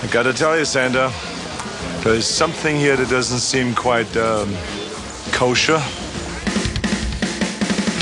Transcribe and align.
I 0.00 0.06
gotta 0.06 0.32
tell 0.32 0.56
you, 0.56 0.64
Santa, 0.64 1.12
there's 2.04 2.24
something 2.24 2.76
here 2.76 2.96
that 2.96 3.08
doesn't 3.10 3.40
seem 3.40 3.74
quite 3.74 4.16
um, 4.16 4.54
kosher. 5.32 5.82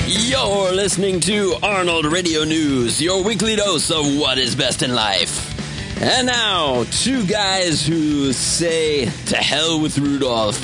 You're 0.07 0.73
listening 0.73 1.21
to 1.21 1.57
Arnold 1.63 2.05
Radio 2.05 2.45
News, 2.45 3.01
your 3.01 3.25
weekly 3.25 3.57
dose 3.57 3.91
of 3.91 4.19
what 4.19 4.37
is 4.39 4.55
best 4.55 4.83
in 4.83 4.95
life. 4.95 5.55
And 6.03 6.27
now, 6.27 6.85
two 6.91 7.27
guys 7.27 7.87
who 7.87 8.33
say 8.35 9.07
to 9.07 9.37
hell 9.37 9.81
with 9.81 9.97
Rudolph, 9.99 10.61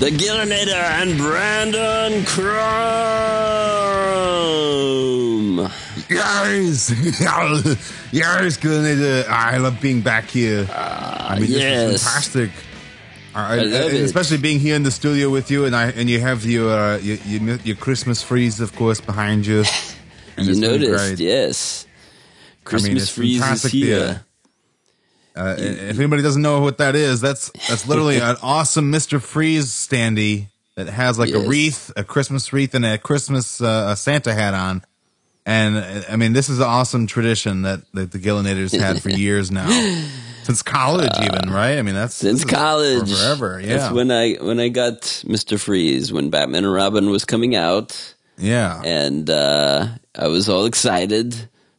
the 0.00 0.10
Gillinator 0.10 0.74
and 0.74 1.16
Brandon 1.16 2.24
Chrome. 2.24 3.14
Yes, 6.08 6.90
yes, 8.12 8.56
Gillinator. 8.58 9.28
I 9.28 9.56
love 9.58 9.80
being 9.80 10.00
back 10.00 10.24
here. 10.24 10.68
I 10.70 11.38
mean, 11.40 11.50
yes. 11.50 11.90
this 11.90 11.94
is 11.94 12.02
fantastic. 12.02 12.50
I, 13.34 13.54
I 13.54 13.56
love 13.56 13.92
it. 13.92 14.02
especially 14.02 14.38
being 14.38 14.60
here 14.60 14.76
in 14.76 14.84
the 14.84 14.90
studio 14.90 15.28
with 15.28 15.50
you, 15.50 15.64
and 15.64 15.74
I 15.74 15.90
and 15.90 16.08
you 16.08 16.20
have 16.20 16.44
your 16.44 16.70
uh, 16.70 16.98
your, 16.98 17.16
your, 17.16 17.56
your 17.56 17.76
Christmas 17.76 18.22
freeze, 18.22 18.60
of 18.60 18.74
course, 18.76 19.00
behind 19.00 19.46
you. 19.46 19.64
And 20.36 20.48
You 20.48 20.56
noticed, 20.56 21.20
yes. 21.20 21.86
Christmas 22.64 23.04
it's 23.04 23.12
freeze 23.12 23.64
is 23.64 23.70
here. 23.70 24.24
Uh, 25.36 25.54
if 25.58 25.96
anybody 25.96 26.22
doesn't 26.22 26.42
know 26.42 26.60
what 26.60 26.78
that 26.78 26.96
is, 26.96 27.20
that's 27.20 27.50
that's 27.68 27.86
literally 27.88 28.18
an 28.18 28.36
awesome 28.42 28.90
Mister 28.90 29.20
Freeze 29.20 29.66
standee 29.66 30.46
that 30.76 30.88
has 30.88 31.18
like 31.18 31.30
a 31.30 31.38
wreath, 31.38 31.92
a 31.96 32.02
Christmas 32.02 32.52
wreath, 32.52 32.74
and 32.74 32.84
a 32.84 32.98
Christmas 32.98 33.60
uh, 33.60 33.90
a 33.90 33.96
Santa 33.96 34.34
hat 34.34 34.54
on. 34.54 34.82
And 35.46 35.76
uh, 35.76 36.02
I 36.08 36.16
mean, 36.16 36.32
this 36.32 36.48
is 36.48 36.58
an 36.58 36.64
awesome 36.66 37.06
tradition 37.06 37.62
that, 37.62 37.80
that 37.92 38.12
the 38.12 38.18
Gillinators 38.18 38.78
had 38.86 39.02
for 39.02 39.10
years 39.10 39.50
now, 39.50 39.68
since 40.42 40.62
college, 40.62 41.12
even 41.22 41.50
right? 41.50 41.78
I 41.78 41.82
mean, 41.82 41.94
that's 41.94 42.22
Uh, 42.24 42.28
Since 42.28 42.44
college, 42.46 43.10
for 43.10 43.16
forever. 43.16 43.60
Yeah, 43.60 43.76
That's 43.76 43.92
when 43.94 44.10
I 44.10 44.34
when 44.34 44.58
I 44.58 44.68
got 44.68 45.22
Mister 45.26 45.58
Freeze 45.58 46.12
when 46.12 46.30
Batman 46.30 46.64
and 46.64 46.72
Robin 46.72 47.10
was 47.10 47.24
coming 47.24 47.54
out. 47.54 48.14
yeah. 48.38 48.80
and 48.84 49.28
uh, 49.28 49.88
I 50.18 50.28
was 50.28 50.48
all 50.48 50.64
excited. 50.66 51.34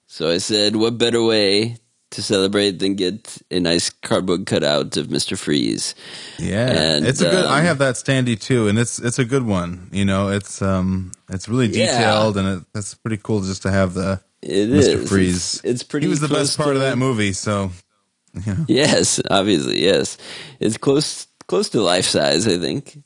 So 0.07 0.29
I 0.29 0.37
said, 0.37 0.75
"What 0.75 0.97
better 0.97 1.23
way 1.23 1.77
to 2.15 2.21
celebrate 2.23 2.79
than 2.79 2.95
get 2.95 3.37
a 3.51 3.59
nice 3.59 3.89
cardboard 3.89 4.45
cutout 4.45 4.97
of 4.97 5.09
Mister 5.11 5.37
Freeze?" 5.37 5.95
Yeah, 6.39 6.67
And, 6.69 7.05
it's 7.05 7.21
a 7.21 7.29
good. 7.29 7.45
I 7.45 7.59
um, 7.59 7.65
have 7.65 7.77
that 7.79 7.95
standee 7.95 8.39
too, 8.39 8.67
and 8.67 8.77
it's 8.79 8.99
it's 8.99 9.19
a 9.19 9.25
good 9.25 9.45
one. 9.45 9.89
You 9.91 10.05
know, 10.05 10.29
it's 10.29 10.61
um, 10.61 11.11
it's 11.29 11.47
really 11.47 11.67
Yeah. 11.67 11.97
detailed, 11.97 12.37
and 12.37 12.47
it, 12.59 12.65
it's 12.75 12.93
pretty 12.95 13.17
cool 13.23 13.41
just 13.41 13.61
to 13.63 13.71
have 13.71 13.93
the 13.93 14.19
It 14.41 14.69
Mr. 14.69 14.95
is. 15.03 15.09
Freeze. 15.09 15.35
It's, 15.55 15.63
it's 15.63 15.83
pretty. 15.83 16.07
He 16.07 16.09
was 16.09 16.19
the 16.19 16.27
best 16.27 16.57
part 16.57 16.75
of 16.75 16.81
that 16.81 16.97
movie. 16.97 17.33
So, 17.33 17.71
Yes, 18.67 19.21
obviously, 19.29 19.81
yes. 19.83 20.17
It's 20.59 20.77
close 20.77 21.27
close 21.47 21.69
to 21.69 21.81
life 21.81 22.05
size, 22.05 22.47
I 22.47 22.57
think. 22.57 22.97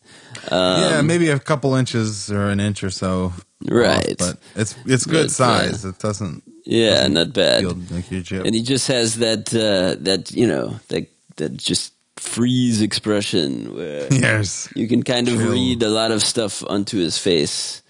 Um, 0.50 0.82
yeah, 0.82 1.02
maybe 1.02 1.30
a 1.30 1.40
couple 1.40 1.76
inches 1.76 2.32
or 2.32 2.50
an 2.50 2.60
inch 2.60 2.84
or 2.84 2.90
so. 2.90 3.34
Right. 3.68 4.10
off, 4.12 4.18
but 4.18 4.38
it's 4.56 4.76
it's 4.86 5.06
good 5.06 5.26
But, 5.28 5.32
size. 5.32 5.86
it 5.86 6.00
doesn't 6.00 6.44
Yeah, 6.70 7.08
not 7.08 7.34
bad. 7.34 7.64
feel 7.64 7.74
like 7.74 7.92
a 7.92 8.02
huge 8.02 8.28
chip. 8.28 8.46
And 8.46 8.54
he 8.54 8.62
just 8.62 8.88
has 8.90 9.16
that 9.18 9.50
uh, 9.56 9.98
that 10.04 10.32
you 10.32 10.46
know 10.46 10.80
that 10.90 11.08
that 11.38 11.58
just 11.58 11.94
freeze 12.16 12.82
expression 12.82 13.76
where 13.76 14.08
Yes, 14.12 14.72
you 14.76 14.88
can 14.88 15.02
kind 15.02 15.28
of 15.28 15.36
Chill. 15.36 15.52
read 15.52 15.82
a 15.82 15.90
lot 15.90 16.12
of 16.12 16.22
stuff 16.22 16.64
onto 16.70 17.00
his 17.00 17.18
face. 17.18 17.82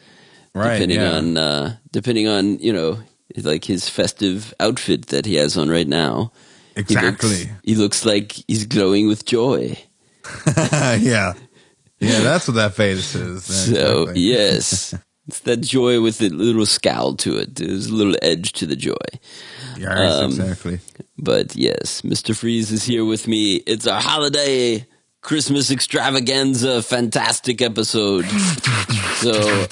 right. 0.55 0.73
depending 0.73 1.01
yeah. 1.01 1.11
on 1.11 1.37
uh, 1.37 1.75
depending 1.91 2.27
on 2.29 2.57
you 2.59 2.71
know 2.71 2.99
like 3.43 3.65
his 3.65 3.89
festive 3.89 4.53
outfit 4.61 5.07
that 5.07 5.25
he 5.25 5.35
has 5.35 5.57
on 5.57 5.69
right 5.69 5.87
now. 5.87 6.31
He 6.75 6.81
looks, 6.81 6.91
exactly. 6.91 7.49
he 7.63 7.75
looks 7.75 8.05
like 8.05 8.31
he's 8.47 8.65
glowing 8.65 9.09
with 9.09 9.25
joy. 9.25 9.77
yeah, 10.57 11.33
yeah. 11.99 12.19
That's 12.21 12.47
what 12.47 12.55
that 12.55 12.75
face 12.75 13.13
is. 13.13 13.43
So 13.75 14.03
exactly. 14.03 14.21
yes, 14.21 14.95
it's 15.29 15.41
that 15.41 15.57
joy 15.57 16.01
with 16.01 16.21
a 16.21 16.29
little 16.29 16.65
scowl 16.65 17.13
to 17.13 17.37
it. 17.37 17.57
There's 17.57 17.85
a 17.85 17.93
little 17.93 18.15
edge 18.19 18.51
to 18.53 18.65
the 18.65 18.75
joy. 18.75 18.95
Yes, 19.77 20.11
um, 20.11 20.25
exactly. 20.25 20.79
But 21.19 21.55
yes, 21.55 22.01
Mr. 22.01 22.35
Freeze 22.35 22.71
is 22.71 22.83
here 22.83 23.05
with 23.05 23.27
me. 23.27 23.57
It's 23.57 23.85
our 23.85 24.01
holiday 24.01 24.87
Christmas 25.21 25.69
extravaganza, 25.69 26.81
fantastic 26.81 27.61
episode. 27.61 28.25
So 29.17 29.67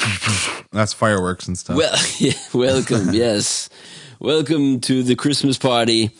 That's 0.71 0.93
fireworks 0.93 1.47
and 1.47 1.57
stuff. 1.57 1.75
Well, 1.75 1.97
yeah, 2.19 2.33
welcome. 2.53 3.09
yes, 3.13 3.69
welcome 4.19 4.79
to 4.81 5.01
the 5.01 5.15
Christmas 5.15 5.57
party. 5.57 6.11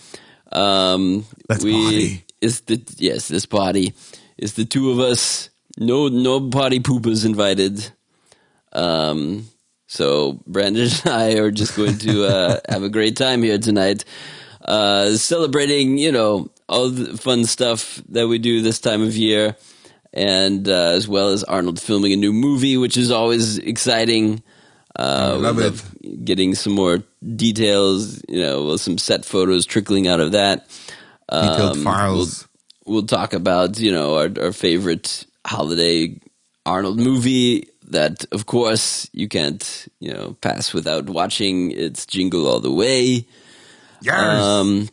Um, 0.51 1.25
Let's 1.47 1.63
party. 1.63 2.23
It's 2.41 2.61
the 2.61 2.81
yes, 2.97 3.27
this 3.27 3.45
party 3.45 3.93
is 4.35 4.55
the 4.55 4.65
two 4.65 4.89
of 4.89 4.99
us. 4.99 5.51
No, 5.77 6.07
no 6.07 6.49
party 6.49 6.79
poopers 6.79 7.23
invited. 7.23 7.91
Um, 8.77 9.47
so 9.87 10.39
Brandon 10.45 10.83
and 11.05 11.13
I 11.13 11.33
are 11.39 11.51
just 11.51 11.75
going 11.75 11.97
to 11.99 12.25
uh, 12.25 12.59
have 12.69 12.83
a 12.83 12.89
great 12.89 13.17
time 13.17 13.41
here 13.43 13.57
tonight, 13.57 14.05
uh, 14.61 15.11
celebrating. 15.15 15.97
You 15.97 16.11
know 16.11 16.51
all 16.69 16.89
the 16.89 17.17
fun 17.17 17.45
stuff 17.45 18.01
that 18.09 18.27
we 18.27 18.37
do 18.37 18.61
this 18.61 18.79
time 18.79 19.01
of 19.01 19.15
year, 19.15 19.55
and 20.13 20.67
uh, 20.67 20.91
as 20.91 21.07
well 21.07 21.29
as 21.29 21.43
Arnold 21.43 21.81
filming 21.81 22.13
a 22.13 22.17
new 22.17 22.33
movie, 22.33 22.77
which 22.77 22.97
is 22.97 23.11
always 23.11 23.57
exciting. 23.57 24.43
Uh, 24.97 25.37
love 25.39 25.59
it. 25.59 26.25
Getting 26.25 26.55
some 26.55 26.73
more 26.73 27.03
details, 27.35 28.21
you 28.27 28.41
know, 28.41 28.75
some 28.77 28.97
set 28.97 29.25
photos 29.25 29.65
trickling 29.65 30.07
out 30.07 30.19
of 30.19 30.31
that. 30.31 30.67
Detailed 31.29 31.77
um, 31.77 31.83
files. 31.83 32.47
We'll 32.85 33.05
talk 33.05 33.33
about, 33.33 33.79
you 33.79 33.91
know, 33.91 34.15
our, 34.15 34.29
our 34.41 34.51
favorite 34.51 35.25
holiday 35.45 36.19
Arnold 36.65 36.99
movie 36.99 37.67
that, 37.87 38.25
of 38.31 38.45
course, 38.45 39.09
you 39.13 39.27
can't, 39.27 39.87
you 39.99 40.13
know, 40.13 40.35
pass 40.41 40.73
without 40.73 41.09
watching. 41.09 41.71
It's 41.71 42.05
Jingle 42.05 42.47
All 42.47 42.59
the 42.59 42.71
Way. 42.71 43.25
yes. 44.01 44.41
Um, 44.41 44.89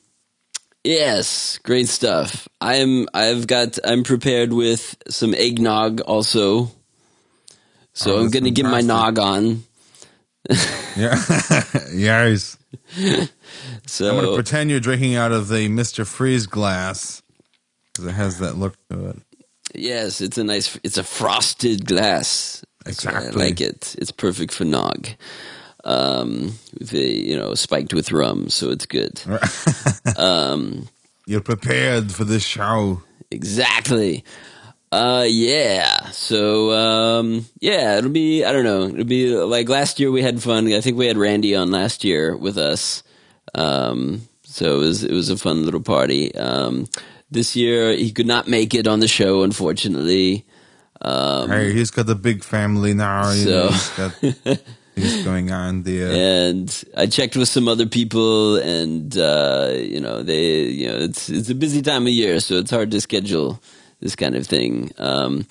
yes, 0.85 1.59
great 1.63 1.89
stuff. 1.89 2.49
I'm, 2.61 3.09
I've 3.15 3.47
got, 3.47 3.79
I'm 3.85 4.03
prepared 4.05 4.53
with 4.53 4.97
some 5.09 5.35
eggnog 5.35 6.01
also. 6.03 6.71
So 7.93 8.17
Oh, 8.17 8.21
I'm 8.21 8.31
going 8.31 8.45
to 8.45 8.51
get 8.51 8.65
my 8.65 8.81
nog 8.81 9.19
on. 9.19 9.65
yeah. 10.97 11.21
yes. 11.93 12.57
So 13.87 14.09
I'm 14.09 14.17
going 14.17 14.27
to 14.29 14.35
pretend 14.35 14.71
you're 14.71 14.81
drinking 14.81 15.15
out 15.15 15.31
of 15.31 15.49
the 15.49 15.69
Mr. 15.69 16.07
Freeze 16.07 16.47
glass 16.47 17.23
because 17.93 18.07
it 18.07 18.13
has 18.13 18.39
that 18.41 18.57
look 18.57 18.75
to 18.91 19.11
it. 19.11 19.17
Yes, 19.75 20.21
it's 20.21 20.39
a 20.39 20.45
nice. 20.45 20.79
It's 20.83 20.97
a 20.99 21.05
frosted 21.05 21.87
glass. 21.87 22.65
Exactly. 22.87 23.43
I 23.43 23.47
like 23.47 23.61
it. 23.61 23.95
It's 23.99 24.11
perfect 24.11 24.53
for 24.53 24.65
nog. 24.65 25.09
Um, 25.85 26.59
with 26.79 26.95
a, 26.95 27.07
you 27.07 27.37
know, 27.37 27.55
spiked 27.55 27.93
with 27.93 28.11
rum, 28.11 28.49
so 28.49 28.71
it's 28.71 28.87
good. 28.87 29.21
um, 30.17 30.89
You're 31.27 31.43
prepared 31.43 32.11
for 32.11 32.25
this 32.25 32.43
show. 32.43 33.03
exactly. 33.31 34.25
Uh, 34.91 35.27
yeah. 35.29 36.11
So, 36.11 36.71
um, 36.71 37.47
yeah, 37.61 37.99
it'll 37.99 38.11
be. 38.11 38.45
I 38.45 38.53
don't 38.53 38.65
know. 38.65 38.85
It'll 38.85 39.05
be 39.05 39.35
like 39.35 39.69
last 39.69 39.99
year. 39.99 40.11
We 40.13 40.23
had 40.23 40.41
fun. 40.41 40.73
I 40.73 40.81
think 40.81 40.97
we 40.97 41.07
had 41.07 41.19
Randy 41.19 41.57
on 41.57 41.71
last 41.73 42.05
year 42.05 42.37
with 42.37 42.57
us. 42.57 43.03
Um, 43.55 44.23
so 44.45 44.77
it 44.77 44.79
was 44.79 45.05
it 45.05 45.13
was 45.13 45.31
a 45.31 45.37
fun 45.37 45.65
little 45.65 45.83
party. 45.83 46.33
Um, 46.37 46.87
this 47.29 47.57
year 47.57 47.93
he 47.93 48.13
could 48.13 48.27
not 48.27 48.47
make 48.47 48.73
it 48.73 48.87
on 48.87 49.01
the 49.01 49.09
show, 49.09 49.43
unfortunately. 49.43 50.45
Um, 51.05 51.51
hey, 51.51 51.73
he's 51.73 51.91
got 51.91 52.09
a 52.09 52.15
big 52.15 52.43
family 52.43 52.95
now. 52.95 53.31
You 53.31 53.45
know, 53.47 53.71
So- 53.71 54.09
he's 54.21 54.39
got 54.45 54.59
things 54.95 55.25
going 55.25 55.51
on 55.51 55.83
there. 55.83 56.13
and 56.13 56.85
I 56.97 57.07
checked 57.07 57.37
with 57.37 57.49
some 57.49 57.69
other 57.69 57.87
people, 57.87 58.57
and 58.57 59.17
uh, 59.19 59.71
you 59.75 60.01
know, 60.01 60.23
they, 60.23 60.63
you 60.65 60.89
know, 60.89 60.97
it's 60.97 61.29
it's 61.29 61.51
a 61.51 61.55
busy 61.55 61.83
time 61.83 62.07
of 62.07 62.13
year, 62.13 62.41
so 62.41 62.55
it's 62.57 62.71
hard 62.71 62.91
to 62.93 63.01
schedule 63.01 63.61
this 64.01 64.15
kind 64.17 64.35
of 64.37 64.47
thing. 64.47 64.93
Um, 64.99 65.47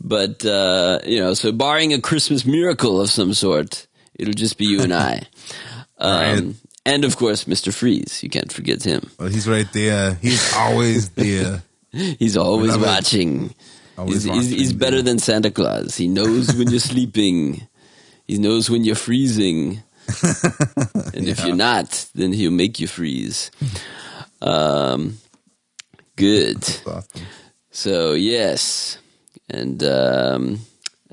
but 0.00 0.44
uh, 0.44 0.98
you 1.06 1.20
know, 1.20 1.34
so 1.34 1.52
barring 1.52 1.92
a 1.92 2.00
Christmas 2.00 2.44
miracle 2.46 3.00
of 3.00 3.10
some 3.10 3.32
sort, 3.34 3.86
it'll 4.14 4.34
just 4.34 4.58
be 4.58 4.66
you 4.66 4.80
and 4.82 4.92
I, 4.94 5.22
um, 5.98 6.10
Right. 6.46 6.54
and 6.86 7.04
of 7.04 7.16
course, 7.16 7.46
Mister 7.46 7.70
Freeze. 7.72 8.22
You 8.22 8.30
can't 8.30 8.52
forget 8.52 8.82
him. 8.82 9.10
Well, 9.20 9.28
he's 9.28 9.46
right 9.46 9.70
there. 9.72 10.14
He's 10.22 10.52
always 10.54 11.10
there. 11.10 11.62
He's 11.92 12.36
always 12.36 12.76
watching. 12.76 13.46
it. 13.46 13.52
Always 13.98 14.24
He's, 14.24 14.34
he's, 14.34 14.50
he's 14.50 14.72
better 14.72 15.02
than 15.02 15.18
Santa 15.18 15.50
Claus. 15.50 15.96
He 15.96 16.08
knows 16.08 16.54
when 16.54 16.68
you're 16.68 16.80
sleeping. 16.92 17.66
He 18.26 18.38
knows 18.38 18.68
when 18.68 18.84
you're 18.84 18.94
freezing. 18.94 19.82
and 21.14 21.28
if 21.28 21.44
you're 21.44 21.56
not, 21.56 22.08
then 22.14 22.32
he'll 22.32 22.50
make 22.50 22.78
you 22.78 22.86
freeze. 22.86 23.50
Um, 24.40 25.18
good. 26.16 26.58
Awesome. 26.86 27.22
So 27.70 28.14
yes, 28.14 28.98
and 29.50 29.82
um, 29.84 30.60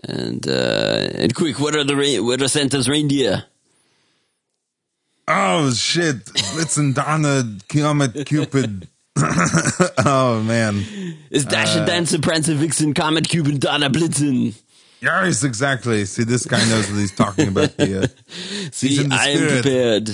and 0.03 0.47
uh, 0.47 1.09
and 1.15 1.35
quick, 1.35 1.59
what 1.59 1.75
are 1.75 1.83
the 1.83 1.95
ra- 1.95 2.25
what 2.25 2.41
are 2.41 2.47
Santa's 2.47 2.87
reindeer? 2.87 3.45
Oh 5.27 5.71
shit! 5.71 6.23
Blitzen 6.25 6.93
Donner, 6.93 7.43
Comet 7.67 8.25
Cupid, 8.25 8.87
oh 10.05 10.41
man, 10.45 10.77
Is 11.29 11.43
It's 11.43 11.45
Dasher, 11.45 11.85
Dancer, 11.85 12.19
Prancer, 12.19 12.55
Vixen, 12.55 12.93
Comet, 12.93 13.27
Cube, 13.29 13.47
and 13.47 13.59
Donna 13.59 13.89
Blitzen. 13.89 14.59
yes, 15.01 15.43
exactly. 15.43 16.05
See, 16.05 16.23
this 16.23 16.45
guy 16.45 16.57
knows 16.69 16.89
what 16.89 16.97
he's 16.99 17.15
talking 17.15 17.47
about. 17.49 17.77
The 17.77 18.03
uh, 18.03 18.07
See, 18.71 19.03
the 19.03 19.13
I 19.15 19.27
am 19.29 19.37
spirit. 19.37 19.61
prepared. 19.63 20.09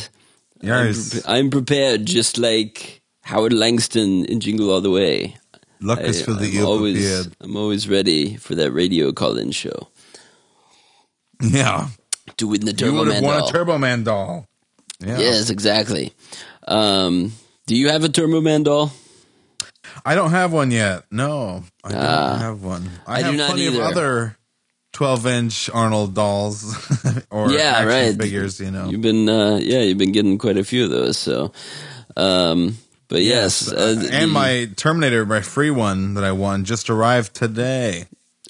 I'm, 0.61 0.67
yes, 0.67 1.21
I'm 1.25 1.49
prepared, 1.49 2.05
just 2.05 2.37
like 2.37 3.01
Howard 3.21 3.53
Langston 3.53 4.25
in 4.25 4.41
Jingle 4.41 4.69
All 4.71 4.81
the 4.81 4.91
Way. 4.91 5.37
luck 5.79 6.01
is 6.01 6.21
for 6.21 6.33
the 6.33 6.59
I'm 6.59 6.65
always, 6.65 6.97
prepared. 6.97 7.35
I'm 7.39 7.55
always 7.55 7.87
ready 7.87 8.35
for 8.35 8.55
that 8.55 8.71
radio 8.71 9.13
call-in 9.13 9.51
show 9.51 9.87
Yeah, 11.41 11.87
to 12.35 12.47
win 12.47 12.61
the 12.65 12.71
you 12.71 12.77
Turbo 12.77 12.97
would 12.99 13.07
have 13.13 13.23
Man 13.23 13.23
won 13.23 13.39
doll. 13.39 13.47
a 13.47 13.51
Turbo 13.51 13.77
Man 13.77 14.03
doll. 14.03 14.45
Yeah. 14.99 15.17
Yes, 15.19 15.49
exactly. 15.49 16.11
Um, 16.67 17.31
do 17.69 17.75
you 17.75 17.89
have 17.89 18.03
a 18.03 18.09
Turbo 18.09 18.41
Man 18.41 18.63
doll? 18.63 18.91
I 20.03 20.15
don't 20.15 20.31
have 20.31 20.51
one 20.51 20.71
yet. 20.71 21.03
No, 21.11 21.63
I 21.83 21.91
don't 21.91 22.01
Ah. 22.01 22.37
have 22.39 22.63
one. 22.63 22.89
I, 23.05 23.17
I 23.17 23.21
have 23.21 23.35
plenty 23.35 23.67
either. 23.67 23.81
of 23.81 23.87
other 23.91 24.37
twelve-inch 24.93 25.69
Arnold 25.69 26.15
dolls 26.15 26.75
or 27.29 27.51
Yeah, 27.51 27.59
action 27.77 27.87
right. 27.87 28.17
figures. 28.19 28.59
You 28.59 28.71
know, 28.71 28.89
You've 28.89 29.01
been, 29.01 29.29
uh, 29.29 29.59
yeah, 29.61 29.81
you've 29.81 29.97
been 29.99 30.11
getting 30.11 30.37
quite 30.39 30.57
a 30.57 30.63
few 30.63 30.83
of 30.85 30.89
those. 30.89 31.17
So, 31.17 31.53
um, 32.17 32.77
but 33.07 33.21
yes, 33.21 33.71
uh, 33.71 33.93
the- 33.93 34.09
and 34.13 34.31
my 34.31 34.69
Terminator, 34.75 35.25
my 35.25 35.41
free 35.41 35.69
one 35.71 36.15
that 36.15 36.23
I 36.23 36.31
won, 36.31 36.65
just 36.65 36.89
arrived 36.89 37.35
today. 37.35 38.07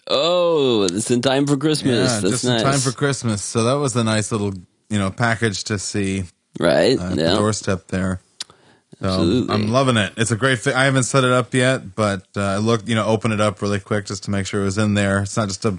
oh, 0.07 0.83
it's 0.83 1.11
in 1.11 1.21
time 1.21 1.45
for 1.45 1.57
Christmas. 1.57 1.93
Yeah, 2.11 2.19
That's 2.21 2.31
just 2.31 2.45
nice. 2.45 2.61
in 2.61 2.67
time 2.67 2.79
for 2.79 2.91
Christmas. 2.93 3.41
So 3.43 3.63
that 3.65 3.73
was 3.73 3.95
a 3.95 4.03
nice 4.03 4.31
little, 4.31 4.53
you 4.89 4.97
know, 4.97 5.11
package 5.11 5.65
to 5.65 5.77
see 5.77 6.23
right? 6.59 6.97
uh, 6.97 7.09
yeah. 7.09 7.15
the 7.31 7.35
doorstep 7.35 7.87
there. 7.89 8.21
So 9.01 9.07
Absolutely. 9.07 9.53
I'm 9.55 9.71
loving 9.71 9.95
it. 9.97 10.13
It's 10.17 10.31
a 10.31 10.35
great. 10.35 10.59
Fi- 10.59 10.73
I 10.73 10.83
haven't 10.85 11.03
set 11.03 11.23
it 11.23 11.31
up 11.31 11.53
yet, 11.53 11.95
but 11.95 12.25
uh, 12.35 12.41
I 12.41 12.57
looked, 12.57 12.89
you 12.89 12.95
know, 12.95 13.05
open 13.05 13.31
it 13.31 13.39
up 13.39 13.61
really 13.61 13.79
quick 13.79 14.05
just 14.05 14.23
to 14.25 14.31
make 14.31 14.45
sure 14.45 14.61
it 14.61 14.65
was 14.65 14.77
in 14.77 14.93
there. 14.93 15.21
It's 15.21 15.37
not 15.37 15.47
just 15.47 15.63
a, 15.63 15.71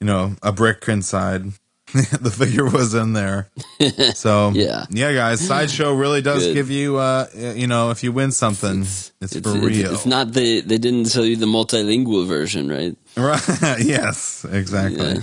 you 0.00 0.06
know, 0.06 0.36
a 0.42 0.52
brick 0.52 0.88
inside. 0.88 1.46
the 1.92 2.30
figure 2.30 2.64
was 2.70 2.94
in 2.94 3.14
there. 3.14 3.48
So 4.14 4.50
Yeah. 4.54 4.86
yeah, 4.90 5.12
guys. 5.12 5.40
Sideshow 5.40 5.94
really 5.94 6.22
does 6.22 6.46
Good. 6.46 6.54
give 6.54 6.70
you, 6.70 6.98
uh, 6.98 7.26
you 7.34 7.66
know, 7.66 7.90
if 7.90 8.04
you 8.04 8.12
win 8.12 8.30
something, 8.30 8.82
it's, 8.82 9.10
for 9.42 9.52
real. 9.58 9.94
It's, 9.94 10.06
not 10.06 10.32
the 10.32 10.60
they 10.60 10.78
didn't 10.78 11.06
sell 11.06 11.24
you 11.24 11.34
the 11.36 11.46
multilingual 11.46 12.28
version, 12.28 12.68
right? 12.68 12.96
Right. 13.16 13.42
yes, 13.80 14.46
exactly. 14.48 15.14
Yeah. 15.14 15.20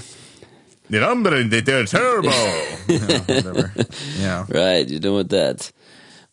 The 0.89 0.99
number 0.99 1.43
de 1.43 1.61
turbo. 1.61 2.29
yeah, 2.29 3.19
whatever. 3.19 3.71
Yeah. 4.17 4.45
Right, 4.49 4.87
you 4.87 4.99
don't 4.99 5.13
want 5.15 5.29
that. 5.29 5.71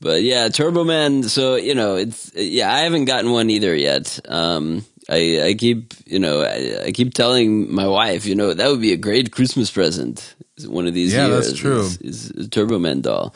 But 0.04 0.22
yeah, 0.22 0.50
Turbo 0.50 0.84
Man. 0.84 1.22
So 1.24 1.56
you 1.56 1.74
know, 1.74 1.96
it's 1.96 2.30
yeah. 2.36 2.70
I 2.70 2.80
haven't 2.80 3.06
gotten 3.06 3.32
one 3.32 3.48
either 3.48 3.74
yet. 3.74 4.20
Um, 4.28 4.84
I 5.08 5.48
I 5.48 5.54
keep 5.54 5.94
you 6.04 6.18
know 6.18 6.42
I, 6.42 6.86
I 6.88 6.92
keep 6.92 7.14
telling 7.14 7.72
my 7.74 7.88
wife, 7.88 8.26
you 8.26 8.34
know, 8.36 8.52
that 8.52 8.68
would 8.70 8.82
be 8.82 8.92
a 8.92 8.98
great 8.98 9.32
Christmas 9.32 9.70
present. 9.70 10.34
One 10.66 10.86
of 10.86 10.92
these 10.94 11.12
Yeah, 11.14 11.26
years. 11.28 11.46
that's 11.48 11.58
true. 11.58 11.80
Is, 11.80 11.98
is 12.02 12.30
a 12.46 12.48
Turbo 12.48 12.78
Man 12.78 13.00
doll. 13.00 13.34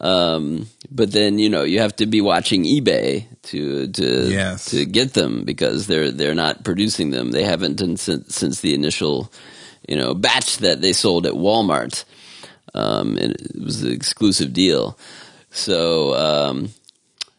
Um, 0.00 0.66
but 0.90 1.10
then 1.12 1.38
you 1.38 1.48
know 1.48 1.62
you 1.64 1.80
have 1.80 1.96
to 1.96 2.06
be 2.06 2.20
watching 2.20 2.62
eBay 2.64 3.26
to 3.50 3.88
to 3.88 4.30
Yes. 4.30 4.70
to 4.70 4.84
get 4.86 5.14
them 5.14 5.44
because 5.44 5.86
they're 5.88 6.10
they're 6.12 6.34
not 6.34 6.62
producing 6.64 7.10
them. 7.10 7.32
They 7.32 7.42
haven't 7.44 7.80
in, 7.80 7.96
since 7.96 8.34
since 8.34 8.60
the 8.60 8.74
initial 8.74 9.32
you 9.88 9.96
know 9.96 10.14
batch 10.14 10.58
that 10.58 10.80
they 10.80 10.92
sold 10.92 11.26
at 11.26 11.34
Walmart. 11.34 12.04
Um, 12.74 13.16
and 13.18 13.32
it 13.34 13.62
was 13.62 13.82
an 13.82 13.92
exclusive 13.92 14.52
deal. 14.52 14.98
So 15.56 16.14
um, 16.16 16.70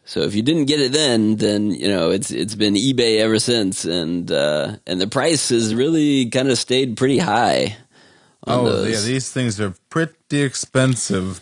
so 0.06 0.20
if 0.22 0.34
you 0.34 0.42
didn't 0.42 0.64
get 0.64 0.80
it 0.80 0.92
then, 0.92 1.36
then 1.36 1.70
you 1.70 1.88
know 1.88 2.10
it's 2.10 2.30
it's 2.30 2.54
been 2.54 2.74
eBay 2.74 3.18
ever 3.20 3.38
since, 3.38 3.84
and 3.84 4.30
uh, 4.32 4.76
and 4.86 5.00
the 5.00 5.06
price 5.06 5.50
has 5.50 5.74
really 5.74 6.30
kind 6.30 6.48
of 6.48 6.56
stayed 6.58 6.96
pretty 6.96 7.18
high. 7.18 7.76
on 8.44 8.60
Oh, 8.60 8.64
those. 8.64 8.88
yeah. 9.06 9.12
These 9.12 9.30
things 9.32 9.60
are 9.60 9.74
pretty 9.90 10.40
expensive. 10.42 11.40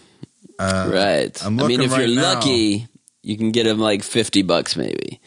Uh, 0.58 0.90
right. 0.92 1.44
I'm 1.46 1.60
I 1.60 1.66
mean, 1.68 1.80
if 1.80 1.92
right 1.92 2.08
you're 2.08 2.16
now. 2.16 2.34
lucky, 2.34 2.88
you 3.22 3.36
can 3.36 3.52
get 3.52 3.64
them 3.64 3.78
like 3.78 4.02
fifty 4.02 4.42
bucks 4.42 4.76
maybe. 4.76 5.20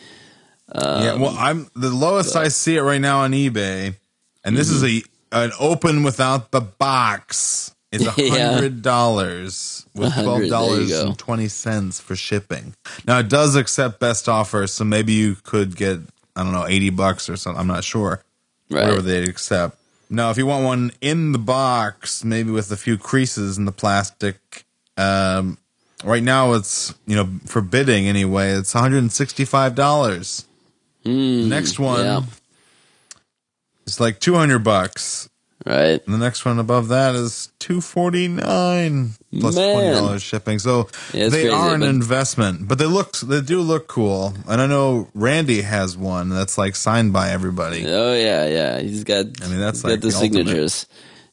yeah. 0.75 1.15
Well, 1.15 1.35
I'm 1.37 1.69
the 1.75 1.89
lowest 1.89 2.35
I 2.35 2.49
see 2.49 2.75
it 2.75 2.81
right 2.81 2.99
now 3.01 3.19
on 3.19 3.31
eBay, 3.31 3.95
and 4.43 4.57
this 4.57 4.69
is 4.69 4.83
a 4.83 5.01
an 5.31 5.51
open 5.59 6.03
without 6.03 6.51
the 6.51 6.61
box. 6.61 7.73
It's 7.91 8.05
a 8.05 8.11
hundred 8.29 8.81
dollars 8.81 9.85
with 9.95 10.13
twelve 10.13 10.49
dollars 10.49 10.91
and 10.91 11.17
twenty 11.17 11.47
for 11.47 12.15
shipping. 12.15 12.73
Now 13.05 13.19
it 13.19 13.29
does 13.29 13.55
accept 13.55 13.99
best 13.99 14.27
offer, 14.27 14.67
so 14.67 14.83
maybe 14.83 15.13
you 15.13 15.35
could 15.35 15.75
get 15.75 15.99
I 16.35 16.43
don't 16.43 16.51
know 16.51 16.67
eighty 16.67 16.89
bucks 16.89 17.29
or 17.29 17.37
something. 17.37 17.59
I'm 17.59 17.67
not 17.67 17.83
sure. 17.83 18.23
Right. 18.69 18.83
whatever 18.83 19.01
they 19.01 19.23
accept. 19.23 19.77
Now, 20.09 20.29
if 20.29 20.37
you 20.37 20.45
want 20.45 20.65
one 20.65 20.91
in 21.01 21.31
the 21.31 21.37
box, 21.37 22.23
maybe 22.23 22.51
with 22.51 22.71
a 22.71 22.77
few 22.77 22.97
creases 22.97 23.57
in 23.57 23.65
the 23.65 23.71
plastic, 23.71 24.65
um, 24.95 25.57
right 26.03 26.23
now 26.23 26.53
it's 26.53 26.93
you 27.05 27.15
know 27.15 27.29
for 27.45 27.61
bidding 27.61 28.07
anyway. 28.07 28.51
It's 28.51 28.73
one 28.73 28.83
hundred 28.83 28.99
and 28.99 29.11
sixty 29.11 29.45
five 29.45 29.75
dollars. 29.75 30.45
the 31.03 31.47
next 31.47 31.79
one 31.79 32.03
yeah. 32.03 32.21
is 33.85 33.99
like 33.99 34.19
two 34.19 34.35
hundred 34.35 34.59
bucks. 34.59 35.29
Right. 35.67 36.01
And 36.05 36.13
the 36.13 36.17
next 36.17 36.45
one 36.45 36.59
above 36.59 36.87
that 36.87 37.13
is 37.15 37.49
two 37.59 37.81
forty 37.81 38.29
nine 38.29 39.11
plus 39.37 39.55
Man. 39.55 39.73
twenty 39.73 39.91
dollars 39.95 40.23
shipping. 40.23 40.59
So 40.59 40.87
Yeah, 41.13 41.23
they 41.27 41.41
crazy, 41.43 41.49
are 41.49 41.73
an 41.73 41.81
but- 41.81 41.89
investment, 41.89 42.67
but 42.69 42.77
they 42.77 42.85
look 42.85 43.17
they 43.17 43.41
do 43.41 43.59
look 43.61 43.87
cool. 43.87 44.33
And 44.47 44.61
I 44.61 44.67
know 44.67 45.09
Randy 45.13 45.61
has 45.63 45.97
one 45.97 46.29
that's 46.29 46.57
like 46.57 46.75
signed 46.77 47.11
by 47.11 47.31
everybody. 47.31 47.83
Oh 47.85 48.13
yeah, 48.13 48.47
yeah. 48.47 48.79
He's 48.79 49.03
got. 49.03 49.25
I 49.43 49.47
mean, 49.49 49.59
that's 49.59 49.83
like 49.83 49.95
got 49.95 50.01
the, 50.01 50.07
the 50.09 50.15
ultimate. 50.15 50.35
signatures. 50.47 50.85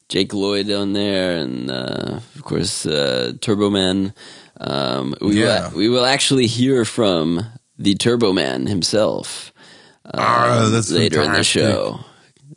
Jake 0.09 0.33
Lloyd 0.33 0.69
on 0.69 0.93
there, 0.93 1.37
and 1.37 1.71
uh, 1.71 2.19
of 2.35 2.43
course 2.43 2.85
uh, 2.85 3.33
Turbo 3.41 3.69
Man. 3.69 4.13
Um, 4.59 5.15
we 5.21 5.41
Yeah. 5.41 5.69
will, 5.69 5.77
we 5.77 5.89
will 5.89 6.05
actually 6.05 6.47
hear 6.47 6.83
from 6.85 7.43
the 7.77 7.95
Turbo 7.95 8.31
Man 8.33 8.67
himself 8.67 9.51
Ah, 10.13 10.69
that's 10.71 10.91
later 10.91 11.21
in 11.21 11.33
the 11.33 11.43
show. 11.43 11.99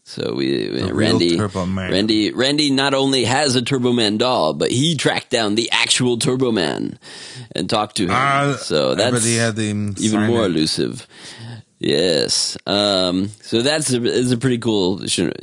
So 0.05 0.35
we 0.35 0.69
The 0.69 0.95
Randy. 0.95 1.39
Randy 1.39 2.33
Randy 2.33 2.71
not 2.71 2.95
only 2.95 3.25
has 3.25 3.57
a 3.57 3.63
Turbo 3.63 3.93
Man 3.93 4.19
doll, 4.19 4.55
but 4.55 4.71
he 4.71 4.97
tracked 4.97 5.31
down 5.31 5.55
the 5.55 5.71
actual 5.71 6.19
Turbo 6.19 6.53
Man 6.53 6.99
and 7.55 7.69
talked 7.69 7.97
to 7.97 8.05
him. 8.05 8.11
Ah, 8.13 8.57
so 8.61 8.95
that's 8.95 9.27
even 9.27 10.27
more 10.27 10.45
it. 10.45 10.47
elusive. 10.47 11.07
Yes. 11.79 12.57
Um, 12.67 13.29
so 13.43 13.63
that's 13.63 13.93
a, 13.93 14.03
is 14.03 14.33
a 14.33 14.39
pretty 14.39 14.59
cool 14.59 15.03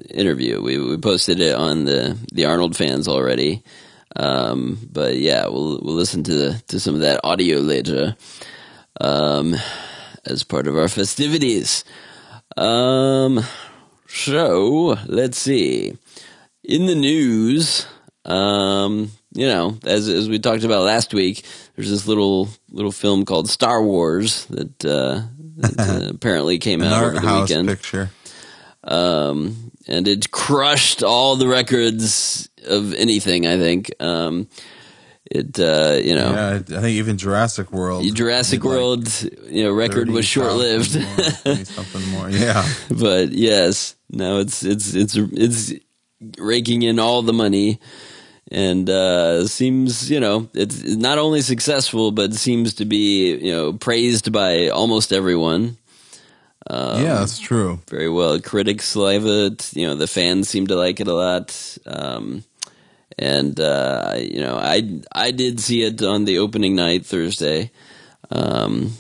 interview. 0.09 0.61
We 0.61 0.79
we 0.79 0.97
posted 0.97 1.39
it 1.39 1.55
on 1.55 1.85
the 1.85 2.17
the 2.31 2.45
Arnold 2.45 2.75
fans 2.75 3.07
already. 3.07 3.63
Um, 4.15 4.77
but 4.91 5.17
yeah, 5.17 5.47
we'll 5.47 5.79
we'll 5.81 5.95
listen 5.95 6.23
to 6.23 6.33
the, 6.33 6.63
to 6.67 6.79
some 6.79 6.95
of 6.95 7.01
that 7.01 7.21
audio 7.23 7.59
later. 7.59 8.15
Um, 8.99 9.55
as 10.25 10.43
part 10.43 10.67
of 10.67 10.77
our 10.77 10.87
festivities. 10.87 11.83
Um, 12.57 13.43
so 14.15 14.97
let's 15.07 15.37
see. 15.37 15.97
In 16.63 16.87
the 16.87 16.95
news, 16.95 17.85
um, 18.25 19.11
you 19.33 19.45
know, 19.47 19.77
as 19.85 20.07
as 20.09 20.29
we 20.29 20.39
talked 20.39 20.63
about 20.63 20.83
last 20.83 21.13
week, 21.13 21.43
there's 21.75 21.89
this 21.89 22.07
little 22.07 22.47
little 22.71 22.91
film 22.91 23.25
called 23.25 23.49
Star 23.49 23.83
Wars 23.83 24.45
that, 24.45 24.85
uh, 24.85 25.21
that 25.57 25.79
uh, 25.79 26.09
apparently 26.15 26.57
came 26.57 26.81
out 26.81 27.03
over 27.03 27.19
the 27.19 27.41
weekend, 27.41 27.67
picture. 27.67 28.09
um, 28.83 29.71
and 29.87 30.07
it 30.07 30.31
crushed 30.31 31.03
all 31.03 31.35
the 31.35 31.47
records 31.47 32.49
of 32.67 32.93
anything. 32.93 33.45
I 33.45 33.57
think 33.57 33.91
um, 33.99 34.47
it, 35.31 35.59
uh, 35.59 35.99
you 36.03 36.15
know, 36.15 36.31
Yeah, 36.31 36.77
I 36.77 36.81
think 36.81 36.97
even 36.97 37.17
Jurassic 37.17 37.71
World. 37.71 38.05
Jurassic 38.13 38.61
did 38.61 38.67
like 38.67 38.77
World, 38.77 39.29
you 39.49 39.63
know, 39.63 39.71
record 39.71 40.09
was 40.09 40.25
short 40.25 40.53
lived. 40.53 40.91
30,000 40.91 41.45
more, 41.45 41.65
something 41.65 42.09
more. 42.09 42.29
Yeah. 42.29 42.67
but 42.91 43.31
yes, 43.31 43.95
no, 44.09 44.39
it's 44.39 44.63
it's 44.63 44.93
it's 44.93 45.15
it's 45.15 45.73
raking 46.37 46.83
in 46.83 46.99
all 46.99 47.21
the 47.23 47.33
money, 47.33 47.79
and 48.51 48.89
uh, 48.89 49.47
seems 49.47 50.11
you 50.11 50.19
know 50.19 50.47
it's 50.53 50.83
not 50.83 51.17
only 51.17 51.41
successful, 51.41 52.11
but 52.11 52.33
seems 52.35 52.75
to 52.75 52.85
be 52.85 53.35
you 53.35 53.51
know 53.51 53.73
praised 53.73 54.31
by 54.31 54.69
almost 54.69 55.11
everyone. 55.11 55.77
Um, 56.67 57.03
yeah, 57.03 57.15
that's 57.15 57.39
true. 57.39 57.79
Very 57.89 58.09
well, 58.09 58.39
critics 58.39 58.95
love 58.95 59.25
it. 59.25 59.75
You 59.75 59.87
know, 59.87 59.95
the 59.95 60.07
fans 60.07 60.49
seem 60.49 60.67
to 60.67 60.75
like 60.75 60.99
it 60.99 61.07
a 61.07 61.13
lot. 61.13 61.77
Um, 61.85 62.43
and 63.17 63.59
uh, 63.59 64.15
you 64.17 64.41
know, 64.41 64.57
I 64.57 65.01
I 65.11 65.31
did 65.31 65.59
see 65.59 65.83
it 65.83 66.01
on 66.01 66.25
the 66.25 66.39
opening 66.39 66.75
night 66.75 67.05
Thursday. 67.05 67.71
Um, 68.31 68.93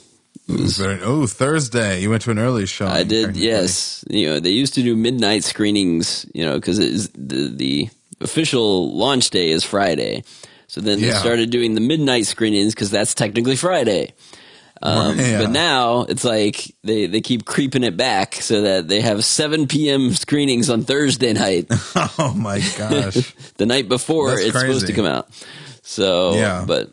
Very- 0.47 1.01
oh, 1.01 1.25
Thursday. 1.25 2.01
You 2.01 2.09
went 2.11 2.21
to 2.23 2.31
an 2.31 2.39
early 2.39 2.65
show. 2.67 2.85
I 2.87 3.03
did, 3.03 3.35
yes. 3.35 4.05
You 4.09 4.27
know, 4.27 4.39
they 4.39 4.51
used 4.51 4.75
to 4.75 4.83
do 4.83 4.95
midnight 4.95 5.43
screenings, 5.43 6.25
you 6.33 6.45
know, 6.45 6.55
because 6.55 6.77
the, 7.09 7.49
the 7.49 7.89
official 8.21 8.95
launch 8.95 9.31
day 9.31 9.49
is 9.49 9.63
Friday. 9.63 10.23
So 10.67 10.81
then 10.81 10.99
they 11.01 11.07
started 11.19 11.49
doing 11.49 11.73
the 11.73 11.81
midnight 11.81 12.25
screenings 12.27 12.73
because 12.75 12.91
that's 12.91 13.13
technically 13.13 13.55
Friday. 13.55 14.13
Um, 14.81 15.17
Yeah. 15.25 15.41
But 15.43 15.51
now 15.51 16.01
it's 16.03 16.23
like 16.23 16.73
they, 16.83 17.05
they 17.07 17.21
keep 17.21 17.45
creeping 17.45 17.83
it 17.83 17.95
back 17.97 18.35
so 18.35 18.61
that 18.61 18.87
they 18.87 19.01
have 19.01 19.23
7 19.25 19.67
p.m. 19.67 20.11
screenings 20.13 20.69
on 20.69 20.83
Thursday 20.83 21.33
night, 21.33 21.67
oh 22.19 22.33
my 22.35 22.59
gosh. 22.77 23.33
the 23.57 23.65
night 23.65 23.87
before 23.87 24.31
That's 24.31 24.41
it's 24.43 24.59
supposed 24.59 24.87
to 24.87 24.93
come 24.93 25.05
out. 25.05 25.27
So, 25.81 26.35
Yeah. 26.35 26.65
but 26.67 26.91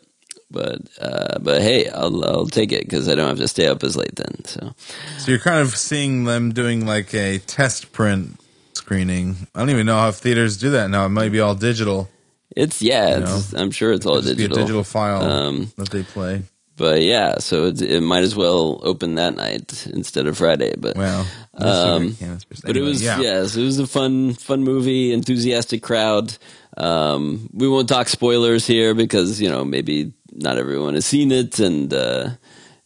but 0.51 0.81
uh, 1.01 1.39
but 1.39 1.61
hey, 1.61 1.89
I'll 1.89 2.23
I'll 2.23 2.45
take 2.45 2.71
it 2.71 2.83
because 2.83 3.09
I 3.09 3.15
don't 3.15 3.27
have 3.27 3.39
to 3.39 3.47
stay 3.47 3.67
up 3.67 3.83
as 3.83 3.95
late 3.95 4.15
then. 4.15 4.45
So 4.45 4.73
So 5.17 5.31
you're 5.31 5.39
kind 5.39 5.59
of 5.59 5.75
seeing 5.75 6.25
them 6.25 6.53
doing 6.53 6.85
like 6.85 7.13
a 7.15 7.39
test 7.39 7.91
print 7.91 8.39
screening. 8.73 9.47
I 9.55 9.59
don't 9.59 9.71
even 9.71 9.85
know 9.87 9.97
how 9.97 10.11
theaters 10.11 10.57
do 10.57 10.69
that 10.71 10.89
now. 10.91 11.05
It 11.05 11.09
might 11.09 11.31
be 11.31 11.39
all 11.39 11.55
digital. 11.55 12.07
it's 12.55 12.81
yeah, 12.83 13.19
it's, 13.23 13.53
I'm 13.53 13.71
sure 13.71 13.93
it's 13.93 14.05
all 14.05 14.21
Just 14.21 14.27
be 14.37 14.45
a 14.45 14.47
digital. 14.47 14.57
digital 14.57 14.83
file 14.83 15.23
Um, 15.23 15.71
that 15.77 15.89
they 15.89 16.03
play. 16.03 16.43
But 16.75 17.03
yeah, 17.03 17.37
so 17.37 17.65
it, 17.67 17.81
it 17.81 18.01
might 18.01 18.23
as 18.23 18.35
well 18.35 18.79
open 18.83 19.15
that 19.15 19.35
night 19.35 19.85
instead 19.87 20.25
of 20.25 20.37
Friday. 20.37 20.73
But 20.77 20.97
Well, 20.97 21.27
um, 21.53 22.17
yeah, 22.19 22.37
but 22.65 22.75
it 22.75 22.81
was 22.81 23.01
yes, 23.21 23.55
it 23.55 23.63
was 23.63 23.77
a 23.79 23.85
fun 23.87 24.33
fun 24.33 24.63
movie, 24.63 25.13
enthusiastic 25.13 25.83
crowd. 25.83 26.35
Um, 26.75 27.49
we 27.53 27.67
won't 27.67 27.87
talk 27.89 28.07
spoilers 28.09 28.65
here 28.65 28.95
because 28.95 29.39
you 29.39 29.49
know 29.49 29.63
maybe 29.63 30.13
not 30.31 30.57
everyone 30.57 30.95
has 30.95 31.05
seen 31.05 31.31
it, 31.31 31.59
and 31.59 31.93
uh, 31.93 32.29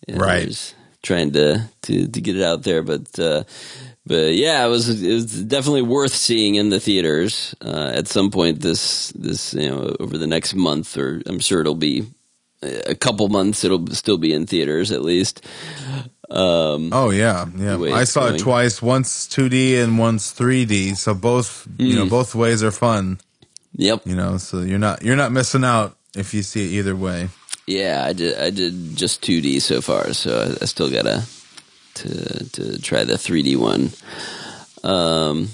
you 0.07 0.15
know, 0.15 0.19
Right. 0.25 0.75
trying 1.01 1.31
to, 1.33 1.69
to 1.83 2.07
to 2.09 2.21
get 2.21 2.35
it 2.35 2.43
out 2.43 2.63
there. 2.63 2.83
But 2.83 3.17
uh, 3.17 3.43
but 4.05 4.33
yeah, 4.35 4.65
it 4.65 4.69
was 4.69 5.01
it 5.01 5.13
was 5.13 5.43
definitely 5.43 5.83
worth 5.83 6.13
seeing 6.13 6.55
in 6.55 6.69
the 6.69 6.81
theaters 6.81 7.55
uh, 7.61 7.91
at 7.95 8.09
some 8.09 8.31
point 8.31 8.59
this 8.59 9.13
this 9.15 9.53
you 9.53 9.69
know 9.69 9.95
over 10.01 10.17
the 10.17 10.27
next 10.27 10.55
month, 10.55 10.97
or 10.97 11.21
I'm 11.25 11.39
sure 11.39 11.61
it'll 11.61 11.75
be 11.75 12.05
a 12.61 12.95
couple 12.95 13.27
months. 13.29 13.63
It'll 13.63 13.85
still 13.87 14.17
be 14.17 14.33
in 14.33 14.45
theaters 14.47 14.91
at 14.91 15.01
least. 15.01 15.45
Um, 16.29 16.89
Oh 16.91 17.09
yeah, 17.11 17.45
yeah. 17.57 17.77
I 17.93 18.03
saw 18.03 18.23
going. 18.25 18.35
it 18.35 18.39
twice. 18.39 18.81
Once 18.81 19.27
2D 19.27 19.81
and 19.81 19.97
once 19.97 20.33
3D. 20.33 20.95
So 20.97 21.13
both, 21.13 21.67
you 21.77 21.91
Hmm. 21.93 21.95
know, 21.99 22.05
both 22.09 22.35
ways 22.35 22.63
are 22.63 22.71
fun. 22.71 23.19
yep. 23.75 24.01
You 24.05 24.15
know, 24.15 24.37
so 24.37 24.61
you're 24.61 24.79
not 24.79 25.03
you're 25.03 25.15
not 25.15 25.31
missing 25.31 25.63
out 25.63 25.95
if 26.15 26.33
you 26.33 26.43
see 26.43 26.65
it 26.65 26.79
either 26.79 26.95
way. 26.95 27.29
Yeah, 27.67 28.03
I 28.05 28.13
did. 28.13 28.37
I 28.39 28.49
did 28.49 28.95
just 28.95 29.21
2D 29.21 29.61
so 29.61 29.81
far, 29.81 30.13
so 30.13 30.31
I, 30.31 30.63
I 30.63 30.65
still 30.65 30.89
gotta 30.89 31.23
to 31.95 32.49
to 32.51 32.81
try 32.81 33.03
the 33.03 33.13
3D 33.17 33.55
one. 33.57 33.91
Um, 34.83 35.49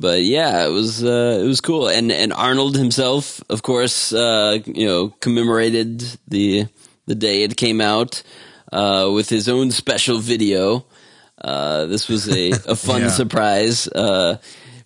but 0.00 0.22
yeah, 0.24 0.66
it 0.66 0.70
was 0.72 1.04
uh, 1.04 1.38
it 1.42 1.46
was 1.46 1.60
cool, 1.60 1.88
and 1.88 2.10
and 2.12 2.32
Arnold 2.32 2.76
himself, 2.76 3.42
of 3.50 3.62
course, 3.62 4.12
uh, 4.12 4.58
you 4.66 4.86
know, 4.86 5.10
commemorated 5.20 6.00
the 6.28 6.66
the 7.06 7.14
day 7.14 7.42
it 7.44 7.56
came 7.56 7.80
out 7.80 8.22
uh, 8.72 9.10
with 9.14 9.28
his 9.28 9.48
own 9.48 9.70
special 9.70 10.18
video. 10.18 10.84
Uh, 11.44 11.86
this 11.86 12.08
was 12.08 12.28
a, 12.28 12.50
a 12.68 12.76
fun 12.88 13.02
Yeah. 13.02 13.08
surprise. 13.08 13.88
Uh, 13.88 14.38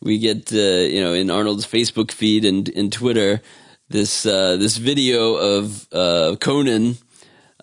we 0.02 0.18
get 0.18 0.52
uh, 0.52 0.84
you 0.94 1.00
know 1.00 1.14
in 1.14 1.30
Arnold's 1.30 1.66
Facebook 1.66 2.12
feed 2.12 2.44
and 2.44 2.68
in 2.68 2.90
Twitter 2.90 3.40
this 3.88 4.26
uh, 4.26 4.56
this 4.56 4.76
video 4.78 5.34
of 5.36 5.86
uh, 5.92 6.36
Conan 6.40 6.96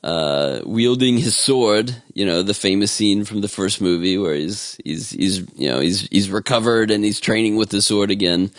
uh, 0.03 0.61
wielding 0.65 1.17
his 1.17 1.37
sword. 1.37 1.95
You 2.13 2.25
know 2.25 2.41
the 2.41 2.53
famous 2.53 2.91
scene 2.91 3.23
from 3.25 3.41
the 3.41 3.47
first 3.47 3.81
movie 3.81 4.17
where 4.17 4.35
he's 4.35 4.77
he's 4.83 5.11
he's 5.11 5.39
you 5.55 5.69
know 5.69 5.79
he's 5.79 6.07
he's 6.07 6.29
recovered 6.29 6.91
and 6.91 7.03
he's 7.03 7.19
training 7.19 7.55
with 7.55 7.69
the 7.69 7.81
sword 7.81 8.11
again, 8.11 8.51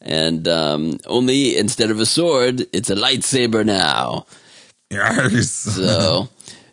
and 0.00 0.46
um, 0.48 0.98
only 1.06 1.56
instead 1.56 1.90
of 1.90 2.00
a 2.00 2.06
sword, 2.06 2.66
it's 2.72 2.90
a 2.90 2.96
lightsaber 2.96 3.64
now. 3.64 4.26
Yes. 4.90 5.50
So, 5.74 6.28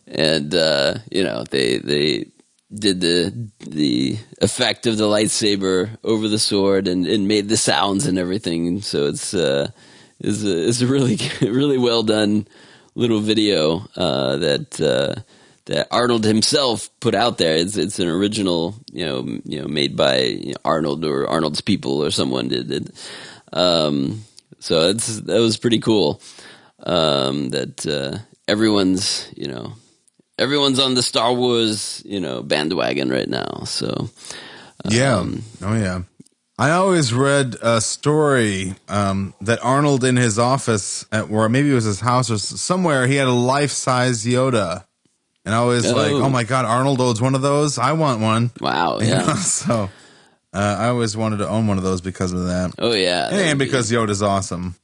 and 0.07 0.53
uh, 0.53 0.95
you 1.09 1.23
know 1.23 1.43
they 1.49 1.77
they 1.79 2.27
did 2.73 3.01
the 3.01 3.49
the 3.59 4.17
effect 4.39 4.85
of 4.85 4.97
the 4.97 5.05
lightsaber 5.05 5.97
over 6.03 6.27
the 6.27 6.39
sword 6.39 6.87
and, 6.87 7.05
and 7.05 7.27
made 7.27 7.49
the 7.49 7.57
sounds 7.57 8.05
and 8.05 8.17
everything. 8.17 8.81
So 8.81 9.07
it's 9.07 9.33
uh, 9.33 9.71
is 10.19 10.45
a, 10.45 10.67
it's 10.67 10.81
a 10.81 10.87
really 10.87 11.17
really 11.41 11.77
well 11.77 12.03
done 12.03 12.47
little 12.95 13.19
video 13.19 13.87
uh, 13.95 14.37
that 14.37 14.81
uh, 14.81 15.21
that 15.65 15.87
Arnold 15.91 16.25
himself 16.25 16.89
put 16.99 17.15
out 17.15 17.37
there. 17.37 17.55
It's 17.55 17.77
it's 17.77 17.99
an 17.99 18.09
original 18.09 18.75
you 18.91 19.05
know 19.05 19.39
you 19.43 19.61
know 19.61 19.67
made 19.67 19.95
by 19.95 20.53
Arnold 20.65 21.05
or 21.05 21.27
Arnold's 21.27 21.61
people 21.61 22.03
or 22.03 22.11
someone 22.11 22.47
did 22.47 22.71
it. 22.71 23.09
Um, 23.53 24.23
so 24.59 24.89
it's 24.89 25.21
that 25.21 25.39
was 25.39 25.57
pretty 25.57 25.79
cool 25.79 26.21
um, 26.83 27.49
that 27.49 27.85
uh, 27.85 28.19
everyone's 28.47 29.31
you 29.35 29.47
know 29.47 29.73
everyone's 30.37 30.79
on 30.79 30.95
the 30.95 31.03
Star 31.03 31.33
Wars 31.33 32.01
you 32.05 32.19
know 32.19 32.41
bandwagon 32.43 33.09
right 33.09 33.29
now. 33.29 33.63
So 33.65 34.09
Yeah. 34.89 35.17
Um, 35.17 35.43
oh 35.61 35.75
yeah. 35.75 36.01
I 36.61 36.71
always 36.73 37.11
read 37.11 37.55
a 37.63 37.81
story 37.81 38.75
um, 38.87 39.33
that 39.41 39.57
Arnold 39.65 40.03
in 40.03 40.15
his 40.15 40.37
office 40.37 41.07
at 41.11 41.31
or 41.31 41.49
maybe 41.49 41.71
it 41.71 41.73
was 41.73 41.85
his 41.85 41.99
house 41.99 42.29
or 42.29 42.37
somewhere 42.37 43.07
he 43.07 43.15
had 43.15 43.27
a 43.27 43.31
life 43.33 43.71
size 43.71 44.23
Yoda, 44.25 44.85
and 45.43 45.55
I 45.55 45.63
was 45.63 45.91
like, 45.91 46.11
Oh. 46.11 46.21
oh 46.25 46.29
my 46.29 46.43
god, 46.43 46.65
Arnold 46.65 47.01
owns 47.01 47.19
one 47.19 47.33
of 47.33 47.41
those. 47.41 47.79
I 47.79 47.93
want 47.93 48.21
one. 48.21 48.51
wow, 48.59 48.99
You 48.99 49.07
know, 49.07 49.11
yeah, 49.25 49.33
so 49.37 49.89
uh, 50.53 50.75
I 50.79 50.89
always 50.89 51.17
wanted 51.17 51.37
to 51.37 51.49
own 51.49 51.65
one 51.65 51.79
of 51.79 51.83
those 51.83 51.99
because 52.01 52.31
of 52.31 52.45
that, 52.45 52.75
oh 52.77 52.93
yeah, 52.93 53.29
and 53.31 53.57
be- 53.57 53.65
because 53.65 53.89
Yoda's 53.91 54.21
awesome. 54.21 54.75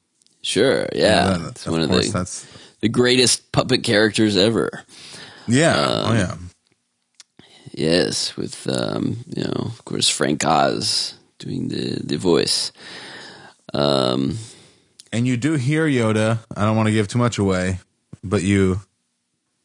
sure, 0.41 0.87
yeah, 0.95 1.35
And, 1.35 1.45
uh, 1.45 1.49
it's 1.49 1.67
one 1.67 1.81
of 1.81 1.89
course, 1.89 2.07
the 2.07 2.11
that's 2.17 2.47
the 2.81 2.89
greatest 2.89 3.51
puppet 3.51 3.83
characters 3.83 4.35
ever. 4.35 4.83
yeah. 5.47 5.75
Um, 5.77 6.11
oh 6.11 6.13
yeah. 6.15 6.35
Yes, 7.73 8.35
with 8.35 8.67
um, 8.67 9.17
you 9.27 9.43
know, 9.43 9.53
of 9.67 9.85
course, 9.85 10.09
Frank 10.09 10.43
Oz 10.43 11.13
doing 11.39 11.67
the 11.69 11.99
the 12.03 12.17
voice. 12.17 12.71
Um, 13.73 14.37
And 15.13 15.25
you 15.27 15.37
do 15.37 15.53
hear 15.53 15.87
Yoda. 15.87 16.39
I 16.55 16.65
don't 16.65 16.75
want 16.75 16.87
to 16.87 16.93
give 16.93 17.07
too 17.07 17.17
much 17.19 17.37
away, 17.37 17.79
but 18.23 18.43
you 18.43 18.81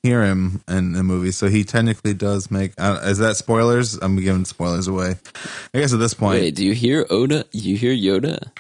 hear 0.03 0.23
him 0.25 0.63
in 0.69 0.93
the 0.93 1.03
movie. 1.03 1.33
So 1.33 1.49
he 1.49 1.65
technically 1.65 2.15
does 2.15 2.51
make. 2.51 2.73
Uh, 2.79 3.01
is 3.05 3.19
that 3.19 3.37
spoilers? 3.37 3.95
I'm 3.95 4.17
giving 4.21 4.45
spoilers 4.45 4.87
away. 4.89 5.17
I 5.75 5.79
guess 5.81 5.93
at 5.93 5.99
this 5.99 6.15
point, 6.15 6.41
wait, 6.41 6.55
do 6.55 6.65
you 6.65 6.75
hear 6.75 7.07
Oda? 7.11 7.45
You 7.53 7.77
hear 7.77 7.93
Yoda? 7.93 8.51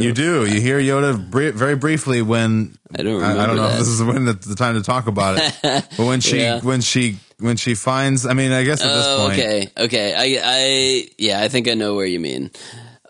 You 0.00 0.12
do. 0.12 0.44
You 0.46 0.60
hear 0.60 0.80
Yoda 0.80 1.14
bri- 1.30 1.52
very 1.52 1.76
briefly 1.76 2.20
when 2.20 2.76
I 2.98 3.02
don't 3.02 3.22
I, 3.22 3.44
I 3.44 3.46
don't 3.46 3.56
know 3.56 3.68
if 3.68 3.78
this 3.78 3.86
is 3.88 4.02
when 4.02 4.24
the, 4.24 4.32
the 4.32 4.54
time 4.56 4.74
to 4.74 4.82
talk 4.82 5.06
about 5.06 5.38
it. 5.38 5.54
but 5.96 6.04
when 6.06 6.20
she 6.20 6.38
Yeah. 6.40 6.60
when 6.60 6.80
she 6.80 7.18
when 7.44 7.56
she 7.56 7.74
finds, 7.74 8.24
I 8.26 8.32
mean, 8.32 8.52
I 8.52 8.64
guess 8.64 8.80
at 8.82 8.88
this 8.94 9.06
Oh, 9.06 9.26
point, 9.26 9.38
okay, 9.38 9.68
okay. 9.76 10.14
I, 10.14 10.40
I, 10.42 11.08
yeah, 11.18 11.40
I 11.42 11.48
think 11.48 11.68
I 11.68 11.74
know 11.74 11.94
where 11.94 12.06
you 12.06 12.18
mean. 12.20 12.50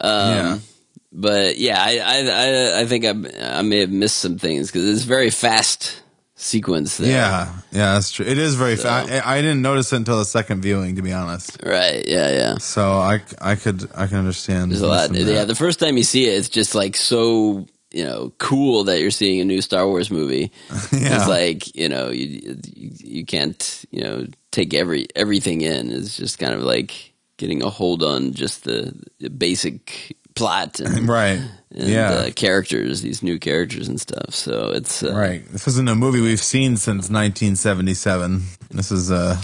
Um, 0.00 0.37
Yeah. 0.37 0.59
But 1.17 1.59
yeah, 1.59 1.79
I, 1.81 1.99
I, 1.99 2.17
I, 2.26 2.81
I 2.81 2.87
think 2.87 3.05
I, 3.05 3.59
I 3.59 3.62
may 3.62 3.79
have 3.81 3.91
missed 3.91 4.17
some 4.17 4.37
things 4.37 4.67
because 4.73 4.88
it's 4.88 5.05
very 5.05 5.31
fast 5.31 6.03
sequence 6.35 6.97
there. 6.97 7.09
Yeah, 7.12 7.55
yeah, 7.71 7.95
that's 7.95 8.11
true. 8.11 8.26
It 8.26 8.37
is 8.37 8.57
very. 8.57 8.75
So- 8.76 8.83
fa- 8.88 9.25
I, 9.25 9.37
I 9.38 9.41
didn't 9.41 9.62
notice 9.62 9.93
it 9.93 9.97
until 9.99 10.19
the 10.19 10.25
second 10.25 10.62
viewing, 10.62 10.97
to 10.97 11.03
be 11.03 11.12
honest. 11.12 11.59
Right. 11.62 12.05
Yeah. 12.09 12.31
Yeah. 12.33 12.59
So 12.59 12.95
I, 12.99 13.23
I 13.41 13.55
could 13.55 13.88
I 13.95 14.09
can 14.09 14.19
understand. 14.19 14.73
There's 14.73 14.81
a 14.83 14.88
lot. 14.88 15.14
Yeah. 15.14 15.45
The 15.45 15.55
first 15.55 15.79
time 15.79 15.97
you 15.97 16.03
see 16.03 16.26
it, 16.29 16.33
it's 16.37 16.49
just 16.49 16.75
like 16.75 16.97
so, 16.97 17.69
you 17.95 18.05
know, 18.05 18.33
cool 18.39 18.85
that 18.85 19.01
you're 19.01 19.13
seeing 19.13 19.41
a 19.41 19.45
new 19.45 19.63
Star 19.63 19.87
Wars 19.87 20.11
movie. 20.11 20.51
Yeah. 20.93 21.17
It's 21.17 21.29
like, 21.29 21.75
you 21.77 21.89
know, 21.89 22.11
you, 22.11 22.57
you, 22.75 22.91
you 22.99 23.25
can't, 23.27 23.85
you 23.91 24.03
know, 24.03 24.27
take 24.51 24.75
every, 24.75 25.07
everything 25.17 25.61
in. 25.61 25.91
It's 25.91 26.17
just 26.17 26.39
kind 26.39 26.55
of 26.55 26.63
like 26.63 27.13
getting 27.37 27.63
a 27.63 27.71
hold 27.71 28.03
on 28.03 28.33
just 28.33 28.65
the, 28.65 28.93
the 29.19 29.29
basic 29.29 30.17
plot 30.35 30.81
and, 30.81 31.09
Right. 31.09 31.41
and 31.75 31.89
yeah. 31.89 32.11
uh, 32.11 32.31
characters, 32.31 33.03
these 33.03 33.23
new 33.23 33.39
characters 33.39 33.89
and 33.89 34.01
stuff. 34.01 34.35
So 34.35 34.71
it's, 34.71 35.03
uh, 35.03 35.15
Right. 35.15 35.45
This 35.51 35.67
isn't 35.69 35.89
a 35.89 35.95
movie 35.95 36.21
we've 36.21 36.41
seen 36.41 36.77
since 36.77 37.11
1977. 37.11 38.43
This 38.71 38.91
is 38.93 39.11
a 39.11 39.39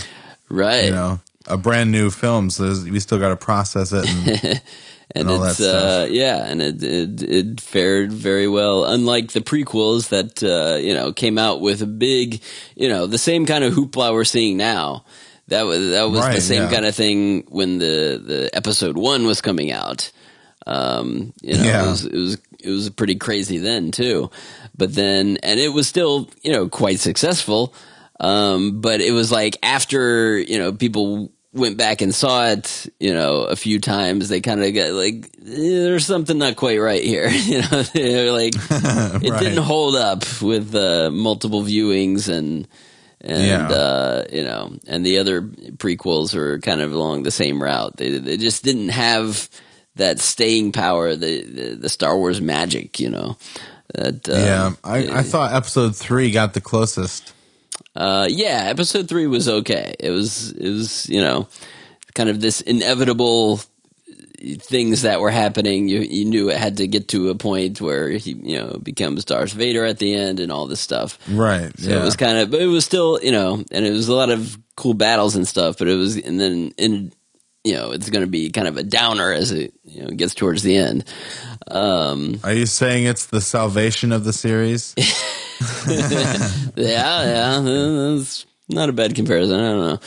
right. 0.49 0.85
you 0.87 0.91
know 0.93 1.21
a 1.47 1.57
brand 1.57 1.91
new 1.91 2.11
film, 2.11 2.51
so 2.51 2.65
we 2.85 3.01
still 3.01 3.19
got 3.19 3.31
to 3.31 3.37
process 3.37 3.93
it. 3.93 4.07
And, 4.09 4.63
and 5.15 5.29
and 5.31 5.45
it's 5.45 5.61
uh, 5.61 6.07
yeah, 6.11 6.45
and 6.47 6.63
it, 6.63 6.83
it 6.83 7.23
it 7.23 7.61
fared 7.61 8.13
very 8.13 8.47
well. 8.49 8.85
Unlike 8.85 9.33
the 9.33 9.41
prequels 9.41 10.09
that 10.11 10.43
uh, 10.43 10.77
you 10.77 10.95
know 10.95 11.13
came 11.13 11.39
out 11.39 11.61
with 11.61 11.83
a 11.83 11.87
big, 11.87 12.43
you 12.77 12.89
know, 12.89 13.07
the 13.07 13.19
same 13.19 13.47
kind 13.47 13.65
of 13.65 13.75
hoopla 13.75 14.13
we're 14.13 14.25
seeing 14.25 14.57
now. 14.57 15.05
That 15.49 15.63
was 15.63 15.91
that 15.91 16.09
was 16.09 16.25
the 16.35 16.41
same 16.41 16.63
yeah. 16.63 16.71
kind 16.71 16.87
of 16.87 16.95
thing 16.95 17.45
when 17.49 17.79
the 17.79 18.23
the 18.25 18.51
episode 18.53 18.97
one 18.97 19.27
was 19.27 19.41
coming 19.41 19.73
out. 19.73 20.13
Um, 20.67 21.33
you 21.43 21.57
know, 21.57 21.65
Yeah. 21.65 21.87
it 21.87 21.91
was 21.91 22.05
it 22.05 22.15
was 22.19 22.39
it 22.61 22.71
was 22.71 22.91
pretty 22.91 23.17
crazy 23.17 23.59
then 23.59 23.91
too. 23.91 24.31
But 24.77 24.95
then, 24.95 25.39
and 25.43 25.59
it 25.59 25.71
was 25.71 25.89
still 25.89 26.31
you 26.43 26.53
know 26.53 26.69
quite 26.69 27.01
successful. 27.01 27.75
Um, 28.21 28.81
but 28.81 29.01
it 29.01 29.13
was 29.13 29.33
like 29.33 29.57
after 29.63 30.39
you 30.39 30.59
know 30.59 30.73
people 30.73 31.33
went 31.53 31.77
back 31.77 32.01
and 32.01 32.15
saw 32.15 32.47
it, 32.47 32.87
you 33.01 33.13
know, 33.13 33.43
a 33.43 33.57
few 33.57 33.81
times, 33.81 34.29
they 34.29 34.41
kind 34.41 34.63
of 34.63 34.73
got 34.75 34.93
like, 34.93 35.25
eh, 35.41 35.83
there's 35.83 36.07
something 36.07 36.39
not 36.39 36.57
quite 36.57 36.79
right 36.81 37.03
here. 37.03 37.29
you 37.29 37.61
know, 37.63 37.83
they're 37.95 38.33
like, 38.33 38.55
it 38.71 39.39
didn't 39.41 39.63
hold 39.65 39.97
up 39.97 40.25
with 40.43 40.75
uh, 40.75 41.11
multiple 41.11 41.63
viewings 41.63 42.29
and 42.29 42.69
and 43.23 43.43
Yeah. 43.45 43.69
uh, 43.69 44.25
you 44.33 44.45
know, 44.45 44.73
and 44.87 45.05
the 45.05 45.19
other 45.19 45.43
prequels 45.43 46.35
were 46.35 46.59
kind 46.61 46.81
of 46.81 46.93
along 46.93 47.25
the 47.25 47.31
same 47.31 47.63
route. 47.63 47.97
They 47.97 48.17
they 48.19 48.37
just 48.37 48.63
didn't 48.65 48.91
have 48.91 49.49
that 49.97 50.21
staying 50.21 50.73
power, 50.73 51.17
the 51.17 51.43
the, 51.43 51.75
the 51.75 51.89
Star 51.89 52.17
Wars 52.17 52.41
magic, 52.41 52.99
you 53.01 53.11
know. 53.11 53.37
That 53.95 54.29
uh, 54.29 54.33
yeah, 54.35 54.71
I, 54.85 55.19
I 55.19 55.23
thought 55.25 55.53
episode 55.53 55.97
three 55.97 56.31
got 56.31 56.55
the 56.55 56.61
closest. 56.61 57.35
Uh, 58.01 58.27
yeah, 58.31 58.65
episode 58.65 59.11
three 59.11 59.27
was 59.27 59.47
okay. 59.47 59.95
It 59.99 60.11
was 60.11 60.53
it 60.53 60.71
was 60.71 61.07
you 61.11 61.21
know 61.21 61.49
kind 62.15 62.31
of 62.31 62.41
this 62.41 62.63
inevitable 62.63 63.61
things 64.59 65.03
that 65.03 65.21
were 65.21 65.31
happening. 65.31 65.87
You 65.87 66.01
you 66.01 66.25
knew 66.25 66.49
it 66.49 66.57
had 66.57 66.79
to 66.79 66.87
get 66.87 67.09
to 67.09 67.29
a 67.29 67.35
point 67.35 67.79
where 67.79 68.09
he 68.09 68.33
you 68.33 68.59
know 68.59 68.79
becomes 68.83 69.27
Darth 69.27 69.53
Vader 69.53 69.85
at 69.85 69.99
the 69.99 70.15
end 70.15 70.41
and 70.41 70.51
all 70.51 70.67
this 70.67 70.81
stuff. 70.81 71.19
Right. 71.29 71.79
So 71.79 71.91
yeah. 71.91 72.01
it 72.01 72.03
was 72.03 72.17
kind 72.17 72.39
of, 72.39 72.51
but 72.51 72.63
it 72.63 72.69
was 72.69 72.87
still 72.87 73.21
you 73.23 73.33
know, 73.33 73.63
and 73.71 73.85
it 73.85 73.93
was 73.93 74.09
a 74.09 74.15
lot 74.15 74.31
of 74.31 74.59
cool 74.77 74.95
battles 74.95 75.37
and 75.37 75.47
stuff. 75.47 75.77
But 75.77 75.89
it 75.89 75.97
was, 75.97 76.17
and 76.17 76.41
then 76.41 76.73
in 76.79 77.13
you 77.65 77.75
know, 77.75 77.93
it's 77.93 78.09
going 78.09 78.25
to 78.25 78.31
be 78.31 78.51
kind 78.51 78.69
of 78.69 78.77
a 78.77 78.83
downer 78.83 79.33
as 79.33 79.53
it 79.53 79.75
you 79.85 80.03
know 80.03 80.11
gets 80.11 80.35
towards 80.35 80.63
the 80.63 80.77
end. 80.77 81.05
Um, 81.69 82.41
Are 82.43 82.53
you 82.53 82.67
saying 82.67 83.05
it's 83.05 83.27
the 83.27 83.41
salvation 83.41 84.13
of 84.13 84.25
the 84.25 84.33
series? 84.33 84.95
yeah, 85.87 87.25
yeah, 87.25 87.61
that's 87.61 88.47
not 88.69 88.89
a 88.89 88.93
bad 88.93 89.15
comparison. 89.15 89.61
I 89.61 89.71
don't 89.73 90.01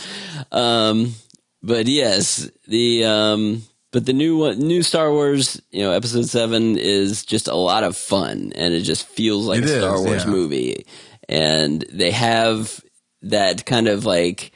know, 0.51 0.57
um, 0.57 1.13
but 1.61 1.87
yes, 1.87 2.49
the 2.67 3.05
um, 3.05 3.63
but 3.91 4.05
the 4.07 4.13
new 4.13 4.37
one, 4.37 4.57
new 4.57 4.81
Star 4.81 5.11
Wars, 5.11 5.61
you 5.69 5.83
know, 5.83 5.91
Episode 5.91 6.25
Seven 6.25 6.77
is 6.77 7.23
just 7.23 7.47
a 7.47 7.55
lot 7.55 7.83
of 7.83 7.95
fun, 7.95 8.51
and 8.55 8.73
it 8.73 8.81
just 8.81 9.05
feels 9.05 9.45
like 9.45 9.59
It 9.59 9.69
a 9.69 9.73
is, 9.73 9.83
Star 9.83 10.01
Wars 10.01 10.25
yeah. 10.25 10.31
movie, 10.31 10.85
and 11.29 11.85
they 11.91 12.09
have 12.11 12.83
that 13.21 13.65
kind 13.65 13.87
of 13.87 14.05
like 14.05 14.52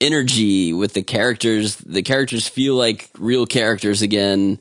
energy 0.00 0.72
with 0.72 0.94
the 0.94 1.02
characters. 1.02 1.76
The 1.76 2.02
characters 2.02 2.48
feel 2.48 2.74
like 2.74 3.10
real 3.18 3.46
characters 3.46 4.02
again. 4.02 4.58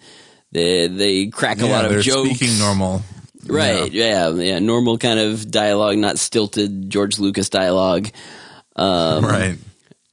They 0.51 0.87
they 0.87 1.27
crack 1.27 1.59
a 1.59 1.65
yeah, 1.67 1.71
lot 1.71 1.85
of 1.85 1.91
they're 1.91 2.01
jokes. 2.01 2.35
speaking 2.35 2.57
normal. 2.59 3.01
Right. 3.47 3.91
Yeah. 3.91 4.29
yeah. 4.31 4.59
Normal 4.59 4.97
kind 4.97 5.19
of 5.19 5.49
dialogue, 5.49 5.97
not 5.97 6.19
stilted 6.19 6.89
George 6.89 7.19
Lucas 7.19 7.49
dialogue. 7.49 8.09
Um, 8.75 9.25
Right. 9.25 9.57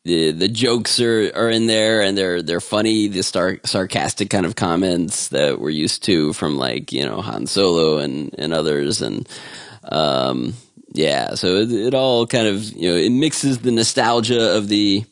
The 0.04 0.30
the 0.30 0.47
jokes 0.49 1.00
are, 1.00 1.33
are 1.35 1.50
in 1.50 1.66
there 1.66 2.00
and 2.00 2.16
they're 2.16 2.40
they're 2.40 2.61
funny. 2.61 3.09
The 3.09 3.23
star, 3.23 3.59
sarcastic 3.64 4.30
kind 4.30 4.47
of 4.47 4.54
comments 4.54 5.28
that 5.28 5.59
we're 5.59 5.71
used 5.71 6.04
to 6.04 6.33
from 6.33 6.56
like 6.56 6.92
you 6.92 7.04
know 7.04 7.21
Han 7.21 7.49
Solo 7.49 7.99
and 7.99 8.33
and 8.38 8.52
others 8.54 9.02
and 9.02 9.28
um 9.90 10.54
yeah. 10.92 11.35
So 11.35 11.56
it, 11.56 11.73
it 11.73 11.95
all 11.95 12.25
kind 12.26 12.47
of 12.47 12.62
you 12.73 12.88
know 12.88 12.97
it 12.97 13.11
mixes 13.11 13.59
the 13.59 13.73
nostalgia 13.73 14.56
of 14.56 14.68
the 14.68 15.04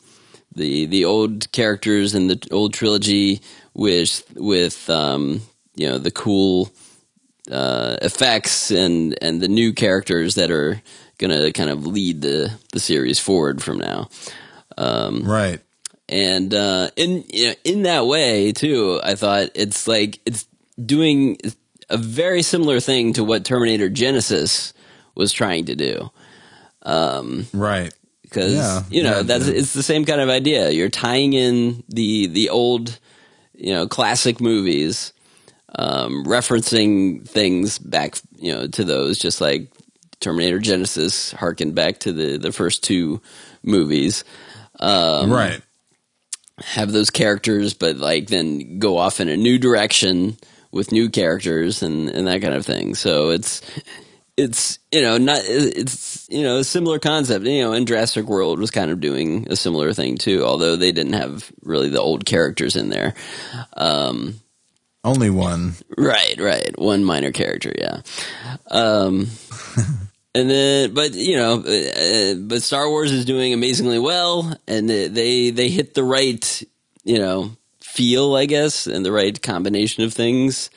the 0.56 0.86
the 0.86 1.04
old 1.04 1.50
characters 1.52 2.14
in 2.14 2.28
the 2.28 2.48
old 2.50 2.74
trilogy 2.74 3.40
with 3.74 4.24
with 4.34 4.88
um 4.90 5.40
you 5.74 5.88
know 5.88 5.98
the 5.98 6.10
cool 6.10 6.70
uh, 7.50 7.96
effects 8.00 8.70
and 8.70 9.16
and 9.22 9.40
the 9.40 9.48
new 9.48 9.72
characters 9.72 10.34
that 10.36 10.50
are 10.50 10.80
gonna 11.18 11.52
kind 11.52 11.70
of 11.70 11.86
lead 11.86 12.22
the 12.22 12.52
the 12.72 12.80
series 12.80 13.18
forward 13.18 13.62
from 13.62 13.78
now. 13.78 14.08
Right. 15.24 15.60
And 16.08 16.52
uh, 16.52 16.90
in 16.96 17.24
you 17.32 17.48
know, 17.48 17.54
in 17.64 17.82
that 17.82 18.06
way 18.06 18.52
too, 18.52 19.00
I 19.02 19.14
thought 19.14 19.50
it's 19.54 19.86
like 19.86 20.20
it's 20.26 20.46
doing 20.84 21.38
a 21.90 21.96
very 21.96 22.42
similar 22.42 22.80
thing 22.80 23.12
to 23.14 23.24
what 23.24 23.44
Terminator 23.44 23.88
Genisys 23.88 24.72
was 25.14 25.32
trying 25.32 25.66
to 25.66 25.74
do 25.74 26.10
Right. 27.52 27.92
Because 28.34 28.54
Yeah, 28.54 28.82
you 28.90 29.02
know 29.02 29.18
yeah, 29.18 29.22
that's 29.22 29.46
yeah. 29.46 29.54
it's 29.54 29.72
the 29.72 29.82
same 29.82 30.04
kind 30.04 30.20
of 30.20 30.28
idea. 30.28 30.70
You're 30.70 30.88
tying 30.88 31.32
in 31.32 31.84
the 31.88 32.26
the 32.26 32.50
old, 32.50 32.98
you 33.54 33.72
know, 33.72 33.86
classic 33.86 34.40
movies, 34.40 35.12
um, 35.76 36.24
referencing 36.24 37.26
things 37.28 37.78
back, 37.78 38.16
you 38.36 38.52
know, 38.52 38.66
to 38.66 38.82
those, 38.82 39.18
just 39.18 39.40
like 39.40 39.70
Terminator 40.20 40.58
Genisys 40.58 41.32
harkened 41.34 41.74
back 41.76 42.00
to 42.00 42.12
the 42.12 42.36
the 42.36 42.52
first 42.52 42.82
two 42.82 43.20
movies. 43.62 44.24
Um, 44.80 45.30
right. 45.30 45.62
have 46.58 46.90
those 46.90 47.10
characters, 47.10 47.74
but 47.74 47.96
like 47.96 48.26
then 48.26 48.80
go 48.80 48.98
off 48.98 49.20
in 49.20 49.28
a 49.28 49.36
new 49.36 49.58
direction 49.58 50.36
with 50.72 50.90
new 50.90 51.08
characters 51.08 51.84
and, 51.84 52.08
and 52.08 52.26
that 52.26 52.42
kind 52.42 52.54
of 52.54 52.66
thing. 52.66 52.96
So 52.96 53.30
it's 53.30 53.62
it's 54.36 54.78
you 54.90 55.00
know 55.00 55.16
not 55.16 55.40
it's 55.44 56.28
you 56.28 56.42
know 56.42 56.58
a 56.58 56.64
similar 56.64 56.98
concept. 56.98 57.44
You 57.44 57.62
know, 57.62 57.72
and 57.72 57.86
Jurassic 57.86 58.26
World 58.26 58.58
was 58.58 58.70
kind 58.70 58.90
of 58.90 59.00
doing 59.00 59.46
a 59.50 59.56
similar 59.56 59.92
thing 59.92 60.18
too, 60.18 60.44
although 60.44 60.76
they 60.76 60.92
didn't 60.92 61.14
have 61.14 61.50
really 61.62 61.88
the 61.88 62.00
old 62.00 62.24
characters 62.24 62.76
in 62.76 62.88
there. 62.90 63.14
Um, 63.76 64.40
Only 65.04 65.30
one. 65.30 65.74
Right, 65.96 66.38
right. 66.38 66.76
One 66.78 67.04
minor 67.04 67.30
character, 67.30 67.72
yeah. 67.76 68.00
Um, 68.70 69.28
and 70.34 70.50
then, 70.50 70.94
but 70.94 71.14
you 71.14 71.36
know, 71.36 71.60
uh, 71.60 72.34
but 72.34 72.62
Star 72.62 72.88
Wars 72.88 73.12
is 73.12 73.24
doing 73.24 73.52
amazingly 73.52 73.98
well, 73.98 74.56
and 74.66 74.88
they 74.88 75.50
they 75.50 75.68
hit 75.68 75.94
the 75.94 76.04
right, 76.04 76.62
you 77.04 77.18
know, 77.18 77.52
feel, 77.80 78.34
I 78.34 78.46
guess, 78.46 78.88
and 78.88 79.04
the 79.04 79.12
right 79.12 79.40
combination 79.40 80.02
of 80.02 80.12
things 80.12 80.70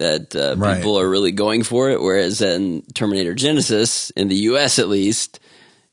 that 0.00 0.34
uh, 0.34 0.56
Right. 0.56 0.76
people 0.76 0.98
are 0.98 1.08
really 1.08 1.32
going 1.32 1.62
for 1.62 1.90
it. 1.90 2.00
Whereas 2.00 2.40
in 2.40 2.82
Terminator 2.94 3.34
Genisys, 3.34 4.10
in 4.16 4.28
the 4.28 4.50
U.S. 4.52 4.78
at 4.78 4.88
least, 4.88 5.38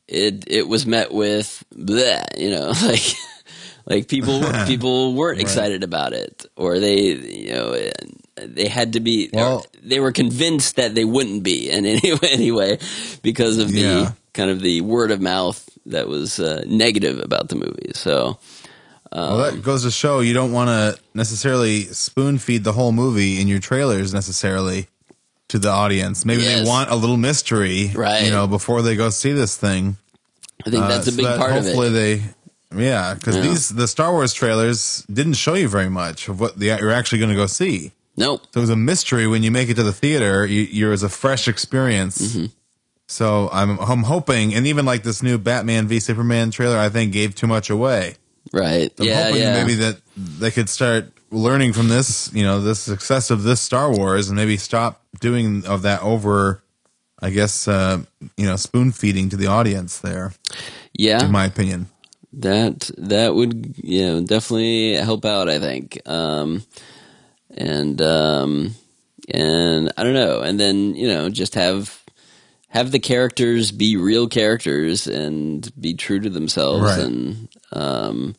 it 0.07 0.43
it 0.47 0.67
was 0.67 0.85
met 0.85 1.13
with 1.13 1.63
bleh, 1.75 2.23
you 2.37 2.49
know, 2.49 2.71
like 2.87 3.05
like 3.85 4.07
people 4.07 4.41
people 4.67 5.13
weren't 5.13 5.39
excited 5.41 5.83
about 5.83 6.13
it, 6.13 6.45
or 6.55 6.79
they 6.79 7.13
you 7.13 7.51
know 7.53 7.75
they 8.41 8.67
had 8.67 8.93
to 8.93 8.99
be 8.99 9.29
Well- 9.33 9.65
they 9.83 9.99
were 9.99 10.11
convinced 10.11 10.75
that 10.77 10.95
they 10.95 11.05
wouldn't 11.05 11.43
be 11.43 11.69
in 11.69 11.85
any 11.85 12.13
way, 12.13 12.29
anyway 12.31 12.77
because 13.21 13.57
of 13.57 13.67
the 13.71 13.79
Yeah. 13.81 14.11
kind 14.33 14.49
of 14.51 14.61
the 14.61 14.81
word 14.81 15.11
of 15.11 15.19
mouth 15.21 15.59
that 15.87 16.07
was 16.07 16.39
uh, 16.39 16.63
negative 16.67 17.19
about 17.19 17.47
the 17.49 17.55
movie. 17.55 17.91
So 17.95 18.37
well, 19.11 19.37
that 19.37 19.61
goes 19.63 19.83
to 19.83 19.91
show 19.91 20.19
you 20.19 20.33
don't 20.33 20.51
want 20.51 20.69
to 20.69 20.99
necessarily 21.13 21.83
spoon 21.83 22.37
feed 22.37 22.63
the 22.63 22.73
whole 22.73 22.91
movie 22.91 23.39
in 23.41 23.47
your 23.47 23.59
trailers 23.59 24.13
necessarily 24.13 24.87
to 25.49 25.59
the 25.59 25.69
audience. 25.69 26.25
Maybe 26.25 26.43
Yes. 26.43 26.59
they 26.63 26.67
want 26.69 26.89
a 26.89 26.95
little 26.95 27.17
mystery, 27.17 27.91
Right. 27.95 28.25
You 28.25 28.31
know, 28.31 28.47
before 28.47 28.81
they 28.81 28.95
go 28.95 29.09
see 29.09 29.31
this 29.31 29.55
thing. 29.55 29.97
I 30.65 30.69
think 30.69 30.83
Uh, 30.83 30.87
that's 30.87 31.07
a 31.07 31.11
so 31.11 31.17
big 31.17 31.25
that 31.25 31.37
part 31.39 31.51
of 31.51 31.57
it. 31.57 31.63
hopefully 31.63 31.89
they, 31.89 32.23
yeah, 32.75 33.13
because 33.13 33.35
Yeah. 33.37 33.43
these 33.43 33.69
the 33.69 33.87
Star 33.87 34.11
Wars 34.11 34.33
trailers 34.33 35.03
didn't 35.11 35.35
show 35.35 35.53
you 35.53 35.69
very 35.69 35.89
much 35.89 36.27
of 36.27 36.39
what 36.39 36.59
the, 36.59 36.65
you're 36.67 36.91
actually 36.91 37.19
going 37.19 37.29
to 37.31 37.35
go 37.35 37.45
see. 37.47 37.93
Nope. 38.17 38.41
So 38.51 38.59
it 38.59 38.61
was 38.61 38.69
a 38.71 38.75
mystery 38.75 39.27
when 39.27 39.43
you 39.43 39.51
make 39.51 39.69
it 39.69 39.75
to 39.75 39.83
the 39.83 39.93
theater. 39.93 40.45
You, 40.45 40.61
you're 40.63 40.91
as 40.91 41.03
a 41.03 41.09
fresh 41.09 41.47
experience. 41.47 42.17
Mm-hmm. 42.19 42.45
So 43.07 43.49
I'm 43.53 43.79
I'm 43.79 44.03
hoping, 44.03 44.53
and 44.53 44.67
even 44.67 44.85
like 44.85 45.03
this 45.03 45.23
new 45.23 45.37
Batman 45.37 45.87
v 45.87 45.99
Superman 46.01 46.51
trailer, 46.51 46.77
I 46.77 46.89
think 46.89 47.13
gave 47.13 47.35
too 47.35 47.47
much 47.47 47.69
away. 47.69 48.15
Right. 48.53 48.91
I'm 48.99 49.05
yeah. 49.05 49.23
hoping 49.25 49.41
Yeah. 49.41 49.53
maybe 49.53 49.75
that 49.75 50.01
they 50.17 50.51
could 50.51 50.69
start 50.69 51.11
learning 51.31 51.73
from 51.73 51.89
this, 51.89 52.31
you 52.33 52.43
know, 52.43 52.61
the 52.61 52.75
success 52.75 53.29
of 53.31 53.43
this 53.43 53.59
Star 53.61 53.91
Wars, 53.91 54.29
and 54.29 54.35
maybe 54.37 54.57
stop 54.57 55.03
doing 55.19 55.65
of 55.65 55.81
that 55.83 56.01
over. 56.03 56.61
I 57.19 57.31
guess 57.31 57.67
uh, 57.67 58.03
you 58.37 58.45
know 58.45 58.55
spoon 58.57 58.91
feeding 58.91 59.29
to 59.29 59.37
the 59.37 59.47
audience 59.47 59.99
there, 59.99 60.33
yeah. 60.93 61.23
in 61.25 61.31
my 61.31 61.45
opinion. 61.45 61.87
that 62.33 62.91
that 62.97 63.33
would 63.33 63.73
you 63.81 64.05
know 64.05 64.21
definitely 64.21 64.93
help 64.95 65.25
out 65.25 65.49
i 65.49 65.57
think 65.57 65.97
um 66.05 66.61
and 67.55 68.01
um 68.01 68.75
and 69.33 69.91
i 69.97 70.03
don't 70.03 70.13
know 70.13 70.41
and 70.41 70.59
then 70.59 70.93
you 70.93 71.07
know 71.07 71.29
just 71.29 71.55
have 71.55 72.03
have 72.77 72.91
the 72.91 72.99
characters 72.99 73.71
be 73.71 73.97
real 73.97 74.27
characters 74.27 75.07
and 75.07 75.69
be 75.79 75.93
true 75.95 76.19
to 76.19 76.29
themselves 76.29 76.83
Right. 76.83 76.99
and 77.05 77.47
um 77.71 78.35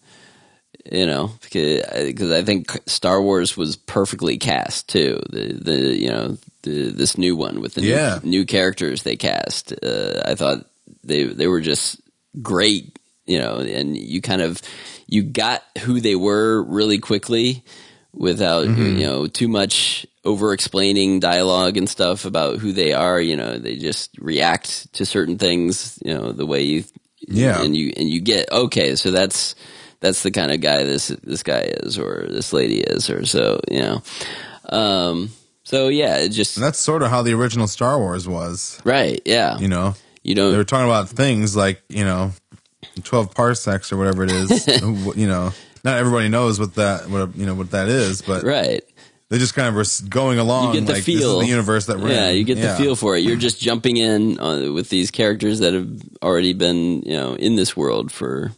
you 0.90 1.06
know 1.06 1.30
because 1.42 2.30
I 2.32 2.42
think 2.42 2.70
Star 2.86 3.20
Wars 3.20 3.56
was 3.56 3.76
perfectly 3.76 4.38
cast 4.38 4.88
too 4.88 5.20
the 5.30 5.52
the 5.52 5.78
you 5.96 6.08
know 6.10 6.38
the 6.62 6.90
this 6.90 7.18
new 7.18 7.36
one 7.36 7.60
with 7.60 7.74
the 7.74 7.82
Yeah. 7.82 8.20
new, 8.22 8.30
new 8.30 8.46
characters 8.46 9.02
they 9.02 9.16
cast 9.16 9.72
uh, 9.82 10.22
I 10.24 10.34
thought 10.34 10.66
they 11.04 11.24
they 11.24 11.46
were 11.46 11.60
just 11.60 12.00
great 12.40 12.98
you 13.26 13.38
know 13.38 13.58
and 13.58 13.96
you 13.96 14.20
kind 14.22 14.40
of 14.42 14.62
you 15.06 15.22
got 15.22 15.62
who 15.84 16.00
they 16.00 16.14
were 16.16 16.62
really 16.62 16.98
quickly 16.98 17.64
without 18.18 18.66
Mm-hmm. 18.66 18.98
you 18.98 19.06
know 19.06 19.26
too 19.26 19.48
much 19.48 20.04
over 20.24 20.52
explaining 20.52 21.20
dialogue 21.20 21.76
and 21.76 21.88
stuff 21.88 22.24
about 22.24 22.58
who 22.58 22.72
they 22.72 22.92
are 22.92 23.20
you 23.20 23.36
know 23.36 23.56
they 23.58 23.76
just 23.76 24.10
react 24.18 24.92
to 24.94 25.06
certain 25.06 25.38
things 25.38 25.98
you 26.04 26.12
know 26.12 26.32
the 26.32 26.44
way 26.46 26.62
you 26.62 26.84
Yeah. 27.26 27.62
and 27.62 27.74
you 27.76 27.92
and 27.96 28.08
you 28.10 28.20
get 28.20 28.50
okay 28.52 28.96
so 28.96 29.10
that's 29.10 29.54
that's 30.00 30.22
the 30.22 30.30
kind 30.30 30.50
of 30.52 30.60
guy 30.60 30.82
this 30.84 31.08
this 31.22 31.42
guy 31.42 31.62
is 31.82 31.98
or 31.98 32.26
this 32.28 32.52
lady 32.52 32.80
is 32.80 33.08
or 33.08 33.24
so 33.24 33.60
you 33.70 33.80
know 33.80 34.02
um 34.70 35.30
so 35.64 35.88
yeah 35.88 36.16
it 36.18 36.30
just 36.30 36.56
And 36.56 36.64
that's 36.66 36.78
sort 36.78 37.02
of 37.02 37.10
how 37.10 37.22
the 37.22 37.32
original 37.34 37.66
Star 37.66 37.98
Wars 37.98 38.26
was. 38.28 38.80
right 38.84 39.20
yeah 39.24 39.58
You 39.58 39.68
know, 39.68 39.94
you 40.22 40.34
know 40.34 40.50
they 40.50 40.56
were 40.58 40.64
talking 40.64 40.86
about 40.86 41.08
things 41.08 41.54
like 41.56 41.82
you 41.88 42.04
know 42.04 42.32
twelve 43.04 43.34
parsecs 43.34 43.92
or 43.92 43.96
whatever 43.96 44.24
it 44.24 44.30
is. 44.32 44.66
you 45.16 45.26
know, 45.26 45.52
not 45.84 45.98
everybody 45.98 46.28
knows 46.28 46.58
what 46.60 46.74
that 46.74 47.08
what 47.08 47.36
you 47.36 47.46
know 47.46 47.54
what 47.54 47.70
that 47.72 47.88
is, 47.88 48.22
but 48.22 48.42
Right. 48.44 48.82
they 49.28 49.38
just 49.38 49.54
kind 49.54 49.68
of 49.68 49.76
are 49.76 50.08
going 50.08 50.38
along. 50.38 50.74
You 50.74 50.80
get 50.80 50.86
the 50.86 50.92
like, 50.94 51.02
feel. 51.02 51.38
the 51.40 51.46
universe 51.46 51.86
that 51.86 51.98
we're 52.00 52.10
yeah, 52.10 52.28
in. 52.28 52.36
you 52.38 52.44
get 52.44 52.56
the 52.60 52.74
feel 52.76 52.96
for 52.96 53.16
it. 53.16 53.20
You're 53.20 53.36
just 53.48 53.60
jumping 53.60 53.96
in 53.96 54.40
uh, 54.40 54.72
with 54.72 54.88
these 54.88 55.10
characters 55.10 55.58
that 55.60 55.74
have 55.74 55.90
already 56.22 56.52
been, 56.54 57.02
you 57.02 57.16
know, 57.16 57.34
in 57.34 57.56
this 57.56 57.76
world 57.76 58.10
for 58.12 58.52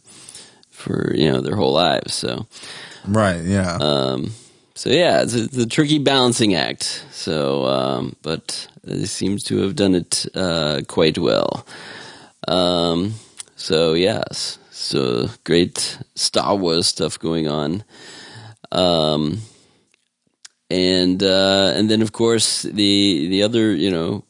for 0.69 1.13
you 1.15 1.31
know 1.31 1.41
their 1.41 1.55
whole 1.55 1.73
lives. 1.73 2.13
So, 2.13 2.45
right. 3.07 3.43
Yeah. 3.43 3.77
um, 3.81 4.31
so 4.73 4.89
yeah, 4.89 5.21
it's 5.21 5.35
a, 5.35 5.43
it's 5.43 5.57
a 5.57 5.67
tricky 5.67 5.99
balancing 5.99 6.55
act. 6.55 7.05
So, 7.11 7.65
um, 7.65 8.15
but 8.23 8.67
it 8.83 9.07
seems 9.07 9.43
to 9.43 9.57
have 9.61 9.75
done 9.75 9.93
it 9.93 10.25
uh, 10.33 10.81
quite 10.87 11.17
well. 11.19 11.65
Um, 12.47 13.13
so 13.55 13.93
yes, 13.93 14.57
so 14.81 15.29
great 15.43 15.99
Star 16.15 16.55
Wars 16.55 16.87
stuff 16.87 17.19
going 17.19 17.47
on. 17.47 17.83
Um, 18.71 19.41
and 20.71 21.21
uh, 21.21 21.73
and 21.75 21.89
then 21.89 22.01
of 22.01 22.11
course 22.13 22.63
the 22.63 23.27
the 23.27 23.43
other 23.43 23.75
you 23.75 23.91
know 23.91 24.23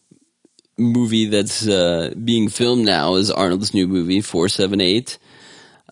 movie 0.78 1.26
that's 1.26 1.68
uh, 1.68 2.14
being 2.24 2.50
filmed 2.50 2.86
now 2.86 3.16
is 3.16 3.30
Arnold's 3.30 3.74
new 3.74 3.88
movie 3.88 4.22
Four 4.22 4.50
Seven 4.50 4.82
Eight. 4.82 5.20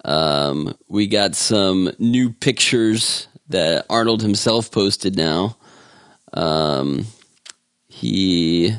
Um, 0.03 0.75
we 0.87 1.07
got 1.07 1.35
some 1.35 1.91
new 1.99 2.31
pictures 2.31 3.27
that 3.49 3.85
Arnold 3.89 4.21
himself 4.21 4.71
posted 4.71 5.15
now. 5.15 5.57
Um, 6.33 7.05
he 7.87 8.75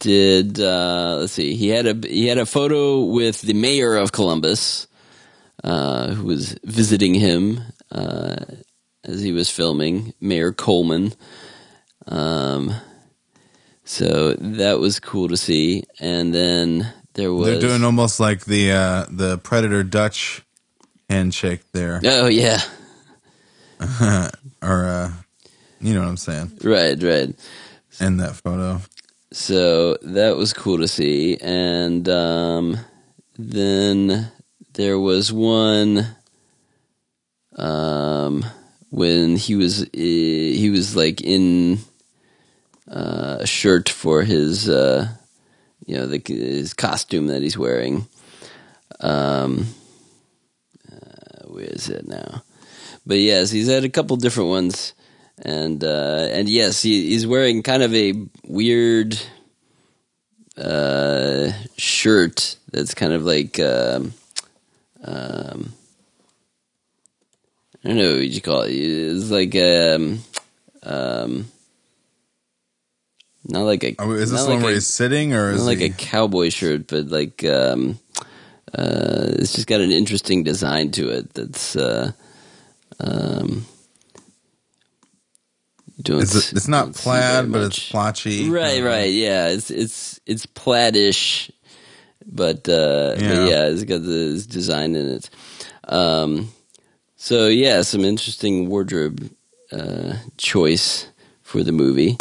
did 0.00 0.60
uh, 0.60 1.18
let's 1.20 1.32
see 1.32 1.54
he 1.54 1.68
had 1.68 1.86
a 1.86 2.08
he 2.08 2.26
had 2.26 2.38
a 2.38 2.46
photo 2.46 3.04
with 3.04 3.42
the 3.42 3.54
mayor 3.54 3.96
of 3.96 4.12
Columbus 4.12 4.87
uh, 5.64 6.14
who 6.14 6.26
was 6.26 6.58
visiting 6.64 7.14
him 7.14 7.60
uh, 7.90 8.36
as 9.04 9.22
he 9.22 9.32
was 9.32 9.50
filming 9.50 10.14
Mayor 10.20 10.52
Coleman. 10.52 11.12
Um, 12.06 12.72
so 13.84 14.34
that 14.34 14.78
was 14.78 15.00
cool 15.00 15.28
to 15.28 15.36
see. 15.36 15.84
And 15.98 16.34
then 16.34 16.92
there 17.14 17.32
was 17.32 17.48
They're 17.48 17.60
doing 17.60 17.84
almost 17.84 18.20
like 18.20 18.44
the 18.44 18.72
uh, 18.72 19.06
the 19.10 19.38
Predator 19.38 19.82
Dutch 19.82 20.42
handshake 21.08 21.62
there, 21.72 22.00
oh 22.04 22.26
yeah. 22.26 22.60
Or 24.60 24.84
uh, 24.86 25.12
you 25.80 25.94
know 25.94 26.00
what 26.00 26.08
I'm 26.08 26.16
saying. 26.16 26.58
Right 26.62 27.00
right. 27.02 27.34
In 28.00 28.16
that 28.18 28.34
photo. 28.36 28.80
so 29.32 29.96
that 30.02 30.36
was 30.36 30.52
cool 30.52 30.78
to 30.78 30.88
see. 30.88 31.36
And 31.40 32.08
um, 32.08 32.76
then 33.36 34.30
there 34.78 34.98
was 34.98 35.32
one 35.32 36.06
um, 37.56 38.46
when 38.90 39.34
he 39.36 39.56
was 39.56 39.82
uh, 39.82 39.88
he 39.92 40.70
was 40.70 40.94
like 40.94 41.20
in 41.20 41.78
uh, 42.88 43.38
a 43.40 43.46
shirt 43.46 43.88
for 43.88 44.22
his 44.22 44.68
uh, 44.68 45.08
you 45.84 45.96
know 45.96 46.06
the, 46.06 46.22
his 46.24 46.74
costume 46.74 47.26
that 47.26 47.42
he's 47.42 47.58
wearing. 47.58 48.06
Um, 49.00 49.66
uh, 50.90 51.48
where 51.48 51.64
is 51.64 51.88
it 51.88 52.06
now? 52.06 52.44
But 53.04 53.18
yes 53.18 53.50
he's 53.50 53.68
had 53.68 53.82
a 53.82 53.90
couple 53.90 54.16
different 54.16 54.48
ones. 54.48 54.94
And 55.42 55.82
uh, 55.82 56.28
and 56.30 56.48
yes 56.48 56.82
he, 56.82 57.08
he's 57.08 57.26
wearing 57.26 57.64
kind 57.64 57.82
of 57.82 57.92
a 57.94 58.14
weird 58.44 59.20
uh, 60.56 61.50
shirt 61.76 62.56
that's 62.70 62.94
kind 62.94 63.12
of 63.12 63.24
like 63.24 63.58
um, 63.58 64.12
um, 65.04 65.72
I 67.84 67.88
don't 67.88 67.96
know 67.96 68.14
what 68.16 68.28
you 68.28 68.40
call 68.40 68.62
it. 68.62 68.72
It's 68.72 69.30
like 69.30 69.54
um, 69.56 70.20
um, 70.82 71.50
not 73.44 73.60
like 73.62 73.84
a. 73.84 73.94
Oh, 73.98 74.12
is 74.12 74.30
this 74.30 74.40
not 74.40 74.48
one 74.48 74.56
like 74.56 74.64
where 74.64 74.72
a- 74.72 74.74
he's 74.76 74.86
sitting, 74.86 75.32
or 75.34 75.50
is 75.52 75.60
not 75.60 75.66
like 75.66 75.78
he? 75.78 75.84
a 75.86 75.90
cowboy 75.90 76.50
shirt, 76.50 76.86
but 76.88 77.06
like 77.08 77.44
um, 77.44 77.98
uh, 78.76 79.26
it's 79.38 79.54
just 79.54 79.66
got 79.68 79.80
an 79.80 79.92
interesting 79.92 80.42
design 80.42 80.90
to 80.92 81.08
it. 81.10 81.32
That's 81.34 81.76
uh, 81.76 82.12
um, 83.00 83.64
don't, 86.02 86.22
It's, 86.22 86.52
it's 86.52 86.66
don't 86.66 86.94
plaid, 86.94 87.50
but 87.52 87.60
much. 87.62 87.78
it's 87.78 87.90
plotchy. 87.92 88.50
Right, 88.50 88.82
right, 88.82 89.12
yeah. 89.12 89.48
It's 89.48 89.70
it's 89.70 90.20
it's 90.26 90.46
plaid-ish, 90.46 91.50
but 92.28 92.68
uh, 92.68 93.14
but 93.16 93.22
Yeah. 93.22 93.46
yeah, 93.48 93.64
it's 93.66 93.84
got 93.84 94.02
this 94.02 94.46
design 94.46 94.94
in 94.96 95.08
it. 95.08 95.30
Um, 95.88 96.50
so 97.16 97.48
yeah, 97.48 97.82
some 97.82 98.04
interesting 98.04 98.68
wardrobe 98.68 99.28
uh, 99.72 100.14
choice 100.36 101.06
for 101.42 101.62
the 101.64 101.72
movie. 101.72 102.16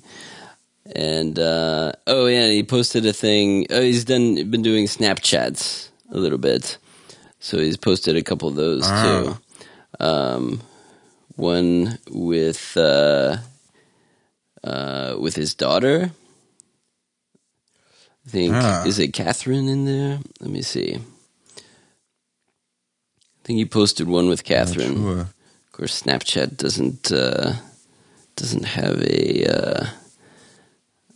And 0.95 1.37
uh, 1.37 1.91
oh 2.07 2.27
yeah, 2.27 2.47
he 2.49 2.63
posted 2.63 3.05
a 3.05 3.13
thing. 3.13 3.67
Oh, 3.69 3.81
he's 3.81 4.05
done 4.05 4.35
been 4.49 4.61
doing 4.63 4.85
Snapchats 4.87 5.89
a 6.11 6.17
little 6.17 6.37
bit, 6.37 6.77
so 7.39 7.57
he's 7.59 7.75
posted 7.77 8.15
a 8.15 8.23
couple 8.23 8.47
of 8.47 8.55
those 8.55 8.83
Ah. 8.87 9.03
too. 9.03 9.37
Um, 9.99 10.61
one 11.35 11.97
with 12.09 12.77
uh, 12.77 13.37
uh, 14.63 15.17
with 15.19 15.35
his 15.35 15.53
daughter. 15.55 16.11
I 18.27 18.29
think 18.29 18.53
Ah. 18.53 18.85
is 18.85 18.99
it 18.99 19.13
Catherine 19.13 19.67
in 19.69 19.85
there? 19.85 20.19
Let 20.41 20.49
me 20.51 20.61
see. 20.61 20.95
I 20.95 21.01
think 23.43 23.59
you 23.59 23.65
posted 23.65 24.07
one 24.09 24.27
with 24.27 24.43
Catherine. 24.43 24.95
Sure. 25.01 25.19
Of 25.21 25.71
course, 25.71 26.01
Snapchat 26.03 26.57
doesn't 26.57 27.11
uh, 27.11 27.53
doesn't 28.35 28.65
have 28.65 29.01
a 29.01 29.45
uh, 29.47 29.85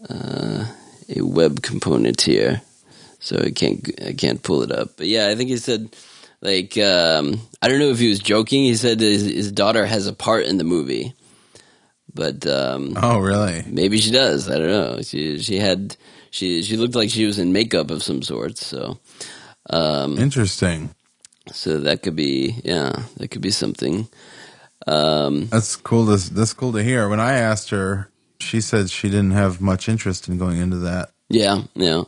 uh, 0.09 0.65
a 1.15 1.21
web 1.21 1.61
component 1.61 2.21
here, 2.21 2.61
so 3.19 3.37
I 3.37 3.51
can't 3.51 3.89
I 4.05 4.13
can't 4.13 4.41
pull 4.41 4.61
it 4.63 4.71
up. 4.71 4.95
But 4.97 5.07
yeah, 5.07 5.27
I 5.27 5.35
think 5.35 5.49
he 5.49 5.57
said 5.57 5.93
like 6.41 6.77
um, 6.77 7.41
I 7.61 7.67
don't 7.67 7.79
know 7.79 7.89
if 7.89 7.99
he 7.99 8.07
was 8.09 8.19
joking. 8.19 8.63
He 8.63 8.75
said 8.75 8.99
his, 8.99 9.23
his 9.23 9.51
daughter 9.51 9.85
has 9.85 10.07
a 10.07 10.13
part 10.13 10.45
in 10.45 10.57
the 10.57 10.63
movie, 10.63 11.13
but 12.13 12.45
um, 12.47 12.93
Oh, 12.95 13.19
really? 13.19 13.63
maybe 13.67 13.99
she 13.99 14.11
does. 14.11 14.49
I 14.49 14.57
don't 14.57 14.69
know. 14.69 15.01
She 15.01 15.39
she 15.39 15.57
had 15.57 15.95
she 16.31 16.63
she 16.63 16.77
looked 16.77 16.95
like 16.95 17.09
she 17.11 17.25
was 17.25 17.37
in 17.37 17.53
makeup 17.53 17.91
of 17.91 18.01
some 18.01 18.23
sort. 18.23 18.57
So 18.57 18.97
um, 19.69 20.17
Interesting. 20.17 20.89
so 21.51 21.79
that 21.79 22.01
could 22.01 22.15
be 22.15 22.55
yeah 22.63 23.03
that 23.17 23.27
could 23.29 23.41
be 23.41 23.51
something. 23.51 24.07
Um, 24.87 25.45
That's 25.47 25.75
cool. 25.75 26.07
To, 26.07 26.33
that's 26.33 26.53
cool 26.53 26.73
to 26.73 26.83
hear. 26.83 27.07
When 27.07 27.19
I 27.19 27.33
asked 27.33 27.69
her, 27.69 28.09
she 28.39 28.61
said 28.61 28.89
she 28.89 29.09
didn't 29.09 29.31
have 29.31 29.61
much 29.61 29.87
interest 29.87 30.27
in 30.27 30.39
going 30.39 30.57
into 30.57 30.77
that. 30.77 31.11
yeah, 31.29 31.61
yeah. 31.75 32.03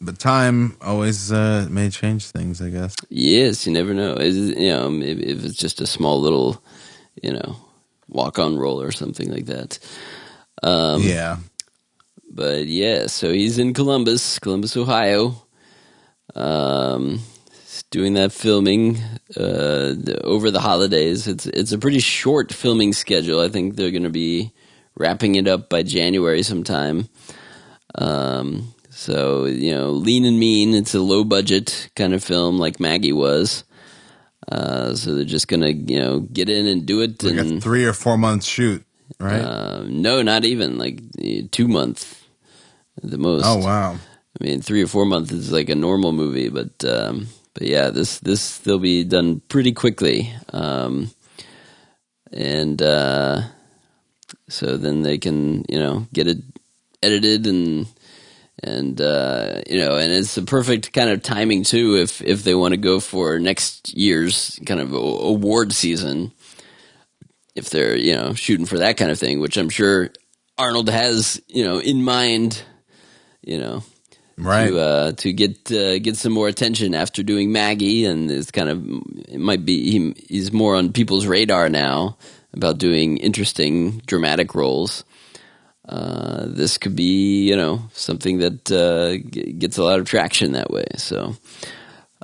But 0.00 0.18
time 0.18 0.76
always 0.82 1.30
uh, 1.30 1.68
may 1.70 1.90
change 1.90 2.26
things, 2.26 2.60
I 2.60 2.70
guess. 2.70 2.96
Yes, 3.08 3.66
you 3.66 3.72
never 3.72 3.94
know. 3.94 4.14
Is 4.14 4.36
you 4.36 4.68
know 4.68 4.90
maybe 4.90 5.28
if 5.28 5.44
it's 5.44 5.54
just 5.56 5.80
a 5.80 5.86
small 5.86 6.20
little, 6.20 6.60
you 7.22 7.32
know, 7.32 7.56
walk 8.08 8.38
on 8.40 8.58
role 8.58 8.82
or 8.82 8.90
something 8.90 9.30
like 9.30 9.46
that. 9.46 9.78
Um, 10.62 11.02
yeah. 11.02 11.36
But 12.28 12.66
yeah, 12.66 13.06
so 13.06 13.32
he's 13.32 13.58
in 13.58 13.74
Columbus, 13.74 14.38
Columbus, 14.38 14.76
Ohio. 14.76 15.42
Um, 16.34 17.20
doing 17.90 18.14
that 18.14 18.32
filming 18.32 18.98
uh, 19.36 19.94
over 20.22 20.50
the 20.50 20.60
holidays. 20.60 21.26
It's 21.26 21.46
it's 21.46 21.72
a 21.72 21.78
pretty 21.78 22.00
short 22.00 22.52
filming 22.52 22.92
schedule. 22.92 23.40
I 23.40 23.48
think 23.48 23.76
they're 23.76 23.90
going 23.90 24.02
to 24.02 24.10
be 24.10 24.52
wrapping 24.96 25.36
it 25.36 25.46
up 25.46 25.68
by 25.68 25.82
January 25.82 26.42
sometime. 26.42 27.08
Um, 27.94 28.74
so 28.90 29.44
you 29.46 29.74
know, 29.74 29.90
lean 29.90 30.24
and 30.24 30.38
mean. 30.38 30.74
It's 30.74 30.94
a 30.94 31.00
low 31.00 31.24
budget 31.24 31.90
kind 31.96 32.14
of 32.14 32.22
film, 32.24 32.58
like 32.58 32.80
Maggie 32.80 33.12
was. 33.12 33.64
Uh, 34.48 34.94
so 34.94 35.14
they're 35.14 35.24
just 35.24 35.48
gonna 35.48 35.70
you 35.70 35.98
know 35.98 36.20
get 36.20 36.48
in 36.48 36.66
and 36.66 36.86
do 36.86 37.00
it. 37.02 37.22
Like 37.22 37.36
and 37.36 37.58
a 37.58 37.60
three 37.60 37.84
or 37.84 37.92
four 37.92 38.16
month 38.16 38.44
shoot, 38.44 38.84
right? 39.18 39.40
uh, 39.40 39.84
no, 39.86 40.22
not 40.22 40.44
even 40.44 40.78
like 40.78 41.00
two 41.50 41.68
months, 41.68 42.22
the 43.02 43.18
most. 43.18 43.44
oh, 43.46 43.58
wow. 43.58 43.96
I 44.38 44.44
mean, 44.44 44.60
three 44.60 44.82
or 44.82 44.86
four 44.86 45.06
months 45.06 45.32
is 45.32 45.50
like 45.50 45.70
a 45.70 45.74
normal 45.74 46.12
movie, 46.12 46.50
but 46.50 46.84
um, 46.84 47.28
but 47.54 47.66
yeah, 47.66 47.88
this 47.90 48.18
this 48.18 48.58
they'll 48.58 48.78
be 48.78 49.02
done 49.04 49.40
pretty 49.48 49.72
quickly, 49.72 50.32
um, 50.52 51.10
and 52.32 52.80
uh, 52.82 53.42
so 54.48 54.76
then 54.76 55.02
they 55.02 55.16
can 55.16 55.64
you 55.68 55.78
know 55.78 56.06
get 56.12 56.26
it 56.26 56.38
edited 57.02 57.46
and 57.46 57.86
and 58.62 59.00
uh, 59.00 59.62
you 59.66 59.78
know, 59.78 59.96
and 59.96 60.12
it's 60.12 60.34
the 60.34 60.42
perfect 60.42 60.92
kind 60.92 61.10
of 61.10 61.22
timing 61.22 61.62
too 61.62 61.96
if 61.96 62.22
if 62.22 62.44
they 62.44 62.54
want 62.54 62.72
to 62.72 62.78
go 62.78 63.00
for 63.00 63.38
next 63.38 63.94
year's 63.96 64.58
kind 64.66 64.80
of 64.80 64.92
award 64.92 65.72
season. 65.72 66.32
If 67.56 67.70
they're 67.70 67.96
you 67.96 68.14
know 68.14 68.34
shooting 68.34 68.66
for 68.66 68.78
that 68.78 68.96
kind 68.96 69.10
of 69.10 69.18
thing, 69.18 69.40
which 69.40 69.56
I'm 69.56 69.70
sure 69.70 70.10
Arnold 70.58 70.88
has 70.90 71.40
you 71.48 71.64
know 71.64 71.78
in 71.80 72.04
mind, 72.04 72.62
you 73.42 73.58
know 73.58 73.82
Right. 74.38 74.68
to 74.68 74.78
uh, 74.78 75.12
to 75.12 75.32
get 75.32 75.72
uh, 75.72 75.98
get 75.98 76.16
some 76.18 76.32
more 76.34 76.46
attention 76.48 76.94
after 76.94 77.22
doing 77.22 77.52
Maggie, 77.52 78.04
and 78.04 78.30
it's 78.30 78.50
kind 78.50 78.68
of 78.68 78.84
it 79.28 79.40
might 79.40 79.64
be 79.64 79.90
he, 79.90 80.14
he's 80.28 80.52
more 80.52 80.76
on 80.76 80.92
people's 80.92 81.26
radar 81.26 81.70
now 81.70 82.18
about 82.52 82.76
doing 82.78 83.16
interesting 83.16 84.02
dramatic 84.06 84.54
roles. 84.54 85.04
Uh, 85.88 86.44
this 86.48 86.76
could 86.76 86.94
be 86.94 87.48
you 87.48 87.56
know 87.56 87.80
something 87.94 88.38
that 88.40 88.70
uh, 88.70 89.16
g- 89.30 89.52
gets 89.52 89.78
a 89.78 89.84
lot 89.84 89.98
of 90.00 90.04
traction 90.04 90.52
that 90.52 90.70
way. 90.70 90.84
So 90.98 91.34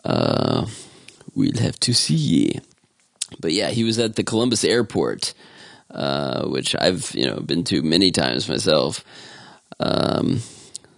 uh, 0.04 0.66
we'll 1.34 1.56
have 1.60 1.78
to 1.80 1.94
see. 1.94 2.60
But 3.40 3.52
yeah, 3.52 3.70
he 3.70 3.84
was 3.84 3.98
at 3.98 4.16
the 4.16 4.24
Columbus 4.24 4.64
airport, 4.64 5.34
uh, 5.90 6.46
which 6.48 6.74
I've 6.78 7.14
you 7.14 7.26
know 7.26 7.40
been 7.40 7.64
to 7.64 7.82
many 7.82 8.10
times 8.10 8.48
myself. 8.48 9.04
Um, 9.80 10.40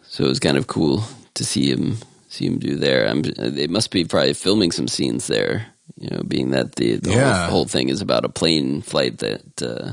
so 0.03 0.25
it 0.25 0.29
was 0.29 0.41
kind 0.41 0.57
of 0.57 0.67
cool 0.67 1.05
to 1.35 1.45
see 1.45 1.71
him 1.71 1.97
see 2.29 2.47
him 2.47 2.59
do 2.59 2.77
there. 2.77 3.07
I'm, 3.09 3.23
they 3.23 3.67
must 3.69 3.91
be 3.91 4.05
probably 4.05 4.35
filming 4.35 4.73
some 4.73 4.89
scenes 4.89 5.27
there. 5.29 5.67
You 5.99 6.11
know, 6.11 6.23
being 6.27 6.51
that 6.51 6.75
the, 6.77 6.97
the 6.97 7.11
Yeah. 7.11 7.43
whole, 7.47 7.51
whole 7.51 7.65
thing 7.67 7.89
is 7.89 8.01
about 8.01 8.25
a 8.25 8.29
plane 8.29 8.83
flight 8.83 9.19
that 9.19 9.63
uh, 9.63 9.93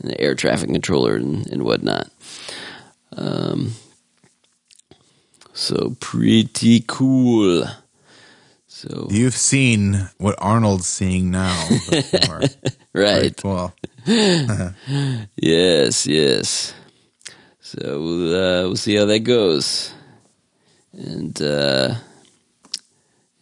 and 0.00 0.10
the 0.10 0.20
air 0.20 0.34
traffic 0.34 0.70
controller 0.70 1.14
and, 1.16 1.46
and 1.52 1.62
whatnot. 1.62 2.10
Um, 3.16 3.72
so 5.52 5.96
pretty 6.00 6.84
cool. 6.86 7.64
So 8.78 9.08
You've 9.10 9.34
seen 9.34 10.08
what 10.18 10.36
Arnold's 10.38 10.86
seeing 10.86 11.32
now. 11.32 11.66
Before. 11.90 12.42
right, 12.94 13.42
Well. 13.42 13.74
yes, 14.06 16.06
yes. 16.06 16.74
So 17.60 17.80
we'll, 17.82 18.34
uh, 18.34 18.62
we'll 18.68 18.76
see 18.76 18.94
how 18.94 19.06
that 19.06 19.24
goes, 19.24 19.92
and 20.92 21.42
uh, 21.42 21.96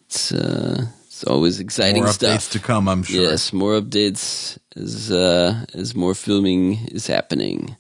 it's 0.07 0.33
uh, 0.33 0.87
it's 1.05 1.23
always 1.25 1.61
exciting 1.61 2.05
More 2.05 2.13
stuff. 2.15 2.41
updates 2.41 2.53
to 2.53 2.59
come, 2.59 2.89
I'm 2.89 3.03
sure. 3.03 3.23
Yes, 3.23 3.53
more 3.53 3.79
updates 3.79 4.57
as 4.75 5.13
uh, 5.13 5.67
as 5.75 5.95
more 5.95 6.15
filming 6.15 6.79
is 6.93 7.07
happening. 7.07 7.77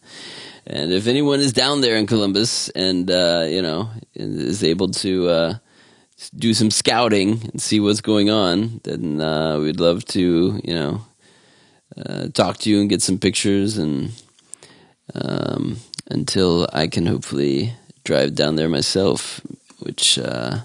And 0.66 0.92
if 0.92 1.06
anyone 1.06 1.40
is 1.40 1.54
down 1.54 1.80
there 1.80 1.96
in 1.96 2.06
Columbus 2.06 2.68
and 2.68 3.10
uh, 3.10 3.46
you 3.48 3.62
know 3.62 3.88
is 4.14 4.62
able 4.62 4.90
to 4.90 5.28
uh, 5.28 5.54
do 6.36 6.54
some 6.54 6.70
scouting 6.70 7.40
and 7.52 7.60
see 7.60 7.80
what's 7.80 8.00
going 8.00 8.30
on, 8.30 8.80
then 8.84 9.20
uh, 9.20 9.58
we'd 9.58 9.80
love 9.80 10.04
to 10.06 10.60
you 10.64 10.74
know 10.74 11.00
uh, 11.96 12.28
talk 12.28 12.58
to 12.58 12.70
you 12.70 12.80
and 12.80 12.90
get 12.90 13.02
some 13.02 13.18
pictures 13.18 13.78
and 13.78 14.12
um, 15.14 15.76
until 16.10 16.66
I 16.72 16.86
can 16.88 17.06
hopefully 17.06 17.74
drive 18.04 18.34
down 18.34 18.56
there 18.56 18.68
myself, 18.68 19.40
which 19.80 20.18
uh, 20.18 20.58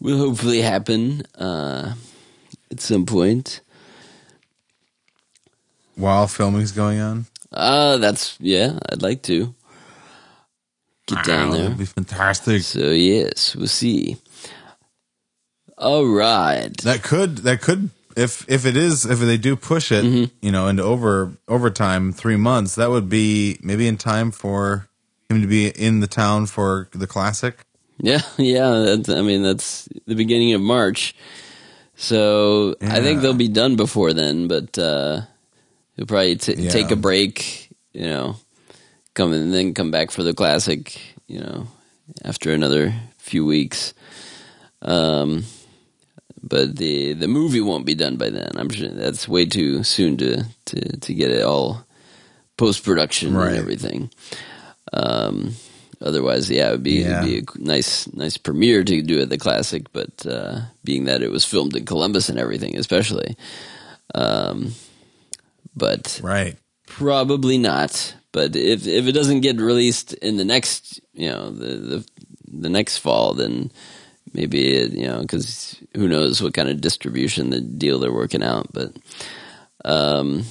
will 0.00 0.18
hopefully 0.18 0.60
happen 0.62 1.22
uh, 1.36 1.94
at 2.70 2.80
some 2.80 3.06
point. 3.06 3.60
While 5.96 6.28
filming's 6.28 6.72
going 6.72 7.00
on. 7.00 7.26
Uh, 7.52 7.96
that's 7.98 8.36
yeah. 8.40 8.78
I'd 8.90 9.02
like 9.02 9.22
to 9.22 9.54
get 11.06 11.24
down 11.24 11.48
Wow, 11.48 11.54
there. 11.54 11.62
That'd 11.64 11.78
be 11.78 11.84
fantastic. 11.86 12.62
So 12.62 12.90
yes, 12.90 13.56
we'll 13.56 13.66
see. 13.68 14.16
All 15.78 16.06
right. 16.06 16.76
That 16.78 17.02
could 17.02 17.38
that 17.38 17.60
could 17.60 17.90
if 18.16 18.44
if 18.48 18.64
it 18.64 18.76
is 18.76 19.04
if 19.04 19.18
they 19.18 19.36
do 19.36 19.56
push 19.56 19.92
it, 19.92 20.04
Mm-hmm. 20.04 20.24
you 20.40 20.50
know, 20.52 20.68
into 20.68 20.82
over 20.82 21.32
overtime 21.48 22.12
three 22.12 22.36
months, 22.36 22.74
that 22.76 22.90
would 22.90 23.08
be 23.08 23.58
maybe 23.62 23.86
in 23.86 23.96
time 23.98 24.30
for 24.30 24.88
him 25.28 25.42
to 25.42 25.46
be 25.46 25.68
in 25.68 26.00
the 26.00 26.06
town 26.06 26.46
for 26.46 26.88
the 26.92 27.06
classic. 27.06 27.60
Yeah, 27.98 28.20
yeah. 28.38 28.70
That's, 28.70 29.08
I 29.08 29.20
mean, 29.22 29.42
that's 29.42 29.88
the 30.06 30.14
beginning 30.14 30.54
of 30.54 30.60
March. 30.60 31.14
So 31.96 32.74
I 32.82 33.00
think 33.00 33.20
they'll 33.22 33.32
be 33.34 33.48
done 33.48 33.76
before 33.76 34.12
then, 34.12 34.48
but 34.48 34.78
uh, 34.78 35.22
he'll 35.96 36.06
probably 36.06 36.36
t- 36.36 36.54
Yeah. 36.54 36.70
take 36.70 36.90
a 36.90 36.96
break. 36.96 37.70
You 37.92 38.06
know, 38.06 38.36
come 39.14 39.32
and 39.32 39.52
then 39.52 39.72
come 39.74 39.90
back 39.90 40.10
for 40.10 40.22
the 40.22 40.34
classic. 40.34 41.00
You 41.26 41.40
know, 41.40 41.66
after 42.24 42.52
another 42.52 42.94
few 43.18 43.44
weeks. 43.46 43.92
Um, 44.82 45.44
but 46.48 46.76
the 46.76 47.12
the 47.14 47.28
movie 47.28 47.60
won't 47.60 47.86
be 47.86 47.94
done 47.94 48.16
by 48.16 48.30
then. 48.30 48.50
I'm 48.56 48.70
sure 48.70 48.88
that's 48.88 49.26
way 49.28 49.46
too 49.46 49.82
soon 49.82 50.16
to 50.18 50.44
to 50.66 50.96
to 51.00 51.14
get 51.14 51.30
it 51.30 51.42
all 51.42 51.84
post 52.56 52.84
production 52.84 53.34
Right. 53.34 53.48
and 53.48 53.56
everything. 53.58 54.10
Um, 54.92 55.54
otherwise, 56.00 56.50
yeah, 56.50 56.68
it 56.68 56.72
would 56.72 56.82
be 56.82 57.00
Yeah. 57.00 57.22
it'd 57.24 57.46
be 57.46 57.60
a 57.60 57.62
nice 57.64 58.06
nice 58.14 58.36
premiere 58.38 58.84
to 58.84 59.02
do 59.02 59.20
at 59.20 59.28
the 59.28 59.38
classic. 59.38 59.92
But 59.92 60.24
uh, 60.26 60.60
being 60.84 61.04
that 61.04 61.22
it 61.22 61.30
was 61.30 61.44
filmed 61.44 61.74
in 61.76 61.84
Columbus 61.84 62.28
and 62.28 62.38
everything, 62.38 62.76
especially, 62.78 63.36
um, 64.14 64.72
but 65.74 66.20
Right. 66.22 66.56
Probably 66.86 67.58
not. 67.58 68.14
But 68.32 68.54
if 68.56 68.86
if 68.86 69.06
it 69.08 69.12
doesn't 69.12 69.40
get 69.40 69.60
released 69.60 70.12
in 70.14 70.36
the 70.36 70.44
next, 70.44 71.00
you 71.14 71.28
know, 71.28 71.50
the 71.50 71.76
the, 71.76 72.04
the 72.46 72.68
next 72.70 72.98
fall, 72.98 73.34
then 73.34 73.70
maybe 74.36 74.76
it, 74.76 74.92
you 74.92 75.06
know, 75.06 75.20
because 75.22 75.80
who 75.94 76.06
knows 76.06 76.42
what 76.42 76.54
kind 76.54 76.68
of 76.68 76.80
distribution 76.80 77.50
the 77.50 77.60
deal 77.60 77.98
they're 77.98 78.12
working 78.12 78.42
out. 78.42 78.72
But 78.72 78.94
um, 79.84 80.44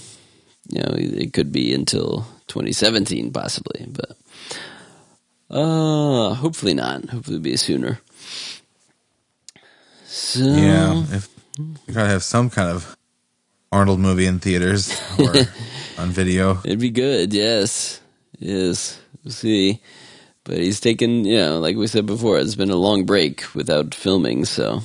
you 0.70 0.82
know, 0.82 0.94
it 0.96 1.32
could 1.34 1.52
be 1.52 1.74
until 1.74 2.26
2017 2.48 3.32
possibly. 3.32 3.86
But 3.88 4.18
uh, 5.56 6.34
hopefully 6.34 6.74
not. 6.74 7.06
Hopefully, 7.10 7.38
it'll 7.38 7.44
be 7.44 7.56
sooner. 7.58 8.00
So 10.06 10.40
Yeah. 10.40 11.04
If 11.12 11.30
you 11.58 11.94
gotta 11.94 12.10
have 12.10 12.24
some 12.24 12.50
kind 12.50 12.70
of 12.70 12.98
Arnold 13.72 14.00
movie 14.00 14.26
in 14.26 14.40
theaters 14.40 15.00
or 15.20 15.34
on 15.98 16.10
video. 16.10 16.60
It'd 16.64 16.80
be 16.80 16.90
good, 16.90 17.34
yes. 17.34 18.00
Yes. 18.40 19.00
We'll 19.24 19.34
see. 19.34 19.82
But 20.46 20.58
he's 20.58 20.80
taken, 20.80 21.26
you 21.26 21.38
know, 21.38 21.60
like 21.60 21.76
we 21.76 21.88
said 21.88 22.06
before, 22.06 22.38
it's 22.40 22.56
been 22.56 22.70
a 22.70 22.76
long 22.76 23.06
break 23.06 23.54
without 23.56 23.96
filming, 23.96 24.46
so 24.46 24.84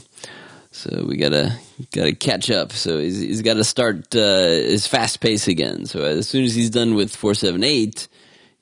so 0.72 1.04
we 1.06 1.16
gotta 1.16 1.54
gotta 1.92 2.14
catch 2.14 2.50
up. 2.50 2.72
So 2.72 2.98
he's 2.98 3.20
he's 3.20 3.42
gotta 3.42 3.62
start 3.62 4.14
uh, 4.16 4.46
his 4.48 4.86
fast 4.86 5.20
pace 5.20 5.48
again. 5.48 5.84
So 5.84 6.02
as 6.02 6.26
soon 6.28 6.44
as 6.44 6.54
he's 6.54 6.70
done 6.70 6.94
with 6.94 7.14
four 7.14 7.34
seven 7.34 7.62
eight, 7.62 8.08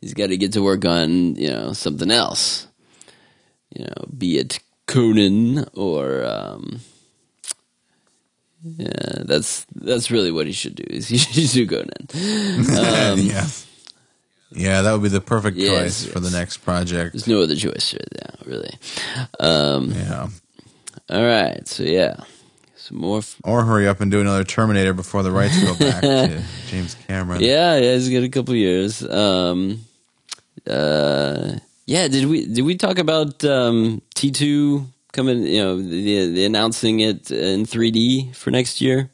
he's 0.01 0.13
gotta 0.15 0.37
get 0.37 0.53
to 0.55 0.63
work 0.63 0.85
on, 0.85 1.37
you 1.37 1.51
know, 1.51 1.73
something 1.73 2.11
else. 2.11 2.67
You 3.75 3.85
know, 3.85 4.05
be 4.17 4.39
it 4.39 4.59
Conan 4.87 5.67
or 5.75 6.25
um 6.25 6.81
yeah, 8.65 9.23
that's 9.25 9.67
that's 9.75 10.11
really 10.11 10.33
what 10.33 10.47
he 10.47 10.53
should 10.53 10.75
do. 10.75 10.85
Is 10.89 11.07
he 11.09 11.19
should 11.19 11.53
do 11.53 11.67
Conan. 11.67 12.09
Um, 12.69 13.21
yeah. 13.21 13.47
Yeah, 14.53 14.83
that 14.83 14.93
would 14.93 15.03
be 15.03 15.09
the 15.11 15.21
perfect 15.21 15.59
choice 15.59 16.05
for 16.07 16.21
the 16.21 16.31
next 16.31 16.59
project. 16.59 17.13
There's 17.13 17.27
no 17.27 17.43
other 17.43 17.55
choice 17.57 17.93
right 17.95 18.23
now, 18.25 18.35
really. 18.47 18.75
Um, 19.41 19.93
Yeah. 19.93 20.29
All 21.11 21.25
right, 21.25 21.67
so 21.69 21.83
yeah, 21.85 22.17
some 22.77 22.99
more. 22.99 23.19
F- 23.19 23.37
Or 23.45 23.65
hurry 23.65 23.87
up 23.89 24.01
and 24.01 24.11
do 24.11 24.21
another 24.21 24.45
Terminator 24.45 24.93
before 24.95 25.23
the 25.23 25.31
rights 25.31 25.63
go 25.63 25.75
back 25.75 26.01
to 26.03 26.43
James 26.69 26.95
Cameron. 27.07 27.41
yeah, 27.43 27.77
yeah, 27.77 27.95
he's 27.95 28.09
got 28.09 28.23
a 28.23 28.29
couple 28.29 28.55
years. 28.55 29.03
Um, 29.03 29.81
uh, 30.69 31.53
yeah, 31.87 32.09
did 32.09 32.27
we 32.27 32.47
did 32.47 32.63
we 32.63 32.77
talk 32.77 32.99
about 32.99 33.43
um, 33.45 34.03
T 34.15 34.31
two 34.31 34.87
coming? 35.13 35.43
You 35.43 35.63
know, 35.63 35.77
the, 35.81 36.31
the 36.33 36.45
announcing 36.45 37.01
it 37.01 37.31
in 37.31 37.65
3D 37.65 38.35
for 38.35 38.51
next 38.51 38.81
year. 38.81 39.11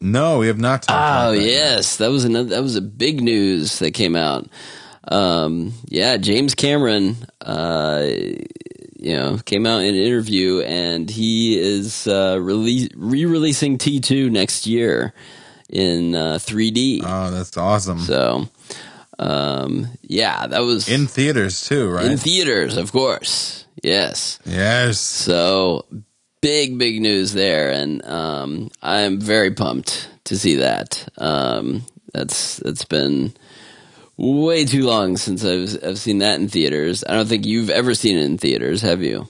No, 0.00 0.38
we 0.38 0.46
have 0.46 0.58
not 0.58 0.82
talked 0.82 1.28
Oh 1.28 1.32
yes, 1.32 1.96
that 1.96 2.10
was 2.10 2.24
another. 2.24 2.50
That 2.50 2.62
was 2.62 2.76
a 2.76 2.82
big 2.82 3.20
news 3.20 3.78
that 3.80 3.92
came 3.92 4.14
out. 4.14 4.48
Um, 5.10 5.72
yeah, 5.86 6.18
James 6.18 6.54
Cameron, 6.54 7.16
uh, 7.40 8.06
you 8.96 9.16
know, 9.16 9.38
came 9.44 9.66
out 9.66 9.80
in 9.80 9.94
an 9.94 10.00
interview, 10.00 10.60
and 10.60 11.08
he 11.08 11.58
is 11.58 12.06
uh, 12.06 12.38
release, 12.40 12.90
re-releasing 12.94 13.78
T 13.78 14.00
two 14.00 14.30
next 14.30 14.66
year 14.66 15.14
in 15.68 16.14
uh, 16.14 16.38
3D. 16.40 17.02
Oh, 17.04 17.30
that's 17.30 17.56
awesome. 17.56 17.98
so, 17.98 18.48
um, 19.18 19.88
yeah, 20.02 20.46
that 20.46 20.60
was 20.60 20.88
in 20.88 21.06
theaters 21.06 21.62
too, 21.62 21.88
right? 21.90 22.06
in 22.06 22.18
theaters, 22.18 22.76
of 22.76 22.92
course. 22.92 23.64
Yes. 23.82 24.38
yes. 24.44 24.98
So 24.98 25.86
big, 26.40 26.78
big 26.78 27.00
news 27.00 27.32
there, 27.32 27.70
and 27.70 28.04
um, 28.04 28.70
I'm 28.82 29.20
very 29.20 29.50
pumped 29.52 30.08
to 30.24 30.38
see 30.38 30.56
that. 30.56 31.08
Um, 31.18 31.84
that's 32.12 32.58
that's 32.58 32.84
been 32.84 33.32
way 34.16 34.64
too 34.64 34.84
long 34.84 35.16
since 35.16 35.44
I've 35.44 35.82
I've 35.84 35.98
seen 35.98 36.18
that 36.18 36.40
in 36.40 36.48
theaters. 36.48 37.04
I 37.08 37.14
don't 37.14 37.28
think 37.28 37.46
you've 37.46 37.70
ever 37.70 37.94
seen 37.94 38.18
it 38.18 38.24
in 38.24 38.38
theaters, 38.38 38.82
have 38.82 39.02
you? 39.02 39.28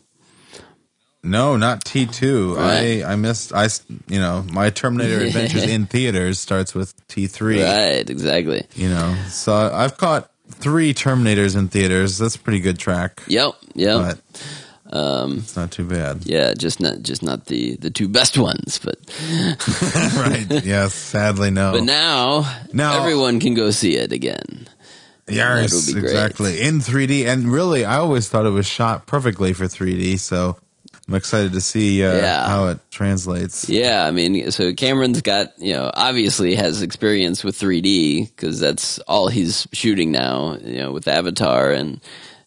No, 1.23 1.57
not 1.57 1.85
T 1.85 2.07
two. 2.07 2.55
Right. 2.55 3.03
I 3.03 3.13
I 3.13 3.17
missed. 3.17 3.53
I 3.53 3.69
you 4.09 4.21
know 4.21 4.45
my 4.53 4.71
Terminator 4.71 5.21
Adventures 5.25 5.65
in 5.65 5.87
theaters 5.87 6.39
starts 6.39 6.75
with 6.75 6.95
T 7.09 7.27
three. 7.27 7.63
Right, 7.63 8.09
exactly. 8.09 8.67
You 8.75 8.89
know, 8.89 9.17
so 9.29 9.55
I've 9.55 9.97
caught 9.97 10.31
three 10.49 10.95
Terminators 10.95 11.57
in 11.57 11.69
theaters. 11.69 12.19
That's 12.19 12.37
a 12.37 12.39
pretty 12.39 12.61
good 12.61 12.79
track. 12.79 13.23
Yep, 13.27 13.53
yep. 13.75 14.01
But 14.01 14.47
um, 14.93 15.39
it's 15.39 15.57
not 15.57 15.71
too 15.71 15.85
bad. 15.85 16.25
Yeah, 16.25 16.55
just 16.55 16.81
not 16.81 17.03
just 17.03 17.23
not 17.23 17.47
the 17.47 17.77
the 17.77 17.91
two 17.91 18.09
best 18.09 18.39
ones, 18.39 18.79
but 18.83 18.97
right. 20.17 20.47
Yes, 20.65 20.95
sadly 20.95 21.51
no. 21.51 21.73
But 21.73 21.85
now, 21.85 22.61
Now- 22.73 23.01
everyone 23.01 23.41
can 23.41 23.55
go 23.55 23.71
see 23.71 23.97
it 23.97 24.13
again. 24.13 24.69
Yes, 25.31 25.71
That 25.73 25.77
would 25.77 25.87
be 25.95 26.01
great. 26.01 26.05
exactly. 26.15 26.61
In 26.63 26.79
3D. 26.81 27.27
And 27.27 27.53
really, 27.53 27.85
I 27.85 27.99
always 27.99 28.31
thought 28.31 28.47
it 28.47 28.51
was 28.51 28.67
shot 28.67 29.07
perfectly 29.07 29.53
for 29.53 29.65
3D. 29.65 30.19
So 30.19 30.57
I'm 31.07 31.15
excited 31.15 31.53
to 31.53 31.61
see 31.61 32.03
uh, 32.03 32.15
Yeah. 32.17 32.49
how 32.49 32.69
it 32.69 32.79
translates. 32.91 33.69
Yeah, 33.69 34.07
I 34.07 34.11
mean, 34.11 34.51
so 34.51 34.73
Cameron's 34.73 35.21
got 35.21 35.49
you 35.59 35.75
know 35.75 35.91
obviously 35.93 36.55
has 36.55 36.81
experience 36.81 37.45
with 37.45 37.59
3D 37.59 38.29
because 38.35 38.59
that's 38.59 38.99
all 39.01 39.29
he's 39.29 39.67
shooting 39.73 40.11
now. 40.13 40.57
You 40.65 40.79
know, 40.79 40.93
with 40.93 41.07
Avatar 41.07 41.73
and 41.73 42.01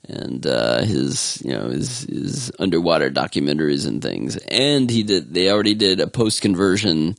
and 0.07 0.45
uh, 0.45 0.81
his 0.81 1.41
you 1.45 1.51
know 1.51 1.69
his 1.69 2.01
his 2.01 2.51
underwater 2.59 3.09
documentaries 3.09 3.87
and 3.87 4.01
things. 4.01 4.37
And 4.37 4.89
he 4.89 5.03
did. 5.03 5.33
They 5.33 5.51
already 5.51 5.75
did 5.75 5.99
a 5.99 6.07
post 6.07 6.41
conversion 6.41 7.15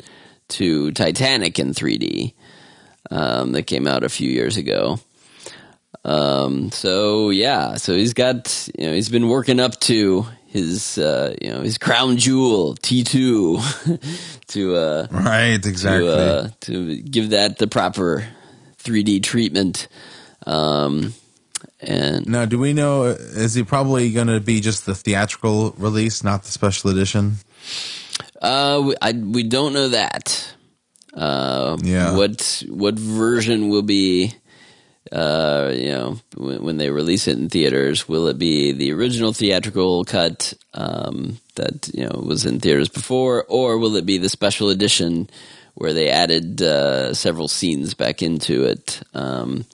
to 0.48 0.92
Titanic 0.92 1.58
in 1.58 1.72
3D 1.72 2.34
um, 3.10 3.52
that 3.52 3.62
came 3.62 3.86
out 3.86 4.04
a 4.04 4.08
few 4.08 4.30
years 4.30 4.56
ago. 4.56 4.98
Um, 6.04 6.70
so 6.72 7.30
yeah, 7.30 7.76
so 7.76 7.94
he's 7.94 8.14
got 8.14 8.68
you 8.76 8.86
know 8.86 8.92
he's 8.94 9.08
been 9.08 9.28
working 9.28 9.60
up 9.60 9.78
to 9.80 10.26
his 10.46 10.98
uh, 10.98 11.34
you 11.40 11.50
know 11.50 11.60
his 11.60 11.78
crown 11.78 12.16
jewel 12.16 12.74
T 12.74 13.04
two 13.04 13.58
to 14.48 14.74
uh, 14.76 15.06
Right, 15.10 15.64
exactly. 15.64 16.08
to 16.08 16.14
uh, 16.14 16.48
to 16.62 16.96
give 17.02 17.30
that 17.30 17.58
the 17.58 17.68
proper 17.68 18.26
3D 18.82 19.22
treatment. 19.22 19.86
Um, 20.44 21.14
and 21.82 22.26
now, 22.28 22.44
do 22.44 22.58
we 22.58 22.72
know, 22.72 23.04
is 23.04 23.54
he 23.54 23.64
probably 23.64 24.12
going 24.12 24.28
to 24.28 24.40
be 24.40 24.60
just 24.60 24.86
the 24.86 24.94
theatrical 24.94 25.72
release, 25.78 26.22
not 26.22 26.44
the 26.44 26.50
special 26.52 26.90
edition? 26.90 27.36
uh, 28.40 28.82
we, 28.84 28.94
I, 29.02 29.12
we 29.12 29.42
don't 29.42 29.72
know 29.72 29.88
that. 29.88 30.54
Uh, 31.14 31.76
Yeah. 31.82 32.16
What 32.16 32.62
what 32.68 32.98
version 32.98 33.68
will 33.68 33.82
be? 33.82 34.34
Uh, 35.10 35.70
you 35.74 35.90
know, 35.90 36.18
when, 36.36 36.62
when 36.62 36.76
they 36.78 36.88
release 36.88 37.28
it 37.28 37.36
in 37.36 37.50
theaters, 37.50 38.08
will 38.08 38.28
it 38.28 38.38
be 38.38 38.72
the 38.72 38.92
original 38.92 39.34
theatrical 39.34 40.04
cut 40.04 40.54
um, 40.72 41.38
that 41.56 41.90
you 41.92 42.04
know 42.04 42.22
was 42.24 42.46
in 42.46 42.60
theaters 42.60 42.88
before, 42.88 43.44
or 43.48 43.76
will 43.76 43.96
it 43.96 44.06
be 44.06 44.16
the 44.16 44.30
special 44.30 44.70
edition 44.70 45.28
where 45.74 45.92
they 45.92 46.08
added 46.08 46.62
uh, 46.62 47.12
several 47.12 47.48
scenes 47.48 47.92
back 47.94 48.22
into 48.22 48.64
it? 48.64 49.02
Um, 49.12 49.66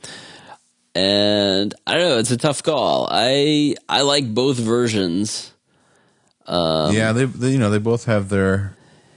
and 0.98 1.74
I 1.86 1.94
don't 1.94 2.08
know, 2.08 2.18
it's 2.18 2.30
a 2.30 2.36
tough 2.36 2.62
call. 2.62 3.08
I 3.10 3.74
I 3.88 4.02
like 4.02 4.32
both 4.34 4.58
versions. 4.58 5.52
Um, 6.46 6.94
yeah, 6.94 7.12
they, 7.12 7.26
they, 7.26 7.50
you 7.50 7.58
know, 7.58 7.70
they 7.70 7.78
both 7.78 8.06
have 8.06 8.28
their 8.30 8.74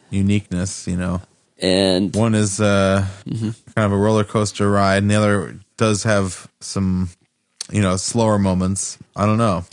uniqueness, 0.10 0.86
you 0.88 0.98
know. 0.98 1.22
and 1.60 2.14
One 2.16 2.36
is 2.36 2.60
uh, 2.60 3.06
Mm-hmm. 3.26 3.50
kind 3.76 3.86
of 3.86 3.94
a 3.94 3.98
roller 3.98 4.24
coaster 4.26 4.70
ride, 4.70 4.98
and 4.98 5.10
the 5.10 5.16
other 5.16 5.60
does 5.78 6.04
have 6.04 6.50
some, 6.60 7.10
you 7.72 7.82
know, 7.82 7.96
slower 7.98 8.38
moments. 8.38 8.98
I 9.16 9.26
don't 9.26 9.38
know, 9.38 9.64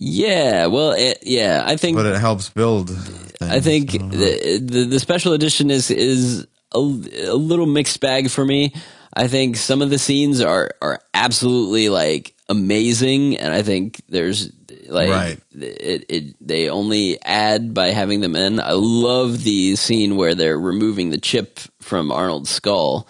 yeah, 0.00 0.66
well, 0.66 0.92
it, 0.92 1.18
yeah, 1.22 1.62
I 1.66 1.76
think 1.76 1.96
but 1.96 2.06
it 2.06 2.18
helps 2.18 2.48
build. 2.48 2.90
Things. 2.90 3.52
I 3.52 3.60
think 3.60 3.92
the, 3.92 4.58
the 4.62 4.84
the 4.84 4.98
special 5.00 5.34
edition 5.34 5.70
is 5.70 5.90
is 5.90 6.46
a, 6.74 6.78
a 6.78 7.36
little 7.36 7.66
mixed 7.66 8.00
bag 8.00 8.30
for 8.30 8.44
me. 8.44 8.72
I 9.16 9.28
think 9.28 9.56
some 9.56 9.82
of 9.82 9.90
the 9.90 9.98
scenes 9.98 10.40
are 10.40 10.70
are 10.82 11.00
absolutely 11.14 11.88
like 11.88 12.34
amazing, 12.48 13.36
and 13.38 13.52
I 13.52 13.62
think 13.62 14.00
there's 14.08 14.50
like 14.88 15.08
Right. 15.08 15.38
it, 15.58 16.04
it 16.08 16.34
they 16.46 16.68
only 16.68 17.22
add 17.22 17.72
by 17.74 17.88
having 17.90 18.20
them 18.20 18.36
in. 18.36 18.60
I 18.60 18.72
love 18.72 19.42
the 19.44 19.76
scene 19.76 20.16
where 20.16 20.34
they're 20.34 20.58
removing 20.58 21.10
the 21.10 21.18
chip 21.18 21.58
from 21.80 22.10
Arnold's 22.12 22.50
skull. 22.50 23.06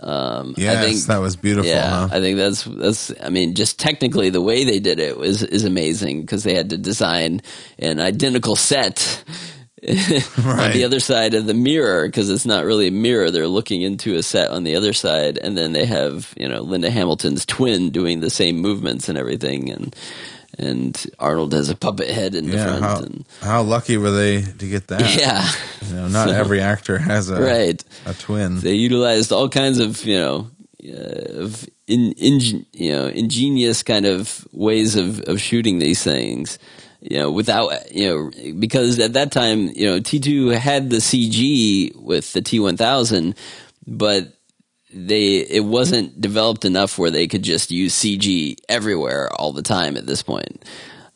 Um, 0.00 0.54
yes, 0.56 0.76
I 0.76 0.84
think 0.88 1.02
that 1.06 1.18
was 1.18 1.34
beautiful. 1.34 1.68
yeah, 1.68 1.88
huh? 1.90 2.08
I 2.12 2.20
think 2.20 2.36
that's 2.36 2.62
that's. 2.64 3.12
I 3.20 3.30
mean, 3.30 3.54
just 3.54 3.80
technically, 3.80 4.30
the 4.30 4.40
way 4.40 4.64
they 4.64 4.78
did 4.80 5.00
it 5.00 5.16
was 5.18 5.42
is 5.42 5.64
amazing 5.64 6.20
because 6.20 6.44
they 6.44 6.54
had 6.54 6.70
to 6.70 6.78
design 6.78 7.40
an 7.80 7.98
identical 8.00 8.54
set 8.54 9.24
on 10.38 10.72
the 10.72 10.82
other 10.84 11.00
side 11.00 11.34
of 11.34 11.46
the 11.46 11.54
mirror 11.54 12.06
because 12.06 12.30
it's 12.30 12.46
not 12.46 12.64
really 12.64 12.88
a 12.88 12.92
mirror. 12.92 13.30
They're 13.30 13.46
looking 13.46 13.82
into 13.82 14.16
a 14.16 14.22
set 14.22 14.50
on 14.50 14.64
the 14.64 14.74
other 14.76 14.92
side, 14.92 15.38
and 15.38 15.56
then 15.56 15.72
they 15.72 15.86
have 15.86 16.32
you 16.36 16.48
know 16.48 16.62
Linda 16.62 16.90
Hamilton's 16.90 17.46
twin 17.46 17.90
doing 17.90 18.20
the 18.20 18.30
same 18.30 18.56
movements 18.58 19.08
and 19.08 19.16
everything, 19.16 19.70
and 19.70 19.94
and 20.58 21.06
Arnold 21.20 21.52
has 21.52 21.68
a 21.68 21.76
puppet 21.76 22.08
head 22.08 22.34
in 22.34 22.50
the 22.50 22.58
front. 22.58 22.82
how, 22.82 22.98
and, 22.98 23.24
how 23.40 23.62
lucky 23.62 23.96
were 23.96 24.10
they 24.10 24.42
to 24.42 24.68
get 24.68 24.88
that? 24.88 25.00
yeah, 25.18 25.48
You 25.88 25.94
know, 25.94 26.08
not 26.08 26.28
So- 26.28 26.34
every 26.34 26.60
actor 26.60 26.98
has 26.98 27.30
a 27.30 27.40
right. 27.40 27.84
a 28.06 28.14
twin. 28.14 28.58
they 28.60 28.74
utilized 28.74 29.30
all 29.30 29.48
kinds 29.48 29.78
of 29.78 30.04
you 30.04 30.18
know 30.18 30.50
uh, 30.84 31.42
of 31.42 31.68
in, 31.86 32.12
in 32.12 32.66
you 32.72 32.92
know 32.92 33.06
ingenious 33.06 33.82
kind 33.84 34.06
of 34.06 34.46
ways 34.52 34.96
of 34.96 35.20
of 35.28 35.40
shooting 35.40 35.78
these 35.78 36.02
things 36.02 36.58
you 37.00 37.18
know 37.18 37.30
without 37.30 37.94
you 37.94 38.08
know 38.08 38.52
because 38.58 38.98
at 38.98 39.12
that 39.12 39.32
time 39.32 39.68
you 39.74 39.86
know 39.86 40.00
T2 40.00 40.56
had 40.56 40.90
the 40.90 40.96
CG 40.96 41.94
with 41.96 42.32
the 42.32 42.42
T1000 42.42 43.36
but 43.86 44.32
they 44.92 45.36
it 45.36 45.64
wasn't 45.64 46.20
developed 46.20 46.64
enough 46.64 46.98
where 46.98 47.10
they 47.10 47.26
could 47.26 47.42
just 47.42 47.70
use 47.70 47.94
CG 47.94 48.56
everywhere 48.68 49.30
all 49.32 49.52
the 49.52 49.62
time 49.62 49.96
at 49.96 50.06
this 50.06 50.22
point 50.22 50.64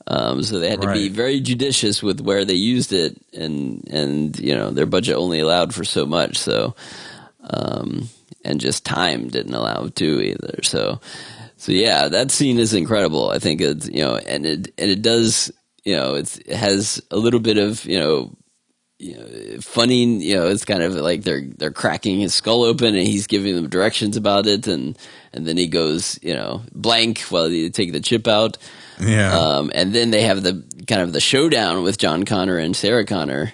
um, 0.07 0.43
so 0.43 0.59
they 0.59 0.69
had 0.69 0.83
to 0.83 0.93
be 0.93 1.09
very 1.09 1.41
judicious 1.41 2.03
with 2.03 2.21
where 2.21 2.45
they 2.45 2.55
used 2.55 2.93
it, 2.93 3.17
and 3.33 3.87
and 3.89 4.39
you 4.39 4.55
know 4.55 4.71
their 4.71 4.87
budget 4.87 5.17
only 5.17 5.39
allowed 5.41 5.75
for 5.75 5.85
so 5.85 6.07
much. 6.07 6.39
So, 6.39 6.75
um, 7.49 8.09
and 8.45 8.61
just 8.61 8.85
time 8.85 9.29
didn't 9.29 9.55
allow 9.55 9.87
to 9.87 10.21
either. 10.21 10.63
So, 10.65 11.01
so 11.57 11.73
yeah, 11.73 12.09
that 12.09 12.31
scene 12.31 12.59
is 12.59 12.75
incredible. 12.75 13.31
I 13.31 13.39
think 13.39 13.61
it's 13.61 13.89
you 13.89 14.01
know, 14.01 14.17
and 14.17 14.45
it 14.45 14.75
and 14.77 14.91
it 14.91 15.03
does 15.03 15.53
you 15.85 15.97
know 15.97 16.15
it's, 16.15 16.39
it 16.39 16.57
has 16.57 17.01
a 17.11 17.17
little 17.17 17.41
bit 17.41 17.59
of 17.59 17.85
you 17.85 17.99
know. 17.99 18.37
You 18.99 19.17
know, 19.17 19.61
funny, 19.61 20.05
you 20.23 20.37
know, 20.37 20.47
it's 20.47 20.65
kind 20.65 20.81
of 20.81 20.95
like 20.95 21.25
they're 21.25 21.41
they're 21.59 21.73
cracking 21.73 22.21
his 22.21 22.35
skull 22.37 22.63
open, 22.63 22.95
and 22.95 23.05
he's 23.05 23.27
giving 23.27 23.57
them 23.57 23.69
directions 23.69 24.17
about 24.17 24.47
it, 24.47 24.69
and 24.69 24.97
and 25.33 25.45
then 25.45 25.57
he 25.57 25.67
goes, 25.67 26.21
you 26.23 26.35
know, 26.35 26.63
blank 26.73 27.19
while 27.23 27.51
they 27.51 27.69
take 27.69 27.91
the 27.91 27.99
chip 27.99 28.29
out. 28.29 28.59
yeah, 29.01 29.37
Um, 29.37 29.73
and 29.75 29.93
then 29.93 30.13
they 30.13 30.23
have 30.23 30.45
the 30.45 30.63
kind 30.87 31.03
of 31.03 31.13
the 31.13 31.21
showdown 31.21 31.83
with 31.83 31.99
John 31.99 32.25
Connor 32.25 32.59
and 32.59 32.77
Sarah 32.77 33.05
Connor. 33.05 33.53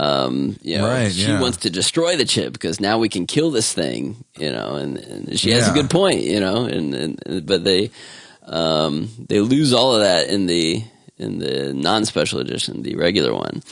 Um, 0.00 0.56
you 0.62 0.78
know, 0.78 0.88
Right, 0.88 1.12
she 1.12 1.28
yeah. 1.28 1.42
wants 1.42 1.58
to 1.58 1.70
destroy 1.70 2.16
the 2.16 2.24
chip 2.24 2.54
because 2.54 2.80
now 2.80 2.96
we 2.98 3.10
can 3.10 3.26
kill 3.26 3.50
this 3.50 3.74
thing, 3.74 4.24
you 4.38 4.50
know, 4.50 4.76
and, 4.76 4.96
and 4.96 5.38
she 5.38 5.50
has 5.50 5.68
a 5.68 5.74
good 5.74 5.90
point, 5.90 6.22
you 6.22 6.40
know, 6.40 6.64
and, 6.64 6.94
and 6.94 7.46
but 7.46 7.64
they, 7.64 7.90
um, 8.44 9.10
they 9.28 9.40
lose 9.40 9.74
all 9.74 9.94
of 9.94 10.00
that 10.00 10.28
in 10.28 10.46
the, 10.46 10.84
in 11.18 11.38
the 11.38 11.72
non-special 11.72 12.40
edition, 12.40 12.82
the 12.82 12.96
regular 12.96 13.34
one. 13.34 13.62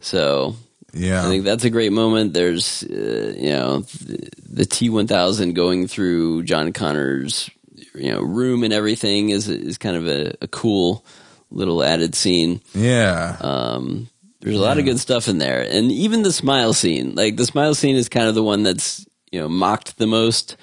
So 0.00 0.56
yeah. 0.92 1.24
I 1.24 1.28
think 1.28 1.44
that's 1.44 1.64
a 1.64 1.70
great 1.70 1.92
moment. 1.92 2.34
There's, 2.34 2.82
uh, 2.84 3.34
you 3.36 3.50
know, 3.50 3.80
the, 3.80 4.28
the 4.48 4.64
T1000 4.64 5.54
going 5.54 5.86
through 5.86 6.42
John 6.44 6.72
Connor's, 6.72 7.50
you 7.94 8.12
know, 8.12 8.20
room 8.20 8.62
and 8.64 8.72
everything 8.72 9.30
is 9.30 9.48
is 9.48 9.78
kind 9.78 9.96
of 9.96 10.06
a, 10.06 10.34
a 10.40 10.48
cool 10.48 11.04
little 11.50 11.82
added 11.82 12.14
scene. 12.14 12.60
yeah. 12.74 13.36
Um, 13.40 14.08
there's 14.40 14.56
a 14.56 14.60
lot 14.60 14.78
of 14.78 14.84
good 14.84 14.98
stuff 14.98 15.28
in 15.28 15.38
there, 15.38 15.60
and 15.60 15.92
even 15.92 16.24
the 16.24 16.32
smile 16.32 16.72
scene. 16.72 17.14
Like 17.14 17.36
the 17.36 17.46
smile 17.46 17.76
scene 17.76 17.94
is 17.94 18.08
kind 18.08 18.26
of 18.26 18.34
the 18.34 18.42
one 18.42 18.64
that's 18.64 19.06
you 19.30 19.40
know 19.40 19.48
mocked 19.48 19.98
the 19.98 20.08
most. 20.08 20.56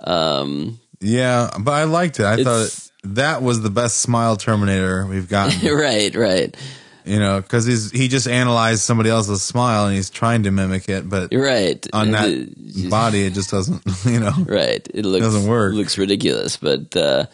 Um, 0.00 0.80
Yeah, 1.00 1.50
but 1.60 1.72
I 1.72 1.84
liked 1.84 2.20
it. 2.20 2.24
I 2.24 2.42
thought 2.42 2.87
that 3.14 3.42
was 3.42 3.60
the 3.60 3.70
best 3.70 3.98
smile 3.98 4.36
Terminator 4.36 5.06
we've 5.06 5.28
gotten. 5.28 5.68
right, 5.74 6.14
right, 6.14 6.56
you 7.04 7.18
know, 7.18 7.40
because 7.40 7.64
he's 7.66 7.90
he 7.90 8.08
just 8.08 8.26
analyzed 8.28 8.82
somebody 8.82 9.10
else's 9.10 9.42
smile 9.42 9.86
and 9.86 9.94
he's 9.96 10.10
trying 10.10 10.42
to 10.44 10.50
mimic 10.50 10.88
it, 10.88 11.08
but 11.08 11.32
You're 11.32 11.44
right. 11.46 11.86
on 11.92 12.10
that 12.12 12.88
body, 12.90 13.24
it 13.26 13.32
just 13.34 13.50
doesn't. 13.50 13.82
You 14.04 14.20
know, 14.20 14.32
Right. 14.46 14.86
It 14.92 15.04
looks 15.04 15.24
Doesn't 15.24 15.48
work. 15.48 15.74
Looks 15.74 15.96
ridiculous, 15.98 16.56
but 16.56 16.96
uh, 16.96 17.26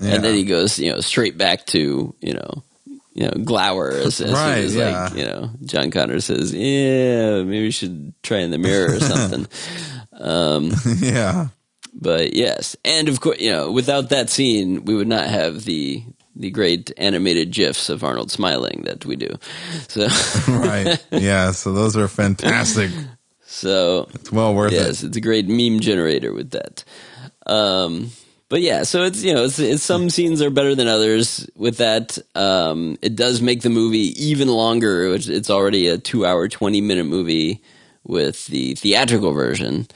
Yeah. 0.00 0.14
and 0.14 0.24
then 0.24 0.34
he 0.34 0.44
goes, 0.44 0.78
you 0.78 0.90
know, 0.92 1.00
straight 1.00 1.36
back 1.36 1.66
to 1.66 2.14
you 2.20 2.32
know, 2.34 2.62
you 3.12 3.24
know, 3.24 3.32
glower 3.44 3.90
as, 3.90 4.20
as 4.20 4.32
Right, 4.32 4.54
soon 4.54 4.64
as 4.64 4.76
yeah. 4.76 5.02
like 5.08 5.14
you 5.18 5.24
know, 5.24 5.50
John 5.64 5.90
Connor 5.90 6.20
says, 6.20 6.54
yeah, 6.54 7.42
maybe 7.42 7.62
we 7.64 7.70
should 7.72 8.14
try 8.22 8.38
in 8.38 8.50
the 8.52 8.58
mirror 8.58 8.94
or 8.96 9.00
something. 9.12 9.46
um, 10.18 10.72
yeah, 11.00 11.48
but 11.92 12.34
yes, 12.34 12.76
and 12.84 13.08
of 13.08 13.20
course, 13.20 13.40
you 13.40 13.50
know, 13.50 13.70
without 13.70 14.08
that 14.10 14.30
scene, 14.30 14.84
we 14.84 14.94
would 14.94 15.08
not 15.08 15.26
have 15.26 15.64
the 15.64 16.02
the 16.36 16.50
great 16.50 16.90
animated 16.96 17.50
gifs 17.50 17.90
of 17.90 18.02
Arnold 18.04 18.30
smiling 18.30 18.82
that 18.84 19.04
we 19.04 19.16
do. 19.16 19.28
So, 19.88 20.06
right. 20.48 21.04
Yeah, 21.10 21.50
so 21.52 21.72
those 21.72 21.96
are 21.96 22.08
fantastic. 22.08 22.90
so 23.44 24.08
It's 24.14 24.32
well 24.32 24.54
worth 24.54 24.72
yes, 24.72 25.02
it. 25.02 25.08
it's 25.08 25.16
a 25.16 25.20
great 25.20 25.48
meme 25.48 25.80
generator 25.80 26.32
with 26.32 26.50
that. 26.50 26.84
Um, 27.46 28.10
but 28.48 28.62
yeah, 28.62 28.84
so 28.84 29.02
it's 29.04 29.22
you 29.22 29.34
know, 29.34 29.44
it's, 29.44 29.58
it's 29.58 29.82
some 29.82 30.08
scenes 30.10 30.40
are 30.42 30.50
better 30.50 30.74
than 30.74 30.88
others. 30.88 31.48
With 31.56 31.76
that, 31.78 32.18
um, 32.34 32.96
it 33.02 33.14
does 33.16 33.40
make 33.42 33.62
the 33.62 33.70
movie 33.70 34.12
even 34.24 34.48
longer. 34.48 35.10
Which 35.10 35.28
it's 35.28 35.50
already 35.50 35.88
a 35.88 35.98
two-hour, 35.98 36.48
twenty-minute 36.48 37.04
movie 37.06 37.60
with 38.04 38.46
the 38.46 38.74
theatrical 38.76 39.32
version, 39.32 39.86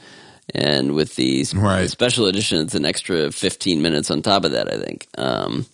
and 0.53 0.93
with 0.93 1.15
the 1.15 1.45
Right. 1.55 1.89
special 1.89 2.27
edition, 2.27 2.59
it's 2.61 2.75
an 2.75 2.85
extra 2.85 3.31
fifteen 3.31 3.81
minutes 3.81 4.11
on 4.11 4.21
top 4.21 4.45
of 4.45 4.51
that. 4.51 4.71
I 4.71 4.77
think. 4.77 5.07
Um, 5.17 5.65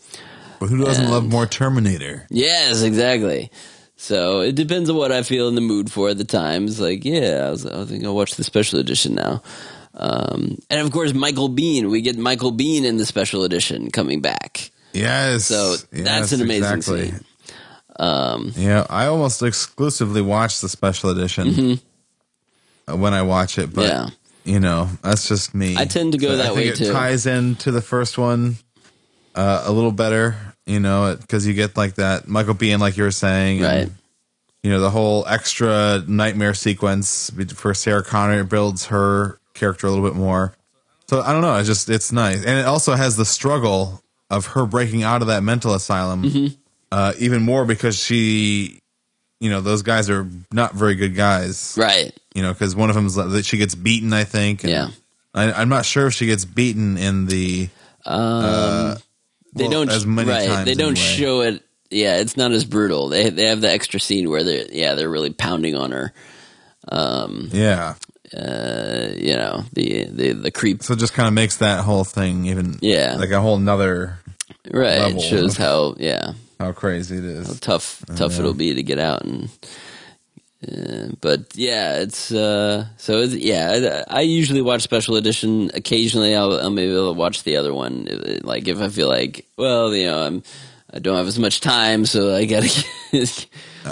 But 0.60 0.70
who 0.70 0.84
doesn't 0.84 1.10
love 1.10 1.26
more 1.28 1.46
Terminator? 1.48 2.28
Yes, 2.30 2.82
exactly. 2.84 3.50
So 3.98 4.42
it 4.42 4.56
depends 4.56 4.90
on 4.90 4.96
what 4.96 5.12
I 5.12 5.22
feel 5.24 5.48
in 5.48 5.56
the 5.56 5.62
mood 5.62 5.92
for 5.92 6.10
at 6.10 6.18
the 6.18 6.24
time. 6.24 6.66
It's 6.66 6.80
like, 6.80 7.06
yeah, 7.06 7.46
I, 7.48 7.52
was, 7.52 7.66
I 7.68 7.86
think 7.86 8.04
I'll 8.04 8.16
watch 8.16 8.36
the 8.36 8.44
special 8.44 8.80
edition 8.80 9.14
now. 9.16 9.44
Um, 9.94 10.58
and 10.72 10.80
of 10.82 10.92
course, 10.92 11.14
Michael 11.14 11.50
Biehn. 11.50 11.92
We 11.92 12.02
get 12.02 12.18
Michael 12.18 12.52
Biehn 12.52 12.84
in 12.84 12.98
the 12.98 13.06
special 13.06 13.44
edition 13.44 13.92
coming 13.92 14.22
back. 14.22 14.72
Yes. 14.94 15.46
So 15.46 15.76
that's 15.92 15.92
Yes, 15.92 16.32
an 16.32 16.42
amazing 16.42 16.74
exactly. 16.78 17.10
scene. 17.12 17.20
Um, 18.00 18.54
Yeah, 18.56 18.86
I 18.90 19.06
almost 19.06 19.44
exclusively 19.44 20.22
watch 20.22 20.62
the 20.62 20.70
special 20.70 21.10
edition 21.12 21.80
uh, 22.88 22.98
when 22.98 23.14
I 23.14 23.22
watch 23.22 23.58
it, 23.60 23.72
but 23.74 23.86
Mm-hmm. 23.92 24.08
Yeah. 24.08 24.16
You 24.44 24.60
know, 24.60 24.90
that's 25.04 25.28
just 25.28 25.54
me. 25.54 25.78
I 25.78 25.86
tend 25.86 26.14
to 26.14 26.18
go 26.18 26.30
But 26.30 26.38
that 26.38 26.46
I 26.46 26.48
think 26.48 26.58
way, 26.58 26.68
it 26.70 26.76
too. 26.78 26.92
ties 26.92 27.26
into 27.28 27.70
the 27.72 27.82
first 27.82 28.18
one 28.18 28.58
uh, 29.36 29.64
a 29.68 29.72
little 29.72 29.92
better, 29.92 30.36
you 30.66 30.80
know, 30.80 31.16
because 31.20 31.46
you 31.46 31.54
get 31.54 31.78
like 31.78 31.96
that 31.96 32.28
Michael 32.28 32.56
Biehn, 32.56 32.80
like 32.80 32.98
you 32.98 33.04
were 33.04 33.12
saying, 33.12 33.64
and, 33.64 33.90
Right. 33.90 33.98
you 34.64 34.72
know, 34.72 34.80
the 34.80 34.90
whole 34.90 35.26
extra 35.28 36.04
nightmare 36.08 36.54
sequence 36.56 37.32
for 37.54 37.74
Sarah 37.76 38.04
Connor 38.04 38.44
builds 38.44 38.88
her 38.88 39.40
character 39.54 39.86
a 39.88 39.92
little 39.92 40.06
bit 40.06 40.16
more. 40.16 40.54
So 41.08 41.22
I 41.22 41.34
don't 41.34 41.42
know. 41.42 41.56
It's 41.58 41.68
just 41.68 41.90
it's 41.90 42.12
nice, 42.12 42.38
and 42.44 42.58
it 42.60 42.66
also 42.66 42.94
has 42.96 43.18
the 43.18 43.26
struggle 43.26 44.02
of 44.32 44.48
her 44.48 44.66
breaking 44.66 45.04
out 45.04 45.22
of 45.22 45.28
that 45.28 45.44
mental 45.44 45.74
asylum, 45.76 46.24
Mm-hmm. 46.24 46.48
uh, 46.92 47.14
even 47.20 47.44
more 47.44 47.66
because 47.66 47.98
she, 48.02 48.80
you 49.42 49.50
know, 49.50 49.60
those 49.60 49.82
guys 49.82 50.10
are 50.10 50.26
not 50.54 50.74
very 50.76 50.96
good 50.96 51.16
guys, 51.16 51.76
right. 51.78 52.14
you 52.34 52.42
know, 52.42 52.54
because 52.54 52.74
one 52.76 52.90
of 52.90 52.96
them 52.96 53.08
is 53.08 53.16
that 53.16 53.44
she 53.44 53.58
gets 53.58 53.76
beaten, 53.76 54.14
I 54.14 54.24
think. 54.24 54.64
and 54.64 54.72
Yeah. 54.72 54.88
I, 55.34 55.52
I'm 55.52 55.68
not 55.68 55.84
sure 55.86 56.08
if 56.08 56.14
she 56.14 56.28
gets 56.28 56.46
beaten 56.46 56.98
in 56.98 57.26
the. 57.26 57.68
Um, 58.06 58.96
they 59.54 59.64
well, 59.64 59.72
don't 59.72 59.90
as 59.90 60.06
many 60.06 60.30
right. 60.30 60.48
times 60.48 60.66
they 60.66 60.76
don't 60.76 60.98
anyway. 60.98 61.16
show 61.18 61.42
it. 61.42 61.64
Yeah, 61.90 62.18
it's 62.20 62.38
not 62.38 62.52
as 62.52 62.64
brutal. 62.64 63.10
They 63.10 63.30
they 63.30 63.48
have 63.48 63.60
the 63.62 63.70
extra 63.70 64.00
scene 64.00 64.30
where 64.30 64.44
they're 64.44 64.66
yeah 64.72 64.96
they're 64.96 65.10
really 65.10 65.32
pounding 65.34 65.76
on 65.76 65.92
her. 65.92 66.14
Um, 66.88 67.50
Yeah, 67.52 67.96
uh, 68.36 69.10
you 69.16 69.36
know 69.36 69.64
the 69.74 70.06
the 70.06 70.32
the 70.34 70.52
creep. 70.52 70.84
so 70.84 70.94
it 70.94 71.00
just 71.00 71.14
kind 71.14 71.28
of 71.28 71.34
makes 71.34 71.58
that 71.58 71.84
whole 71.84 72.04
thing 72.04 72.46
even 72.46 72.78
Yeah. 72.82 73.16
like 73.20 73.32
a 73.32 73.42
whole 73.42 73.58
nother 73.58 74.18
Right, 74.72 75.14
it 75.16 75.20
shows 75.22 75.52
of- 75.54 75.58
how 75.58 75.96
yeah 76.00 76.34
how 76.62 76.72
crazy 76.72 77.18
it 77.18 77.26
is. 77.26 77.48
How 77.48 77.54
tough 77.60 78.04
tough 78.16 78.38
it'll 78.38 78.54
be 78.54 78.76
to 78.76 78.84
get 78.84 79.00
out 79.00 79.24
and 79.24 79.50
uh, 80.68 81.08
but 81.22 81.56
yeah 81.56 81.96
it's 81.96 82.32
uh 82.32 82.86
so 82.98 83.20
it's, 83.22 83.34
yeah 83.34 84.04
I, 84.08 84.20
I 84.20 84.22
usually 84.22 84.62
watch 84.62 84.84
special 84.84 85.16
edition 85.16 85.72
occasionally 85.74 86.36
I'll, 86.36 86.54
I'll 86.54 86.70
maybe 86.70 86.94
I'll 86.94 87.16
watch 87.16 87.44
the 87.44 87.58
other 87.58 87.74
one 87.74 88.08
like 88.44 88.68
if 88.68 88.80
I 88.80 88.90
feel 88.90 89.10
like 89.10 89.48
well 89.58 89.94
you 89.96 90.06
know 90.06 90.22
I'm 90.22 90.44
I 90.94 91.00
don't 91.00 91.18
have 91.18 91.26
as 91.26 91.40
much 91.40 91.62
time 91.62 92.06
so 92.06 92.36
I 92.36 92.46
gotta 92.46 92.70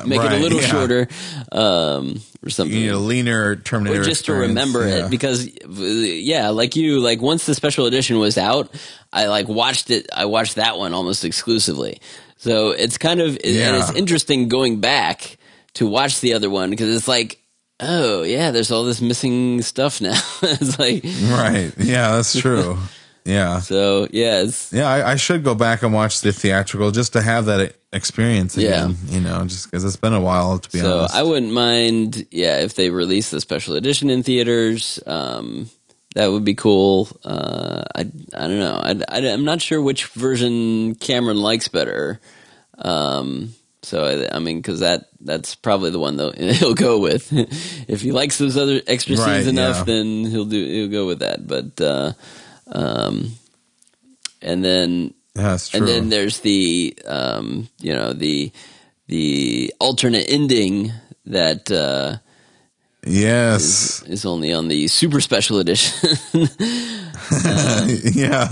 make 0.05 0.21
it 0.21 0.31
a 0.31 0.37
little 0.37 0.61
yeah. 0.61 0.67
shorter 0.67 1.07
um 1.51 2.21
or 2.45 2.51
something 2.51 2.77
You 2.77 2.83
need 2.83 2.89
a 2.89 2.99
leaner 2.99 3.55
Terminator, 3.55 4.01
or 4.01 4.03
just 4.03 4.25
to 4.25 4.33
remember 4.33 4.87
yeah. 4.87 5.05
it 5.05 5.09
because 5.09 5.49
yeah 5.67 6.49
like 6.49 6.75
you 6.75 6.99
like 6.99 7.19
once 7.19 7.47
the 7.47 7.55
special 7.55 7.87
edition 7.87 8.19
was 8.19 8.37
out 8.37 8.69
i 9.11 9.25
like 9.25 9.47
watched 9.47 9.89
it 9.89 10.07
i 10.15 10.25
watched 10.25 10.55
that 10.55 10.77
one 10.77 10.93
almost 10.93 11.25
exclusively 11.25 11.99
so 12.39 12.71
it's 12.71 12.97
kind 12.97 13.21
of 13.21 13.27
and 13.43 13.75
it's 13.77 13.93
interesting 13.93 14.47
going 14.49 14.79
back 14.81 15.37
to 15.75 15.85
watch 15.85 16.19
the 16.21 16.33
other 16.33 16.49
one 16.49 16.71
because 16.71 16.89
it's 16.95 17.07
like 17.07 17.37
oh 17.79 18.23
yeah 18.23 18.49
there's 18.51 18.71
all 18.71 18.83
this 18.83 18.99
missing 19.01 19.61
stuff 19.61 20.01
now 20.01 20.19
it's 20.41 20.79
like 20.79 21.03
right. 21.31 21.71
Yeah, 21.77 22.15
that's 22.15 22.35
true. 22.39 22.77
yeah. 23.23 23.59
so 23.71 24.07
yeah 24.11 24.41
it's 24.41 24.73
Yeah, 24.73 24.89
I, 24.89 25.11
I 25.11 25.15
should 25.15 25.43
go 25.43 25.53
back 25.53 25.83
and 25.83 25.93
watch 25.93 26.21
the 26.21 26.31
theatrical 26.33 26.89
just 26.91 27.13
to 27.13 27.21
have 27.21 27.45
that 27.45 27.75
experience 27.93 28.57
Yeah. 28.57 28.85
again. 28.85 28.97
You 29.07 29.21
know, 29.21 29.45
just 29.45 29.69
because 29.69 29.83
it's 29.85 29.95
been 29.95 30.13
a 30.13 30.21
while 30.21 30.59
to 30.59 30.69
be 30.71 30.79
so 30.79 30.99
honest. 30.99 31.15
I 31.15 31.23
wouldn't 31.23 31.51
mind, 31.53 32.25
yeah, 32.31 32.57
if 32.59 32.73
they 32.75 32.89
release 32.89 33.29
the 33.31 33.39
special 33.41 33.75
edition 33.75 34.09
in 34.09 34.23
theaters. 34.23 34.99
Um, 35.07 35.69
that 36.19 36.31
would 36.31 36.43
be 36.43 36.53
cool. 36.53 37.07
Uh, 37.23 37.81
I 37.95 38.01
I 38.01 38.47
don't 38.47 38.59
know. 38.59 38.77
I, 38.83 39.01
I 39.07 39.19
am 39.19 39.45
not 39.45 39.61
sure 39.61 39.81
which 39.81 40.07
version 40.07 40.95
Cameron 40.95 41.37
likes 41.37 41.69
better. 41.69 42.19
Um, 42.77 43.53
so 43.83 44.03
I, 44.03 44.35
I 44.35 44.39
mean, 44.39 44.57
because 44.57 44.81
that 44.81 45.05
that's 45.21 45.55
probably 45.55 45.91
the 45.91 45.99
one 45.99 46.17
though 46.17 46.31
he'll 46.37 46.73
go 46.73 46.99
with. 46.99 47.31
if 47.87 48.01
he 48.01 48.11
likes 48.11 48.37
those 48.37 48.57
other 48.57 48.81
extra 48.85 49.15
scenes 49.15 49.27
Right, 49.27 49.47
enough, 49.47 49.77
yeah. 49.77 49.83
then 49.85 50.25
he'll 50.25 50.43
do 50.43 50.61
he'll 50.65 50.89
go 50.89 51.07
with 51.07 51.19
that. 51.19 51.47
But 51.47 51.79
uh, 51.79 52.11
um, 52.67 53.31
and 54.41 54.61
then 54.61 55.13
that's 55.33 55.69
true. 55.69 55.79
and 55.79 55.87
then 55.87 56.09
there's 56.09 56.41
the 56.41 56.97
um, 57.05 57.69
you 57.79 57.93
know 57.93 58.11
the 58.11 58.51
the 59.07 59.73
alternate 59.79 60.25
ending 60.27 60.91
that 61.27 61.71
uh, 61.71 62.17
yes. 63.05 64.03
is 64.03 64.25
only 64.25 64.53
on 64.53 64.67
the 64.67 64.87
super 64.87 65.21
special 65.21 65.59
edition. 65.59 66.09
yeah. 68.13 68.47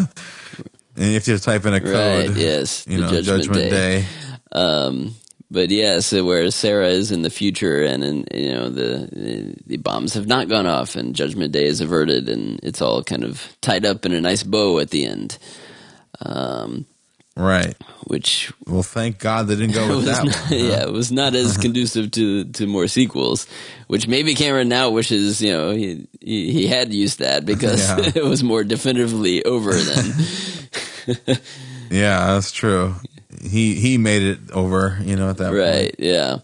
And 0.95 1.06
you 1.06 1.14
have 1.14 1.24
to 1.26 1.39
type 1.39 1.66
in 1.66 1.74
a 1.74 1.82
code. 1.82 2.30
right? 2.30 2.38
Yes. 2.38 2.86
You 2.88 2.98
the 2.98 3.12
know, 3.12 3.22
Judgment, 3.22 3.70
Day. 3.70 4.06
Um, 4.52 5.16
but 5.50 5.70
yeah, 5.70 6.00
so 6.00 6.26
where 6.26 6.50
Sarah 6.52 6.88
is 6.88 7.12
in 7.12 7.22
the 7.22 7.30
future, 7.30 7.84
and, 7.84 8.04
and 8.04 8.28
you 8.34 8.52
know 8.52 8.70
the 8.70 9.56
the 9.66 9.78
bombs 9.78 10.14
have 10.16 10.28
not 10.28 10.50
gone 10.50 10.66
off, 10.66 10.95
and 10.95 11.16
Judgment 11.16 11.54
Day 11.54 11.66
is 11.66 11.80
averted, 11.80 12.28
and 12.28 12.60
it's 12.64 12.82
all 12.82 13.02
kind 13.02 13.24
of 13.24 13.56
tied 13.62 13.86
up 13.86 14.06
in 14.06 14.12
a 14.12 14.20
nice 14.20 14.43
bow 14.43 14.80
at 14.80 14.89
the 14.89 15.06
end. 15.06 15.38
Um, 16.20 16.86
Right. 17.38 17.76
which 18.08 18.52
Well, 18.66 18.82
thank 18.84 19.20
God 19.20 19.48
they 19.48 19.56
didn't 19.56 19.76
go 19.76 19.88
with 19.98 20.06
that 20.06 20.26
not, 20.26 20.36
one. 20.36 20.60
yeah, 20.60 20.82
it 20.84 20.92
was 20.92 21.12
not 21.12 21.36
as 21.36 21.56
conducive 21.58 22.10
to 22.12 22.46
to 22.46 22.66
more 22.66 22.88
sequels. 22.88 23.46
Which 23.88 24.08
maybe 24.08 24.34
Cameron 24.34 24.70
now 24.70 24.90
wishes 24.90 25.40
you 25.42 25.52
know 25.54 25.72
he 25.72 26.08
he, 26.20 26.52
he 26.52 26.68
had 26.68 26.94
used 26.94 27.20
that 27.20 27.46
because 27.46 27.88
Yeah. 27.90 28.12
it 28.16 28.24
was 28.24 28.44
more 28.44 28.64
definitively 28.64 29.44
over 29.46 29.74
then. 29.74 30.14
Yeah, 31.90 32.34
that's 32.34 32.52
true. 32.52 32.96
He 33.42 33.76
he 33.76 33.98
made 33.98 34.24
it 34.24 34.40
over, 34.52 34.98
you 35.04 35.16
know, 35.16 35.30
at 35.30 35.38
that 35.38 35.54
right? 35.54 35.94
Yeah, 36.00 36.40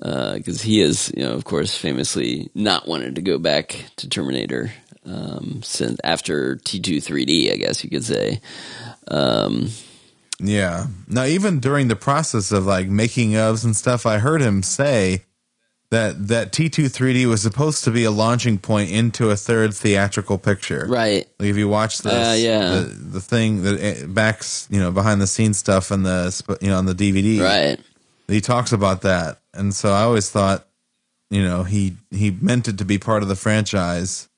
because 0.00 0.60
he 0.60 0.80
is 0.82 1.12
you 1.16 1.22
know 1.22 1.32
of 1.34 1.44
course 1.44 1.76
famously 1.76 2.50
not 2.54 2.88
wanted 2.88 3.14
to 3.14 3.22
go 3.22 3.38
back 3.38 3.84
to 3.96 4.08
Terminator 4.08 4.72
um, 5.06 5.60
since 5.62 5.98
after 6.04 6.56
T 6.56 6.80
two 6.80 6.96
3D, 6.98 7.52
I 7.52 7.56
guess 7.56 7.84
you 7.84 7.90
could 7.90 8.04
say. 8.04 8.40
Um, 9.08 9.60
point. 9.60 9.85
Yeah. 10.38 10.86
Now, 11.08 11.24
even 11.24 11.60
during 11.60 11.88
the 11.88 11.96
process 11.96 12.52
of 12.52 12.66
like 12.66 12.88
making 12.88 13.30
ofs 13.32 13.64
and 13.64 13.74
stuff, 13.74 14.04
I 14.06 14.18
heard 14.18 14.40
him 14.42 14.62
say 14.62 15.22
that 15.90 16.28
that 16.28 16.52
T2 16.52 16.86
3D 16.86 17.26
was 17.26 17.40
supposed 17.42 17.84
to 17.84 17.90
be 17.90 18.04
a 18.04 18.10
launching 18.10 18.58
point 18.58 18.90
into 18.90 19.30
a 19.30 19.36
third 19.36 19.72
theatrical 19.72 20.36
picture. 20.36 20.84
right. 20.88 21.26
Like 21.38 21.48
if 21.48 21.56
you 21.56 21.68
watch 21.68 21.98
this, 22.00 22.12
Uh, 22.12 22.34
yeah. 22.36 22.68
the, 22.70 22.80
the 22.86 23.20
thing 23.20 23.62
that 23.62 24.12
backs, 24.12 24.66
you 24.70 24.80
know, 24.80 24.90
behind 24.90 25.20
the 25.20 25.26
scenes 25.28 25.58
stuff 25.58 25.90
and 25.90 26.04
the, 26.04 26.58
you 26.60 26.68
know, 26.68 26.76
on 26.78 26.86
the 26.86 26.94
DVD, 26.94 27.40
Right. 27.40 27.78
he 28.28 28.40
talks 28.40 28.72
about 28.72 29.02
that. 29.02 29.38
And 29.54 29.72
so 29.74 29.92
I 29.92 30.02
always 30.02 30.28
thought, 30.28 30.66
you 31.30 31.42
know, 31.42 31.62
he, 31.62 31.96
he 32.10 32.30
meant 32.32 32.66
it 32.68 32.78
to 32.78 32.84
be 32.84 32.98
part 32.98 33.22
of 33.22 33.28
the 33.28 33.36
franchise 33.36 34.28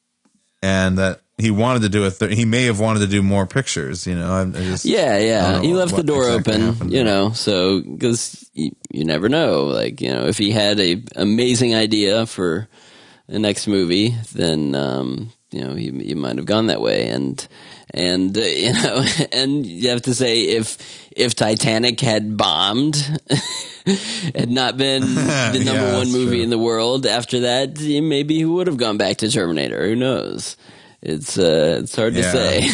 and 0.62 0.96
that 0.98 1.22
he 1.38 1.50
wanted 1.50 1.82
to 1.82 1.88
do 1.88 2.04
a, 2.04 2.10
th- 2.10 2.36
he 2.36 2.44
may 2.44 2.64
have 2.64 2.80
wanted 2.80 3.00
to 3.00 3.06
do 3.06 3.22
more 3.22 3.46
pictures, 3.46 4.06
you 4.06 4.14
know, 4.14 4.30
I, 4.30 4.40
I 4.42 4.62
just, 4.64 4.84
Yeah, 4.84 5.18
yeah. 5.18 5.60
He 5.60 5.72
left 5.72 5.94
the 5.96 6.02
door 6.02 6.28
exactly 6.28 6.54
open, 6.54 6.66
happened. 6.72 6.92
you 6.92 7.04
know, 7.04 7.30
so 7.32 7.80
because 7.80 8.50
you, 8.54 8.74
you 8.90 9.04
never 9.04 9.28
know. 9.28 9.64
Like, 9.66 10.00
you 10.00 10.10
know, 10.12 10.26
if 10.26 10.36
he 10.38 10.50
had 10.50 10.80
a 10.80 11.02
amazing 11.16 11.74
idea 11.74 12.26
for 12.26 12.68
the 13.28 13.38
next 13.38 13.66
movie, 13.68 14.14
then 14.34 14.74
um, 14.74 15.30
you 15.50 15.62
know 15.62 15.74
he, 15.74 15.90
he 15.90 16.14
might 16.14 16.36
have 16.36 16.46
gone 16.46 16.66
that 16.68 16.80
way. 16.80 17.08
And 17.08 17.46
and 17.94 18.36
uh, 18.36 18.40
you 18.64 18.72
know, 18.72 19.04
and 19.32 19.64
you 19.66 19.90
have 19.90 20.02
to 20.02 20.14
say 20.14 20.40
if 20.42 20.78
if 21.12 21.34
Titanic 21.34 22.00
had 22.00 22.36
bombed, 22.36 22.96
had 24.34 24.50
not 24.50 24.76
been 24.76 25.02
the 25.14 25.62
number 25.64 25.84
Yeah, 25.84 25.96
one 25.98 26.10
movie 26.10 26.36
true. 26.36 26.42
in 26.42 26.50
the 26.50 26.58
world 26.58 27.06
after 27.06 27.40
that, 27.40 27.78
maybe 27.80 28.34
he 28.36 28.44
would 28.44 28.66
have 28.66 28.76
gone 28.76 28.96
back 28.98 29.18
to 29.18 29.30
Terminator. 29.30 29.86
Who 29.86 29.94
knows? 29.96 30.56
It's 31.02 31.38
uh, 31.38 31.78
it's 31.82 31.94
hard 31.96 32.14
to 32.14 32.22
say, 32.22 32.68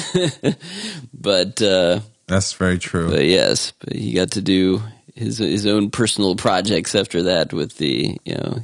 but. 1.15 1.61
Uh, 1.61 2.01
That's 2.27 2.53
very 2.55 2.79
true. 2.79 3.11
but 3.11 3.25
yes, 3.25 3.73
but 3.81 3.95
he 3.95 4.13
got 4.15 4.31
to 4.33 4.41
do 4.41 4.81
his 5.15 5.39
his 5.39 5.67
own 5.67 5.91
personal 5.91 6.35
projects 6.37 6.95
after 6.95 7.23
that. 7.25 7.53
With 7.53 7.77
the 7.77 8.17
you 8.25 8.35
know, 8.35 8.59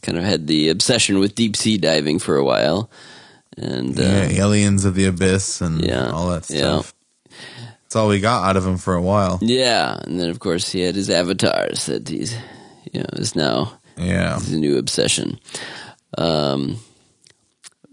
kind 0.00 0.16
of 0.18 0.24
had 0.24 0.46
the 0.46 0.70
obsession 0.70 1.18
with 1.18 1.34
deep 1.34 1.56
sea 1.56 1.76
diving 1.76 2.18
for 2.20 2.36
a 2.36 2.44
while, 2.44 2.90
and 3.58 3.98
uh, 4.00 4.02
yeah, 4.02 4.44
Aliens 4.44 4.84
of 4.86 4.94
the 4.94 5.04
Abyss 5.04 5.60
and 5.60 5.84
Yeah, 5.84 6.10
all 6.10 6.30
that 6.30 6.48
yeah. 6.48 6.58
stuff. 6.80 6.94
That's 7.82 7.96
all 7.96 8.08
we 8.08 8.18
got 8.20 8.48
out 8.48 8.56
of 8.56 8.66
him 8.66 8.78
for 8.78 8.94
a 8.94 9.02
while. 9.02 9.38
yeah, 9.42 9.98
and 10.04 10.18
then 10.18 10.30
of 10.30 10.38
course 10.40 10.72
he 10.72 10.80
had 10.80 10.94
his 10.94 11.10
avatars 11.10 11.84
that 11.84 12.08
he's 12.08 12.34
you 12.90 13.00
know 13.00 13.06
is 13.12 13.36
now 13.36 13.78
Yeah. 13.98 14.38
his 14.38 14.52
new 14.56 14.78
obsession. 14.78 15.38
Um, 16.16 16.78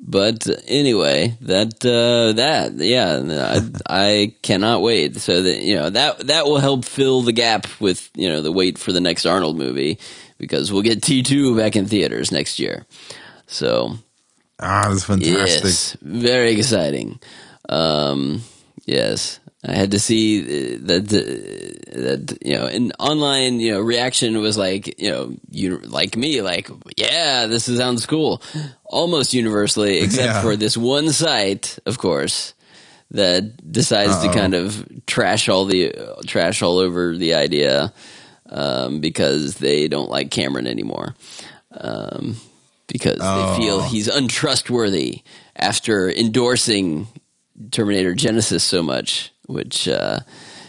but 0.10 0.48
anyway, 0.68 1.38
that 1.42 1.86
uh, 1.86 2.34
that 2.34 2.74
yeah, 2.78 3.22
I, 3.88 4.08
I 4.08 4.36
cannot 4.42 4.82
wait. 4.82 5.18
So 5.18 5.44
that 5.44 5.62
you 5.62 5.76
know 5.76 5.92
that 5.92 6.26
that 6.28 6.46
will 6.46 6.58
help 6.58 6.84
fill 6.84 7.22
the 7.22 7.32
gap 7.32 7.68
with 7.80 8.10
you 8.16 8.28
know 8.28 8.42
the 8.42 8.52
wait 8.52 8.80
for 8.80 8.92
the 8.92 9.02
next 9.02 9.28
Arnold 9.28 9.56
movie 9.56 10.00
because 10.40 10.72
we'll 10.72 10.82
get 10.82 11.04
T 11.04 11.22
two 11.22 11.56
back 11.56 11.76
in 11.76 11.86
theaters 11.86 12.32
next 12.32 12.58
year. 12.58 12.88
So 13.46 14.00
Ah, 14.60 14.90
that's 14.90 15.06
fantastic. 15.06 15.64
Yes, 15.64 15.98
very 16.02 16.54
exciting. 16.54 17.20
Um, 17.70 18.42
yes, 18.86 19.40
I 19.68 19.74
had 19.76 19.92
to 19.92 20.00
see 20.00 20.78
that 20.78 21.12
uh, 21.12 22.00
that 22.00 22.38
you 22.46 22.54
know, 22.56 22.66
an 22.68 22.92
online 22.98 23.60
you 23.60 23.72
know 23.74 23.82
reaction 23.82 24.40
was 24.40 24.58
like 24.58 25.00
you 25.02 25.10
know 25.12 25.36
you 25.52 25.80
like 25.80 26.16
me 26.16 26.42
like 26.42 26.70
yeah 26.96 27.46
this 27.48 27.68
is, 27.68 27.78
sounds 27.78 28.06
cool, 28.06 28.42
almost 28.86 29.34
universally 29.34 29.98
except 30.04 30.26
Yeah. 30.34 30.42
for 30.42 30.56
this 30.56 30.78
one 30.78 31.10
site, 31.12 31.78
of 31.86 31.98
course. 31.98 32.54
That 33.12 33.72
decides 33.72 34.16
to 34.22 34.28
Uh-oh. 34.30 34.34
kind 34.36 34.54
of 34.54 34.86
trash 35.08 35.50
all 35.50 35.66
the 35.66 35.92
uh, 35.96 36.22
trash 36.28 36.62
all 36.62 36.78
over 36.78 37.18
the 37.18 37.34
idea 37.34 37.92
um, 38.52 39.00
because 39.02 39.56
they 39.56 39.88
don't 39.88 40.12
like 40.12 40.30
Cameron 40.30 40.68
anymore 40.68 41.16
um, 41.72 42.36
because 42.88 43.18
Oh. 43.20 43.56
they 43.58 43.58
feel 43.66 43.82
he's 43.82 44.08
untrustworthy 44.08 45.24
after 45.56 46.08
endorsing 46.08 47.08
Terminator 47.72 48.14
Genisys 48.14 48.62
so 48.62 48.84
much, 48.84 49.34
which 49.50 49.88
uh, 49.88 50.20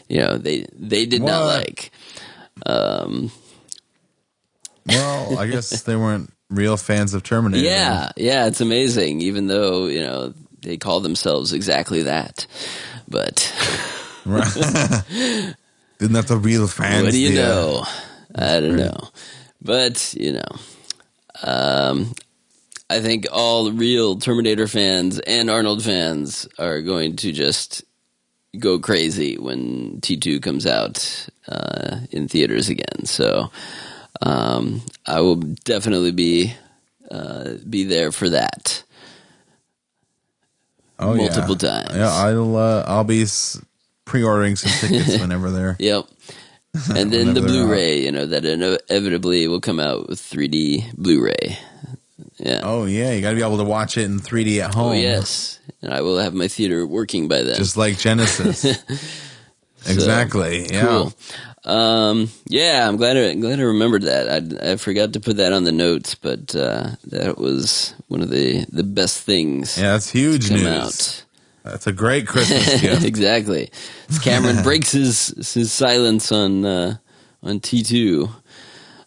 you 0.09 0.19
know 0.19 0.39
they 0.39 0.67
they 0.73 1.07
did 1.07 1.23
not 1.23 1.45
like. 1.45 1.91
Um, 2.67 3.31
Well, 4.87 5.39
I 5.39 5.47
guess 5.47 5.83
they 5.83 5.97
weren't 5.97 6.33
real 6.49 6.77
fans 6.77 7.15
of 7.15 7.23
Terminator. 7.23 7.63
yeah, 7.65 8.11
yeah, 8.17 8.47
it's 8.47 8.61
amazing. 8.61 9.21
Even 9.21 9.47
though 9.47 9.87
you 9.87 10.01
know 10.01 10.35
they 10.63 10.77
call 10.77 11.01
themselves 11.01 11.53
exactly 11.53 12.03
that, 12.03 12.47
but 13.09 13.53
Isn't 14.27 16.13
that 16.15 16.27
the 16.29 16.39
real 16.39 16.67
fans? 16.67 17.05
what 17.05 17.13
do 17.13 17.21
you 17.21 17.35
know? 17.35 17.85
I 18.35 18.61
don't 18.61 18.77
know, 18.77 19.09
but 19.63 20.15
you 20.19 20.33
know, 20.33 20.49
um, 21.43 22.13
I 22.89 23.01
think 23.01 23.27
all 23.33 23.71
real 23.73 24.17
Terminator 24.17 24.67
fans 24.69 25.19
and 25.21 25.51
Arnold 25.51 25.83
fans 25.83 26.47
are 26.59 26.81
going 26.81 27.17
to 27.17 27.33
just 27.33 27.85
go 28.59 28.79
crazy 28.79 29.39
when 29.39 30.01
T 30.01 30.17
two 30.17 30.41
comes 30.41 30.67
out 30.67 31.29
uh, 31.49 32.01
in 32.11 32.29
theaters 32.29 32.69
again. 32.69 33.05
So 33.05 33.51
um, 34.23 34.83
I 35.07 35.21
will 35.21 35.37
definitely 35.37 36.13
be 36.13 36.55
uh, 37.11 37.55
be 37.69 37.85
there 37.85 38.13
for 38.13 38.29
that. 38.31 38.83
oh, 40.99 41.15
yeah. 41.15 41.23
multiple 41.23 41.57
times. 41.57 41.95
Yeah, 41.95 42.13
I'll 42.13 42.57
uh, 42.57 42.85
I'll 42.87 43.05
be 43.05 43.25
pre-ordering 44.05 44.57
some 44.57 44.73
tickets 44.89 45.19
whenever 45.19 45.51
they're. 45.51 45.77
Yep. 45.79 46.07
And 46.95 47.13
then 47.13 47.35
the 47.35 47.41
Blu-ray, 47.41 48.01
you 48.01 48.13
know, 48.13 48.27
that 48.27 48.45
inevitably 48.45 49.49
will 49.49 49.61
come 49.61 49.81
out 49.81 50.09
with 50.09 50.21
3D 50.21 50.95
Blu-ray. 50.97 51.59
Yeah. 52.43 52.61
Oh 52.65 52.87
yeah, 52.87 53.13
you 53.13 53.21
got 53.21 53.31
to 53.31 53.37
be 53.37 53.43
able 53.43 53.59
to 53.59 53.65
watch 53.65 53.99
it 53.99 54.05
in 54.05 54.19
3D 54.19 54.61
at 54.61 54.75
home. 54.75 54.93
Oh 54.93 54.95
yes, 54.95 55.61
and 55.83 55.93
I 55.93 56.01
will 56.01 56.19
have 56.19 56.33
my 56.33 56.49
theater 56.49 56.87
working 56.87 57.29
by 57.29 57.43
then. 57.43 57.57
just 57.57 57.77
like 57.77 57.95
Genisys. 57.97 58.65
exactly. 59.87 60.67
Yeah. 60.73 60.87
cool. 60.87 61.13
Um, 61.65 62.31
yeah, 62.49 62.89
I'm 62.89 62.97
glad 62.97 63.19
I, 63.19 63.35
glad 63.35 63.59
I 63.61 63.65
remembered 63.65 64.03
that. 64.03 64.63
I, 64.65 64.73
I 64.73 64.77
forgot 64.77 65.13
to 65.13 65.21
put 65.21 65.37
that 65.37 65.53
on 65.53 65.65
the 65.65 65.73
notes, 65.73 66.15
but 66.15 66.57
uh, 66.57 66.93
that 67.09 67.37
was 67.37 67.95
one 68.09 68.23
of 68.23 68.31
the 68.31 68.65
the 68.73 68.83
best 68.85 69.21
things 69.25 69.77
Yeah, 69.77 69.93
that's 69.93 70.11
huge 70.11 70.51
news. 70.51 70.65
out. 70.67 71.25
That's 71.63 71.87
a 71.87 71.93
great 71.93 72.27
Christmas 72.33 72.81
gift. 72.81 73.05
exactly. 73.05 73.71
As 74.09 74.19
Cameron 74.19 74.63
breaks 74.63 74.93
his 74.93 75.29
his 75.53 75.71
silence 75.71 76.33
on 76.33 76.65
uh, 76.65 76.97
on 77.43 77.61
T 77.61 77.83
two. 77.83 78.31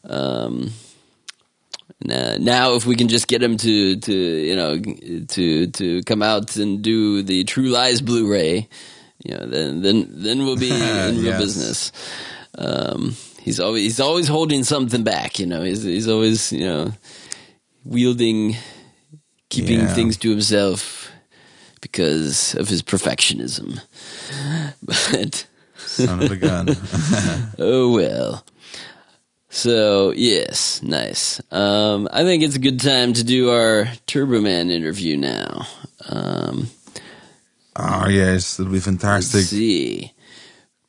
Um, 0.04 0.72
now, 2.04 2.36
now, 2.40 2.76
if 2.76 2.86
we 2.86 2.96
can 2.96 3.08
just 3.08 3.28
get 3.28 3.42
him 3.42 3.58
to 3.58 3.96
to 3.98 4.14
you 4.14 4.56
know 4.56 4.78
to 5.28 5.68
to 5.68 6.04
come 6.04 6.22
out 6.22 6.56
and 6.58 6.82
do 6.82 7.22
the 7.24 7.44
True 7.46 7.70
Lies 7.70 8.02
Blu-ray, 8.02 8.68
you 9.24 9.36
know, 9.38 9.46
then 9.46 9.82
then 9.82 10.08
then 10.10 10.40
we'll 10.46 10.58
be 10.58 10.70
in 11.08 11.16
real 11.22 11.32
Yes. 11.32 11.40
business. 11.42 11.92
Um, 12.58 13.16
he's 13.42 13.60
always 13.60 13.84
he's 13.84 14.00
always 14.00 14.28
holding 14.28 14.64
something 14.64 15.04
back. 15.04 15.40
You 15.40 15.46
know, 15.48 15.64
he's 15.64 15.84
he's 15.84 16.08
always 16.08 16.52
you 16.52 16.66
know 16.66 16.92
wielding, 17.84 18.56
keeping 19.50 19.80
Yeah. 19.80 19.94
things 19.94 20.18
to 20.18 20.30
himself 20.30 21.10
because 21.82 22.56
of 22.56 22.70
his 22.70 22.82
perfectionism. 22.82 23.80
But 24.84 25.46
Son 25.78 26.22
of 26.24 26.32
a 26.32 26.36
gun. 26.38 26.70
oh 27.60 27.92
well. 27.92 28.46
So 29.54 30.14
yes, 30.16 30.82
nice. 30.82 31.40
Um, 31.52 32.10
I 32.12 32.24
think 32.24 32.42
it's 32.42 32.56
a 32.56 32.60
good 32.60 32.80
time 32.80 33.14
to 33.14 33.24
do 33.24 33.52
our 33.52 33.86
Turbo 34.08 34.42
Man 34.42 34.72
interview 34.72 35.16
now. 35.16 35.68
Um, 36.10 36.72
oh 37.76 38.08
yes, 38.10 38.60
it'll 38.60 38.72
be 38.72 38.78
let's 38.78 38.86
fantastic. 38.86 39.44
see, 39.44 40.12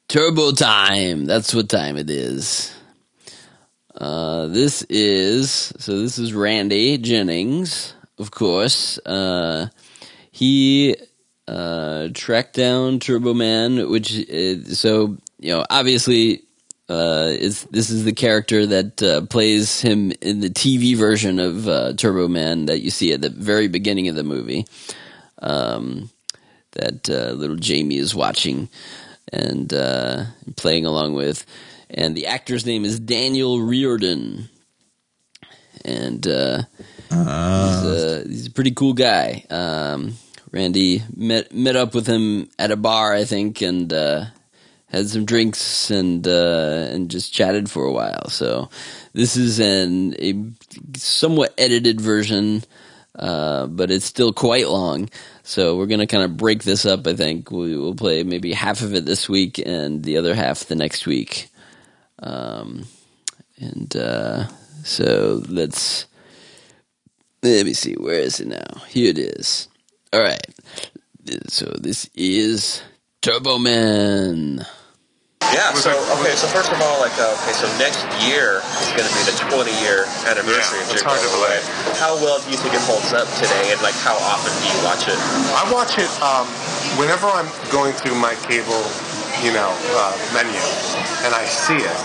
Turbo 0.08 0.52
time. 0.52 1.26
That's 1.26 1.54
what 1.54 1.68
time 1.68 1.98
it 1.98 2.08
is. 2.08 2.74
Uh, 3.94 4.46
this 4.46 4.80
is 4.88 5.50
so. 5.78 6.00
This 6.00 6.16
is 6.18 6.32
Randy 6.32 6.96
Jennings, 6.96 7.92
of 8.18 8.30
course. 8.30 8.98
Uh, 9.04 9.68
he 10.30 10.96
uh, 11.46 12.08
tracked 12.14 12.56
down 12.56 12.98
Turbo 12.98 13.34
Man, 13.34 13.90
which 13.90 14.10
is, 14.10 14.80
so 14.80 15.18
you 15.38 15.52
know 15.52 15.66
obviously 15.68 16.44
uh, 16.88 17.28
is 17.30 17.64
this 17.64 17.90
is 17.90 18.04
the 18.04 18.12
character 18.12 18.66
that 18.66 19.02
uh, 19.02 19.22
plays 19.26 19.80
him 19.80 20.12
in 20.20 20.40
the 20.40 20.50
TV 20.50 20.96
version 20.96 21.38
of 21.38 21.66
uh, 21.66 21.94
Turbo 21.94 22.28
Man 22.28 22.66
that 22.66 22.80
you 22.80 22.90
see 22.90 23.12
at 23.12 23.22
the 23.22 23.30
very 23.30 23.68
beginning 23.68 24.08
of 24.08 24.16
the 24.16 24.24
movie. 24.24 24.66
Um, 25.40 26.10
that 26.72 27.08
uh, 27.08 27.32
little 27.32 27.56
Jamie 27.56 27.98
is 27.98 28.14
watching 28.14 28.68
and 29.32 29.72
uh, 29.72 30.24
playing 30.56 30.86
along 30.86 31.14
with, 31.14 31.46
and 31.88 32.16
the 32.16 32.26
actor's 32.26 32.66
name 32.66 32.84
is 32.84 32.98
Daniel 32.98 33.60
Riordan, 33.60 34.48
and 35.84 36.26
uh, 36.26 36.62
he's, 37.08 37.18
a, 37.18 38.24
he's 38.26 38.46
a 38.48 38.50
pretty 38.50 38.72
cool 38.72 38.92
guy. 38.92 39.44
Um, 39.50 40.14
Randy 40.50 41.02
met 41.16 41.52
met 41.52 41.76
up 41.76 41.94
with 41.94 42.06
him 42.06 42.48
at 42.58 42.70
a 42.70 42.76
bar, 42.76 43.12
I 43.12 43.24
think, 43.24 43.60
and 43.60 43.92
uh, 43.92 44.26
had 44.88 45.08
some 45.08 45.24
drinks 45.24 45.90
and 45.90 46.26
uh, 46.26 46.88
and 46.90 47.10
just 47.10 47.32
chatted 47.32 47.70
for 47.70 47.84
a 47.84 47.92
while. 47.92 48.28
So 48.28 48.68
this 49.12 49.36
is 49.36 49.58
an 49.60 50.14
a 50.20 50.34
somewhat 50.96 51.54
edited 51.58 52.00
version, 52.00 52.62
uh, 53.18 53.66
but 53.66 53.90
it's 53.90 54.04
still 54.04 54.32
quite 54.32 54.68
long. 54.68 55.10
So 55.42 55.76
we're 55.76 55.86
gonna 55.86 56.06
kind 56.06 56.24
of 56.24 56.36
break 56.36 56.62
this 56.62 56.86
up. 56.86 57.06
I 57.06 57.14
think 57.14 57.50
we 57.50 57.76
will 57.76 57.94
play 57.94 58.22
maybe 58.22 58.52
half 58.52 58.82
of 58.82 58.94
it 58.94 59.04
this 59.04 59.28
week 59.28 59.58
and 59.58 60.02
the 60.04 60.16
other 60.16 60.34
half 60.34 60.66
the 60.66 60.76
next 60.76 61.06
week. 61.06 61.48
Um, 62.20 62.86
and 63.58 63.94
uh, 63.96 64.46
so 64.84 65.42
let's 65.48 66.06
let 67.42 67.66
me 67.66 67.74
see. 67.74 67.94
Where 67.94 68.20
is 68.20 68.40
it 68.40 68.48
now? 68.48 68.82
Here 68.88 69.10
it 69.10 69.18
is. 69.18 69.68
All 70.12 70.22
right. 70.22 70.46
So 71.48 71.66
this 71.80 72.08
is 72.14 72.82
Turbo 73.24 73.56
Man. 73.56 74.60
Yeah. 75.48 75.72
So 75.72 75.96
okay. 76.20 76.36
So 76.36 76.44
first 76.52 76.68
of 76.68 76.76
all, 76.84 77.00
like 77.00 77.16
uh, 77.16 77.32
okay, 77.40 77.56
so 77.56 77.64
next 77.80 78.04
year 78.20 78.60
is 78.84 78.90
going 78.92 79.08
to 79.08 79.14
be 79.16 79.24
the 79.24 79.32
20 79.48 79.72
year 79.80 80.04
anniversary 80.28 80.84
Yeah, 80.84 80.84
of 80.84 80.92
it's 80.92 81.00
Jake 81.00 81.08
hard 81.08 81.24
to 81.24 81.32
Gyllenhaal. 81.32 81.56
believe. 81.88 81.96
How 82.04 82.12
well 82.20 82.36
do 82.44 82.52
you 82.52 82.60
think 82.60 82.76
it 82.76 82.84
holds 82.84 83.16
up 83.16 83.24
today, 83.40 83.72
and 83.72 83.80
like 83.80 83.96
how 84.04 84.12
often 84.28 84.52
do 84.60 84.64
you 84.68 84.76
watch 84.84 85.08
it? 85.08 85.16
I 85.56 85.64
watch 85.72 85.96
it 85.96 86.12
um, 86.20 86.44
whenever 87.00 87.24
I'm 87.32 87.48
going 87.72 87.96
through 87.96 88.20
my 88.20 88.36
cable, 88.44 88.84
you 89.44 89.52
know, 89.52 89.68
uh, 90.00 90.16
menu, 90.32 90.56
and 91.28 91.36
I 91.36 91.44
see 91.44 91.76
it. 91.76 91.98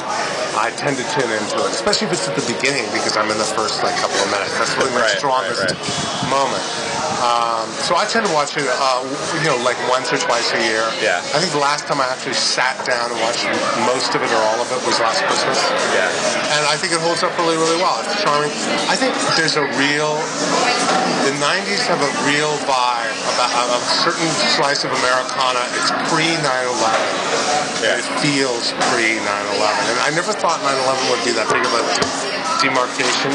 I 0.60 0.76
tend 0.76 1.00
to 1.00 1.06
tune 1.16 1.32
into 1.32 1.56
it, 1.64 1.72
especially 1.72 2.12
if 2.12 2.14
it's 2.20 2.28
at 2.28 2.36
the 2.36 2.44
beginning 2.52 2.84
because 2.92 3.16
I'm 3.16 3.32
in 3.32 3.38
the 3.40 3.48
first 3.48 3.80
like 3.80 3.96
couple 4.04 4.20
of 4.20 4.28
minutes. 4.28 4.52
That's 4.60 4.76
really 4.76 4.92
my 4.92 5.08
Right, 5.08 5.16
strongest 5.16 5.62
right, 5.64 5.72
right. 5.72 6.28
moment. 6.28 6.66
Um, 7.24 7.68
so 7.84 7.96
I 7.96 8.04
tend 8.08 8.28
to 8.28 8.34
watch 8.36 8.56
it, 8.60 8.68
uh, 8.68 9.04
you 9.40 9.48
know, 9.48 9.56
like 9.64 9.76
once 9.92 10.12
or 10.12 10.20
twice 10.20 10.52
a 10.56 10.60
year. 10.68 10.84
Yeah. 11.04 11.20
I 11.36 11.40
think 11.40 11.52
the 11.56 11.64
last 11.64 11.88
time 11.88 12.00
I 12.04 12.08
actually 12.12 12.36
sat 12.36 12.76
down 12.88 13.12
and 13.12 13.20
watched 13.24 13.44
most 13.88 14.16
of 14.16 14.24
it 14.24 14.32
or 14.32 14.42
all 14.52 14.60
of 14.60 14.68
it 14.72 14.80
was 14.88 15.00
last 15.00 15.24
Christmas. 15.28 15.60
Yeah. 15.96 16.08
and 16.60 16.64
I 16.68 16.76
think 16.76 16.92
it 16.92 17.00
holds 17.00 17.24
up 17.24 17.32
really, 17.40 17.56
really 17.56 17.80
well. 17.80 17.96
It's 18.04 18.20
charming. 18.24 18.52
I 18.92 18.96
think 19.00 19.16
there's 19.40 19.56
a 19.56 19.64
real 19.80 20.16
the 21.28 21.36
90s 21.40 21.84
have 21.88 22.00
a 22.02 22.12
real 22.28 22.52
vibe 22.68 22.99
about 23.36 23.52
a, 23.70 23.80
certain 24.04 24.30
slice 24.56 24.84
of 24.84 24.92
Americana. 24.92 25.60
It's 25.76 25.92
pre 26.08 26.30
9 26.40 26.44
11. 26.44 27.84
Yeah. 27.84 28.00
It 28.00 28.08
feels 28.24 28.72
pre 28.92 29.20
9 29.20 29.24
11. 29.24 29.92
And 29.92 29.98
I 30.06 30.10
never 30.16 30.32
thought 30.32 30.62
9 30.62 30.70
11 30.70 31.10
would 31.12 31.24
be 31.26 31.34
that 31.36 31.48
big 31.52 31.64
of 31.64 31.74
a 31.74 31.84
demarcation, 32.62 33.32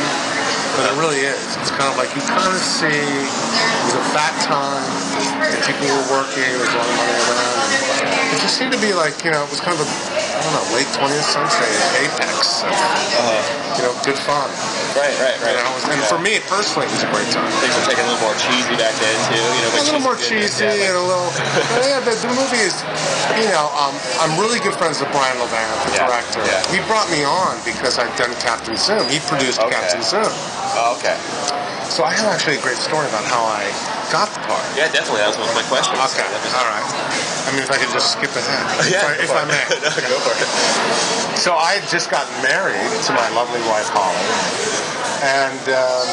but 0.76 0.84
it 0.90 0.94
really 1.00 1.20
is. 1.24 1.40
It's 1.60 1.72
kind 1.72 1.88
of 1.88 1.96
like 1.96 2.12
you 2.16 2.22
kind 2.28 2.48
of 2.52 2.60
see 2.60 2.88
it 2.92 3.82
was 3.88 3.96
a 3.96 4.04
fat 4.16 4.34
time, 4.44 4.84
and 5.40 5.58
people 5.64 5.86
were 5.88 6.06
working, 6.22 6.44
there 6.44 6.60
was 6.60 6.72
a 6.72 6.78
lot 6.78 6.88
of 6.88 6.96
money 6.96 7.16
around. 7.28 7.68
And 8.04 8.36
it 8.36 8.40
just 8.44 8.56
seemed 8.56 8.72
to 8.72 8.80
be 8.80 8.92
like, 8.92 9.24
you 9.24 9.30
know, 9.32 9.44
it 9.44 9.50
was 9.50 9.60
kind 9.60 9.74
of 9.76 9.82
a, 9.84 9.88
I 9.88 10.38
don't 10.44 10.54
know, 10.56 10.66
late 10.76 10.88
20th 10.96 11.24
century 11.28 11.72
apex. 12.04 12.62
Of, 12.64 12.72
You 13.80 13.82
know, 13.90 13.94
good 14.06 14.18
fun. 14.18 14.46
Right, 14.94 15.10
right, 15.18 15.34
You 15.40 15.50
right. 15.50 15.58
know, 15.58 15.90
and 15.90 16.02
for 16.06 16.18
me 16.22 16.38
personally, 16.46 16.86
it 16.86 16.94
was 16.94 17.02
a 17.02 17.10
great 17.10 17.26
time. 17.34 17.48
Things 17.58 17.74
were 17.74 17.86
taking 17.88 18.06
a 18.06 18.08
little 18.14 18.22
more 18.22 18.36
cheesy 18.38 18.76
back 18.78 18.94
then 19.02 19.16
too. 19.30 19.34
You 19.34 19.62
know, 19.66 19.70
A 19.74 19.82
little 19.82 20.04
more 20.04 20.14
cheesy 20.14 20.46
cheesy 20.46 20.62
goodness, 20.70 20.88
and 20.90 20.96
a 20.98 21.04
little. 21.04 21.30
But 21.74 21.82
yeah, 21.90 21.98
the, 22.02 22.14
the 22.14 22.30
movie 22.38 22.62
is, 22.62 22.74
you 23.40 23.50
know, 23.50 23.66
um, 23.74 23.94
I'm 24.22 24.38
really 24.38 24.62
good 24.62 24.74
friends 24.78 25.02
with 25.02 25.10
Brian 25.10 25.34
Levant, 25.42 25.66
the 25.90 25.98
Yeah, 25.98 26.06
director. 26.06 26.42
yeah. 26.46 26.62
He 26.70 26.78
brought 26.86 27.10
me 27.10 27.26
on 27.26 27.58
because 27.66 27.98
I'd 27.98 28.12
done 28.14 28.30
Captain 28.38 28.76
Zoom. 28.78 29.02
He 29.14 29.22
produced 29.30 29.62
Okay. 29.62 29.70
Captain 29.70 30.02
Zoom. 30.02 30.26
Oh, 30.74 30.98
okay. 30.98 31.14
So 31.86 32.02
I 32.02 32.10
have 32.18 32.26
actually 32.34 32.58
a 32.58 32.62
great 32.66 32.82
story 32.82 33.06
about 33.06 33.22
how 33.22 33.46
I 33.46 33.70
got 34.10 34.26
the 34.34 34.42
part. 34.42 34.66
Yeah, 34.74 34.90
definitely. 34.90 35.22
That 35.22 35.30
was 35.30 35.38
one 35.38 35.46
of 35.46 35.54
my 35.54 35.62
questions. 35.70 35.94
Okay, 36.02 36.26
was- 36.26 36.50
all 36.58 36.66
right. 36.66 36.82
I 37.46 37.54
mean, 37.54 37.62
if 37.62 37.70
I 37.70 37.78
could 37.78 37.94
just 37.94 38.10
skip 38.18 38.34
ahead, 38.34 38.66
Yeah, 38.90 39.06
if, 39.14 39.30
I, 39.30 39.30
if 39.30 39.30
I 39.30 39.44
may. 39.46 39.62
no, 39.86 39.94
go 40.10 40.18
for 40.26 40.34
it. 40.34 40.50
So 41.38 41.54
I 41.54 41.78
had 41.78 41.86
just 41.86 42.10
gotten 42.10 42.34
married 42.42 42.82
to 43.06 43.10
my 43.14 43.28
lovely 43.38 43.62
wife 43.70 43.86
Holly, 43.94 44.26
and 45.22 45.62
um, 45.70 46.06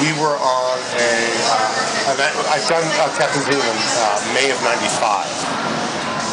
we 0.00 0.16
were 0.16 0.40
on 0.40 0.78
a. 1.04 1.12
Uh, 1.52 2.16
event, 2.16 2.32
I'd 2.48 2.64
done 2.64 2.86
uh, 2.96 3.12
Captain 3.20 3.44
Zoom 3.44 3.60
in 3.60 3.76
uh, 4.00 4.32
May 4.32 4.48
of 4.48 4.56
'95, 4.64 5.28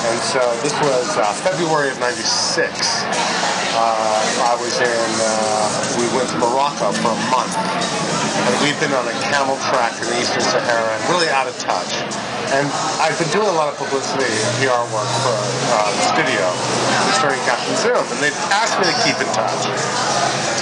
and 0.06 0.22
so 0.22 0.41
this 0.62 0.74
was 0.86 1.18
uh, 1.18 1.34
February 1.41 1.89
of 1.89 1.99
'96. 1.99 2.70
Uh, 3.74 3.82
I 4.45 4.53
was 4.62 4.78
in. 4.78 5.10
Uh, 5.18 5.66
we 5.97 6.06
went 6.16 6.30
to 6.30 6.38
Morocco 6.38 6.93
for 6.93 7.10
a 7.10 7.22
month, 7.34 7.58
and 7.58 8.53
we've 8.62 8.78
been 8.80 8.93
on 8.93 9.08
a 9.08 9.18
camel 9.26 9.58
track 9.74 9.97
in 9.97 10.06
the 10.06 10.18
Eastern 10.22 10.45
Sahara, 10.45 10.93
and 10.93 11.01
really 11.10 11.30
out 11.30 11.47
of 11.47 11.58
touch. 11.58 12.34
And 12.54 12.70
I've 13.02 13.18
been 13.18 13.32
doing 13.34 13.50
a 13.50 13.58
lot 13.58 13.74
of 13.74 13.76
publicity 13.82 14.30
and 14.30 14.52
PR 14.62 14.86
work 14.93 15.10
for 15.26 15.34
uh, 15.34 15.89
the 15.89 16.04
studio 16.14 16.46
concerning 17.10 17.41
Captain 17.50 17.74
Zoom, 17.82 18.06
and 18.06 18.20
they've 18.22 18.41
asked 18.54 18.78
me 18.78 18.86
to 18.86 18.98
keep 19.02 19.18
in 19.18 19.30
touch. 19.34 19.66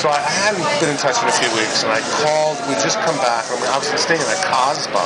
So 0.03 0.11
I, 0.11 0.19
I 0.19 0.33
hadn't 0.43 0.67
been 0.83 0.91
in 0.91 0.99
touch 0.99 1.15
in 1.23 1.31
a 1.31 1.35
few 1.39 1.47
weeks, 1.55 1.87
and 1.87 1.91
I 1.91 2.03
called. 2.23 2.59
We 2.67 2.75
just 2.83 2.99
come 3.07 3.15
back, 3.23 3.47
and 3.51 3.55
we, 3.59 3.67
I 3.71 3.79
was 3.79 3.87
staying 3.95 4.19
in 4.19 4.27
a 4.27 4.39
Casbah, 4.43 4.99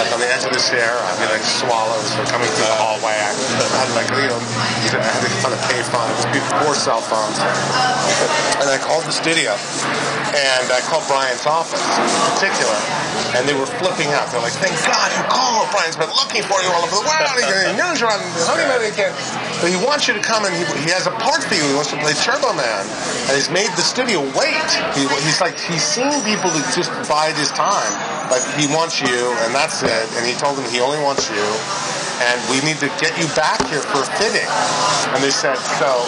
like 0.00 0.08
on 0.16 0.20
the 0.20 0.28
edge 0.32 0.48
of 0.48 0.52
the 0.56 0.60
Sierra. 0.60 0.96
I 0.96 1.12
mean, 1.20 1.28
like 1.28 1.44
swallows 1.44 2.08
were 2.16 2.24
coming 2.24 2.48
through 2.56 2.68
the 2.72 2.80
hallway. 2.80 3.12
I 3.12 3.36
had 3.84 3.92
like 3.92 4.08
you 4.16 4.32
know, 4.32 4.40
I 4.40 5.12
had 5.12 5.20
to 5.20 5.32
kind 5.44 5.52
of 5.52 5.60
pay 5.68 5.84
phone. 5.92 6.08
It 6.08 6.16
was 6.24 6.28
before 6.32 6.72
cell 6.72 7.04
phones, 7.04 7.36
and 8.64 8.68
I 8.72 8.80
called 8.80 9.04
the 9.04 9.12
studio, 9.12 9.52
and 10.32 10.64
I 10.72 10.80
called 10.88 11.04
Brian's 11.04 11.44
office 11.44 11.84
in 11.84 12.08
particular, 12.32 12.76
and 13.36 13.44
they 13.44 13.52
were 13.52 13.68
flipping 13.68 14.08
out. 14.16 14.32
They're 14.32 14.40
like, 14.40 14.56
"Thank 14.56 14.72
God 14.88 15.08
you 15.20 15.24
called! 15.28 15.59
Brian's 15.70 15.96
been 15.96 16.10
looking 16.14 16.42
for 16.42 16.58
you 16.62 16.68
all 16.74 16.82
over 16.84 16.94
the 16.98 17.06
world. 17.06 17.30
He 17.70 17.76
knows 17.78 18.00
you're 18.02 18.10
on 18.10 18.20
honeymoon 18.46 18.82
again, 18.90 19.14
but 19.62 19.70
he 19.70 19.78
wants 19.80 20.06
you 20.08 20.14
to 20.14 20.22
come 20.22 20.44
and 20.44 20.52
he, 20.54 20.62
he 20.84 20.90
has 20.90 21.06
a 21.06 21.14
part 21.22 21.42
for 21.42 21.54
you. 21.54 21.62
He 21.62 21.74
wants 21.74 21.90
to 21.94 21.98
play 22.02 22.14
Turbo 22.14 22.52
Man, 22.54 22.84
and 23.30 23.32
he's 23.38 23.50
made 23.50 23.70
the 23.78 23.84
studio 23.86 24.20
wait. 24.34 24.70
He, 24.98 25.06
he's 25.24 25.40
like 25.40 25.58
he's 25.58 25.82
seen 25.82 26.10
people 26.26 26.50
that 26.50 26.66
just 26.74 26.90
bide 27.08 27.34
his 27.38 27.50
time, 27.54 27.92
but 28.28 28.42
he 28.58 28.66
wants 28.70 29.00
you, 29.00 29.32
and 29.46 29.54
that's 29.54 29.82
it. 29.82 30.06
And 30.18 30.26
he 30.26 30.34
told 30.34 30.58
them 30.58 30.66
he 30.70 30.80
only 30.82 30.98
wants 31.00 31.30
you, 31.30 31.44
and 32.20 32.36
we 32.52 32.60
need 32.60 32.76
to 32.84 32.88
get 33.00 33.16
you 33.16 33.26
back 33.32 33.60
here 33.68 33.80
for 33.80 34.04
a 34.04 34.08
fitting. 34.20 34.48
And 35.16 35.24
they 35.24 35.32
said, 35.32 35.56
so 35.80 36.04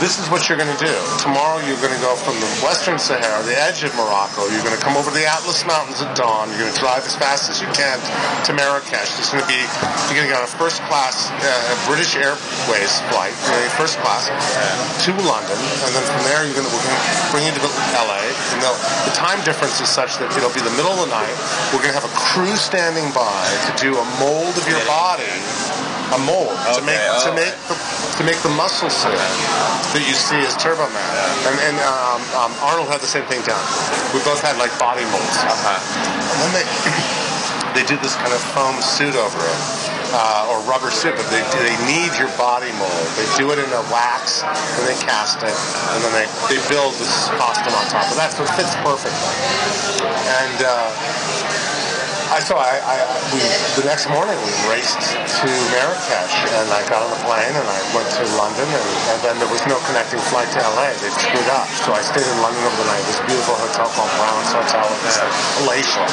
this 0.00 0.16
is 0.16 0.32
what 0.32 0.48
you're 0.48 0.56
going 0.56 0.72
to 0.72 0.80
do. 0.80 0.96
Tomorrow 1.20 1.60
you're 1.68 1.78
going 1.84 1.92
to 1.92 2.00
go 2.00 2.16
from 2.16 2.32
the 2.40 2.48
Western 2.64 2.96
Sahara, 2.96 3.44
the 3.44 3.52
edge 3.52 3.84
of 3.84 3.92
Morocco. 4.00 4.48
You're 4.48 4.64
going 4.64 4.74
to 4.74 4.80
come 4.80 4.96
over 4.96 5.12
the 5.12 5.28
Atlas 5.28 5.60
Mountains 5.68 6.00
at 6.00 6.16
dawn. 6.16 6.48
You're 6.56 6.64
going 6.64 6.72
to 6.72 6.80
drive 6.80 7.04
as 7.04 7.12
fast 7.20 7.52
as 7.52 7.60
you 7.60 7.68
can 7.76 8.00
to 8.48 8.56
Marrakesh. 8.56 9.20
There's 9.20 9.28
going 9.28 9.44
to 9.44 9.50
be 9.52 9.60
you're 10.08 10.16
going 10.16 10.24
to 10.24 10.32
get 10.32 10.40
a 10.40 10.48
first 10.56 10.80
class 10.88 11.28
uh, 11.28 11.76
British 11.84 12.16
Airways 12.16 12.96
flight, 13.12 13.36
first 13.76 14.00
class 14.00 14.32
to 15.04 15.12
London, 15.20 15.60
and 15.84 15.90
then 15.92 16.04
from 16.08 16.24
there 16.32 16.48
you're 16.48 16.56
going 16.56 16.64
to 16.64 16.72
we're 16.72 16.80
going 16.80 16.96
to 16.96 17.12
bring 17.28 17.44
you 17.44 17.52
to 17.52 17.62
LA. 18.00 18.24
And 18.56 18.64
the 18.64 19.12
time 19.12 19.36
difference 19.44 19.84
is 19.84 19.92
such 19.92 20.16
that 20.16 20.32
it'll 20.32 20.54
be 20.56 20.64
the 20.64 20.72
middle 20.80 20.96
of 20.96 21.04
the 21.04 21.12
night. 21.12 21.36
We're 21.76 21.84
going 21.84 21.92
to 21.92 21.98
have 22.00 22.08
a 22.08 22.16
crew 22.16 22.56
standing 22.56 23.12
by 23.12 23.44
to 23.68 23.72
do 23.76 24.00
a 24.00 24.06
mold 24.16 24.56
of 24.56 24.64
your 24.64 24.80
body, 24.88 25.28
a 26.14 26.18
mold 26.26 26.50
to 26.74 26.82
Okay, 26.82 26.90
make 26.90 27.02
to 27.22 27.30
make 27.34 27.56
the, 27.70 27.76
to 28.18 28.22
make 28.26 28.40
the 28.42 28.52
muscle 28.58 28.90
suit 28.90 29.14
that 29.14 30.02
you 30.02 30.14
see 30.14 30.38
as 30.42 30.58
Turbo 30.58 30.86
Man. 30.90 31.14
And, 31.46 31.56
and 31.70 31.76
um, 31.86 32.20
um, 32.34 32.52
Arnold 32.66 32.90
had 32.90 32.98
the 32.98 33.10
same 33.10 33.26
thing 33.30 33.42
done. 33.46 33.62
We 34.10 34.18
both 34.26 34.42
had 34.42 34.58
like 34.58 34.74
body 34.78 35.06
molds. 35.10 35.38
Uh-huh. 35.42 35.78
And 35.78 36.38
then 36.42 36.52
they 36.62 36.66
they 37.78 37.84
did 37.86 38.02
this 38.02 38.18
kind 38.18 38.34
of 38.34 38.42
foam 38.54 38.74
suit 38.82 39.14
over 39.14 39.38
it. 39.38 39.60
Uh, 40.10 40.50
or 40.50 40.58
rubber 40.66 40.90
suit, 40.90 41.14
but 41.14 41.22
they, 41.30 41.38
they 41.62 41.78
need 41.86 42.10
your 42.18 42.26
body 42.34 42.66
mold. 42.82 43.06
They 43.14 43.30
do 43.38 43.46
it 43.54 43.62
in 43.62 43.70
a 43.70 43.84
wax, 43.94 44.42
and 44.42 44.82
they 44.82 44.98
cast 45.06 45.38
it, 45.38 45.54
and 45.54 46.02
then 46.02 46.10
they, 46.10 46.26
they 46.50 46.58
build 46.66 46.98
this 46.98 47.30
costume 47.38 47.70
on 47.78 47.86
top 47.86 48.10
of 48.10 48.18
that, 48.18 48.34
so 48.34 48.42
it 48.42 48.50
fits 48.58 48.74
perfectly. 48.82 49.14
And 50.34 50.66
uh, 50.66 50.90
I 52.30 52.38
so 52.38 52.54
I, 52.54 52.78
I 52.86 52.94
we, 53.34 53.42
the 53.74 53.82
next 53.82 54.06
morning 54.06 54.38
we 54.46 54.54
raced 54.70 55.02
to 55.42 55.50
Marrakesh 55.74 56.34
and 56.62 56.70
I 56.70 56.78
got 56.86 57.02
on 57.02 57.10
the 57.10 57.18
plane 57.26 57.50
and 57.50 57.66
I 57.66 57.80
went 57.90 58.06
to 58.06 58.24
London 58.38 58.70
and, 58.70 58.86
and 59.10 59.18
then 59.26 59.34
there 59.42 59.50
was 59.50 59.58
no 59.66 59.74
connecting 59.90 60.22
flight 60.30 60.46
to 60.54 60.62
LA. 60.62 60.94
They 61.02 61.10
screwed 61.10 61.50
up. 61.50 61.66
So 61.82 61.90
I 61.90 61.98
stayed 62.06 62.22
in 62.22 62.38
London 62.38 62.62
overnight. 62.62 63.02
This 63.10 63.18
beautiful 63.26 63.58
hotel 63.58 63.90
called 63.98 64.14
Brown's 64.14 64.46
Hotel. 64.54 64.86
It's 65.10 65.18
like 65.18 65.34
palatial, 65.58 66.06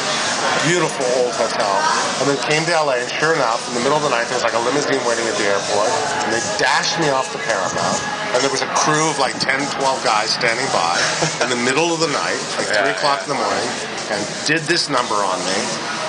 beautiful 0.66 1.06
old 1.22 1.38
hotel. 1.38 1.70
And 2.18 2.34
then 2.34 2.38
came 2.50 2.66
to 2.66 2.74
LA 2.74 3.06
and 3.06 3.12
sure 3.22 3.38
enough, 3.38 3.62
in 3.70 3.78
the 3.78 3.86
middle 3.86 4.02
of 4.02 4.06
the 4.10 4.10
night 4.10 4.26
there 4.26 4.42
was 4.42 4.46
like 4.48 4.58
a 4.58 4.64
limousine 4.66 5.06
waiting 5.06 5.30
at 5.30 5.38
the 5.38 5.46
airport 5.54 5.94
and 6.26 6.34
they 6.34 6.42
dashed 6.58 6.98
me 6.98 7.14
off 7.14 7.30
the 7.30 7.42
Paramount. 7.46 8.02
And 8.34 8.42
there 8.42 8.50
was 8.50 8.66
a 8.66 8.72
crew 8.74 9.06
of 9.06 9.22
like 9.22 9.38
10, 9.38 9.62
12 9.62 10.02
guys 10.02 10.34
standing 10.34 10.66
by 10.74 10.98
in 11.46 11.54
the 11.54 11.62
middle 11.62 11.94
of 11.94 12.02
the 12.02 12.10
night, 12.10 12.42
like 12.58 12.74
3 12.74 12.90
Yeah, 12.90 12.98
o'clock 12.98 13.22
in 13.22 13.30
the 13.30 13.38
morning, 13.38 13.70
and 14.10 14.20
did 14.50 14.66
this 14.66 14.90
number 14.90 15.22
on 15.22 15.38
me 15.46 15.62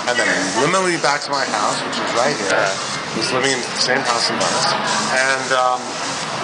and 0.08 0.16
then 0.18 0.28
limoed 0.64 0.88
me 0.88 0.96
back 1.04 1.20
to 1.22 1.30
my 1.30 1.44
house, 1.44 1.76
which 1.84 2.00
was 2.00 2.12
right 2.16 2.32
here. 2.32 2.56
I 2.56 3.16
was 3.16 3.28
living 3.32 3.52
in 3.52 3.60
the 3.60 3.76
same 3.76 4.00
house 4.00 4.30
in 4.32 4.36
Venice. 4.40 4.72
And 5.12 5.48
um, 5.52 5.80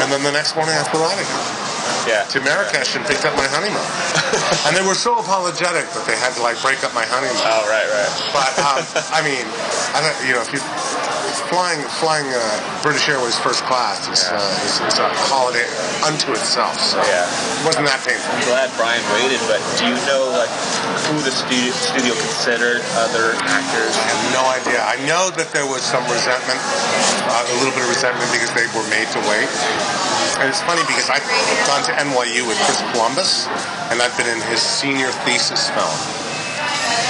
and 0.04 0.12
then 0.12 0.22
the 0.22 0.32
next 0.32 0.54
morning 0.54 0.74
I 0.76 0.84
flew 0.84 1.00
out 1.00 1.16
again 1.16 1.73
Yeah. 2.08 2.24
to 2.36 2.38
Marrakesh 2.44 2.96
and 2.96 3.04
picked 3.08 3.24
up 3.24 3.32
my 3.36 3.48
honeymoon. 3.48 3.80
and 4.68 4.76
they 4.76 4.84
were 4.84 4.96
so 4.96 5.16
apologetic 5.18 5.88
that 5.96 6.04
they 6.04 6.16
had 6.20 6.36
to 6.36 6.42
like 6.44 6.60
break 6.60 6.84
up 6.84 6.92
my 6.92 7.04
honeymoon. 7.08 7.40
Oh, 7.48 7.64
right, 7.68 7.88
right. 7.88 8.12
But 8.36 8.52
um, 8.60 8.84
I 9.12 9.24
mean, 9.24 9.44
I 9.96 10.04
don't, 10.04 10.16
you 10.28 10.36
know, 10.36 10.42
if 10.44 10.52
you 10.52 10.60
flying 11.50 11.80
flying 12.00 12.28
uh, 12.28 12.40
British 12.84 13.08
Airways 13.08 13.36
first 13.40 13.64
class 13.64 14.04
is, 14.08 14.28
uh, 14.28 14.36
is, 14.68 14.80
is 14.84 14.98
a 15.00 15.08
holiday 15.32 15.64
unto 16.04 16.32
itself. 16.36 16.76
So 16.78 17.00
Yeah. 17.04 17.24
it 17.24 17.64
wasn't 17.64 17.88
that 17.88 18.04
painful. 18.04 18.28
I'm 18.36 18.44
glad 18.48 18.68
Brian 18.76 19.02
waited, 19.16 19.40
but 19.48 19.60
do 19.80 19.88
you 19.88 19.96
know 20.08 20.28
like 20.36 20.52
who 21.08 21.16
the 21.24 21.32
studio, 21.32 21.72
studio 21.72 22.12
considered 22.16 22.84
other 23.00 23.32
actors? 23.48 23.92
I 23.96 24.04
have 24.12 24.22
no 24.36 24.44
idea. 24.52 24.80
I 24.84 24.96
know 25.08 25.32
that 25.40 25.50
there 25.56 25.64
was 25.66 25.80
some 25.84 26.04
resentment, 26.12 26.60
uh, 27.28 27.44
a 27.48 27.56
little 27.64 27.72
bit 27.72 27.84
of 27.88 27.90
resentment 27.92 28.28
because 28.32 28.52
they 28.52 28.68
were 28.76 28.86
made 28.92 29.08
to 29.16 29.20
wait. 29.28 29.48
And 30.42 30.50
it's 30.50 30.62
funny 30.66 30.82
because 30.90 31.08
I've 31.14 31.22
gone 31.74 31.82
to 31.82 32.06
NYU 32.06 32.46
with 32.46 32.54
Chris 32.70 32.78
Columbus, 32.94 33.50
and 33.90 33.98
I've 33.98 34.14
been 34.14 34.30
in 34.30 34.38
his 34.46 34.62
senior 34.62 35.10
thesis 35.26 35.66
film. 35.74 35.98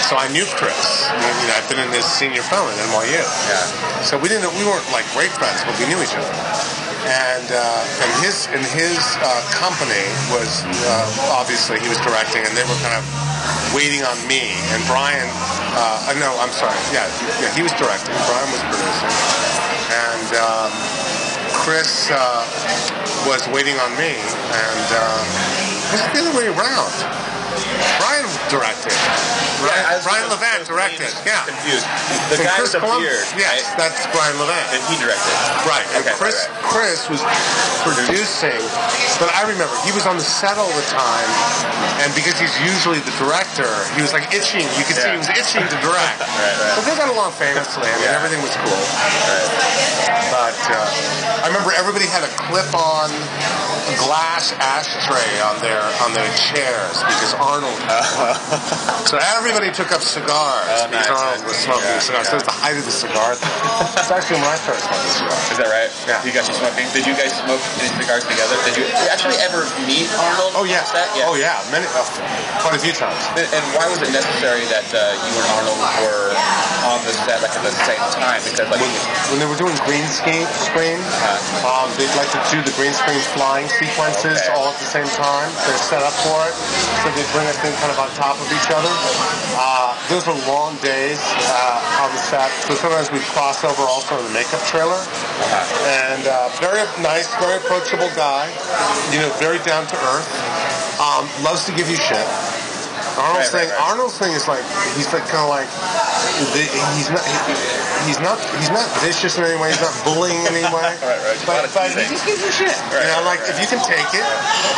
So 0.09 0.17
I 0.17 0.25
knew 0.33 0.49
Chris. 0.57 1.05
You 1.13 1.45
know, 1.45 1.53
I've 1.53 1.69
been 1.69 1.85
in 1.85 1.93
his 1.93 2.09
senior 2.09 2.41
film 2.41 2.73
at 2.73 2.77
NYU. 2.89 3.21
Yeah. 3.21 3.61
So 4.01 4.17
we 4.17 4.33
didn't. 4.33 4.49
We 4.57 4.65
weren't 4.65 4.89
like 4.89 5.05
great 5.13 5.29
friends, 5.37 5.61
but 5.69 5.77
we 5.77 5.85
knew 5.85 6.01
each 6.01 6.17
other. 6.17 6.33
And 7.05 7.45
uh, 7.53 8.01
and 8.09 8.11
his 8.25 8.49
and 8.57 8.65
his 8.73 8.97
uh, 9.21 9.45
company 9.53 10.09
was 10.33 10.65
uh, 10.65 11.37
obviously 11.37 11.77
he 11.85 11.89
was 11.93 12.01
directing, 12.01 12.41
and 12.41 12.57
they 12.57 12.65
were 12.65 12.81
kind 12.81 12.97
of 12.97 13.05
waiting 13.77 14.01
on 14.01 14.17
me. 14.25 14.49
And 14.73 14.81
Brian, 14.89 15.29
uh, 15.77 16.09
uh, 16.09 16.17
no, 16.17 16.33
I'm 16.41 16.57
sorry, 16.57 16.81
yeah, 16.89 17.05
yeah, 17.37 17.53
he 17.53 17.61
was 17.61 17.77
directing. 17.77 18.17
Brian 18.33 18.49
was 18.49 18.65
producing, 18.65 19.13
and 19.93 20.29
um, 20.41 20.73
Chris 21.55 22.11
uh, 22.11 22.45
was 23.27 23.49
waiting 23.49 23.77
on 23.79 23.91
me, 23.97 24.19
and 24.19 24.87
uh, 24.91 25.25
it 25.89 26.03
was 26.03 26.13
the 26.13 26.21
other 26.21 26.37
way 26.37 26.47
around. 26.49 27.34
Brian 28.01 28.27
directed. 28.51 28.93
Brian, 29.65 29.97
was- 29.97 30.05
Brian 30.05 30.25
I 30.25 30.29
was- 30.29 30.39
I 30.39 30.51
Levant 30.51 30.63
directed. 30.69 31.11
Yeah. 31.25 31.45
Confused. 31.49 31.87
The 32.29 32.37
And 32.37 32.45
guy 32.45 32.57
Chris 32.59 32.73
beard. 32.75 33.25
Yes, 33.39 33.65
right? 33.65 33.79
that's 33.79 34.01
Brian 34.13 34.37
Levant. 34.39 34.67
And 34.77 34.83
he 34.93 34.97
directed. 35.01 35.33
Right, 35.65 35.87
and 35.97 36.05
Okay, 36.05 36.15
Chris 36.19 36.37
right, 36.37 36.51
right. 36.51 36.69
Chris 36.69 37.01
was 37.09 37.23
producing, 37.87 38.61
but 39.21 39.33
I 39.33 39.49
remember 39.49 39.73
he 39.89 39.93
was 39.97 40.05
on 40.05 40.17
the 40.21 40.25
set 40.27 40.59
all 40.59 40.69
the 40.73 40.87
time, 40.93 41.29
and 42.05 42.13
because 42.15 42.37
he's 42.37 42.53
usually 42.61 43.01
the 43.01 43.15
director, 43.17 43.69
he 43.97 44.03
was 44.03 44.13
like 44.13 44.29
itching. 44.35 44.67
You 44.77 44.85
could 44.85 44.97
see 45.01 45.09
he 45.11 45.17
was 45.21 45.31
itching 45.33 45.65
to 45.65 45.77
direct. 45.81 46.21
Right, 46.35 46.57
right. 46.61 46.73
But 46.77 46.85
they 46.85 46.97
got 46.99 47.09
along 47.09 47.33
famously. 47.39 47.87
I 47.89 47.95
mean, 47.97 48.05
Yeah. 48.11 48.19
everything 48.19 48.43
was 48.43 48.53
cool. 48.59 48.83
But 50.35 50.57
uh, 50.69 51.43
I 51.45 51.47
remember 51.47 51.71
everybody 51.73 52.07
had 52.11 52.25
a 52.27 52.33
clip-on 52.51 53.09
glass 54.05 54.53
ashtray 54.59 55.31
on 55.41 55.61
their 55.63 55.81
on 56.03 56.13
their 56.13 56.27
chairs 56.51 56.99
because 57.07 57.35
Arnold. 57.45 57.77
so 59.05 59.21
everybody 59.37 59.69
took 59.69 59.93
up 59.93 60.01
cigars 60.01 60.65
Oh, 60.65 60.89
nice, 60.89 61.13
Arnold 61.13 61.45
was 61.45 61.61
smoking 61.61 61.85
Yeah, 61.93 62.01
cigars. 62.01 62.27
So 62.33 62.41
it 62.41 62.41
was 62.41 62.49
the 62.49 62.57
height 62.57 62.77
of 62.81 62.85
the 62.89 62.95
cigar 62.95 63.37
thing. 63.37 63.53
It's 64.01 64.09
actually 64.09 64.41
when 64.41 64.49
I 64.49 64.57
started 64.57 64.81
smoking 64.81 65.13
cigars. 65.13 65.45
Is 65.53 65.59
that 65.61 65.69
right? 65.69 65.91
Yeah. 66.09 66.25
He 66.25 66.33
got 66.33 66.49
you 66.49 66.57
smoking. 66.57 66.89
Did 66.97 67.05
you 67.05 67.13
guys 67.13 67.37
smoke 67.37 67.61
any 67.85 67.93
cigars 68.01 68.25
together? 68.25 68.57
Did 68.65 68.81
you 68.81 68.85
actually 69.13 69.37
ever 69.45 69.69
meet 69.85 70.09
Arnold? 70.17 70.57
Oh 70.57 70.65
yeah. 70.65 70.81
on 70.81 70.89
set? 70.89 71.07
yeah. 71.13 71.29
Oh 71.29 71.37
yeah. 71.37 71.61
Many, 71.69 71.85
uh, 71.93 72.01
quite 72.65 72.75
a 72.77 72.81
few 72.81 72.97
times. 72.97 73.21
And 73.37 73.45
and 73.53 73.65
why 73.77 73.85
was 73.93 74.01
it 74.01 74.09
necessary 74.09 74.65
that 74.73 74.89
uh, 74.97 75.01
you 75.29 75.33
and 75.37 75.49
Arnold 75.61 75.79
were 76.01 76.33
on 76.89 76.99
the 77.05 77.13
set 77.29 77.45
like 77.45 77.53
at 77.53 77.61
the 77.61 77.75
same 77.85 78.01
time? 78.17 78.41
Because 78.41 78.67
like, 78.73 78.81
When, 78.81 78.93
when 79.37 79.39
they 79.45 79.49
were 79.49 79.59
doing 79.61 79.77
green 79.85 80.09
screen, 80.09 80.49
screen 80.57 80.97
um, 81.69 81.93
they'd 82.01 82.11
like 82.17 82.33
to 82.33 82.41
do 82.49 82.65
the 82.65 82.73
green 82.81 82.97
screen 82.97 83.21
flying 83.37 83.69
sequences 83.69 84.41
Okay. 84.41 84.57
all 84.57 84.73
at 84.73 84.79
the 84.81 84.89
same 84.89 85.09
time. 85.13 85.49
They're 85.69 85.77
set 85.81 86.01
up 86.03 86.15
for 86.25 86.39
it, 86.49 86.55
so 87.05 87.11
they 87.13 87.27
bring 87.35 87.51
us 87.51 87.59
in 87.67 87.75
kind 87.83 87.91
of 87.91 87.99
on 87.99 88.07
top 88.15 88.39
of 88.39 88.47
each 88.47 88.71
other. 88.71 88.95
Uh, 89.59 89.91
those 90.07 90.23
are 90.31 90.39
long 90.47 90.79
days 90.79 91.19
uh, 91.51 92.07
on 92.07 92.09
the 92.15 92.23
set, 92.31 92.47
so 92.63 92.79
sometimes 92.79 93.11
we'd 93.11 93.27
cross 93.35 93.65
over 93.67 93.83
also 93.83 94.17
in 94.19 94.25
the 94.25 94.31
makeup 94.31 94.63
trailer. 94.71 95.03
And 95.83 96.23
uh, 96.31 96.49
very 96.63 96.87
nice, 97.03 97.35
very 97.43 97.59
approachable 97.59 98.09
guy. 98.15 98.47
You 99.11 99.19
know, 99.19 99.35
very 99.43 99.59
down 99.67 99.85
to 99.91 99.97
earth. 100.15 100.31
Um, 101.03 101.27
loves 101.43 101.67
to 101.67 101.75
give 101.75 101.91
you 101.91 101.97
shit. 101.97 102.64
Arnold's 103.15 103.53
Right, 103.55 103.63
right, 103.63 103.69
thing. 103.69 103.69
right. 103.71 103.89
Arnold's 103.91 104.17
thing 104.19 104.33
is 104.35 104.47
like 104.49 104.65
he's 104.99 105.11
like 105.15 105.25
kind 105.31 105.45
of 105.47 105.51
like 105.51 105.69
he's 106.99 107.11
not 107.11 107.25
he's 108.07 108.21
not 108.21 108.37
he's 108.59 108.71
not 108.75 108.87
vicious 109.01 109.39
in 109.39 109.45
any 109.45 109.59
way. 109.61 109.71
He's 109.71 109.81
not 109.83 109.95
bullying 110.05 110.39
in 110.47 110.53
any 110.55 110.67
way. 110.75 110.83
Right, 111.05 111.21
right. 111.21 111.39
But, 111.47 111.69
but 111.75 111.91
he 111.95 112.09
just 112.11 112.25
gives 112.27 112.41
you 112.43 112.51
shit. 112.51 112.75
Right, 112.91 113.05
you 113.05 113.13
know, 113.15 113.23
like 113.29 113.41
right. 113.45 113.51
if 113.55 113.61
you 113.61 113.69
can 113.71 113.83
take 113.85 114.09
it, 114.15 114.27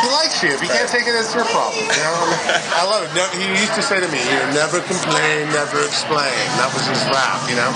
he 0.03 0.07
likes 0.13 0.41
you. 0.43 0.51
If 0.53 0.61
you 0.61 0.69
can't 0.69 0.89
take 0.89 1.07
it, 1.07 1.15
it's 1.15 1.33
your 1.33 1.45
problem. 1.49 1.81
You 1.87 2.03
know, 2.03 2.17
I 2.79 2.83
love 2.85 3.07
it. 3.07 3.11
No, 3.15 3.25
he 3.33 3.47
used 3.57 3.73
to 3.75 3.81
say 3.83 3.99
to 3.99 4.07
me, 4.11 4.19
you 4.21 4.37
know, 4.37 4.51
never 4.53 4.79
complain, 4.85 5.49
never 5.55 5.81
explain. 5.85 6.35
That 6.61 6.69
was 6.75 6.85
his 6.85 7.01
rap. 7.09 7.41
You 7.49 7.57
know, 7.57 7.71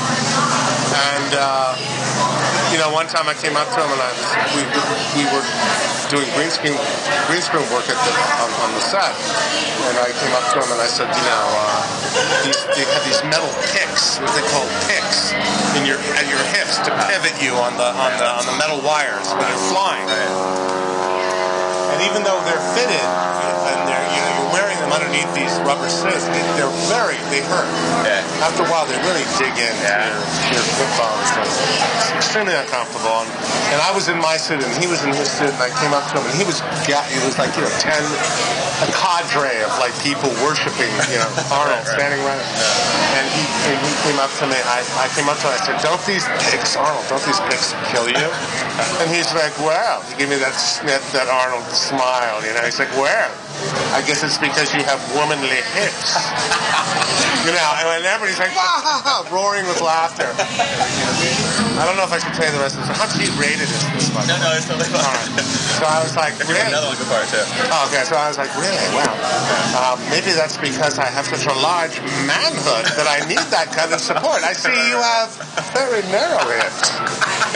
and. 1.15 1.31
uh 1.37 2.50
you 2.71 2.79
know, 2.79 2.87
one 2.95 3.07
time 3.07 3.27
I 3.27 3.35
came 3.35 3.59
up 3.59 3.67
to 3.75 3.79
him 3.83 3.91
and 3.91 3.99
I 3.99 4.09
was, 4.15 4.27
we, 4.55 4.63
we 5.19 5.23
were 5.35 5.43
doing 6.07 6.27
green 6.39 6.47
screen 6.47 6.79
green 7.27 7.43
screen 7.43 7.67
work 7.67 7.83
at 7.91 7.99
the, 7.99 8.11
on, 8.39 8.49
on 8.63 8.71
the 8.75 8.83
set, 8.83 9.11
and 9.91 9.95
I 9.99 10.11
came 10.15 10.31
up 10.31 10.47
to 10.55 10.63
him 10.63 10.69
and 10.71 10.79
I 10.79 10.87
said, 10.87 11.11
you 11.11 11.25
know, 11.27 11.45
uh, 11.51 11.83
these, 12.47 12.59
they 12.71 12.87
have 12.87 13.03
these 13.03 13.19
metal 13.27 13.51
picks, 13.75 14.23
what 14.23 14.31
they 14.31 14.45
call 14.55 14.63
picks, 14.87 15.35
in 15.75 15.83
your 15.83 15.99
at 16.15 16.27
your 16.31 16.39
hips 16.55 16.79
to 16.87 16.91
pivot 17.11 17.35
you 17.43 17.51
on 17.59 17.75
the 17.75 17.89
on 17.91 18.11
the 18.15 18.27
on 18.27 18.43
the 18.47 18.55
metal 18.55 18.79
wires 18.87 19.27
when 19.35 19.43
you're 19.51 19.67
flying. 19.67 20.07
And 20.07 21.99
even 22.07 22.23
though 22.23 22.39
they're 22.47 22.65
fitted 22.71 23.03
underneath 25.01 25.29
these 25.33 25.49
rubber 25.65 25.89
suits, 25.89 26.29
they, 26.29 26.43
they're 26.53 26.69
very 26.93 27.17
they 27.33 27.41
hurt. 27.49 27.65
Yeah. 28.05 28.21
After 28.45 28.61
a 28.61 28.69
while, 28.69 28.85
they 28.85 28.97
really 29.01 29.25
dig 29.41 29.53
in 29.57 29.73
Yeah. 29.81 30.05
to 30.05 30.13
your, 30.53 30.61
your 30.61 30.65
foot 30.77 30.91
bones. 31.01 31.27
So 31.33 31.41
It's 31.41 32.11
extremely 32.13 32.53
uncomfortable. 32.53 33.25
And, 33.25 33.29
and 33.73 33.79
I 33.81 33.89
was 33.89 34.05
in 34.07 34.17
my 34.21 34.37
suit, 34.37 34.61
and 34.61 34.69
he 34.77 34.85
was 34.85 35.01
in 35.01 35.09
his 35.17 35.25
suit, 35.29 35.49
and 35.49 35.61
I 35.61 35.73
came 35.81 35.91
up 35.97 36.05
to 36.13 36.21
him, 36.21 36.25
and 36.29 36.35
he 36.37 36.45
was 36.45 36.61
ga- 36.85 37.07
he 37.09 37.17
was 37.25 37.35
like 37.41 37.49
you 37.57 37.65
know 37.65 37.73
ten 37.81 37.97
a 38.81 38.87
cadre 38.93 39.61
of 39.65 39.73
like 39.81 39.93
people 40.05 40.29
worshiping 40.45 40.89
you 41.09 41.17
know 41.21 41.29
Arnold 41.53 41.81
Right, 41.81 41.85
right. 41.85 41.97
standing 41.97 42.21
around. 42.21 42.41
Yeah. 42.41 43.17
And 43.21 43.25
he 43.33 43.43
and 43.73 43.77
he 43.81 43.91
came 44.05 44.19
up 44.21 44.31
to 44.39 44.45
me. 44.47 44.57
I, 44.69 44.79
I 45.01 45.07
came 45.17 45.27
up 45.29 45.37
to 45.41 45.49
him. 45.49 45.55
I 45.57 45.61
said, 45.65 45.77
"Don't 45.81 46.01
these 46.05 46.25
picks, 46.49 46.77
Arnold? 46.77 47.03
Don't 47.09 47.23
these 47.25 47.39
picks 47.49 47.73
kill 47.89 48.05
you?" 48.09 48.29
And 49.03 49.09
he's 49.11 49.29
like, 49.35 49.53
"Well," 49.61 50.01
he 50.09 50.15
gave 50.17 50.29
me 50.29 50.37
that 50.41 50.55
snip, 50.57 51.01
that 51.13 51.27
Arnold 51.29 51.65
smile. 51.69 52.41
You 52.45 52.53
know, 52.55 52.63
he's 52.65 52.79
like, 52.79 52.91
"Well." 52.97 53.29
I 53.93 54.01
guess 54.07 54.23
it's 54.23 54.39
because 54.39 54.73
you 54.73 54.81
have 54.91 54.99
womanly 55.15 55.63
hips. 55.71 56.19
you 57.47 57.55
know, 57.55 57.69
and 57.95 58.03
everybody's 58.03 58.37
like, 58.37 58.51
"Wah, 58.51 58.83
ha, 58.83 58.95
ha," 58.99 59.15
roaring 59.31 59.63
with 59.65 59.79
laughter. 59.79 60.27
I 61.79 61.87
don't 61.87 61.95
know 61.95 62.03
if 62.03 62.11
I 62.11 62.19
should 62.19 62.35
play 62.35 62.51
the 62.51 62.59
rest 62.59 62.75
of 62.75 62.83
this. 62.83 62.91
How 62.99 63.07
cheap 63.07 63.31
rated 63.39 63.71
is 63.71 63.81
this 63.95 64.11
one? 64.11 64.27
No, 64.27 64.35
no, 64.43 64.51
it's 64.53 64.67
totally 64.67 64.91
All 64.91 64.99
fine. 64.99 65.31
right. 65.39 65.47
So 65.79 65.87
I 65.87 66.03
was 66.03 66.13
like, 66.19 66.35
really? 66.51 66.61
another 66.67 66.91
one, 66.91 66.99
go 66.99 67.07
for 67.07 67.23
it 67.23 67.31
too. 67.31 67.41
Oh, 67.71 67.87
okay, 67.87 68.03
so 68.03 68.19
I 68.19 68.27
was 68.27 68.35
like, 68.37 68.51
really? 68.59 68.85
Wow. 68.93 69.15
Um, 69.79 69.97
maybe 70.11 70.35
that's 70.35 70.59
because 70.59 70.99
I 70.99 71.07
have 71.07 71.25
such 71.25 71.47
a 71.47 71.55
large 71.63 71.95
manhood 72.27 72.85
that 72.99 73.07
I 73.07 73.23
need 73.25 73.41
that 73.49 73.71
kind 73.71 73.95
of 73.95 74.03
support. 74.03 74.43
I 74.43 74.51
see 74.51 74.75
you 74.91 74.99
have 74.99 75.31
very 75.71 76.03
narrow 76.11 76.43
hips. 76.51 76.91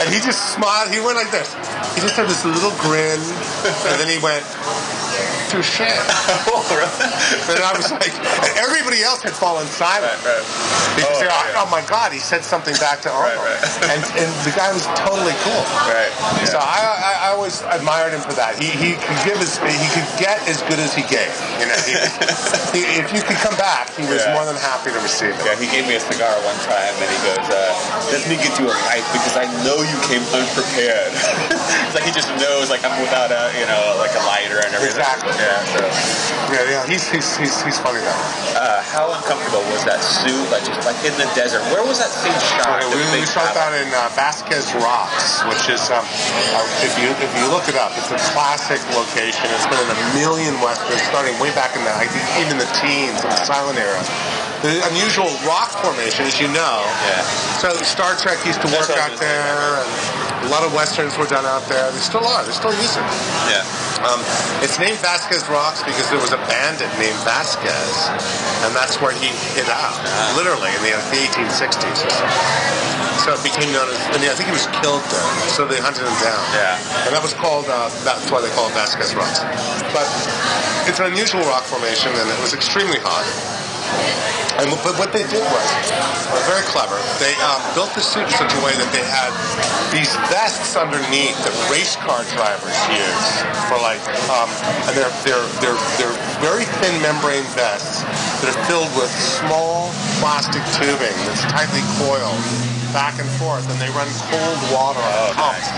And 0.00 0.08
he 0.08 0.18
just 0.24 0.56
smiled. 0.56 0.88
He 0.90 0.98
went 1.04 1.20
like 1.20 1.30
this. 1.30 1.52
He 1.94 2.00
just 2.00 2.16
had 2.16 2.26
this 2.26 2.44
little 2.44 2.74
grin, 2.82 3.20
and 3.20 3.96
then 4.00 4.08
he 4.08 4.18
went, 4.24 4.44
touche. 5.48 5.80
And 7.46 7.62
I 7.62 7.72
was 7.76 7.90
like, 7.92 8.12
everybody 8.58 9.02
else 9.02 9.22
had 9.22 9.32
fallen 9.32 9.66
silent. 9.68 10.12
Right, 10.24 10.42
right. 10.42 10.44
Because 10.96 11.16
Oh, 11.16 11.20
they're 11.20 11.30
yeah. 11.30 11.60
oh 11.62 11.68
my 11.70 11.80
God, 11.86 12.10
he 12.12 12.18
said 12.18 12.42
something 12.44 12.74
back 12.82 13.00
to 13.06 13.10
Arnold. 13.10 13.44
right. 13.44 13.60
And, 13.92 14.02
and 14.18 14.30
the 14.42 14.50
guy 14.56 14.72
was 14.74 14.82
totally 14.98 15.36
cool. 15.46 15.62
Right. 15.86 16.10
So 16.48 16.58
I, 16.58 16.82
I, 16.82 17.12
I 17.28 17.36
always 17.36 17.62
admired 17.70 18.12
him 18.12 18.20
for 18.24 18.34
that. 18.34 18.58
He, 18.58 18.68
he 18.74 18.98
could 18.98 19.20
give 19.22 19.38
his, 19.38 19.56
he 19.62 19.88
could 19.94 20.08
get 20.18 20.42
as 20.50 20.60
good 20.66 20.80
as 20.82 20.90
he 20.92 21.06
gave. 21.06 21.30
You 21.62 21.70
know, 21.70 21.78
he, 21.86 21.94
he, 22.76 22.80
if 22.98 23.12
you 23.14 23.22
could 23.22 23.38
come 23.40 23.54
back, 23.56 23.92
he 23.94 24.02
was 24.10 24.24
Yeah. 24.26 24.34
more 24.34 24.44
than 24.48 24.58
happy 24.58 24.90
to 24.90 25.00
receive 25.00 25.32
it. 25.36 25.42
Yeah, 25.46 25.54
he 25.60 25.68
gave 25.70 25.86
me 25.86 25.94
a 25.96 26.02
cigar 26.02 26.34
one 26.42 26.58
time, 26.66 26.92
and 26.98 27.08
he 27.08 27.18
goes, 27.22 27.46
uh, 27.52 28.10
"Let 28.12 28.24
me 28.26 28.36
get 28.40 28.56
you 28.58 28.66
a 28.68 28.74
pipe 28.90 29.06
because 29.14 29.36
I 29.38 29.46
know 29.62 29.80
you 29.86 29.96
came 30.10 30.24
unprepared." 30.34 31.12
it's 31.86 31.94
like 31.94 32.04
he 32.04 32.12
just 32.12 32.28
knows, 32.42 32.68
like 32.72 32.82
I'm 32.82 32.96
without 33.00 33.30
a, 33.30 33.52
you 33.56 33.64
know, 33.70 33.94
like 34.02 34.12
a 34.18 34.22
lighter 34.26 34.58
and 34.64 34.72
everything. 34.74 34.98
Exactly. 34.98 35.05
Yeah. 35.06 35.62
So, 35.70 35.80
Yeah, 36.50 36.70
yeah, 36.70 36.82
he's, 36.86 37.06
he's, 37.10 37.36
he's, 37.38 37.54
he's 37.62 37.78
funny 37.78 38.02
though. 38.02 38.22
uh, 38.58 38.82
how 38.82 39.10
uncomfortable 39.14 39.62
was 39.70 39.82
that 39.86 40.02
suit? 40.02 40.46
Like 40.50 40.66
just 40.66 40.82
like 40.86 40.98
in 41.06 41.14
the 41.18 41.26
desert. 41.38 41.62
Where 41.74 41.82
was 41.86 41.98
that 42.02 42.10
scene 42.10 42.34
shot? 42.54 42.82
Okay, 42.82 42.90
we, 42.90 43.02
we 43.20 43.26
shot 43.26 43.54
that 43.54 43.70
in 43.74 43.86
uh, 43.94 44.10
Vasquez 44.18 44.70
Rocks, 44.82 45.42
which 45.50 45.66
is, 45.70 45.82
um, 45.94 46.02
uh, 46.02 46.86
if 46.86 46.94
you 46.98 47.10
if 47.22 47.30
you 47.38 47.46
look 47.50 47.66
it 47.70 47.78
up, 47.78 47.94
it's 47.98 48.10
a 48.10 48.20
classic 48.34 48.82
location. 48.98 49.46
It's 49.54 49.66
been 49.70 49.78
in 49.82 49.90
a 49.94 50.00
million 50.18 50.58
westerns, 50.62 51.02
starting 51.06 51.34
way 51.38 51.50
back 51.54 51.74
in 51.78 51.82
the, 51.86 51.92
I 51.94 52.06
think 52.10 52.24
even 52.42 52.58
the 52.58 52.68
teens, 52.78 53.22
in 53.22 53.30
the 53.30 53.40
silent 53.46 53.78
era. 53.78 54.02
The 54.64 54.80
unusual 54.88 55.28
rock 55.44 55.68
formation, 55.84 56.24
as 56.26 56.40
you 56.40 56.48
know. 56.48 56.82
Yeah. 57.06 57.22
So 57.60 57.68
Star 57.84 58.16
Trek 58.16 58.40
used 58.48 58.62
to 58.64 58.68
That's 58.72 58.88
work 58.88 58.98
out 58.98 59.12
was 59.12 59.20
gonna 59.20 59.28
say, 59.28 59.28
there, 59.28 60.25
a 60.46 60.50
lot 60.54 60.62
of 60.62 60.70
westerns 60.70 61.18
were 61.18 61.26
done 61.26 61.42
out 61.42 61.66
there. 61.66 61.90
They 61.90 61.98
still 61.98 62.22
are. 62.22 62.46
They 62.46 62.54
still 62.54 62.70
use 62.70 62.94
it. 62.94 63.06
Yeah. 63.50 63.66
Um, 64.06 64.22
it's 64.62 64.78
named 64.78 64.98
Vasquez 65.02 65.42
Rocks 65.50 65.82
because 65.82 66.06
there 66.06 66.22
was 66.22 66.30
a 66.30 66.38
bandit 66.46 66.86
named 67.02 67.18
Vasquez, 67.26 68.14
and 68.62 68.70
that's 68.70 69.02
where 69.02 69.10
he 69.10 69.34
hid 69.58 69.66
out, 69.66 69.98
literally 70.38 70.70
in 70.70 70.80
the, 70.86 70.94
the 71.10 71.20
1860s. 71.26 71.98
So 73.26 73.34
it 73.34 73.42
became 73.42 73.66
known 73.74 73.90
as, 73.90 73.98
and 74.14 74.22
I 74.22 74.36
think 74.38 74.46
he 74.46 74.54
was 74.54 74.70
killed 74.78 75.02
there, 75.10 75.26
so 75.50 75.66
they 75.66 75.82
hunted 75.82 76.06
him 76.06 76.14
down. 76.22 76.42
Yeah. 76.54 76.78
And 77.08 77.10
that 77.10 77.24
was 77.26 77.34
called, 77.34 77.66
uh, 77.66 77.90
that's 78.06 78.30
why 78.30 78.38
they 78.38 78.52
call 78.54 78.70
it 78.70 78.74
Vasquez 78.78 79.18
Rocks. 79.18 79.42
But 79.90 80.06
it's 80.86 81.02
an 81.02 81.10
unusual 81.10 81.42
rock 81.50 81.66
formation, 81.66 82.14
and 82.14 82.30
it 82.30 82.38
was 82.38 82.54
extremely 82.54 83.02
hot. 83.02 83.26
And 84.56 84.72
but 84.80 84.96
what 84.96 85.12
they 85.12 85.24
did 85.28 85.44
was 85.52 85.68
very 86.48 86.64
clever. 86.64 86.96
They 87.20 87.36
um, 87.44 87.60
built 87.76 87.92
the 87.92 88.00
suit 88.00 88.24
in 88.24 88.34
such 88.40 88.52
a 88.56 88.60
way 88.64 88.72
that 88.72 88.88
they 88.88 89.04
had 89.04 89.28
these 89.92 90.08
vests 90.32 90.76
underneath 90.76 91.36
that 91.44 91.52
race 91.68 91.96
car 92.00 92.24
drivers 92.32 92.76
use 92.88 93.28
for 93.68 93.76
like, 93.84 94.00
um, 94.32 94.48
and 94.88 94.96
they're 94.96 95.12
they're 95.28 95.46
they're 95.60 95.80
they're 96.00 96.16
very 96.40 96.64
thin 96.80 96.96
membrane 97.02 97.44
vests 97.52 98.02
that 98.40 98.48
are 98.48 98.60
filled 98.64 98.90
with 98.96 99.12
small 99.12 99.92
plastic 100.24 100.64
tubing 100.72 101.16
that's 101.28 101.44
tightly 101.52 101.84
coiled. 102.00 102.75
Back 102.96 103.20
and 103.20 103.28
forth, 103.36 103.60
and 103.68 103.76
they 103.76 103.92
run 103.92 104.08
cold 104.32 104.56
water 104.72 105.04
on 105.04 105.36
pumps. 105.36 105.68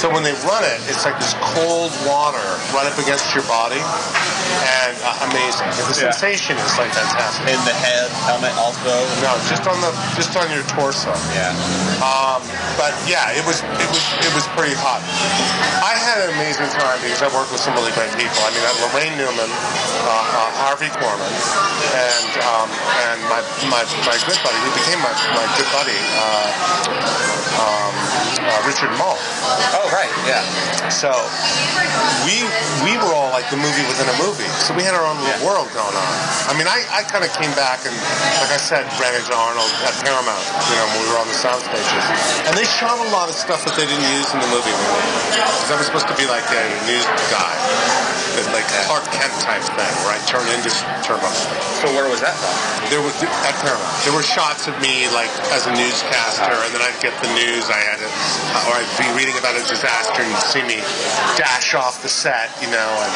So 0.00 0.08
when 0.08 0.24
they 0.24 0.32
run 0.48 0.64
it, 0.64 0.80
it's 0.88 1.04
like 1.04 1.12
this 1.20 1.36
cold 1.52 1.92
water 2.08 2.40
right 2.72 2.88
up 2.88 2.96
against 2.96 3.36
your 3.36 3.44
body, 3.44 3.76
and 3.76 4.96
uh, 5.04 5.28
amazing. 5.28 5.68
And 5.68 5.84
the 5.84 5.92
Yeah. 6.00 6.08
sensation 6.16 6.56
is 6.56 6.72
like 6.80 6.96
fantastic. 6.96 7.44
In 7.52 7.60
the 7.68 7.76
head, 7.76 8.08
helmet 8.24 8.56
also. 8.56 8.88
No, 9.20 9.36
just 9.52 9.68
on 9.68 9.76
the 9.84 9.92
just 10.16 10.32
on 10.32 10.48
your 10.48 10.64
torso. 10.72 11.12
Yeah. 11.36 11.52
Um, 12.00 12.40
but 12.80 12.96
yeah, 13.04 13.36
it 13.36 13.44
was 13.44 13.60
it 13.60 13.88
was 13.92 14.04
it 14.24 14.32
was 14.32 14.48
pretty 14.56 14.72
hot. 14.80 15.04
I 15.84 15.92
had 15.92 16.24
an 16.24 16.32
amazing 16.40 16.72
time 16.72 16.96
because 17.04 17.20
I 17.20 17.28
worked 17.36 17.52
with 17.52 17.60
some 17.60 17.76
really 17.76 17.92
great 17.92 18.16
people. 18.16 18.40
I 18.40 18.48
mean, 18.56 18.64
I 18.64 18.72
had 18.72 18.78
Laraine 18.80 19.16
Newman, 19.20 19.50
uh, 19.52 20.08
uh, 20.08 20.64
Harvey 20.64 20.88
Korman, 20.88 21.32
and 21.92 22.32
um, 22.48 22.68
and 23.12 23.18
my, 23.28 23.40
my 23.68 23.82
my 24.08 24.16
good 24.24 24.40
buddy, 24.40 24.58
who 24.64 24.72
became 24.72 25.00
my, 25.04 25.12
my 25.36 25.44
good 25.60 25.68
buddy, 25.72 25.96
uh, 26.16 26.45
um, 27.56 27.92
uh, 28.46 28.60
Richard 28.68 28.92
Moll. 28.98 29.18
Oh, 29.76 29.88
right. 29.92 30.10
Yeah. 30.28 30.42
So 30.92 31.10
we 32.26 32.46
we 32.86 32.94
were 32.98 33.10
all 33.14 33.30
like 33.34 33.48
the 33.50 33.58
movie 33.58 33.82
within 33.90 34.06
a 34.10 34.16
movie. 34.22 34.46
So 34.62 34.74
we 34.74 34.82
had 34.82 34.94
our 34.94 35.04
own 35.06 35.18
little 35.18 35.34
Yeah. 35.40 35.46
world 35.48 35.68
going 35.74 35.94
on. 35.94 36.12
I 36.46 36.54
mean, 36.54 36.70
I, 36.70 36.82
I 36.94 37.02
kind 37.02 37.24
of 37.26 37.32
came 37.34 37.50
back 37.58 37.82
and, 37.86 37.94
like 38.38 38.54
I 38.54 38.60
said, 38.60 38.86
ran 39.02 39.14
into 39.18 39.34
Arnold 39.34 39.70
at 39.82 39.94
Paramount, 39.98 40.46
you 40.70 40.76
know, 40.78 40.86
when 40.94 41.00
we 41.02 41.08
were 41.10 41.18
on 41.18 41.26
the 41.26 41.34
sound 41.34 41.58
stages. 41.62 42.04
And 42.46 42.54
they 42.54 42.64
shot 42.64 42.98
a 43.02 43.08
lot 43.10 43.26
of 43.28 43.34
stuff 43.34 43.66
that 43.66 43.74
they 43.74 43.86
didn't 43.86 44.06
use 44.14 44.30
in 44.30 44.38
the 44.38 44.50
movie. 44.54 44.70
Because 45.34 45.70
I 45.70 45.76
was 45.76 45.86
supposed 45.90 46.06
to 46.06 46.14
be 46.14 46.26
like 46.30 46.46
a 46.54 46.62
news 46.86 47.06
guy. 47.34 47.50
Like 48.52 48.68
Clark 48.84 49.08
Kent 49.16 49.32
type 49.40 49.64
thing, 49.64 49.94
where 50.04 50.12
I 50.12 50.20
turned 50.28 50.44
into 50.52 50.68
Turbo. 51.00 51.24
So 51.80 51.88
where 51.96 52.04
was 52.04 52.20
that? 52.20 52.36
There 52.92 53.00
was 53.00 53.16
at 53.24 53.56
Paramount. 53.64 53.88
There 54.04 54.12
were 54.12 54.22
shots 54.22 54.68
of 54.68 54.76
me 54.84 55.08
like 55.16 55.32
as 55.56 55.64
a 55.64 55.72
newscaster, 55.72 56.52
ah. 56.52 56.64
and 56.68 56.70
then 56.76 56.84
I'd 56.84 57.00
get 57.00 57.16
the 57.24 57.32
news. 57.32 57.72
I 57.72 57.80
had 57.80 57.96
to, 57.96 58.08
uh, 58.12 58.68
or 58.68 58.76
I'd 58.76 58.92
be 59.00 59.08
reading 59.16 59.32
about 59.40 59.56
a 59.56 59.64
disaster, 59.64 60.20
and 60.20 60.28
you'd 60.28 60.44
see 60.52 60.60
me 60.68 60.84
dash 61.40 61.72
off 61.72 62.04
the 62.04 62.12
set, 62.12 62.52
you 62.60 62.68
know, 62.68 62.90
and 63.00 63.12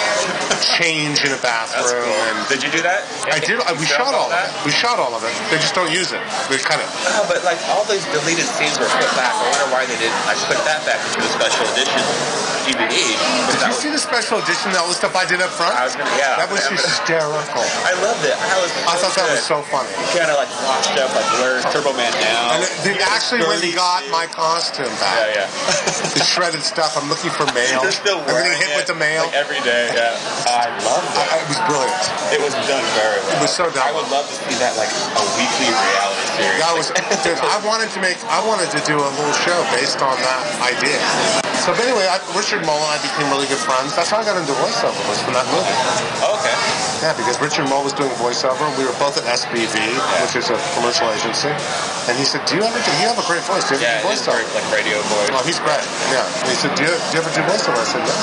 change 0.80 1.20
in 1.28 1.36
a 1.36 1.40
bathroom. 1.44 2.00
cool. 2.00 2.20
And 2.32 2.36
Did 2.48 2.64
you 2.64 2.72
do 2.72 2.80
that? 2.80 3.04
I 3.28 3.44
did. 3.44 3.60
I, 3.60 3.76
we 3.76 3.84
shot 3.84 4.16
all 4.16 4.32
of 4.32 4.34
that? 4.34 4.48
it. 4.48 4.64
We 4.64 4.72
shot 4.72 4.96
all 4.96 5.12
of 5.12 5.20
it. 5.20 5.32
They 5.52 5.60
just 5.60 5.76
don't 5.76 5.92
use 5.92 6.16
it. 6.16 6.22
They 6.48 6.56
cut 6.56 6.80
it. 6.80 6.88
Oh, 7.12 7.28
but 7.28 7.44
like 7.44 7.60
all 7.68 7.84
those 7.84 8.02
deleted 8.08 8.48
scenes 8.56 8.80
were 8.80 8.88
put 8.88 9.10
back. 9.20 9.36
I 9.36 9.44
wonder 9.52 9.68
why 9.68 9.84
they 9.84 10.00
didn't. 10.00 10.16
I 10.24 10.32
put 10.48 10.56
that 10.64 10.80
back 10.88 10.96
into 11.12 11.20
the 11.20 11.30
special 11.36 11.68
edition 11.76 12.02
DVD. 12.66 12.92
Did 12.92 13.60
you 13.60 13.72
was, 13.72 13.78
see 13.78 13.90
the 13.90 13.98
special 13.98 14.38
edition? 14.38 14.72
All 14.76 14.88
the 14.88 14.94
stuff 15.10 15.18
I 15.18 15.26
did 15.26 15.42
up 15.42 15.50
front. 15.50 15.74
Was 15.74 15.98
gonna, 15.98 16.06
yeah. 16.14 16.38
That 16.38 16.46
was 16.54 16.62
I- 16.62 16.70
hysterical. 16.78 17.66
I 17.82 17.92
loved 17.98 18.22
it. 18.22 18.38
I 18.38 18.56
was. 18.62 18.70
I 18.86 18.94
thought 19.02 19.14
that 19.18 19.26
was 19.26 19.42
so 19.42 19.58
funny. 19.66 19.90
Kind 20.14 20.30
of 20.30 20.38
like 20.38 20.50
washed 20.62 20.94
up, 21.02 21.10
like 21.18 21.26
where's 21.42 21.66
Turbo 21.74 21.90
Man 21.98 22.14
now? 22.22 22.54
And 22.54 22.62
they 22.86 22.94
actually 23.02 23.42
went 23.42 23.66
and 23.66 23.74
got 23.74 24.06
my 24.14 24.30
costume 24.30 24.90
back. 25.02 25.34
Yeah, 25.34 25.50
yeah. 25.50 26.14
The 26.14 26.22
shredded 26.22 26.62
stuff. 26.62 26.94
I'm 26.94 27.10
looking 27.10 27.34
for 27.34 27.42
mail. 27.50 27.82
They're 27.82 27.90
still 27.94 28.22
I'm 28.22 28.30
getting 28.38 28.54
hit 28.62 28.70
it, 28.70 28.78
with 28.78 28.86
the 28.86 28.98
mail. 28.98 29.26
like 29.26 29.34
every 29.34 29.60
day. 29.66 29.90
Yeah. 29.90 30.14
I 30.46 30.70
loved 30.86 31.10
it. 31.10 31.26
I- 31.26 31.38
it 31.40 31.48
was 31.50 31.60
brilliant. 31.66 32.02
It 32.30 32.40
was 32.44 32.54
done 32.70 32.84
very 32.94 33.18
well. 33.26 33.34
It 33.34 33.40
was 33.42 33.50
so 33.50 33.66
done 33.74 33.82
I 33.82 33.90
would 33.90 34.06
love 34.14 34.28
to 34.30 34.36
see 34.46 34.54
that 34.62 34.76
like 34.78 34.92
a 35.18 35.24
weekly 35.34 35.66
reality 35.72 36.22
series. 36.38 36.60
That 36.62 36.72
was, 36.76 36.86
dude, 37.26 37.40
I 37.42 37.58
wanted 37.66 37.90
to 37.96 38.00
make, 38.04 38.20
I 38.30 38.38
wanted 38.46 38.70
to 38.76 38.80
do 38.86 38.94
a 39.00 39.10
little 39.18 39.34
show 39.42 39.58
based 39.74 39.98
on 40.04 40.14
that 40.20 40.44
idea. 40.62 41.49
So, 41.60 41.76
but 41.76 41.84
anyway, 41.84 42.08
I, 42.08 42.16
Richard 42.32 42.64
Moll 42.64 42.80
and 42.80 42.92
I 42.96 42.98
became 43.04 43.28
really 43.28 43.44
good 43.44 43.60
friends. 43.60 43.92
That's 43.92 44.08
how 44.08 44.18
I 44.18 44.24
got 44.24 44.40
into 44.40 44.56
voiceover, 44.56 44.96
was 45.04 45.20
from 45.20 45.36
that 45.36 45.44
movie. 45.52 45.76
okay. 46.24 46.56
Yeah, 47.04 47.12
because 47.16 47.36
Richard 47.40 47.68
Moll 47.68 47.84
was 47.84 47.92
doing 47.92 48.08
voiceover. 48.16 48.64
We 48.80 48.84
were 48.88 48.96
both 48.96 49.20
at 49.20 49.24
SBV, 49.28 49.76
which 50.24 50.36
is 50.40 50.48
a 50.48 50.56
commercial 50.76 51.08
agency. 51.12 51.52
And 52.08 52.16
he 52.16 52.24
said, 52.24 52.40
do 52.48 52.56
you 52.56 52.64
ever 52.64 52.80
do, 52.80 52.90
you 53.00 53.08
have 53.12 53.20
a 53.20 53.26
great 53.28 53.44
voice. 53.44 53.68
Do 53.68 53.76
you 53.76 53.84
Yeah, 53.84 54.00
ever 54.00 54.08
do 54.08 54.16
it's 54.16 54.24
voiceover? 54.24 54.40
very, 54.40 54.46
like 54.56 54.66
radio 54.72 54.96
voice. 55.12 55.28
Oh, 55.36 55.44
he's 55.44 55.60
great. 55.60 55.84
Yeah. 56.08 56.24
And 56.24 56.48
he 56.48 56.56
said, 56.56 56.72
do 56.76 56.82
you, 56.88 56.92
do 56.96 57.12
you 57.12 57.20
ever 57.20 57.32
do 57.32 57.40
voiceover? 57.44 57.76
I 57.76 57.88
said, 57.88 58.02
no. 58.08 58.14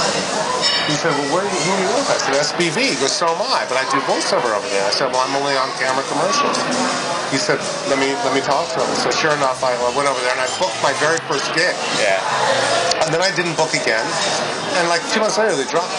He 0.90 0.96
said, 0.98 1.14
well, 1.14 1.30
where, 1.38 1.46
who 1.46 1.70
are 1.78 1.82
you 1.86 1.90
with? 1.94 2.10
I 2.10 2.18
said, 2.18 2.34
SBV. 2.42 2.78
He 2.94 2.98
goes, 2.98 3.14
so 3.14 3.30
am 3.30 3.42
I, 3.46 3.70
but 3.70 3.78
I 3.78 3.86
do 3.94 4.02
voiceover 4.10 4.50
over 4.58 4.66
there. 4.74 4.82
I 4.86 4.94
said, 4.94 5.14
well, 5.14 5.22
I'm 5.22 5.34
only 5.38 5.54
on 5.54 5.70
camera 5.78 6.02
commercials. 6.10 6.58
He 7.30 7.36
said, 7.36 7.60
let 7.92 8.00
me 8.00 8.16
let 8.24 8.32
me 8.32 8.40
talk 8.40 8.72
to 8.72 8.80
him. 8.80 8.88
So 9.04 9.12
sure 9.12 9.36
enough, 9.36 9.60
I 9.60 9.76
I 9.76 9.92
went 9.92 10.08
over 10.08 10.16
there 10.24 10.32
and 10.32 10.40
I 10.40 10.48
booked 10.64 10.80
my 10.80 10.96
very 11.04 11.20
first 11.28 11.44
gig. 11.52 11.76
Yeah. 12.00 12.24
And 13.04 13.12
then 13.12 13.20
I 13.20 13.27
didn't 13.36 13.56
book 13.58 13.74
again. 13.74 14.04
And 14.78 14.86
like 14.94 15.02
two 15.10 15.20
months 15.20 15.38
later, 15.42 15.56
they 15.58 15.66
dropped. 15.66 15.90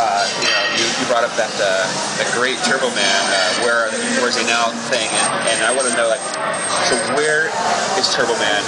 Uh, 0.00 0.24
you 0.40 0.48
know, 0.48 0.62
you, 0.80 0.84
you 0.96 1.04
brought 1.10 1.26
up 1.26 1.34
that 1.36 1.52
uh, 1.60 1.84
that 2.18 2.28
great 2.32 2.56
Turbo 2.64 2.88
Man. 2.96 3.20
Uh, 3.28 3.66
where 3.66 3.90
where's 4.24 4.38
he 4.38 4.46
now 4.48 4.70
thing, 4.88 5.06
and, 5.10 5.28
and 5.52 5.58
I 5.68 5.74
want 5.76 5.90
to 5.90 5.94
know 5.98 6.08
like, 6.08 6.22
so 6.88 6.96
where 7.18 7.52
is 8.00 8.08
Turbo 8.14 8.32
Man 8.40 8.62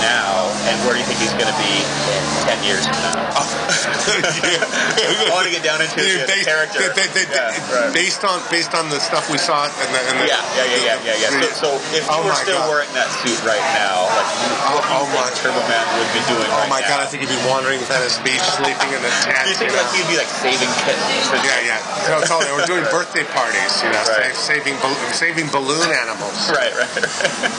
now, 0.00 0.48
and 0.70 0.78
where 0.86 0.96
do 0.96 1.02
you 1.02 1.06
think 1.06 1.20
he's 1.20 1.34
going 1.36 1.50
to 1.50 1.58
be 1.60 1.74
in 2.16 2.22
ten 2.48 2.56
years 2.64 2.86
from 2.88 2.96
now? 3.04 3.20
I 4.00 5.28
want 5.34 5.44
to 5.46 5.52
get 5.52 5.62
down 5.66 5.82
into 5.84 6.00
Dude, 6.00 6.24
based, 6.26 6.46
character. 6.48 6.80
they- 6.94 7.06
they- 7.12 7.26
they- 7.26 7.28
Yeah, 7.30 7.52
right. 7.74 7.92
based 7.92 8.24
on 8.24 8.40
based 8.50 8.72
on 8.74 8.88
the 8.88 8.98
stuff 8.98 9.28
we 9.30 9.36
saw 9.38 9.66
and 9.68 9.90
the, 9.92 10.00
and 10.08 10.16
the 10.24 10.26
Yeah, 10.30 10.40
yeah, 10.56 10.64
yeah, 10.64 10.96
yeah, 11.04 11.14
yeah, 11.20 11.30
yeah. 11.36 11.52
So, 11.52 11.76
so 11.76 11.96
if 11.96 12.02
you 12.06 12.10
Oh 12.10 12.24
were 12.24 12.34
still 12.34 12.58
God. 12.64 12.70
wearing 12.70 12.90
that 12.96 13.10
suit 13.22 13.38
right 13.44 13.62
now, 13.76 14.08
like, 14.08 14.24
what 14.72 14.82
do 14.82 14.88
you 14.88 14.96
oh 14.96 15.04
think 15.04 15.20
my- 15.20 15.34
Turbo 15.40 15.62
Man 15.68 15.84
would 16.00 16.10
be 16.16 16.22
doing 16.30 16.48
Oh 16.50 16.58
right 16.64 16.68
my 16.72 16.80
now? 16.80 16.88
god, 16.96 17.00
I 17.04 17.08
think 17.10 17.19
he'd 17.20 17.28
be 17.28 17.36
wandering 17.44 17.78
Venice 17.84 18.16
Beach, 18.24 18.40
sleeping 18.56 18.90
in 18.96 19.00
the 19.04 19.12
tent. 19.20 19.44
You 19.44 19.54
think 19.54 19.70
you 19.70 19.76
know? 19.76 19.84
like 19.84 19.92
he'd 19.92 20.08
be 20.08 20.16
like 20.16 20.32
saving 20.40 20.72
kittens? 20.80 21.28
Yeah, 21.44 21.76
yeah. 21.76 22.08
No, 22.08 22.24
totally. 22.24 22.48
We're 22.56 22.64
doing 22.64 22.84
birthday 22.88 23.28
parties, 23.36 23.72
you 23.84 23.92
know, 23.92 24.00
Right. 24.08 24.32
saving 24.32 24.80
saving 25.12 25.52
balloon 25.52 25.92
animals. 25.92 26.48
Right, 26.48 26.72
right. 26.72 26.90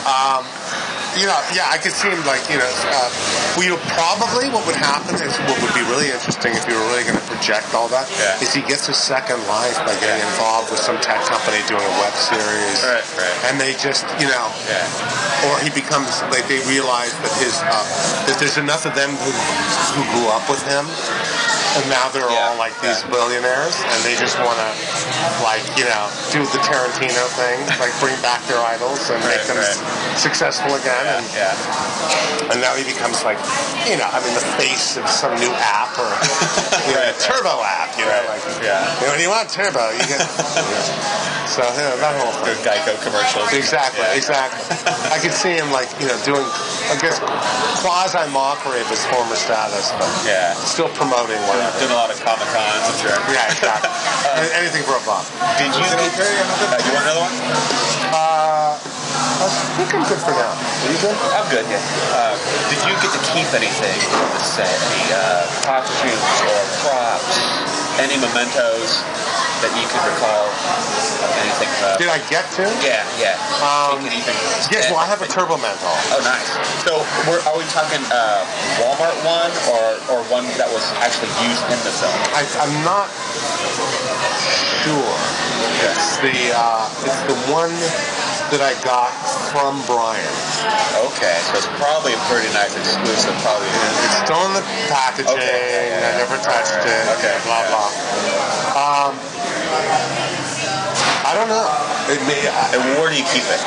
Um, 0.09 0.43
you 1.19 1.27
know, 1.27 1.35
yeah, 1.51 1.67
I 1.67 1.77
could 1.77 1.91
see 1.91 2.07
him 2.07 2.19
like, 2.23 2.39
you 2.47 2.55
know, 2.57 2.71
uh, 2.91 3.09
we 3.59 3.67
would 3.71 3.83
probably 3.91 4.47
what 4.47 4.63
would 4.67 4.79
happen 4.79 5.15
is 5.19 5.35
what 5.49 5.57
would 5.59 5.75
be 5.75 5.83
really 5.91 6.07
interesting 6.07 6.55
if 6.55 6.63
you 6.67 6.75
were 6.75 6.87
really 6.93 7.03
going 7.03 7.19
to 7.19 7.27
project 7.27 7.75
all 7.75 7.91
that 7.91 8.07
Yeah. 8.15 8.39
is 8.39 8.53
he 8.55 8.63
gets 8.63 8.87
a 8.87 8.95
second 8.95 9.43
life 9.51 9.75
by 9.83 9.91
getting 9.99 10.23
involved 10.23 10.71
with 10.71 10.79
some 10.79 10.95
tech 11.03 11.19
company 11.27 11.59
doing 11.67 11.83
a 11.83 11.95
web 11.99 12.15
series, 12.15 12.79
Right, 12.83 13.03
right. 13.19 13.37
and 13.51 13.59
they 13.59 13.75
just, 13.75 14.07
you 14.23 14.27
know, 14.31 14.47
yeah. 14.71 15.47
or 15.51 15.59
he 15.59 15.69
becomes 15.75 16.23
like 16.31 16.47
they 16.47 16.63
realize 16.69 17.11
that 17.19 17.33
his 17.43 17.59
uh, 17.59 17.83
that 18.31 18.39
there's 18.39 18.57
enough 18.57 18.85
of 18.87 18.95
them 18.95 19.11
who 19.19 19.31
who 19.99 20.01
grew 20.15 20.27
up 20.31 20.47
with 20.47 20.63
him. 20.63 20.87
And 21.71 21.87
now 21.87 22.11
they're 22.11 22.27
Yeah, 22.27 22.51
all 22.51 22.57
like 22.59 22.75
these 22.83 22.99
yeah. 22.99 23.15
billionaires, 23.15 23.71
and 23.79 23.99
they 24.03 24.19
just 24.19 24.35
want 24.43 24.59
to, 24.59 24.69
like, 25.39 25.63
you 25.79 25.87
know, 25.87 26.03
do 26.35 26.43
the 26.51 26.59
Tarantino 26.67 27.23
thing, 27.39 27.63
like 27.79 27.95
bring 28.03 28.11
back 28.19 28.43
their 28.51 28.59
idols 29.51 29.77
and 29.77 29.87
make 29.87 30.07
Right, 30.11 30.17
successful 30.19 30.71
again. 30.75 31.05
And 31.19 31.25
Yeah. 31.35 32.51
and 32.51 32.59
now 32.61 32.75
he 32.75 32.83
becomes 32.83 33.23
like, 33.23 33.37
you 33.87 33.95
know, 33.97 34.07
I 34.07 34.19
mean, 34.23 34.33
the 34.33 34.43
face 34.59 34.97
of 34.97 35.07
some 35.09 35.35
new 35.39 35.51
app 35.55 35.91
or 35.99 36.07
you 36.87 36.95
know, 36.95 37.03
Right, 37.03 37.11
right. 37.11 37.19
turbo 37.19 37.61
app. 37.63 37.95
You 37.99 38.05
know, 38.05 38.23
like 38.27 38.43
yeah. 38.63 38.83
you 38.99 39.05
know, 39.07 39.11
when 39.13 39.21
you 39.21 39.29
want 39.31 39.49
turbo, 39.49 39.91
you 39.91 40.03
get. 40.07 40.21
so 41.51 41.61
you 41.63 41.83
know, 41.83 41.95
that 41.99 42.15
whole 42.19 42.31
Good 42.45 42.57
Geico 42.63 42.95
commercials. 43.03 43.51
Exactly, 43.53 44.01
Yeah. 44.07 44.15
exactly. 44.19 44.63
I 45.11 45.19
could 45.19 45.33
see 45.35 45.51
him 45.55 45.71
like 45.71 45.87
you 45.99 46.07
know 46.07 46.17
doing, 46.23 46.43
I 46.91 46.95
guess, 46.99 47.19
quasi 47.83 48.23
mockery 48.31 48.79
of 48.81 48.89
his 48.89 49.03
former 49.11 49.35
status, 49.35 49.91
but 49.99 50.07
Yeah. 50.25 50.53
still 50.63 50.89
promoting 50.95 51.39
whatever. 51.47 51.75
Doing 51.79 51.91
a 51.91 51.99
lot 51.99 52.11
of 52.11 52.19
Comic 52.23 52.47
Cons, 52.55 52.83
I'm 52.87 52.97
sure. 52.99 53.17
Yeah, 53.31 53.51
exactly. 53.51 53.89
Any- 54.39 54.51
Anything 54.61 54.83
for 54.83 54.95
a 54.95 55.03
buck. 55.05 55.25
Did 55.57 55.73
you 55.75 55.83
get, 55.83 55.97
uh, 55.97 56.77
you 56.85 56.91
want 56.93 57.03
another 57.05 57.21
one? 57.25 57.35
Uh, 58.13 58.77
I 59.41 59.49
think 59.73 59.89
I'm 59.97 60.05
good 60.05 60.21
for 60.21 60.37
now. 60.37 60.53
Are 60.53 60.91
you 60.93 61.01
good? 61.01 61.17
I'm 61.33 61.47
good, 61.49 61.65
yeah. 61.65 61.81
Uh, 62.13 62.37
did 62.69 62.77
you 62.85 62.93
get 63.01 63.09
to 63.09 63.21
keep 63.33 63.49
anything 63.57 63.97
from 64.13 64.29
the 64.37 64.43
set? 64.45 64.69
Any 64.69 65.17
uh, 65.17 65.49
costumes 65.65 66.21
or 66.45 66.61
props? 66.85 67.41
Any 67.97 68.21
mementos 68.21 69.01
that 69.65 69.73
you 69.73 69.85
can 69.89 70.01
recall? 70.05 70.45
Anything? 71.41 71.69
Uh, 71.81 71.97
Did 71.97 72.09
I 72.13 72.21
get 72.29 72.45
to? 72.57 72.65
yeah, 72.85 73.01
yeah. 73.17 73.37
Um, 73.65 74.05
anything 74.05 74.37
Yes. 74.69 74.89
Well, 74.93 75.01
I 75.01 75.09
have 75.09 75.21
a 75.25 75.29
turbo 75.29 75.57
menthol. 75.57 75.93
Oh, 76.13 76.21
nice. 76.21 76.49
So, 76.85 77.01
we're, 77.25 77.41
are 77.45 77.57
we 77.57 77.65
talking 77.73 78.01
uh, 78.13 78.45
Walmart 78.77 79.17
one 79.25 79.53
or, 79.73 79.85
or 80.13 80.19
one 80.29 80.45
that 80.61 80.69
was 80.69 80.85
actually 81.01 81.33
used 81.45 81.65
in 81.69 81.77
the 81.81 81.93
film? 81.93 82.13
I, 82.37 82.45
I'm 82.61 82.73
not 82.85 83.09
sure. 84.85 85.13
It's 85.81 86.17
the 86.21 86.53
uh, 86.53 86.85
it's 87.05 87.21
the 87.29 87.37
one 87.53 87.73
that 88.51 88.59
I 88.59 88.75
got 88.83 89.09
from 89.55 89.79
Brian. 89.87 90.35
Okay, 91.07 91.37
so 91.47 91.55
it's 91.55 91.71
probably 91.79 92.11
a 92.11 92.21
pretty 92.27 92.51
nice 92.51 92.75
exclusive. 92.75 93.31
Probably. 93.39 93.67
It's 94.03 94.19
still 94.27 94.43
in 94.47 94.53
the 94.59 94.65
packaging. 94.91 95.31
Okay, 95.39 95.87
yeah, 95.87 96.03
yeah. 96.03 96.11
I 96.11 96.19
never 96.19 96.35
touched 96.43 96.75
Alright, 96.75 97.07
it. 97.07 97.15
okay, 97.19 97.35
Blah 97.47 97.63
yeah. 97.63 97.71
blah. 97.71 99.07
Um, 99.07 99.11
I 101.23 101.31
don't 101.37 101.47
know. 101.47 101.63
It 102.11 102.19
may, 102.27 102.43
I- 102.43 102.75
And 102.75 102.81
where 102.99 103.07
do 103.07 103.15
you 103.15 103.23
keep 103.31 103.45
it? 103.47 103.61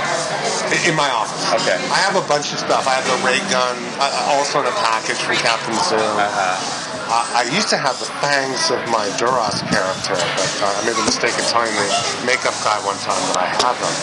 in 0.85 0.93
my 0.97 1.09
office. 1.09 1.45
Okay. 1.65 1.77
I 1.89 1.99
have 2.05 2.17
a 2.17 2.25
bunch 2.29 2.53
of 2.53 2.59
stuff. 2.59 2.85
I 2.89 2.99
have 2.99 3.07
the 3.09 3.17
ray 3.25 3.39
gun, 3.49 3.77
uh, 4.01 4.37
also 4.37 4.61
in 4.61 4.67
a 4.67 4.75
package 4.85 5.17
from 5.23 5.37
Captain 5.37 5.73
Zoom. 5.87 6.01
Uh-huh. 6.03 6.84
Uh, 7.05 7.21
I 7.37 7.45
used 7.53 7.69
to 7.69 7.77
have 7.77 8.01
the 8.01 8.09
fangs 8.25 8.73
of 8.73 8.81
my 8.89 9.05
Duras 9.21 9.61
character, 9.69 10.17
but 10.17 10.51
uh, 10.65 10.73
I 10.73 10.81
made 10.89 10.97
the 10.97 11.05
mistake 11.05 11.37
of 11.37 11.45
telling 11.53 11.71
the 11.77 11.89
makeup 12.25 12.57
guy 12.65 12.81
one 12.83 12.97
time 13.05 13.21
that 13.31 13.39
I 13.45 13.49
had 13.61 13.77
them 13.77 13.95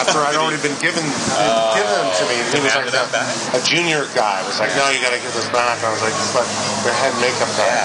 after 0.00 0.18
I'd 0.24 0.40
already 0.40 0.58
been 0.64 0.74
given 0.80 1.04
given 1.04 1.92
them 2.00 2.08
to 2.08 2.22
me. 2.26 2.40
And 2.40 2.48
he 2.50 2.60
was 2.64 2.72
like, 2.74 3.12
back? 3.12 3.28
a 3.54 3.60
junior 3.60 4.08
guy 4.16 4.40
was 4.48 4.56
like, 4.56 4.72
"No, 4.72 4.88
you 4.88 4.98
got 5.04 5.12
to 5.12 5.20
give 5.20 5.30
this 5.36 5.46
back." 5.52 5.78
And 5.84 5.86
I 5.86 5.92
was 5.92 6.00
like, 6.00 6.16
"But 6.32 6.48
the 6.82 6.92
head 6.96 7.12
makeup 7.20 7.50
guy, 7.60 7.76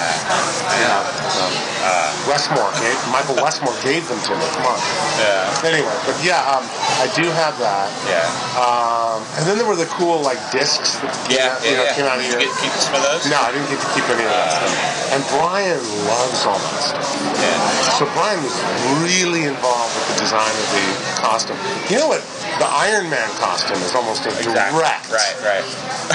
you 0.80 0.88
know, 0.88 1.04
um, 1.44 1.52
Westmore, 2.32 2.72
gave, 2.80 2.96
Michael 3.12 3.36
Westmore 3.44 3.76
gave 3.84 4.08
them 4.08 4.18
to 4.24 4.34
me. 4.40 4.46
Come 4.56 4.72
on." 4.72 4.80
Yeah. 5.20 5.68
Anyway, 5.68 5.96
but 6.08 6.16
yeah, 6.24 6.42
um, 6.48 6.64
I 7.04 7.12
do 7.12 7.28
have 7.36 7.60
that. 7.60 7.92
Yeah. 8.08 8.24
Um, 8.56 9.20
and 9.36 9.44
then 9.46 9.60
there 9.60 9.68
were 9.68 9.76
the 9.78 9.90
cool 9.92 10.24
like 10.24 10.40
discs 10.56 10.96
that 11.04 11.12
Yeah. 11.28 11.60
you 11.60 11.76
Yeah. 11.76 11.78
know, 11.78 11.84
yeah. 11.92 11.94
came 12.00 12.08
out 12.08 12.18
of 12.18 12.24
Did 12.24 12.32
your. 12.34 12.42
you 12.42 12.48
get 12.50 12.64
keep 12.64 12.74
some 12.80 12.96
of 12.96 13.04
those? 13.04 13.28
No, 13.28 13.38
I 13.44 13.52
didn't 13.52 13.68
get 13.68 13.84
to 13.84 13.90
keep 13.94 14.08
any 14.10 14.24
of 14.24 14.32
that. 14.32 14.48
And 15.14 15.22
Brian 15.40 15.80
loves 16.08 16.44
all 16.46 16.58
that 16.60 16.82
stuff. 16.82 17.08
Yeah. 17.40 18.00
So 18.00 18.04
Brian 18.18 18.42
was 18.44 18.56
really 19.04 19.46
involved 19.48 19.94
with 19.96 20.06
the 20.16 20.18
design 20.26 20.50
of 20.52 20.68
the 20.76 20.86
costume. 21.22 21.60
You 21.92 22.00
know 22.04 22.10
what? 22.12 22.24
The 22.60 22.68
Iron 22.68 23.10
Man 23.12 23.28
costume 23.40 23.80
is 23.84 23.94
almost 23.96 24.24
a 24.26 24.32
Exactly. 24.32 24.56
direct 24.80 25.12
Right. 25.12 25.36
Right. 25.44 25.66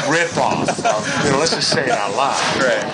rip-off 0.08 0.68
of, 0.84 1.00
you 1.24 1.30
know, 1.32 1.38
let's 1.38 1.52
just 1.54 1.68
say 1.70 1.84
it 1.84 1.92
out 1.96 2.14
loud. 2.16 2.36
Right. 2.60 2.84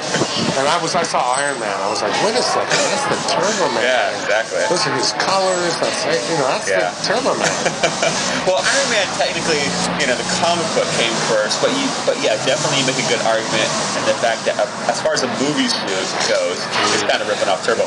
And 0.56 0.64
I 0.68 0.78
was, 0.80 0.94
I 0.96 1.02
saw 1.04 1.20
Iron 1.36 1.58
Man. 1.60 1.68
I 1.84 1.88
was 1.90 2.00
like, 2.00 2.12
wait 2.24 2.32
a 2.38 2.40
second, 2.42 2.72
that's 2.88 3.06
the 3.12 3.18
Turbo 3.36 3.66
Man. 3.76 3.82
Yeah. 3.84 4.14
Exactly. 4.24 4.62
Those 4.72 4.82
are 4.88 4.94
his 4.96 5.12
colors. 5.20 5.74
That's 5.82 6.00
you 6.06 6.36
know, 6.40 6.48
that's 6.48 6.68
Yeah. 6.70 6.90
the 6.90 7.02
Turbo 7.04 7.32
Man. 7.36 7.50
Well, 8.46 8.62
Iron 8.62 8.88
Man 8.94 9.06
technically, 9.18 9.58
you 9.98 10.06
know, 10.06 10.14
the 10.14 10.26
comic 10.38 10.64
book 10.78 10.86
came 10.96 11.10
first, 11.26 11.58
but 11.60 11.74
you, 11.74 11.84
but 12.06 12.14
yeah, 12.22 12.38
definitely 12.46 12.78
you 12.78 12.86
make 12.86 12.98
a 13.02 13.08
good 13.10 13.18
argument, 13.26 13.66
and 13.98 14.06
the 14.06 14.14
fact 14.22 14.46
that 14.46 14.54
uh, 14.54 14.70
as 14.92 15.02
far 15.02 15.18
as 15.18 15.25
the 15.26 15.50
movies 15.50 15.74
goes, 15.90 16.08
goes 16.30 16.58
it's 16.94 17.02
kind 17.06 17.18
of 17.22 17.26
ripping 17.26 17.50
off 17.50 17.66
Turbo. 17.66 17.84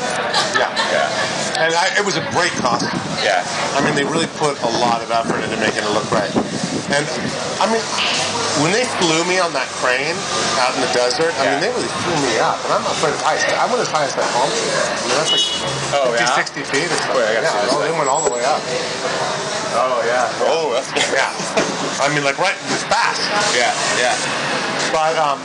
Yeah. 0.58 0.68
Yeah, 0.92 1.62
And 1.64 1.72
I, 1.72 1.88
it 1.96 2.04
was 2.04 2.16
a 2.20 2.24
great 2.36 2.52
costume. 2.60 2.92
yeah, 3.24 3.40
I 3.76 3.80
mean, 3.84 3.94
they 3.96 4.04
really 4.04 4.28
put 4.36 4.58
a 4.62 4.70
lot 4.82 5.00
of 5.00 5.08
effort 5.10 5.40
into 5.40 5.56
making 5.56 5.82
it 5.86 5.92
look 5.96 6.08
right. 6.12 6.30
And 6.90 7.06
I 7.62 7.70
mean, 7.70 7.82
when 8.58 8.74
they 8.74 8.82
flew 8.98 9.22
me 9.30 9.38
on 9.38 9.54
that 9.54 9.70
crane 9.78 10.18
out 10.58 10.74
in 10.74 10.82
the 10.82 10.90
desert, 10.90 11.30
I 11.38 11.46
mean, 11.54 11.62
they 11.62 11.70
really 11.70 11.86
flew 12.02 12.18
me 12.26 12.34
up. 12.42 12.58
And 12.66 12.74
I'm 12.74 12.82
not 12.82 12.90
afraid 12.98 13.14
of 13.14 13.22
heights. 13.22 13.46
I 13.46 13.64
went 13.70 13.78
as 13.78 13.90
high 13.94 14.04
as 14.10 14.14
that 14.18 14.26
palm 14.34 14.50
tree. 14.50 14.74
I 14.74 15.06
mean, 15.06 15.14
that's 15.22 15.30
like 15.30 15.46
Oh, 15.94 16.10
50, 16.10 16.18
yeah? 16.18 16.34
60 16.34 16.66
feet 16.74 16.90
or 16.90 16.98
something. 16.98 17.22
Wait, 17.22 17.38
yeah, 17.46 17.70
oh, 17.70 17.78
they 17.78 17.94
went 17.94 18.10
all 18.10 18.22
the 18.26 18.32
way 18.34 18.42
up. 18.42 18.58
Oh 19.78 20.02
yeah. 20.02 20.26
Oh, 20.50 20.74
that's 20.74 20.90
cool. 20.90 21.14
Yeah. 21.14 21.30
I 22.00 22.08
mean, 22.14 22.24
like, 22.24 22.38
right, 22.40 22.56
it 22.56 22.70
was 22.72 22.82
fast. 22.88 23.20
Yeah, 23.52 23.72
yeah. 24.00 24.16
But, 24.88 25.14
um, 25.20 25.38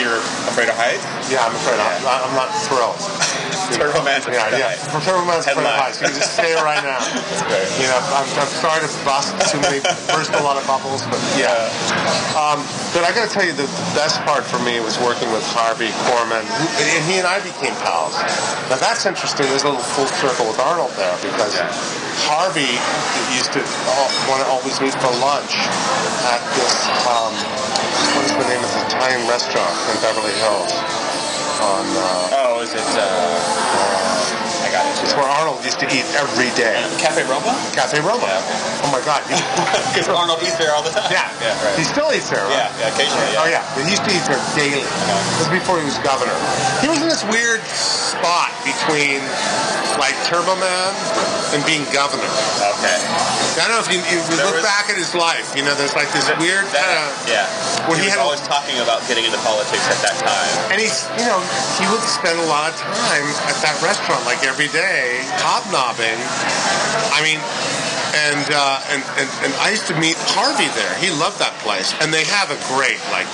You're 0.00 0.18
afraid 0.48 0.68
of 0.72 0.76
heights? 0.80 1.04
yeah, 1.30 1.44
I'm 1.44 1.54
afraid 1.54 1.78
I'm, 1.78 2.00
I'm 2.08 2.34
not 2.34 2.48
thrilled. 2.66 2.96
Turbo 3.74 4.04
Man's 4.04 4.26
Yeah, 4.28 4.52
yeah. 4.52 4.76
For 4.92 5.00
Turbo 5.00 5.24
Man's 5.24 5.46
afraid 5.46 5.64
of 5.64 5.72
Headline. 5.72 5.92
You 5.96 6.06
can 6.08 6.14
just 6.16 6.32
stay 6.36 6.54
right 6.60 6.82
now. 6.84 7.00
You 7.82 7.88
know, 7.88 7.98
I'm, 8.14 8.28
I'm 8.38 8.52
sorry 8.62 8.78
to 8.84 8.90
bust 9.02 9.34
too 9.50 9.58
many, 9.64 9.80
burst 10.12 10.30
a 10.36 10.42
lot 10.44 10.54
of 10.60 10.64
bubbles, 10.68 11.02
but 11.10 11.18
yeah. 11.34 11.50
Um, 12.38 12.62
but 12.94 13.02
I 13.02 13.10
got 13.16 13.26
to 13.26 13.32
tell 13.32 13.42
you, 13.42 13.52
the, 13.56 13.66
the 13.66 13.88
best 13.98 14.20
part 14.28 14.44
for 14.44 14.60
me 14.62 14.78
was 14.78 15.00
working 15.02 15.26
with 15.34 15.42
Harvey 15.50 15.90
Korman, 16.06 16.44
who, 16.46 16.64
and 16.78 17.02
he 17.10 17.18
and 17.18 17.26
I 17.26 17.40
became 17.42 17.74
pals. 17.82 18.14
Now 18.70 18.78
that's 18.78 19.04
interesting. 19.08 19.48
There's 19.50 19.64
a 19.66 19.72
little 19.74 19.82
full 19.98 20.06
circle 20.20 20.46
with 20.46 20.60
Arnold 20.62 20.92
there 20.94 21.16
because 21.24 21.56
Yeah. 21.58 21.66
Harvey 22.28 22.70
used 23.34 23.50
to 23.56 23.60
want 24.30 24.44
to 24.44 24.48
always 24.52 24.78
meet 24.78 24.94
for 25.02 25.10
lunch 25.18 25.56
at 26.30 26.40
this. 26.54 26.76
Um, 27.08 27.32
what 28.14 28.22
is 28.28 28.34
the 28.36 28.46
name 28.46 28.62
of 28.62 28.70
the 28.78 28.82
Italian 28.86 29.26
restaurant 29.26 29.74
in 29.90 29.96
Beverly 30.04 30.34
Hills? 30.38 30.70
On 31.62 31.86
uh, 31.86 32.28
Oh, 32.42 32.60
is 32.60 32.74
it? 32.74 32.80
Uh. 32.98 34.01
It's 35.00 35.14
where 35.16 35.24
Arnold 35.26 35.64
used 35.64 35.80
to 35.80 35.88
eat 35.88 36.04
every 36.20 36.52
day. 36.58 36.76
Cafe 37.00 37.24
Roma? 37.24 37.56
Cafe 37.72 37.98
Roma. 38.04 38.22
Yeah, 38.28 38.42
okay. 38.44 38.84
Oh 38.84 38.90
my 38.92 39.00
God. 39.08 39.24
Because 39.94 40.08
Arnold 40.20 40.42
eats 40.44 40.58
there 40.60 40.74
all 40.76 40.84
the 40.84 40.92
time. 40.92 41.08
yeah. 41.08 41.26
Yeah, 41.40 41.56
right. 41.64 41.76
He 41.78 41.84
still 41.88 42.12
eats 42.12 42.28
there, 42.28 42.44
right? 42.44 42.68
yeah, 42.68 42.80
yeah, 42.82 42.92
occasionally. 42.92 43.30
Yeah. 43.32 43.42
Oh 43.42 43.48
yeah, 43.48 43.64
he 43.80 43.88
used 43.90 44.04
to 44.04 44.12
eat 44.12 44.24
there 44.28 44.40
daily. 44.58 44.84
This 44.84 45.48
was 45.48 45.50
before 45.50 45.80
he 45.80 45.86
was 45.88 45.96
governor. 46.04 46.34
He 46.84 46.88
was 46.92 47.00
in 47.00 47.08
this 47.08 47.24
weird 47.32 47.62
spot 47.72 48.52
between 48.66 49.22
like 50.00 50.16
Turbo 50.26 50.56
Man 50.58 50.90
and 51.52 51.60
being 51.68 51.84
governor. 51.92 52.24
Okay. 52.80 52.96
I 53.60 53.68
don't 53.68 53.76
know 53.76 53.84
if 53.84 53.90
you, 53.92 54.00
you 54.08 54.18
look 54.40 54.56
was- 54.56 54.64
back 54.64 54.88
at 54.88 54.96
his 54.96 55.12
life. 55.14 55.52
You 55.54 55.62
know, 55.62 55.74
there's 55.76 55.92
like 55.94 56.08
this 56.16 56.26
weird 56.40 56.64
kind 56.72 56.96
of. 56.96 57.12
yeah. 57.28 57.44
When 57.86 57.98
he, 58.00 58.06
he 58.06 58.10
was 58.10 58.16
had 58.16 58.22
always 58.24 58.40
talking 58.48 58.78
about 58.80 59.04
getting 59.10 59.26
into 59.28 59.36
politics 59.44 59.84
at 59.92 60.00
that 60.06 60.16
time. 60.24 60.50
And 60.72 60.80
he's, 60.80 61.04
you 61.20 61.26
know, 61.28 61.38
he 61.76 61.84
would 61.92 62.00
spend 62.08 62.40
a 62.40 62.46
lot 62.48 62.72
of 62.72 62.78
time 62.80 63.26
at 63.52 63.58
that 63.60 63.76
restaurant, 63.84 64.24
like 64.24 64.40
every 64.48 64.72
day, 64.72 64.81
hobnobbing. 65.40 66.18
I 67.14 67.20
mean, 67.22 67.38
and, 68.12 68.44
uh, 68.52 68.92
and, 68.92 69.00
and 69.16 69.28
and 69.40 69.52
I 69.64 69.70
used 69.72 69.88
to 69.88 69.96
meet 69.96 70.20
Harvey 70.36 70.68
there. 70.76 70.92
He 71.00 71.08
loved 71.16 71.40
that 71.40 71.56
place, 71.64 71.96
and 72.04 72.12
they 72.12 72.28
have 72.28 72.52
a 72.52 72.58
great 72.68 73.00
like 73.08 73.24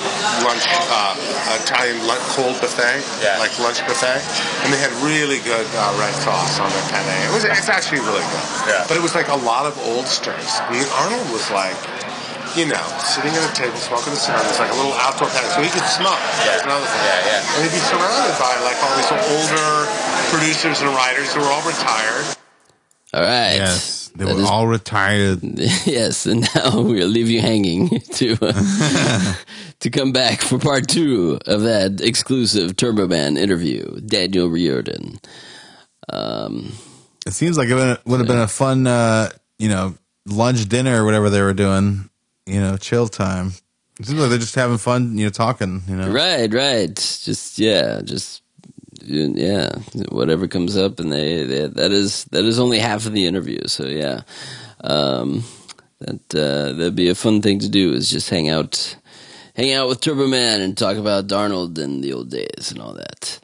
lunch 0.47 0.63
uh, 0.87 1.19
Italian 1.59 1.99
lunch, 2.07 2.23
cold 2.39 2.55
buffet, 2.63 3.03
Yeah. 3.19 3.43
like 3.43 3.51
lunch 3.59 3.83
buffet, 3.91 4.23
and 4.63 4.71
they 4.71 4.79
had 4.79 4.95
really 5.03 5.43
good 5.43 5.67
uh, 5.75 5.91
red 5.99 6.15
sauce 6.23 6.63
on 6.63 6.71
their 6.71 6.87
penne. 6.95 7.11
It 7.27 7.35
was 7.35 7.43
it's 7.43 7.67
actually 7.69 8.07
really 8.07 8.23
good. 8.23 8.47
Yeah. 8.71 8.87
But 8.87 8.95
it 8.97 9.03
was 9.03 9.19
like 9.19 9.29
a 9.29 9.41
lot 9.43 9.67
of 9.67 9.75
oldsters. 9.83 10.63
I 10.63 10.71
mean, 10.71 10.87
Arnold 10.95 11.27
was 11.35 11.51
like. 11.51 11.75
You 12.57 12.67
know, 12.67 12.83
sitting 13.05 13.31
at 13.35 13.45
a 13.51 13.55
table 13.55 13.77
smoking 13.77 14.13
a 14.13 14.17
cigar. 14.17 14.41
It's 14.49 14.59
like 14.59 14.73
a 14.73 14.75
little 14.75 14.93
outdoor 14.95 15.29
patio, 15.29 15.51
so 15.51 15.63
he 15.63 15.69
could 15.71 15.85
smoke. 15.85 16.19
That's 16.43 16.65
another 16.65 16.87
thing. 16.87 17.05
Yeah, 17.05 17.27
yeah. 17.27 17.55
And 17.55 17.63
he'd 17.65 17.77
be 17.77 17.83
surrounded 17.87 18.35
by 18.41 18.55
like 18.65 18.79
all 18.83 18.95
these 18.97 19.13
older 19.13 19.87
producers 20.31 20.81
and 20.81 20.91
writers 20.91 21.33
who 21.35 21.41
were 21.41 21.47
all 21.47 21.63
retired. 21.67 22.37
All 23.15 23.21
right. 23.23 23.57
Yes, 23.57 24.11
they 24.17 24.25
That 24.25 24.35
were 24.35 24.41
is- 24.43 24.49
all 24.51 24.67
retired. 24.67 25.41
yes, 25.87 26.27
and 26.27 26.41
now 26.55 26.81
we'll 26.83 27.07
leave 27.09 27.29
you 27.31 27.41
hanging 27.41 27.89
to 28.15 28.37
uh, 28.43 29.35
to 29.81 29.91
come 29.91 30.13
back 30.13 30.41
for 30.41 30.59
part 30.59 30.89
two 30.89 31.39
of 31.47 31.63
that 31.63 32.01
exclusive 32.01 32.77
Turbo 32.77 33.07
Man 33.07 33.37
interview. 33.37 34.01
Daniel 34.01 34.49
Riordan. 34.49 35.21
Um, 36.09 36.73
It 37.27 37.33
seems 37.35 37.57
like 37.59 37.69
it 37.69 37.75
would 37.75 37.99
would 38.07 38.21
have 38.21 38.27
been 38.29 38.39
a 38.41 38.49
fun, 38.49 38.87
uh, 38.87 39.31
you 39.59 39.69
know, 39.69 39.95
lunch, 40.27 40.69
dinner, 40.69 41.03
or 41.03 41.05
whatever 41.05 41.31
they 41.31 41.43
were 41.43 41.55
doing. 41.55 42.09
You 42.49 42.61
know, 42.61 42.77
chill 42.79 43.09
time. 43.09 43.53
It 44.01 44.07
seems 44.07 44.19
like 44.19 44.31
they're 44.31 44.39
just 44.39 44.55
having 44.55 44.79
fun, 44.79 45.19
you 45.19 45.25
know, 45.25 45.31
talking. 45.31 45.83
You 45.87 45.97
know, 45.97 46.11
right, 46.11 46.53
right. 46.53 46.95
Just 46.95 47.59
yeah, 47.59 48.01
just 48.03 48.43
yeah, 49.03 49.71
whatever 50.09 50.49
comes 50.49 50.77
up, 50.77 50.99
and 50.99 51.13
they, 51.13 51.45
they 51.45 51.67
that 51.67 51.93
is 51.93 52.25
that 52.27 52.45
is 52.45 52.59
only 52.59 52.79
half 52.79 53.05
of 53.07 53.13
the 53.13 53.27
interview. 53.27 53.67
So 53.67 53.87
yeah, 53.87 54.23
um, 54.81 55.45
that 55.99 56.35
uh, 56.35 56.73
that'd 56.73 56.97
be 56.97 57.11
a 57.11 57.15
fun 57.15 57.43
thing 57.43 57.59
to 57.59 57.69
do. 57.69 57.93
Is 57.93 58.11
just 58.11 58.31
hang 58.31 58.49
out, 58.49 58.97
hang 59.55 59.75
out 59.75 59.89
with 59.89 60.01
Turbo 60.01 60.27
Man 60.27 60.63
and 60.63 60.77
talk 60.77 60.97
about 60.97 61.27
Darnold 61.27 61.77
and 61.79 62.03
the 62.03 62.15
old 62.15 62.31
days 62.31 62.71
and 62.71 62.81
all 62.81 62.95
that. 62.95 63.41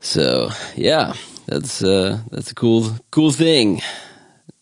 So 0.00 0.50
yeah, 0.76 1.14
that's 1.46 1.82
uh, 1.82 2.20
that's 2.30 2.52
a 2.52 2.54
cool 2.54 2.96
cool 3.10 3.32
thing. 3.32 3.82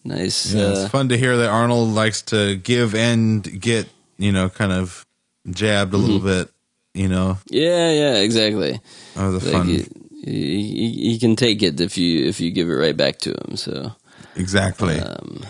Nice. 0.05 0.53
Yeah, 0.53 0.65
uh, 0.65 0.71
it's 0.85 0.91
fun 0.91 1.09
to 1.11 1.19
hear 1.19 1.37
that 1.39 1.49
Arnold 1.51 1.91
likes 1.91 2.23
to 2.23 2.57
give 2.57 2.95
and 2.95 3.43
get, 3.61 3.89
you 4.19 4.33
know, 4.33 4.49
kind 4.51 4.73
of 4.73 5.05
jabbed 5.51 5.95
a 5.95 5.97
little 5.97 6.19
Mm-hmm. 6.19 6.27
bit. 6.29 6.51
You 6.95 7.09
know, 7.09 7.39
yeah, 7.51 7.91
yeah, 7.91 8.15
exactly. 8.19 8.81
that 9.15 9.27
was 9.27 9.43
a 9.43 9.53
Like 9.53 9.53
fun. 9.55 9.67
he, 9.67 9.87
he, 10.25 11.11
he 11.13 11.19
can 11.19 11.35
take 11.37 11.63
it 11.63 11.81
if 11.81 11.99
you 11.99 12.25
if 12.27 12.39
you 12.41 12.51
give 12.53 12.69
it 12.69 12.75
right 12.75 12.97
back 12.97 13.19
to 13.21 13.31
him. 13.31 13.57
So. 13.57 13.93
exactly. 14.37 15.01
um, 15.01 15.45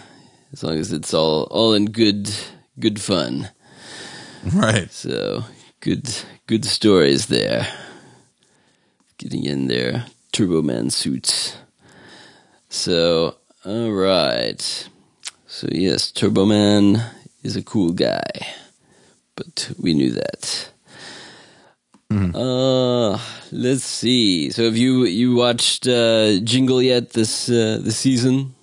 as 0.53 0.63
long 0.63 0.79
as 0.79 0.93
it's 0.93 1.13
all 1.13 1.43
all 1.51 1.75
in 1.75 1.87
good 1.87 2.31
good 2.79 3.01
fun. 3.01 3.51
right. 4.55 4.91
So 4.91 5.45
good 5.81 6.09
good 6.47 6.65
stories 6.65 7.27
there. 7.27 7.67
Getting 9.19 9.45
in 9.45 9.67
their 9.69 10.07
Turbo 10.33 10.63
Man 10.63 10.91
suits. 10.91 11.57
So 12.71 13.37
all 13.65 13.91
right. 13.93 14.89
So 15.47 15.69
yes, 15.71 16.11
Turbo 16.11 16.45
Man 16.45 17.03
is 17.43 17.57
a 17.57 17.63
cool 17.63 17.93
guy, 17.93 18.25
but 19.37 19.71
we 19.79 19.95
knew 19.95 20.13
that. 20.13 20.71
Uh, 22.35 23.19
let's 23.51 23.83
see. 23.83 24.51
So 24.51 24.65
have 24.65 24.77
you 24.77 25.05
you 25.05 25.35
watched 25.35 25.89
uh, 25.89 26.39
Jingle 26.45 26.81
yet 26.81 27.11
this 27.11 27.49
uh, 27.49 27.81
this 27.83 27.97
season? 27.99 28.55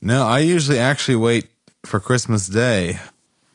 No, 0.00 0.24
I 0.26 0.40
usually 0.40 0.78
actually 0.78 1.16
wait 1.16 1.48
for 1.84 1.98
Christmas 1.98 2.46
Day 2.46 3.00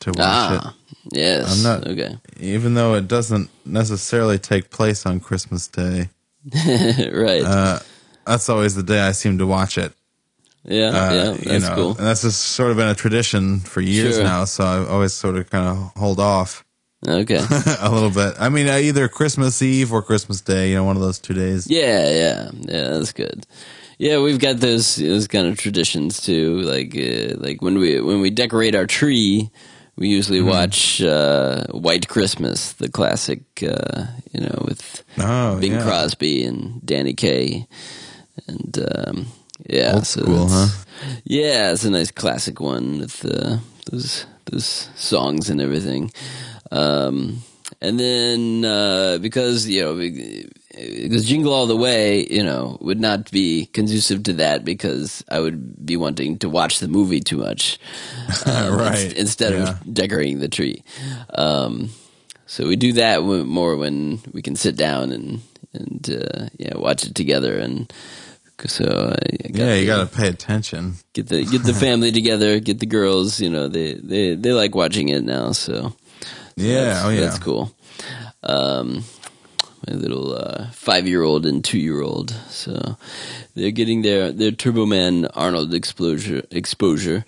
to 0.00 0.10
watch 0.10 0.16
it. 0.18 0.60
Ah, 0.62 0.74
yes. 1.12 1.48
I'm 1.50 1.62
not- 1.62 1.86
okay. 1.88 2.18
even 2.40 2.74
though 2.74 2.94
it 2.94 3.08
doesn't 3.08 3.48
necessarily 3.64 4.38
take 4.38 4.68
place 4.70 5.06
on 5.06 5.20
Christmas 5.20 5.68
Day. 5.68 6.10
right. 6.54 7.42
Uh, 7.42 7.78
that's 8.26 8.48
always 8.48 8.74
the 8.74 8.82
day 8.82 9.00
I 9.00 9.12
seem 9.12 9.38
to 9.38 9.46
watch 9.46 9.78
it. 9.78 9.92
Yeah, 10.64 10.88
Uh, 10.88 11.12
yeah, 11.14 11.32
you 11.32 11.38
that's 11.48 11.68
know, 11.68 11.74
cool. 11.74 11.88
And 11.98 12.06
that's 12.06 12.22
just 12.22 12.40
sort 12.40 12.70
of 12.70 12.76
been 12.76 12.88
a 12.88 12.94
tradition 12.94 13.60
for 13.60 13.80
years 13.80 14.16
Sure. 14.16 14.24
now. 14.24 14.44
So 14.44 14.64
I 14.64 14.86
always 14.88 15.12
sort 15.12 15.36
of 15.36 15.48
kind 15.50 15.66
of 15.68 15.92
hold 15.96 16.20
off. 16.20 16.64
Okay. 17.08 17.38
a 17.80 17.90
little 17.90 18.10
bit. 18.10 18.34
I 18.38 18.50
mean, 18.50 18.68
uh, 18.68 18.76
either 18.76 19.08
Christmas 19.08 19.62
Eve 19.62 19.90
or 19.92 20.02
Christmas 20.02 20.42
Day. 20.42 20.68
You 20.70 20.76
know, 20.76 20.84
one 20.84 20.96
of 20.96 21.02
those 21.02 21.18
two 21.18 21.32
days. 21.34 21.66
Yeah, 21.70 22.08
yeah, 22.10 22.50
yeah. 22.68 22.88
That's 22.90 23.12
good. 23.12 23.46
Yeah, 23.98 24.20
we've 24.20 24.38
got 24.38 24.58
those 24.60 24.96
those 24.96 25.26
kind 25.26 25.46
of 25.46 25.56
traditions 25.58 26.20
too. 26.20 26.60
Like 26.60 26.94
uh, 26.96 27.36
like 27.38 27.62
when 27.62 27.78
we 27.78 28.00
when 28.02 28.20
we 28.20 28.28
decorate 28.30 28.74
our 28.74 28.86
tree, 28.86 29.48
we 29.96 30.08
usually 30.08 30.40
Mm-hmm. 30.40 30.48
watch 30.48 31.00
uh, 31.02 31.64
White 31.72 32.06
Christmas, 32.08 32.72
the 32.74 32.90
classic. 32.90 33.40
Uh, 33.62 34.04
you 34.32 34.40
know, 34.40 34.62
with 34.68 35.02
Oh, 35.18 35.58
Bing 35.58 35.72
yeah. 35.72 35.82
Crosby 35.82 36.44
and 36.44 36.84
Danny 36.84 37.14
Kaye, 37.14 37.66
and 38.46 38.78
um, 38.94 39.26
yeah, 39.68 39.94
Old 39.94 40.06
so 40.06 40.22
school, 40.22 40.46
that's- 40.46 40.86
Yeah, 41.24 41.72
it's 41.72 41.84
a 41.84 41.90
nice 41.90 42.10
classic 42.10 42.60
one 42.60 43.00
with 43.00 43.24
uh, 43.24 43.58
those 43.90 44.26
those 44.46 44.88
songs 44.96 45.48
and 45.50 45.60
everything. 45.60 46.10
Um, 46.70 47.42
and 47.80 47.98
then 47.98 48.64
uh, 48.64 49.18
because 49.20 49.66
you 49.68 49.82
know 49.82 49.94
because 49.96 51.24
Jingle 51.26 51.52
All 51.52 51.66
the 51.66 51.76
Way, 51.76 52.26
you 52.30 52.42
know, 52.42 52.78
would 52.80 53.00
not 53.00 53.30
be 53.30 53.66
conducive 53.72 54.22
to 54.24 54.32
that 54.34 54.64
because 54.64 55.24
I 55.28 55.40
would 55.40 55.84
be 55.86 55.96
wanting 55.96 56.38
to 56.38 56.48
watch 56.48 56.78
the 56.80 56.88
movie 56.88 57.20
too 57.20 57.38
much, 57.38 57.78
um, 58.46 58.74
Right, 58.76 58.98
ins- 59.04 59.12
Instead 59.14 59.52
yeah. 59.54 59.70
of 59.70 59.94
decorating 59.94 60.40
the 60.40 60.48
tree. 60.48 60.82
Um, 61.34 61.90
so 62.46 62.66
we 62.66 62.76
do 62.76 62.92
that 62.94 63.16
w- 63.16 63.44
more 63.44 63.76
when 63.76 64.20
we 64.32 64.42
can 64.42 64.56
sit 64.56 64.76
down 64.76 65.12
and 65.12 65.40
and 65.72 66.10
uh, 66.10 66.48
yeah, 66.58 66.76
watch 66.76 67.04
it 67.04 67.14
together. 67.14 67.56
And 67.58 67.90
so 68.66 69.14
I 69.16 69.48
got 69.48 69.56
Yeah, 69.58 69.74
you 69.74 69.86
got 69.86 70.10
to 70.10 70.16
pay 70.16 70.28
attention. 70.28 70.94
get 71.12 71.28
the 71.28 71.44
get 71.44 71.62
the 71.64 71.74
family 71.74 72.12
together, 72.20 72.60
get 72.60 72.78
the 72.80 72.86
girls. 72.86 73.40
You 73.40 73.50
know, 73.50 73.68
they 73.68 73.94
they 73.94 74.34
they 74.34 74.52
like 74.52 74.74
watching 74.74 75.08
it 75.08 75.22
now. 75.24 75.52
So 75.52 75.92
Yeah, 76.56 76.84
that's, 76.84 77.04
oh 77.04 77.08
yeah. 77.10 77.20
that's 77.20 77.38
cool. 77.38 77.72
Um, 78.42 79.04
my 79.88 79.94
little 79.94 80.34
uh, 80.34 80.70
five 80.72 81.06
year 81.08 81.22
old 81.22 81.46
and 81.46 81.64
two 81.64 81.78
year 81.78 82.02
old, 82.02 82.30
so 82.50 82.96
they're 83.54 83.70
getting 83.70 84.02
their 84.02 84.30
their 84.32 84.50
Turbo 84.50 84.84
Man 84.86 85.26
Arnold 85.34 85.72
exposure 85.74 86.42
exposure. 86.50 87.24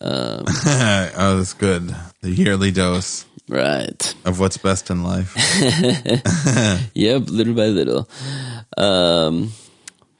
Um, 0.00 0.44
oh, 0.66 1.36
that's 1.38 1.52
good. 1.54 1.94
The 2.22 2.30
yearly 2.30 2.70
dose 2.70 3.24
right. 3.48 4.14
of 4.24 4.38
what's 4.38 4.56
best 4.56 4.90
in 4.90 5.02
life. 5.02 5.34
Yep, 6.94 7.22
little 7.28 7.54
by 7.54 7.66
little. 7.66 8.08
Um, 8.76 9.52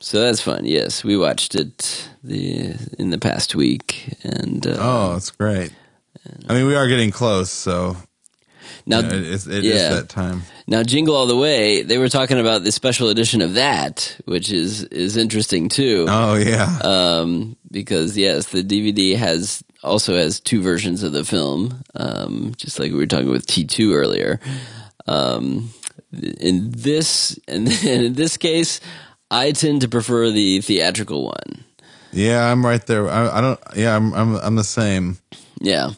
so 0.00 0.20
that's 0.20 0.40
fun. 0.40 0.64
Yes, 0.64 1.04
we 1.04 1.16
watched 1.16 1.54
it 1.54 2.08
the 2.24 2.74
in 2.98 3.10
the 3.10 3.18
past 3.18 3.54
week, 3.54 4.16
and 4.22 4.66
uh, 4.66 4.76
Oh, 4.78 5.16
it's 5.16 5.30
great. 5.30 5.72
I 6.48 6.54
mean, 6.54 6.66
we 6.66 6.74
are 6.74 6.88
getting 6.88 7.10
close, 7.10 7.50
so 7.50 7.96
now 8.86 9.00
you 9.00 9.08
know, 9.08 9.14
it, 9.14 9.28
it's, 9.28 9.46
it 9.46 9.64
is 9.64 9.80
yeah. 9.80 9.88
that 9.90 10.08
time. 10.08 10.42
Now, 10.66 10.82
Jingle 10.82 11.16
All 11.16 11.26
the 11.26 11.36
Way, 11.36 11.82
they 11.82 11.98
were 11.98 12.08
talking 12.08 12.38
about 12.38 12.64
the 12.64 12.72
special 12.72 13.08
edition 13.08 13.42
of 13.42 13.54
that, 13.54 14.16
which 14.24 14.50
is 14.50 14.84
is 14.84 15.16
interesting 15.16 15.68
too, 15.68 16.06
Oh 16.08 16.34
yeah, 16.34 16.78
um, 16.82 17.56
because 17.70 18.16
yes, 18.16 18.48
the 18.48 18.62
DVD 18.62 19.16
has 19.16 19.62
also 19.82 20.16
has 20.16 20.40
two 20.40 20.62
versions 20.62 21.02
of 21.02 21.12
the 21.12 21.24
film, 21.24 21.82
um, 21.94 22.54
just 22.56 22.78
like 22.78 22.90
we 22.90 22.98
were 22.98 23.06
talking 23.06 23.30
with 23.30 23.46
T 23.46 23.64
two 23.64 23.92
earlier. 23.94 24.40
Um, 25.06 25.70
in 26.12 26.70
this, 26.70 27.38
in, 27.48 27.68
in 27.86 28.14
this 28.14 28.36
case, 28.36 28.80
I 29.30 29.52
tend 29.52 29.82
to 29.82 29.88
prefer 29.88 30.30
the 30.30 30.60
theatrical 30.60 31.24
one. 31.24 31.64
yeah. 32.12 32.50
I'm 32.50 32.64
right 32.66 32.84
there. 32.86 33.08
I, 33.08 33.38
I 33.38 33.40
don't. 33.40 33.60
Yeah, 33.76 33.94
I'm. 33.96 34.12
I'm. 34.14 34.34
I'm 34.36 34.56
the 34.56 34.64
same. 34.64 35.18
Yeah, 35.60 35.90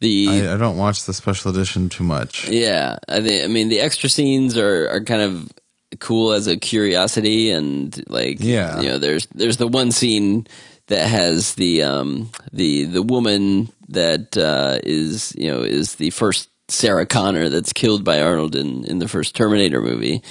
the 0.00 0.28
I, 0.48 0.54
I 0.54 0.56
don't 0.56 0.76
watch 0.78 1.04
the 1.04 1.12
special 1.12 1.50
edition 1.50 1.88
too 1.88 2.04
much. 2.04 2.48
Yeah, 2.48 2.96
I 3.08 3.20
think. 3.20 3.44
I 3.44 3.46
mean, 3.48 3.68
the 3.68 3.80
extra 3.80 4.08
scenes 4.08 4.56
are 4.58 4.88
are 4.90 5.04
kind 5.04 5.22
of 5.22 5.52
cool 6.00 6.32
as 6.32 6.46
a 6.46 6.56
curiosity, 6.56 7.50
and 7.50 8.02
like, 8.08 8.38
Yeah. 8.40 8.80
you 8.80 8.88
know, 8.88 8.98
there's 8.98 9.26
there's 9.34 9.58
the 9.58 9.68
one 9.68 9.92
scene 9.92 10.46
that 10.88 11.06
has 11.06 11.54
the 11.54 11.82
um 11.82 12.30
the 12.52 12.84
the 12.84 13.02
woman 13.02 13.68
that 13.90 14.36
uh, 14.36 14.78
is 14.82 15.34
you 15.36 15.50
know 15.50 15.60
is 15.60 15.96
the 15.96 16.10
first 16.10 16.48
Sarah 16.72 17.06
Connor 17.06 17.48
that's 17.48 17.72
killed 17.72 18.04
by 18.04 18.20
Arnold 18.20 18.56
in 18.56 18.84
in 18.84 18.98
the 18.98 19.08
first 19.08 19.34
Terminator 19.36 19.80
movie. 19.80 20.22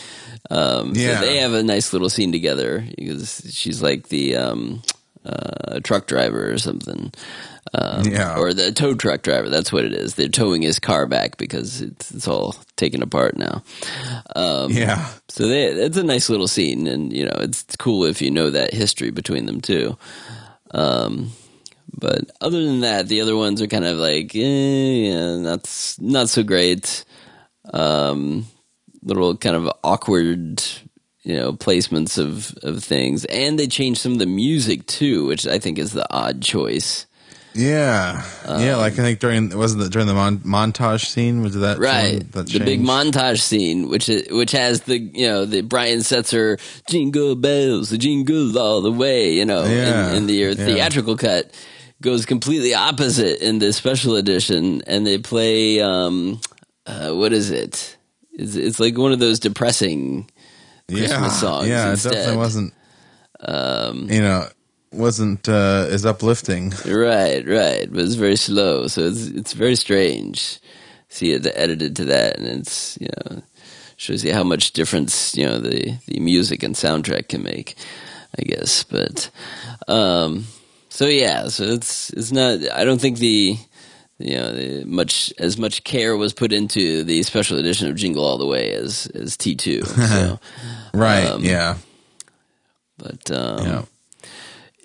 Um, 0.50 0.94
Yeah. 0.96 1.20
so 1.20 1.26
they 1.26 1.38
have 1.38 1.54
a 1.54 1.64
nice 1.64 1.94
little 1.94 2.10
scene 2.10 2.32
together 2.32 2.84
because 2.98 3.42
she's 3.54 3.82
like 3.82 4.10
the 4.10 4.36
um, 4.36 4.82
uh, 5.26 5.80
truck 5.84 6.08
driver 6.08 6.52
or 6.52 6.58
something. 6.58 7.14
Um, 7.74 8.04
Yeah. 8.06 8.38
Or 8.38 8.54
the 8.54 8.72
tow 8.72 8.96
truck 8.96 9.22
driver. 9.22 9.48
That's 9.50 9.72
what 9.72 9.86
it 9.86 9.94
is. 9.94 10.16
They're 10.16 10.28
towing 10.28 10.62
his 10.64 10.80
car 10.80 11.06
back 11.06 11.38
because 11.38 11.80
it's, 11.82 12.12
it's 12.12 12.28
all 12.28 12.56
taken 12.76 13.02
apart 13.04 13.38
now. 13.38 13.64
Um, 14.36 14.72
Yeah, 14.72 15.08
So 15.30 15.48
they, 15.48 15.66
it's 15.68 15.96
a 15.98 16.04
nice 16.04 16.28
little 16.28 16.48
scene, 16.50 16.88
and 16.88 17.14
you 17.14 17.24
know 17.26 17.38
it's 17.40 17.64
cool 17.78 18.04
if 18.06 18.22
you 18.22 18.32
know 18.32 18.50
that 18.50 18.74
history 18.74 19.12
between 19.12 19.46
them 19.46 19.62
too. 19.62 19.96
Um, 20.72 21.32
but 21.98 22.32
other 22.42 22.64
than 22.64 22.82
that, 22.82 23.08
the 23.08 23.22
other 23.22 23.36
ones 23.36 23.62
are 23.62 23.68
kind 23.68 23.86
of 23.86 23.98
like, 23.98 24.36
eh, 24.36 24.40
yeah, 24.40 25.38
not 25.38 25.96
not 26.00 26.30
so 26.30 26.44
great. 26.44 27.06
Um, 27.74 28.46
little 29.04 29.36
kind 29.38 29.56
of 29.56 29.72
awkward, 29.84 30.64
you 31.24 31.36
know, 31.38 31.54
placements 31.54 32.18
of 32.18 32.56
of 32.64 32.84
things, 32.84 33.26
and 33.26 33.58
they 33.60 33.68
changed 33.68 34.02
some 34.02 34.14
of 34.14 34.20
the 34.20 34.26
music 34.26 34.86
too, 34.88 35.26
which 35.28 35.46
I 35.48 35.60
think 35.60 35.78
is 35.80 35.94
the 35.94 36.06
odd 36.14 36.42
choice. 36.42 37.06
yeah, 37.54 38.24
yeah. 38.48 38.78
Like 38.78 38.94
I 38.94 39.04
think 39.04 39.20
during 39.20 39.56
wasn't 39.56 39.84
it 39.84 39.92
during 39.92 40.08
the 40.08 40.14
mon- 40.14 40.40
montage 40.40 41.06
scene 41.06 41.42
was 41.42 41.54
that 41.56 41.80
Right, 41.80 42.20
that 42.32 42.48
the 42.48 42.60
big 42.60 42.82
montage 42.82 43.42
scene, 43.42 43.90
which 43.90 44.08
is, 44.10 44.28
which 44.32 44.54
has 44.54 44.82
the 44.84 44.98
you 45.00 45.28
know 45.28 45.46
the 45.46 45.62
Brian 45.62 46.00
Setzer 46.00 46.60
jingle 46.90 47.36
bells, 47.36 47.90
the 47.90 47.98
jingle 47.98 48.58
all 48.58 48.82
the 48.82 48.92
way, 48.92 49.34
you 49.34 49.46
know, 49.46 49.64
Yeah, 49.66 50.12
in, 50.12 50.16
in 50.18 50.28
the 50.28 50.34
yeah. 50.34 50.54
theatrical 50.56 51.18
cut 51.18 51.52
goes 52.02 52.26
completely 52.26 52.74
opposite 52.74 53.46
in 53.46 53.60
the 53.60 53.72
special 53.74 54.16
edition, 54.16 54.82
and 54.88 55.06
they 55.06 55.18
play 55.18 55.80
um, 55.82 56.42
uh, 56.86 57.12
what 57.12 57.32
is 57.32 57.52
it? 57.52 57.98
It's, 58.34 58.56
it's 58.56 58.80
like 58.80 58.98
one 58.98 59.12
of 59.12 59.20
those 59.20 59.40
depressing 59.40 60.30
Christmas 60.88 61.12
yeah, 61.12 61.30
songs 61.30 61.68
Yeah, 61.68 61.92
instead. 61.92 62.12
it 62.12 62.16
definitely 62.16 62.38
wasn't. 62.38 62.74
Um, 63.40 64.08
You 64.10 64.22
know, 64.22 64.48
wasn't 64.92 65.48
uh, 65.48 65.88
as 65.90 66.06
uplifting. 66.06 66.74
Right, 66.86 67.48
right. 67.48 67.92
But 67.92 68.02
it's 68.02 68.16
very 68.16 68.36
slow, 68.36 68.88
so 68.88 69.02
it's 69.04 69.28
it's 69.28 69.54
very 69.54 69.76
strange. 69.76 70.60
See 71.10 71.34
it 71.34 71.46
edited 71.56 71.96
to 71.98 72.06
that, 72.06 72.38
and 72.38 72.48
it's 72.48 72.98
you 73.00 73.08
know 73.08 73.42
shows 73.98 74.24
you 74.24 74.34
how 74.34 74.44
much 74.44 74.72
difference 74.72 75.36
you 75.36 75.46
know 75.46 75.60
the 75.60 75.98
the 76.08 76.20
music 76.20 76.64
and 76.64 76.76
soundtrack 76.76 77.30
can 77.30 77.44
make. 77.44 77.76
I 78.40 78.44
guess, 78.44 78.84
but 78.84 79.30
um, 79.90 80.46
so 80.92 81.08
yeah, 81.08 81.48
so 81.48 81.64
it's 81.64 82.10
it's 82.12 82.32
not. 82.34 82.60
I 82.72 82.84
don't 82.84 83.00
think 83.00 83.18
the 83.20 83.56
you 84.20 84.36
know 84.36 84.54
the 84.54 84.84
much 84.86 85.34
as 85.40 85.58
much 85.58 85.84
care 85.84 86.16
was 86.18 86.34
put 86.34 86.52
into 86.54 87.04
the 87.04 87.24
special 87.24 87.58
edition 87.58 87.90
of 87.90 87.96
Jingle 87.96 88.26
All 88.26 88.38
the 88.38 88.46
Way 88.46 88.74
as 88.74 89.08
as 89.16 89.38
T 89.38 89.56
two. 89.56 89.84
So, 89.84 90.40
Right. 90.94 91.26
Um, 91.26 91.44
yeah. 91.44 91.78
but 92.98 93.32
um, 93.32 93.66
Yeah. 93.66 93.82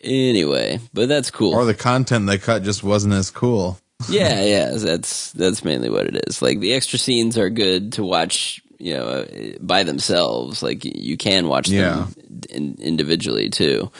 anyway, 0.03 0.79
but 0.95 1.09
that's 1.09 1.31
cool. 1.31 1.55
Or 1.55 1.65
the 1.65 1.75
content 1.75 2.27
they 2.27 2.39
cut 2.39 2.63
just 2.63 2.83
wasn't 2.83 3.15
as 3.15 3.31
cool. 3.31 3.79
yeah, 4.11 4.43
yeah, 4.45 4.71
that's 4.77 5.33
that's 5.33 5.65
mainly 5.65 5.91
what 5.91 6.07
it 6.07 6.25
is. 6.29 6.43
Like 6.43 6.61
the 6.61 6.75
extra 6.75 6.99
scenes 6.99 7.37
are 7.39 7.49
good 7.51 7.93
to 7.95 8.05
watch, 8.05 8.61
you 8.79 8.95
know, 8.95 9.07
uh, 9.07 9.25
by 9.61 9.83
themselves. 9.85 10.63
Like 10.63 10.85
you 10.85 11.17
can 11.17 11.49
watch 11.49 11.69
Yeah. 11.69 12.07
them 12.29 12.41
in, 12.51 12.77
individually 12.79 13.49
too, 13.49 13.91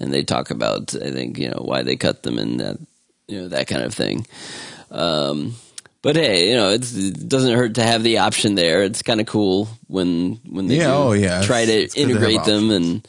and 0.00 0.12
they 0.12 0.24
talk 0.24 0.50
about, 0.50 0.94
I 0.96 1.10
think, 1.10 1.38
you 1.38 1.48
know, 1.50 1.62
why 1.62 1.82
they 1.82 1.96
cut 1.96 2.22
them 2.22 2.38
and 2.38 2.58
that, 2.60 2.78
you 3.28 3.38
know, 3.42 3.48
that 3.48 3.68
kind 3.68 3.82
of 3.82 3.94
thing. 3.94 4.26
Um, 4.90 5.54
but 6.02 6.16
hey, 6.16 6.48
you 6.50 6.56
know, 6.56 6.70
it's, 6.70 6.96
it 6.96 7.28
doesn't 7.28 7.54
hurt 7.56 7.74
to 7.74 7.82
have 7.82 8.02
the 8.02 8.18
option 8.18 8.54
there. 8.54 8.82
It's 8.82 9.02
kind 9.02 9.20
of 9.20 9.26
cool 9.26 9.68
when 9.86 10.40
when 10.48 10.66
they 10.66 10.78
Yeah, 10.78 10.86
do 10.86 10.92
oh, 10.94 11.12
yeah, 11.12 11.42
try 11.42 11.64
to 11.66 11.70
it's- 11.72 11.84
it's 11.84 11.94
good 11.94 12.04
to 12.04 12.10
integrate 12.10 12.44
them 12.44 12.70
and 12.70 13.06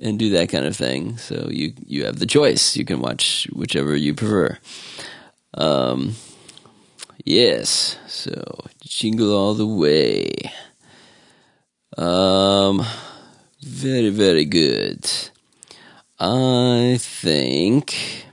and 0.00 0.18
do 0.18 0.30
that 0.30 0.48
kind 0.50 0.66
of 0.66 0.76
thing. 0.76 1.16
So 1.16 1.48
you 1.50 1.72
you 1.86 2.04
have 2.04 2.18
the 2.18 2.26
choice. 2.26 2.76
You 2.76 2.84
can 2.84 3.00
watch 3.00 3.48
whichever 3.52 3.96
you 3.96 4.14
prefer. 4.14 4.58
Um, 5.54 6.14
yes. 7.24 7.96
So 8.06 8.34
jingle 8.84 9.34
all 9.34 9.54
the 9.54 9.66
way. 9.66 10.30
Um, 11.96 12.84
very 13.62 14.10
very 14.10 14.44
good. 14.44 15.04
I 16.20 16.96
think. 17.00 18.24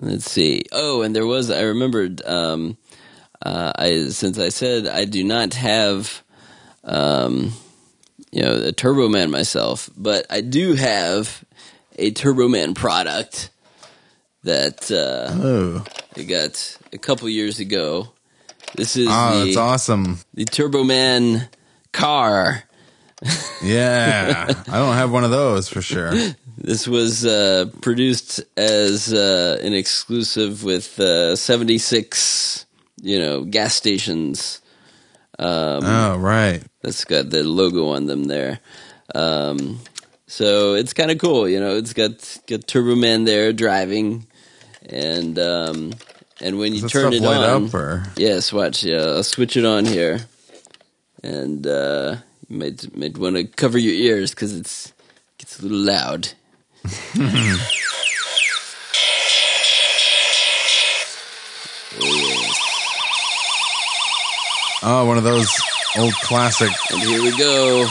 Let's 0.00 0.30
see. 0.30 0.64
Oh, 0.72 1.02
and 1.02 1.14
there 1.14 1.26
was. 1.26 1.50
I 1.50 1.62
remembered. 1.62 2.24
Um, 2.24 2.76
uh, 3.42 3.72
I 3.76 4.08
since 4.08 4.38
I 4.38 4.48
said 4.50 4.86
I 4.86 5.04
do 5.04 5.24
not 5.24 5.54
have. 5.54 6.22
Um, 6.84 7.52
you 8.30 8.42
know, 8.42 8.52
a 8.56 8.72
Turbo 8.72 9.08
Man 9.08 9.30
myself, 9.30 9.88
but 9.96 10.26
I 10.28 10.40
do 10.40 10.74
have 10.74 11.44
a 11.96 12.10
Turbo 12.10 12.48
Man 12.48 12.74
product 12.74 13.48
that 14.42 14.90
uh, 14.90 15.30
Oh. 15.32 15.84
I 16.16 16.22
got 16.24 16.78
a 16.92 16.98
couple 16.98 17.28
years 17.28 17.60
ago 17.60 18.12
This 18.76 18.96
is 18.96 19.06
Oh, 19.08 19.38
the, 19.38 19.44
that's 19.46 19.56
awesome. 19.56 20.18
the 20.34 20.44
Turbo 20.44 20.82
Man 20.84 21.48
car. 21.92 22.64
Yeah. 23.62 24.46
I 24.68 24.78
don't 24.78 24.94
have 24.94 25.10
one 25.10 25.24
of 25.24 25.30
those 25.30 25.68
for 25.68 25.80
sure. 25.80 26.12
This 26.58 26.86
was 26.86 27.24
uh, 27.24 27.66
produced 27.80 28.42
as 28.56 29.12
uh, 29.12 29.58
an 29.62 29.72
exclusive 29.72 30.64
with 30.64 31.00
uh, 31.00 31.34
76, 31.34 32.66
you 33.02 33.18
know, 33.18 33.44
gas 33.44 33.74
stations. 33.74 34.60
oh, 35.38 36.18
right. 36.18 36.62
That's 36.82 37.04
got 37.04 37.30
the 37.30 37.42
logo 37.42 37.88
on 37.88 38.06
them 38.06 38.24
there. 38.24 38.60
Um, 39.14 39.80
so 40.26 40.74
it's 40.74 40.92
kind 40.92 41.10
of 41.10 41.18
cool, 41.18 41.48
you 41.48 41.60
know. 41.60 41.76
It's 41.76 41.92
got 41.92 42.38
got 42.46 42.66
Turbo 42.66 42.94
Man 42.94 43.24
there 43.24 43.52
driving, 43.52 44.26
and 44.88 45.38
um, 45.38 45.92
and 46.40 46.58
when 46.58 46.74
you 46.74 46.88
turn 46.88 47.12
it 47.12 47.24
on, 47.24 47.66
up 47.66 47.74
or? 47.74 48.04
yes, 48.16 48.52
watch. 48.52 48.84
Yeah, 48.84 49.02
I'll 49.02 49.22
switch 49.22 49.56
it 49.56 49.64
on 49.64 49.84
here, 49.84 50.26
and 51.22 51.66
uh, 51.66 52.16
might 52.54 52.96
might 52.96 53.18
want 53.18 53.36
to 53.36 53.44
cover 53.44 53.78
your 53.78 53.94
ears 53.94 54.30
because 54.30 54.54
it's 54.56 54.92
gets 55.38 55.58
a 55.58 55.62
little 55.62 55.78
loud. 55.78 56.28
Oh, 64.86 65.06
one 65.06 65.16
of 65.16 65.24
those 65.24 65.48
old 65.96 66.12
classic. 66.24 66.70
And 66.90 67.00
here 67.00 67.22
we 67.22 67.34
go. 67.38 67.86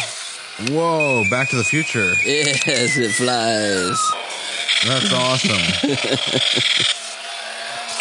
Whoa, 0.69 1.23
Back 1.27 1.49
to 1.49 1.55
the 1.55 1.63
Future. 1.63 2.13
Yes, 2.23 2.97
it 2.97 3.13
flies. 3.13 3.99
That's 4.85 5.11
awesome. 5.11 6.99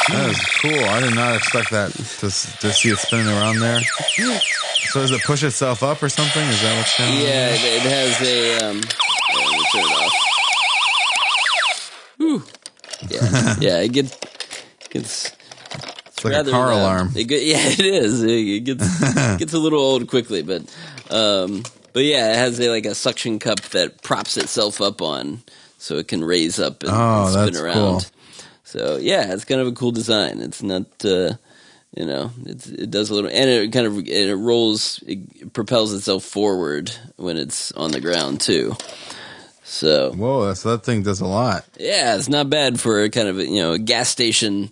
that 0.08 0.30
is 0.30 0.40
cool. 0.60 0.84
I 0.84 1.00
did 1.00 1.14
not 1.14 1.36
expect 1.36 1.70
that 1.70 1.92
to, 1.92 2.26
to 2.60 2.72
see 2.72 2.90
it 2.90 2.98
spinning 2.98 3.28
around 3.28 3.60
there. 3.60 3.80
So 4.90 5.00
does 5.00 5.10
it 5.12 5.22
push 5.22 5.42
itself 5.42 5.82
up 5.82 6.02
or 6.02 6.08
something? 6.08 6.42
Is 6.42 6.60
that 6.62 6.76
what's 6.76 6.98
going 6.98 7.10
on? 7.12 7.16
Yeah, 7.18 7.48
it, 7.50 7.60
it 7.64 7.82
has 7.82 8.20
a. 8.22 8.56
Um, 8.70 8.76
yeah, 8.76 9.44
let 9.46 9.58
me 9.58 9.64
turn 9.72 9.82
it 9.84 9.92
off. 10.04 10.12
Whew. 12.18 12.42
Yeah, 13.08 13.54
yeah, 13.60 13.78
it 13.80 13.92
gets 13.92 14.16
gets. 14.90 15.32
It's 16.06 16.24
like 16.24 16.46
a 16.46 16.50
car 16.50 16.72
uh, 16.72 16.76
alarm. 16.78 17.12
It 17.16 17.24
get, 17.24 17.42
yeah, 17.42 17.58
it 17.66 17.80
is. 17.80 18.22
It, 18.22 18.30
it 18.30 18.60
gets 18.60 19.00
gets 19.38 19.52
a 19.54 19.58
little 19.58 19.80
old 19.80 20.06
quickly, 20.08 20.42
but 20.42 20.62
um, 21.10 21.62
but 21.92 22.04
yeah, 22.04 22.32
it 22.32 22.36
has 22.36 22.60
a, 22.60 22.68
like 22.70 22.86
a 22.86 22.94
suction 22.94 23.38
cup 23.38 23.60
that 23.70 24.02
props 24.02 24.36
itself 24.36 24.80
up 24.80 25.02
on, 25.02 25.42
so 25.78 25.96
it 25.96 26.08
can 26.08 26.22
raise 26.22 26.58
up 26.60 26.82
and, 26.82 26.92
Oh, 26.92 27.22
and 27.24 27.32
spin 27.32 27.44
that's 27.46 27.60
around. 27.60 27.74
cool. 27.74 28.00
So 28.72 28.96
yeah, 28.96 29.32
it's 29.34 29.44
kind 29.44 29.60
of 29.60 29.66
a 29.66 29.72
cool 29.72 29.92
design. 29.92 30.40
It's 30.40 30.62
not. 30.62 30.86
Uh, 31.04 31.34
you 31.94 32.06
know, 32.06 32.30
it's, 32.46 32.66
it 32.68 32.90
does 32.90 33.10
a 33.10 33.14
little, 33.14 33.28
and 33.30 33.50
it 33.50 33.70
kind 33.70 33.86
of 33.86 33.98
and 33.98 34.08
it 34.08 34.34
rolls, 34.34 34.98
it 35.06 35.52
propels 35.52 35.92
itself 35.92 36.24
forward 36.24 36.90
when 37.16 37.36
it's 37.36 37.70
on 37.72 37.90
the 37.90 38.00
ground 38.00 38.40
too. 38.40 38.74
So 39.62 40.12
Whoa, 40.12 40.54
so 40.54 40.70
that 40.70 40.84
thing 40.86 41.02
does 41.02 41.20
a 41.20 41.26
lot. 41.26 41.66
yeah, 41.78 42.16
it's 42.16 42.30
not 42.30 42.48
bad 42.48 42.80
for 42.80 43.02
a 43.02 43.10
kind 43.10 43.28
of 43.28 43.36
you 43.38 43.60
know 43.60 43.72
a 43.72 43.78
gas 43.78 44.08
station 44.08 44.70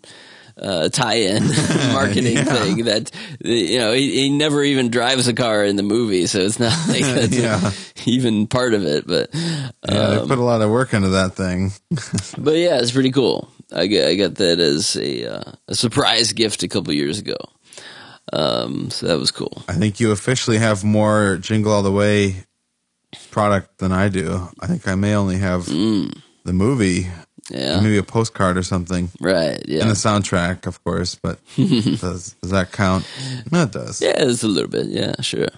uh, 0.56 0.88
tie-in 0.88 1.44
marketing 1.92 2.36
Yeah. 2.38 2.44
thing. 2.44 2.84
That 2.84 3.10
you 3.44 3.78
know 3.78 3.92
he, 3.92 4.22
he 4.22 4.30
never 4.30 4.62
even 4.64 4.88
drives 4.90 5.28
a 5.28 5.34
car 5.34 5.62
in 5.62 5.76
the 5.76 5.82
movie, 5.82 6.26
so 6.26 6.38
it's 6.40 6.58
not 6.58 6.72
like 6.88 7.02
that's 7.04 7.36
Yeah. 7.36 7.70
even 8.06 8.46
part 8.46 8.72
of 8.72 8.84
it. 8.86 9.06
But 9.06 9.28
Yeah, 9.34 9.70
um, 9.90 10.20
they 10.22 10.26
put 10.26 10.38
a 10.38 10.42
lot 10.44 10.62
of 10.62 10.70
work 10.70 10.94
into 10.94 11.10
that 11.10 11.34
thing. 11.34 11.72
but 12.38 12.56
yeah, 12.56 12.78
it's 12.80 12.92
pretty 12.92 13.10
cool. 13.12 13.48
I 13.72 13.86
got, 13.86 14.04
I 14.08 14.14
got 14.16 14.34
that 14.36 14.58
as 14.60 14.96
a 14.96 15.26
uh, 15.38 15.52
a 15.68 15.74
surprise 15.74 16.32
gift 16.32 16.62
a 16.62 16.68
couple 16.68 16.92
years 16.92 17.18
ago. 17.18 17.36
Um, 18.32 18.90
so 18.90 19.06
that 19.06 19.18
was 19.18 19.30
cool. 19.30 19.62
I 19.68 19.74
think 19.74 19.98
you 20.00 20.12
officially 20.12 20.58
have 20.58 20.84
more 20.84 21.36
Jingle 21.38 21.72
All 21.72 21.82
the 21.82 21.90
Way 21.92 22.44
product 23.30 23.78
than 23.78 23.92
I 23.92 24.08
do. 24.08 24.48
I 24.60 24.66
think 24.66 24.86
I 24.86 24.94
may 24.94 25.14
only 25.14 25.38
have 25.38 25.66
Mm. 25.66 26.16
the 26.44 26.52
movie, 26.52 27.08
Yeah, 27.50 27.80
maybe 27.80 27.96
a 27.98 28.04
postcard 28.04 28.56
or 28.56 28.62
something. 28.62 29.10
right. 29.20 29.60
Yeah, 29.66 29.80
And 29.82 29.90
the 29.90 29.94
soundtrack, 29.94 30.66
of 30.66 30.82
course, 30.84 31.16
but 31.16 31.38
does, 31.56 32.34
does 32.40 32.50
that 32.52 32.70
count? 32.70 33.04
No, 33.50 33.62
it 33.64 33.72
does. 33.72 34.00
Yeah, 34.00 34.14
it's 34.16 34.44
a 34.44 34.48
little 34.48 34.70
bit. 34.70 34.86
Yeah, 34.86 35.14
sure. 35.22 35.48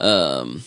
Um, 0.00 0.62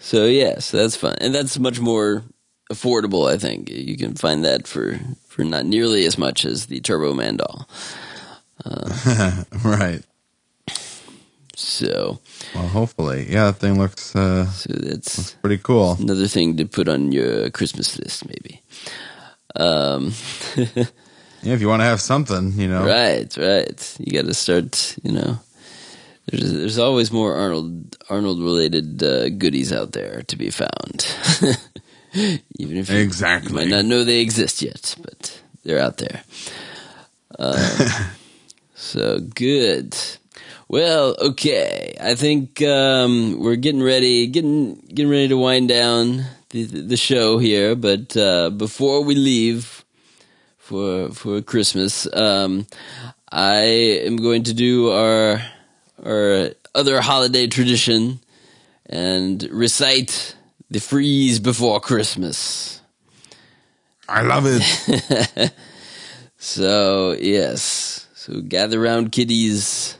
so 0.00 0.26
yeah, 0.26 0.58
so 0.58 0.76
that's 0.78 0.96
fun, 0.96 1.16
and 1.20 1.32
that's 1.34 1.58
much 1.58 1.78
more 1.80 2.24
affordable. 2.70 3.30
I 3.32 3.38
think 3.38 3.70
you 3.70 3.96
can 3.96 4.14
find 4.14 4.44
that 4.44 4.66
for 4.66 4.98
for 5.28 5.44
not 5.44 5.66
nearly 5.66 6.06
as 6.06 6.18
much 6.18 6.44
as 6.44 6.66
the 6.66 6.80
Turbo 6.80 7.14
Man 7.14 7.36
doll. 7.36 7.68
right. 9.64 10.02
So, 11.54 12.20
Well, 12.54 12.68
hopefully. 12.68 13.26
Yeah, 13.30 13.46
that 13.46 13.56
thing 13.56 13.78
looks 13.78 14.14
uh, 14.14 14.46
so 14.50 14.72
that's 14.72 15.32
pretty 15.42 15.58
cool. 15.58 15.96
another 15.98 16.26
thing 16.28 16.56
to 16.58 16.66
put 16.66 16.88
on 16.88 17.12
your 17.12 17.48
Christmas 17.50 17.98
list, 17.98 18.26
maybe. 18.28 18.62
Um, 19.56 20.12
Yeah, 21.42 21.52
if 21.54 21.60
you 21.60 21.68
want 21.68 21.80
to 21.80 21.86
have 21.86 22.00
something, 22.00 22.52
you 22.58 22.66
know. 22.66 22.84
right, 22.84 23.34
right. 23.36 23.96
You 24.00 24.10
got 24.20 24.26
to 24.26 24.34
start. 24.34 24.96
You 25.04 25.12
know, 25.12 25.38
there's 26.26 26.52
there's 26.52 26.78
always 26.78 27.12
more 27.12 27.36
Arnold 27.36 27.96
Arnold 28.10 28.40
related 28.40 29.00
uh, 29.02 29.28
goodies 29.28 29.72
out 29.72 29.92
there 29.92 30.22
to 30.22 30.36
be 30.36 30.50
found. 30.50 31.06
Even 32.58 32.76
if 32.78 32.90
you, 32.90 32.98
Exactly. 32.98 33.50
you 33.50 33.56
might 33.56 33.68
not 33.68 33.84
know 33.84 34.04
they 34.04 34.20
exist 34.20 34.62
yet, 34.62 34.94
but 35.02 35.40
they're 35.64 35.78
out 35.80 35.98
there. 35.98 36.22
Uh, 37.38 38.08
so 38.74 39.20
good. 39.20 39.96
Well, 40.68 41.14
okay. 41.20 41.94
I 42.00 42.14
think 42.14 42.62
um, 42.62 43.38
we're 43.38 43.56
getting 43.56 43.82
ready, 43.82 44.26
getting 44.26 44.76
getting 44.88 45.10
ready 45.10 45.28
to 45.28 45.36
wind 45.36 45.68
down 45.68 46.24
the 46.50 46.64
the 46.64 46.96
show 46.96 47.38
here. 47.38 47.74
But 47.76 48.16
uh, 48.16 48.50
before 48.50 49.04
we 49.04 49.14
leave 49.14 49.84
for 50.58 51.10
for 51.10 51.42
Christmas, 51.42 52.08
um, 52.14 52.66
I 53.30 54.00
am 54.06 54.16
going 54.16 54.44
to 54.44 54.54
do 54.54 54.90
our 54.90 55.42
our 56.04 56.50
other 56.74 57.00
holiday 57.00 57.46
tradition 57.46 58.20
and 58.88 59.42
recite 59.50 60.35
the 60.70 60.80
freeze 60.80 61.38
before 61.38 61.80
Christmas. 61.80 62.80
I 64.08 64.22
love 64.22 64.44
it. 64.46 65.52
So 66.38 67.16
yes, 67.18 68.06
so 68.14 68.40
gather 68.40 68.78
round, 68.78 69.10
kiddies, 69.10 69.98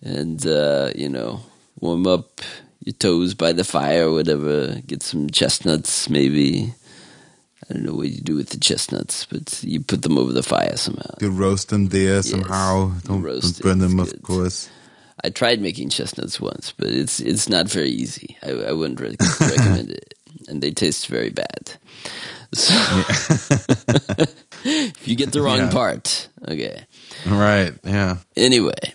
and 0.00 0.44
uh, 0.46 0.90
you 0.94 1.08
know 1.08 1.40
warm 1.80 2.06
up 2.06 2.40
your 2.84 2.94
toes 2.94 3.34
by 3.34 3.52
the 3.52 3.64
fire, 3.64 4.10
whatever. 4.10 4.80
Get 4.86 5.02
some 5.02 5.28
chestnuts, 5.28 6.08
maybe. 6.08 6.72
I 7.68 7.74
don't 7.74 7.84
know 7.84 7.94
what 7.94 8.08
you 8.08 8.20
do 8.20 8.36
with 8.36 8.50
the 8.50 8.58
chestnuts, 8.60 9.26
but 9.26 9.62
you 9.64 9.80
put 9.80 10.02
them 10.02 10.16
over 10.16 10.32
the 10.32 10.42
fire 10.42 10.76
somehow. 10.76 11.14
You 11.20 11.30
roast 11.30 11.70
them 11.70 11.88
there 11.88 12.22
somehow. 12.22 12.92
Don't, 13.04 13.22
roast 13.22 13.60
don't 13.60 13.72
burn 13.72 13.78
them, 13.80 13.98
it's 14.00 14.12
of 14.12 14.22
course. 14.22 14.70
I 15.24 15.30
tried 15.30 15.60
making 15.60 15.88
chestnuts 15.90 16.40
once, 16.40 16.72
but 16.76 16.88
it's 16.88 17.20
it's 17.20 17.48
not 17.48 17.68
very 17.68 17.90
easy. 17.90 18.36
I, 18.42 18.50
I 18.50 18.72
wouldn't 18.72 19.00
re- 19.00 19.16
recommend 19.40 19.90
it, 19.90 20.14
and 20.48 20.62
they 20.62 20.70
taste 20.70 21.06
very 21.08 21.30
bad. 21.30 21.72
So 22.52 22.74
if 24.64 25.08
you 25.08 25.16
get 25.16 25.32
the 25.32 25.42
wrong 25.42 25.58
Yeah. 25.58 25.70
part, 25.70 26.28
okay. 26.48 26.84
Right. 27.26 27.72
Yeah. 27.84 28.18
Anyway, 28.36 28.94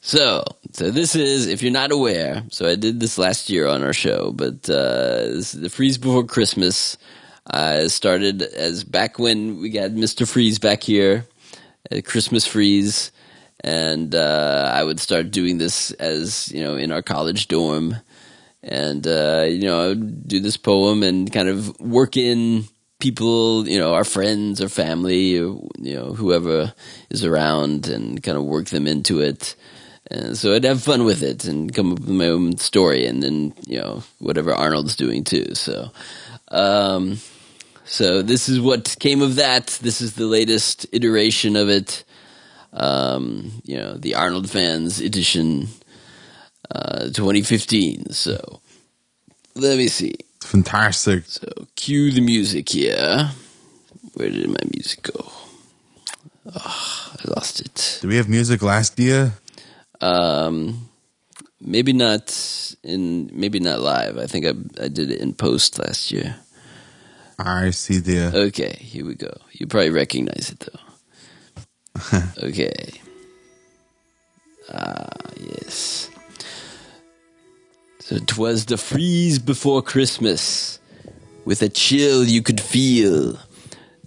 so 0.00 0.44
so 0.72 0.90
this 0.90 1.14
is 1.14 1.46
if 1.46 1.62
you're 1.62 1.72
not 1.72 1.92
aware. 1.92 2.42
So 2.50 2.66
I 2.66 2.74
did 2.76 3.00
this 3.00 3.18
last 3.18 3.50
year 3.50 3.66
on 3.66 3.82
our 3.82 3.92
show, 3.92 4.32
but 4.32 4.68
uh, 4.68 5.38
the 5.54 5.70
Freeze 5.70 5.98
Before 5.98 6.24
Christmas 6.24 6.96
uh, 7.52 7.88
started 7.88 8.42
as 8.42 8.84
back 8.84 9.18
when 9.18 9.60
we 9.60 9.70
got 9.70 9.92
Mister 9.92 10.26
Freeze 10.26 10.58
back 10.58 10.82
here, 10.82 11.26
at 11.90 12.04
Christmas 12.04 12.46
Freeze, 12.46 13.12
and 13.62 14.14
uh, 14.14 14.70
I 14.74 14.84
would 14.84 15.00
start 15.00 15.30
doing 15.30 15.58
this 15.58 15.90
as 15.92 16.50
you 16.52 16.62
know 16.64 16.76
in 16.76 16.92
our 16.92 17.02
college 17.02 17.48
dorm, 17.48 17.96
and 18.62 19.06
uh, 19.06 19.46
you 19.48 19.62
know 19.62 19.84
I 19.84 19.88
would 19.88 20.28
do 20.28 20.40
this 20.40 20.56
poem 20.56 21.02
and 21.02 21.32
kind 21.32 21.48
of 21.48 21.78
work 21.80 22.16
in 22.16 22.64
people, 23.00 23.66
you 23.66 23.78
know, 23.78 23.94
our 23.94 24.04
friends 24.04 24.60
or 24.60 24.68
family, 24.68 25.38
or, 25.38 25.58
you 25.78 25.96
know, 25.96 26.12
whoever 26.12 26.72
is 27.08 27.24
around, 27.24 27.88
and 27.88 28.22
kind 28.22 28.38
of 28.38 28.44
work 28.44 28.66
them 28.66 28.86
into 28.86 29.20
it. 29.20 29.56
And 30.10 30.36
so 30.36 30.54
I'd 30.54 30.64
have 30.64 30.82
fun 30.82 31.04
with 31.04 31.22
it 31.22 31.44
and 31.44 31.74
come 31.74 31.92
up 31.92 32.00
with 32.00 32.08
my 32.08 32.26
own 32.26 32.56
story, 32.58 33.06
and 33.06 33.22
then 33.22 33.54
you 33.66 33.80
know 33.80 34.02
whatever 34.18 34.54
Arnold's 34.54 34.96
doing 34.96 35.24
too. 35.24 35.54
So, 35.54 35.90
um, 36.48 37.18
so 37.84 38.22
this 38.22 38.48
is 38.48 38.60
what 38.60 38.96
came 39.00 39.22
of 39.22 39.36
that. 39.36 39.78
This 39.82 40.00
is 40.00 40.14
the 40.14 40.26
latest 40.26 40.86
iteration 40.92 41.56
of 41.56 41.68
it. 41.68 42.04
Um, 42.72 43.50
you 43.64 43.76
know, 43.76 43.94
the 43.94 44.14
Arnold 44.14 44.48
fans 44.48 45.00
edition, 45.00 45.68
uh, 46.70 47.06
2015. 47.06 48.10
So 48.10 48.60
let 49.54 49.76
me 49.76 49.88
see. 49.88 50.14
Fantastic. 50.42 51.24
So 51.26 51.48
cue 51.76 52.10
the 52.12 52.20
music 52.20 52.68
here. 52.68 53.30
Where 54.14 54.30
did 54.30 54.48
my 54.48 54.64
music 54.74 55.02
go? 55.02 55.32
Oh, 56.54 57.12
I 57.18 57.30
lost 57.30 57.60
it. 57.60 57.98
Did 58.00 58.08
we 58.08 58.16
have 58.16 58.28
music 58.28 58.62
last 58.62 58.98
year? 58.98 59.32
Um, 60.00 60.88
maybe 61.60 61.92
not 61.92 62.34
in 62.82 63.30
maybe 63.32 63.60
not 63.60 63.80
live. 63.80 64.18
I 64.18 64.26
think 64.26 64.46
I 64.46 64.84
I 64.84 64.88
did 64.88 65.10
it 65.10 65.20
in 65.20 65.34
post 65.34 65.78
last 65.78 66.10
year. 66.10 66.36
I 67.38 67.70
see 67.70 67.98
the. 67.98 68.32
Okay, 68.48 68.76
here 68.80 69.06
we 69.06 69.14
go. 69.14 69.32
You 69.52 69.66
probably 69.66 69.90
recognize 69.90 70.50
it 70.50 70.60
though. 70.60 70.89
okay. 72.42 72.92
Ah, 74.72 75.08
yes. 75.36 76.10
So 77.98 78.18
'twas 78.18 78.66
the 78.66 78.76
freeze 78.76 79.38
before 79.38 79.82
Christmas. 79.82 80.78
With 81.44 81.62
a 81.62 81.68
chill 81.68 82.24
you 82.24 82.42
could 82.42 82.60
feel. 82.60 83.38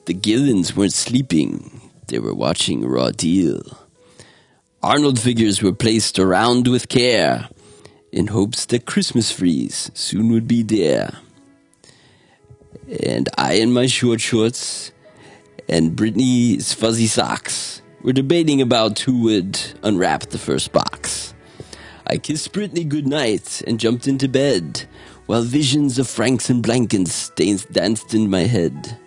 The 0.06 0.14
Gillens 0.14 0.76
weren't 0.76 0.94
sleeping, 0.94 1.82
they 2.08 2.20
were 2.20 2.34
watching 2.34 2.86
Raw 2.86 3.12
Deal. 3.12 3.62
Arnold 4.82 5.18
figures 5.18 5.62
were 5.62 5.72
placed 5.72 6.20
around 6.20 6.68
with 6.68 6.90
care 6.90 7.48
in 8.12 8.28
hopes 8.28 8.66
that 8.66 8.86
Christmas 8.86 9.32
freeze 9.32 9.90
soon 9.94 10.32
would 10.34 10.48
be 10.48 10.62
there. 10.62 11.14
And 13.02 13.30
I 13.38 13.54
in 13.54 13.72
my 13.72 13.86
short 13.88 14.20
shorts 14.20 14.92
and 15.70 15.96
Brittany's 15.96 16.74
fuzzy 16.74 17.08
socks 17.08 17.82
were 18.04 18.14
debating 18.14 18.62
about 18.62 19.00
who 19.00 19.24
would 19.24 19.60
unwrap 19.82 20.24
the 20.24 20.38
first 20.38 20.72
box. 20.72 21.34
I 22.06 22.18
kissed 22.18 22.52
Brittany 22.52 22.84
goodnight 22.84 23.62
and 23.66 23.80
jumped 23.80 24.08
into 24.08 24.28
bed 24.28 24.84
while 25.26 25.42
visions 25.42 25.98
of 25.98 26.08
Franks 26.08 26.50
and 26.50 26.62
blankets 26.62 27.30
danced 27.30 27.72
danced 27.72 28.14
in 28.14 28.30
my 28.30 28.42
head. 28.42 28.98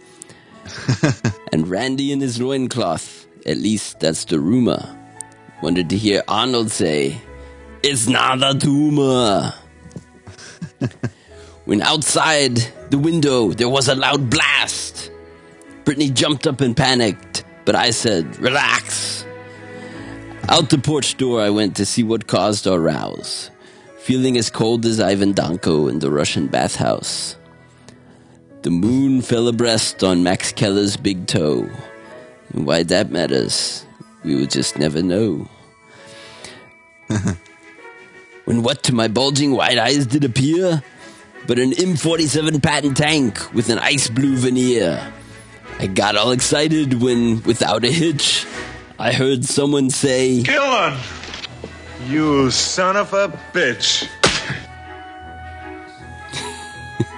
and 1.53 1.69
Randy 1.69 2.11
in 2.11 2.21
his 2.21 2.41
loincloth, 2.41 3.27
at 3.45 3.59
least 3.59 4.01
that's 4.01 4.25
the 4.25 4.41
rumor, 4.41 4.99
wanted 5.63 5.91
to 5.91 5.97
hear 5.97 6.23
Arnold 6.27 6.71
say, 6.71 7.21
It's 7.83 8.09
not 8.09 8.43
a 8.43 8.59
tumor. 8.59 9.53
when 11.67 11.83
outside 11.83 12.57
the 12.91 12.99
window 12.99 13.51
there 13.51 13.69
was 13.69 13.89
a 13.89 13.95
loud 13.95 14.31
blast, 14.31 15.11
Brittany 15.85 16.11
jumped 16.11 16.47
up 16.47 16.61
and 16.61 16.77
panicked, 16.77 17.45
but 17.67 17.75
I 17.75 17.91
said, 17.91 18.39
Relax. 18.39 19.27
Out 20.49 20.71
the 20.71 20.79
porch 20.79 21.17
door 21.17 21.43
I 21.43 21.51
went 21.51 21.77
to 21.77 21.85
see 21.85 22.05
what 22.05 22.29
caused 22.29 22.67
our 22.67 22.79
rouse, 22.79 23.51
feeling 23.99 24.39
as 24.39 24.49
cold 24.49 24.87
as 24.87 25.01
Ivan 25.01 25.33
Danko 25.33 25.89
in 25.89 25.99
the 25.99 26.11
Russian 26.11 26.47
bathhouse. 26.47 27.37
The 28.63 28.71
moon 28.71 29.21
fell 29.21 29.49
abreast 29.49 30.05
on 30.05 30.23
Max 30.23 30.53
Keller's 30.53 30.97
big 30.97 31.27
toe. 31.27 31.69
And 32.53 32.65
why 32.67 32.85
that 32.85 33.11
matters, 33.11 33.85
we 34.25 34.37
would 34.37 34.51
just 34.51 34.79
never 34.79 35.03
know. 35.03 35.49
when 38.45 38.63
what 38.63 38.85
to 38.85 38.95
my 38.95 39.09
bulging 39.09 39.53
white 39.53 39.79
eyes 39.79 40.07
did 40.07 40.25
appear? 40.25 40.83
But 41.49 41.59
an 41.59 41.73
M47 41.73 42.63
Patton 42.63 42.95
tank 42.95 43.53
with 43.53 43.69
an 43.69 43.79
ice 43.79 44.09
blue 44.09 44.37
veneer. 44.37 45.13
I 45.79 45.87
got 45.87 46.17
all 46.17 46.31
excited 46.33 47.01
when, 47.03 47.43
without 47.43 47.85
a 47.85 47.91
hitch, 47.91 48.47
I 48.99 49.13
heard 49.13 49.45
someone 49.45 49.91
say, 49.91 50.43
Gillen! 50.43 50.99
You 52.09 52.51
son 52.51 52.97
of 52.97 53.13
a 53.13 53.29
bitch. 53.53 54.09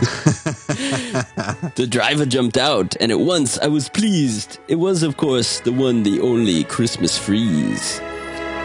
The 1.75 1.87
driver 1.87 2.27
jumped 2.27 2.57
out, 2.57 2.97
and 3.01 3.13
at 3.13 3.21
once 3.21 3.59
I 3.59 3.69
was 3.69 3.89
pleased. 3.89 4.59
It 4.69 4.77
was, 4.77 5.03
of 5.03 5.17
course, 5.17 5.61
the 5.61 5.73
one, 5.73 6.03
the 6.03 6.21
only 6.21 6.65
Christmas 6.65 7.17
freeze. 7.17 8.01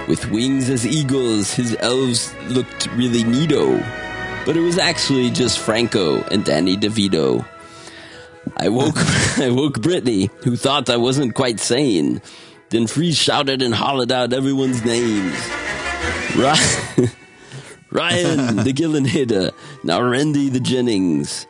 With 0.08 0.30
wings 0.32 0.70
as 0.70 0.86
eagles, 0.86 1.54
his 1.54 1.78
elves 1.80 2.34
looked 2.48 2.88
really 2.94 3.24
neato. 3.24 3.80
But 4.46 4.58
it 4.58 4.62
was 4.62 4.78
actually 4.78 5.30
just 5.30 5.60
Franco 5.60 6.24
and 6.24 6.44
Danny 6.44 6.76
DeVito. 6.76 7.46
I 8.58 8.70
woke, 8.70 8.98
I 9.38 9.50
woke 9.50 9.82
Brittany, 9.82 10.30
who 10.44 10.56
thought 10.56 10.90
I 10.90 10.98
wasn't 10.98 11.36
quite 11.36 11.60
sane. 11.60 12.22
Then 12.70 12.88
Freeze 12.88 13.18
shouted 13.18 13.62
and 13.62 13.74
hollered 13.74 14.12
out 14.12 14.34
everyone's 14.34 14.84
names. 14.84 15.36
Ryan, 16.36 17.12
Ryan 17.92 18.56
the 18.58 18.74
Gillen 18.74 19.06
hitter. 19.06 19.52
Now 19.84 20.02
Randy 20.02 20.50
the 20.50 20.60
Jennings. 20.60 21.46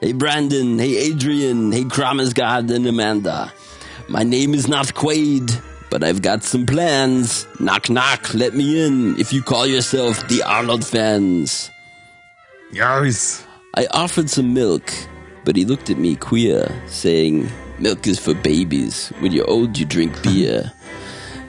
Hey 0.00 0.12
Brandon, 0.12 0.78
hey 0.78 0.96
Adrian, 0.96 1.72
hey 1.72 1.84
Kramersgard 1.84 2.70
and 2.74 2.86
Amanda. 2.86 3.52
My 4.08 4.22
name 4.22 4.54
is 4.54 4.66
not 4.66 4.88
Quaid, 4.88 5.62
but 5.90 6.02
I've 6.02 6.20
got 6.20 6.42
some 6.42 6.66
plans. 6.66 7.46
Knock 7.58 7.88
knock, 7.88 8.34
let 8.34 8.54
me 8.54 8.84
in 8.84 9.18
if 9.18 9.32
you 9.32 9.42
call 9.42 9.66
yourself 9.66 10.26
the 10.28 10.42
Arnold 10.42 10.84
fans. 10.86 11.70
Yes. 12.72 13.46
I 13.74 13.86
offered 13.92 14.28
some 14.28 14.52
milk, 14.52 14.92
but 15.50 15.56
he 15.56 15.64
looked 15.64 15.90
at 15.90 15.98
me 15.98 16.14
queer, 16.14 16.72
saying, 16.86 17.50
Milk 17.80 18.06
is 18.06 18.20
for 18.20 18.34
babies. 18.34 19.08
When 19.18 19.32
you're 19.32 19.50
old, 19.50 19.76
you 19.76 19.84
drink 19.84 20.22
beer. 20.22 20.70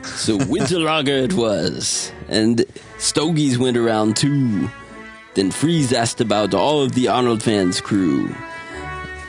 So 0.03 0.37
winter 0.47 0.79
lager 0.89 1.11
it 1.11 1.33
was, 1.33 2.11
and 2.27 2.65
stogies 2.97 3.59
went 3.59 3.77
around 3.77 4.17
too. 4.17 4.71
Then 5.35 5.51
Freeze 5.51 5.93
asked 5.93 6.19
about 6.19 6.55
all 6.55 6.81
of 6.81 6.93
the 6.93 7.09
Arnold 7.09 7.43
fans' 7.43 7.79
crew. 7.79 8.35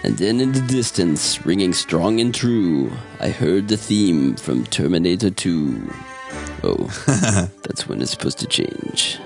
And 0.04 0.16
then 0.16 0.40
in 0.40 0.52
the 0.52 0.62
distance, 0.62 1.44
ringing 1.44 1.74
strong 1.74 2.18
and 2.18 2.34
true, 2.34 2.90
I 3.20 3.28
heard 3.28 3.68
the 3.68 3.76
theme 3.76 4.36
from 4.36 4.64
Terminator 4.64 5.28
2. 5.28 5.92
Oh, 6.62 7.50
that's 7.62 7.86
when 7.86 8.00
it's 8.00 8.12
supposed 8.12 8.38
to 8.38 8.46
change. 8.46 9.18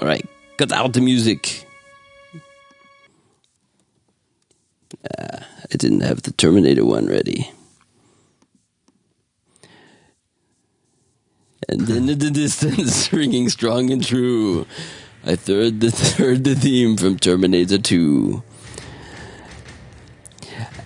Alright, 0.00 0.26
cut 0.56 0.72
out 0.72 0.94
the 0.94 1.02
music. 1.02 1.65
Uh, 5.18 5.38
I 5.72 5.76
didn't 5.76 6.00
have 6.00 6.22
the 6.22 6.32
Terminator 6.32 6.84
one 6.84 7.06
ready. 7.06 7.50
And 11.68 11.80
then 11.82 12.08
in 12.08 12.18
the 12.18 12.30
distance, 12.30 13.12
ringing 13.12 13.48
strong 13.48 13.90
and 13.90 14.04
true, 14.04 14.66
I 15.24 15.30
heard 15.30 15.80
the, 15.80 16.14
heard 16.18 16.44
the 16.44 16.54
theme 16.54 16.96
from 16.96 17.18
Terminator 17.18 17.78
2. 17.78 18.42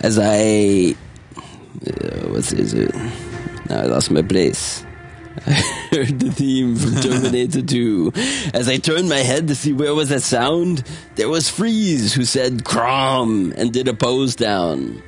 As 0.01 0.19
I. 0.19 0.97
Uh, 1.87 2.29
what 2.29 2.53
is 2.53 2.73
it? 2.73 2.95
Now 3.69 3.81
I 3.81 3.85
lost 3.85 4.11
my 4.11 4.23
place. 4.23 4.85
I 5.47 5.53
heard 5.91 6.21
the 6.21 6.31
theme 6.31 6.77
from 6.77 6.97
Terminator 6.97 7.63
2. 7.63 8.13
As 8.53 8.69
I 8.69 8.77
turned 8.77 9.09
my 9.09 9.19
head 9.19 9.49
to 9.49 9.55
see 9.55 9.73
where 9.73 9.95
was 9.95 10.11
that 10.11 10.23
sound, 10.23 10.85
there 11.15 11.29
was 11.29 11.49
Freeze, 11.49 12.15
who 12.15 12.25
said 12.25 12.65
"Crom" 12.65 13.53
and 13.57 13.73
did 13.73 13.89
a 13.89 13.95
pose 13.95 14.37
down. 14.37 15.03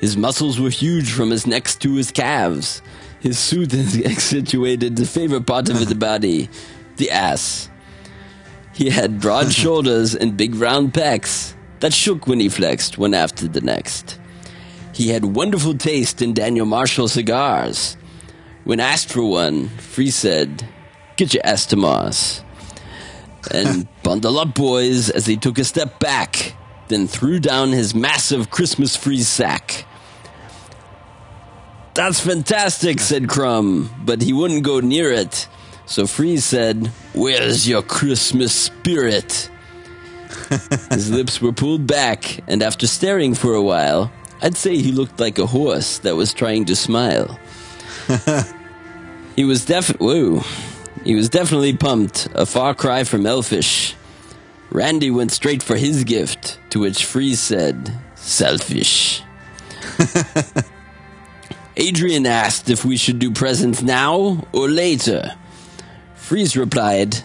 His 0.00 0.16
muscles 0.16 0.58
were 0.58 0.70
huge 0.70 1.12
from 1.12 1.30
his 1.30 1.46
neck 1.46 1.68
to 1.78 1.94
his 1.94 2.10
calves. 2.10 2.82
His 3.20 3.38
suit 3.38 3.72
accentuated 4.04 4.96
the 4.96 5.06
favorite 5.06 5.46
part 5.46 5.68
of 5.68 5.78
his 5.78 5.94
body, 5.94 6.48
the 6.96 7.10
ass. 7.10 7.70
He 8.74 8.90
had 8.90 9.20
broad 9.20 9.52
shoulders 9.62 10.14
and 10.14 10.36
big 10.36 10.56
round 10.56 10.92
pecs 10.92 11.54
that 11.80 11.92
shook 11.92 12.26
when 12.26 12.40
he 12.40 12.48
flexed 12.48 12.98
one 12.98 13.14
after 13.14 13.46
the 13.46 13.60
next. 13.60 14.18
He 14.92 15.08
had 15.08 15.24
wonderful 15.24 15.74
taste 15.74 16.20
in 16.20 16.34
Daniel 16.34 16.66
Marshall 16.66 17.08
cigars. 17.08 17.96
When 18.64 18.80
asked 18.80 19.12
for 19.12 19.24
one, 19.24 19.68
Free 19.68 20.10
said, 20.10 20.68
Get 21.16 21.34
your 21.34 21.44
ass 21.44 21.66
to 21.66 21.76
Mars. 21.76 22.42
And 23.50 23.88
bundle 24.02 24.38
up, 24.38 24.54
boys, 24.54 25.10
as 25.10 25.26
he 25.26 25.36
took 25.36 25.58
a 25.58 25.64
step 25.64 25.98
back, 25.98 26.54
then 26.88 27.06
threw 27.06 27.40
down 27.40 27.70
his 27.70 27.94
massive 27.94 28.50
Christmas 28.50 28.94
freeze 28.96 29.28
sack. 29.28 29.84
That's 31.94 32.20
fantastic, 32.20 33.00
said 33.00 33.28
Crumb, 33.28 33.90
but 34.04 34.22
he 34.22 34.32
wouldn't 34.32 34.62
go 34.62 34.80
near 34.80 35.10
it. 35.10 35.46
So 35.84 36.06
Freeze 36.06 36.44
said, 36.44 36.86
Where's 37.12 37.68
your 37.68 37.82
Christmas 37.82 38.54
spirit? 38.54 39.50
His 40.90 41.10
lips 41.10 41.42
were 41.42 41.52
pulled 41.52 41.86
back, 41.86 42.40
and 42.48 42.62
after 42.62 42.86
staring 42.86 43.34
for 43.34 43.54
a 43.54 43.62
while, 43.62 44.10
I'd 44.40 44.56
say 44.56 44.76
he 44.78 44.92
looked 44.92 45.20
like 45.20 45.38
a 45.38 45.46
horse 45.46 45.98
that 45.98 46.16
was 46.16 46.32
trying 46.32 46.64
to 46.66 46.76
smile. 46.76 47.38
he 49.36 49.44
was 49.44 49.64
def 49.64 49.88
whoa. 50.00 50.42
He 51.04 51.14
was 51.14 51.28
definitely 51.28 51.76
pumped, 51.76 52.28
a 52.34 52.46
far 52.46 52.74
cry 52.74 53.04
from 53.04 53.26
Elfish. 53.26 53.96
Randy 54.70 55.10
went 55.10 55.32
straight 55.32 55.62
for 55.62 55.76
his 55.76 56.04
gift, 56.04 56.58
to 56.70 56.80
which 56.80 57.04
Freeze 57.04 57.40
said, 57.40 57.92
Selfish. 58.14 59.22
Adrian 61.76 62.26
asked 62.26 62.70
if 62.70 62.84
we 62.84 62.96
should 62.96 63.18
do 63.18 63.32
presents 63.32 63.82
now 63.82 64.46
or 64.52 64.68
later. 64.68 65.34
Freeze 66.14 66.56
replied, 66.56 67.18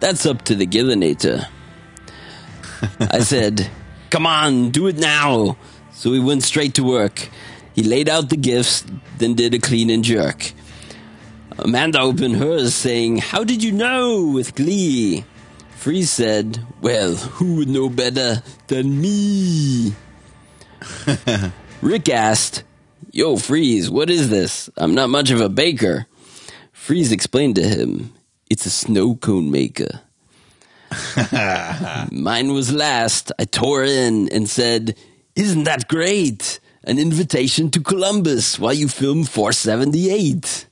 That's 0.00 0.24
up 0.24 0.42
to 0.42 0.54
the 0.54 0.66
Gillinator. 0.66 1.46
I 2.98 3.20
said, 3.20 3.68
Come 4.10 4.26
on, 4.26 4.70
do 4.70 4.86
it 4.86 4.96
now. 4.96 5.56
So 5.92 6.10
we 6.10 6.20
went 6.20 6.42
straight 6.42 6.74
to 6.74 6.82
work. 6.82 7.28
He 7.74 7.82
laid 7.82 8.08
out 8.08 8.28
the 8.28 8.36
gifts, 8.36 8.84
then 9.18 9.34
did 9.34 9.54
a 9.54 9.58
clean 9.58 9.90
and 9.90 10.04
jerk. 10.04 10.52
Amanda 11.58 12.00
opened 12.00 12.36
hers, 12.36 12.74
saying, 12.74 13.18
How 13.18 13.44
did 13.44 13.62
you 13.62 13.72
know? 13.72 14.26
with 14.26 14.54
glee. 14.54 15.24
Freeze 15.76 16.10
said, 16.10 16.64
Well, 16.80 17.14
who 17.14 17.56
would 17.56 17.68
know 17.68 17.88
better 17.88 18.42
than 18.68 19.00
me? 19.00 19.94
Rick 21.82 22.08
asked, 22.08 22.64
Yo, 23.10 23.36
Freeze, 23.36 23.90
what 23.90 24.08
is 24.10 24.30
this? 24.30 24.70
I'm 24.76 24.94
not 24.94 25.10
much 25.10 25.30
of 25.30 25.40
a 25.40 25.48
baker. 25.48 26.06
Freeze 26.72 27.12
explained 27.12 27.56
to 27.56 27.68
him, 27.68 28.12
It's 28.48 28.66
a 28.66 28.70
snow 28.70 29.14
cone 29.14 29.50
maker. 29.50 30.00
Mine 32.10 32.52
was 32.52 32.72
last. 32.72 33.32
I 33.38 33.44
tore 33.44 33.84
in 33.84 34.28
and 34.30 34.48
said, 34.48 34.96
Isn't 35.34 35.64
that 35.64 35.88
great? 35.88 36.60
An 36.84 36.98
invitation 36.98 37.70
to 37.70 37.80
Columbus 37.80 38.58
while 38.58 38.72
you 38.72 38.88
film 38.88 39.24
478. 39.24 40.66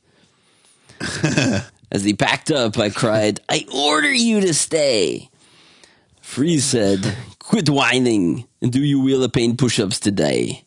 As 1.93 2.05
he 2.05 2.15
packed 2.15 2.51
up, 2.51 2.78
I 2.78 2.91
cried, 2.91 3.41
I 3.49 3.65
order 3.73 4.12
you 4.12 4.41
to 4.41 4.53
stay. 4.53 5.28
Freeze 6.20 6.65
said, 6.65 7.16
Quit 7.39 7.69
whining 7.69 8.47
and 8.61 8.73
do 8.73 8.81
you 8.81 9.01
wheel 9.01 9.24
of 9.24 9.32
pain 9.32 9.57
push 9.57 9.78
ups 9.78 10.01
today. 10.01 10.65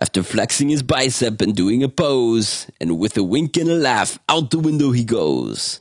After 0.00 0.22
flexing 0.22 0.68
his 0.68 0.82
bicep 0.82 1.40
and 1.40 1.54
doing 1.54 1.82
a 1.82 1.88
pose, 1.88 2.66
and 2.80 2.98
with 2.98 3.16
a 3.16 3.22
wink 3.22 3.56
and 3.56 3.70
a 3.70 3.74
laugh, 3.74 4.18
out 4.28 4.50
the 4.50 4.58
window 4.58 4.90
he 4.90 5.04
goes. 5.04 5.80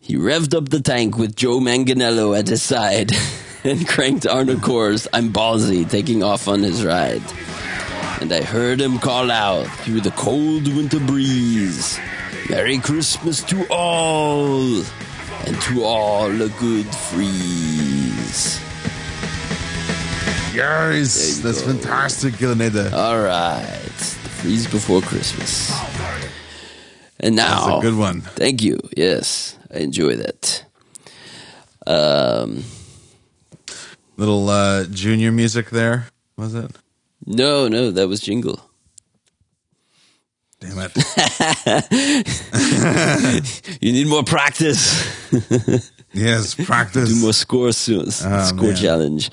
He 0.00 0.16
revved 0.16 0.54
up 0.54 0.70
the 0.70 0.80
tank 0.80 1.16
with 1.16 1.36
Joe 1.36 1.60
Manganiello 1.60 2.36
at 2.38 2.48
his 2.48 2.62
side 2.62 3.12
and 3.66 3.86
cranked 3.88 4.26
Arnold 4.26 4.62
Course, 4.62 5.08
I'm 5.12 5.32
ballsy, 5.32 5.88
taking 5.88 6.22
off 6.22 6.48
on 6.48 6.62
his 6.62 6.84
ride. 6.84 7.22
And 8.20 8.32
I 8.32 8.42
heard 8.42 8.80
him 8.80 8.98
call 8.98 9.30
out 9.30 9.66
through 9.66 10.00
the 10.00 10.10
cold 10.12 10.66
winter 10.68 11.00
breeze 11.00 11.98
Merry 12.48 12.78
Christmas 12.78 13.42
to 13.44 13.66
all, 13.70 14.76
and 15.46 15.60
to 15.62 15.82
all 15.82 16.30
a 16.30 16.48
good 16.48 16.86
freeze. 16.86 18.60
Yes, 20.54 21.40
that's 21.40 21.60
go. 21.62 21.72
fantastic, 21.72 22.34
Gillinator. 22.34 22.92
All 22.92 23.20
right, 23.20 23.62
the 23.64 24.28
freeze 24.28 24.66
before 24.68 25.00
Christmas. 25.00 25.72
And 27.18 27.34
now, 27.34 27.66
That's 27.66 27.78
a 27.78 27.90
good 27.90 27.98
one. 27.98 28.20
Thank 28.20 28.62
you. 28.62 28.78
Yes, 28.96 29.56
I 29.74 29.78
enjoy 29.78 30.16
that. 30.16 30.64
Um, 31.86 32.62
Little 34.16 34.48
uh, 34.48 34.84
junior 34.84 35.32
music 35.32 35.70
there, 35.70 36.06
was 36.36 36.54
it? 36.54 36.70
no, 37.26 37.66
no, 37.68 37.90
that 37.90 38.08
was 38.08 38.20
Jingle. 38.20 38.60
Damn 40.60 40.78
it. 40.78 40.92
You 43.80 43.92
need 43.92 44.06
more 44.08 44.24
practice. 44.24 45.04
yes, 46.12 46.54
practice. 46.54 47.12
Do 47.12 47.20
more 47.20 47.32
score 47.34 47.72
soon. 47.72 48.10
score 48.10 48.32
Oh, 48.32 48.52
man. 48.54 48.76
challenge. 48.76 49.30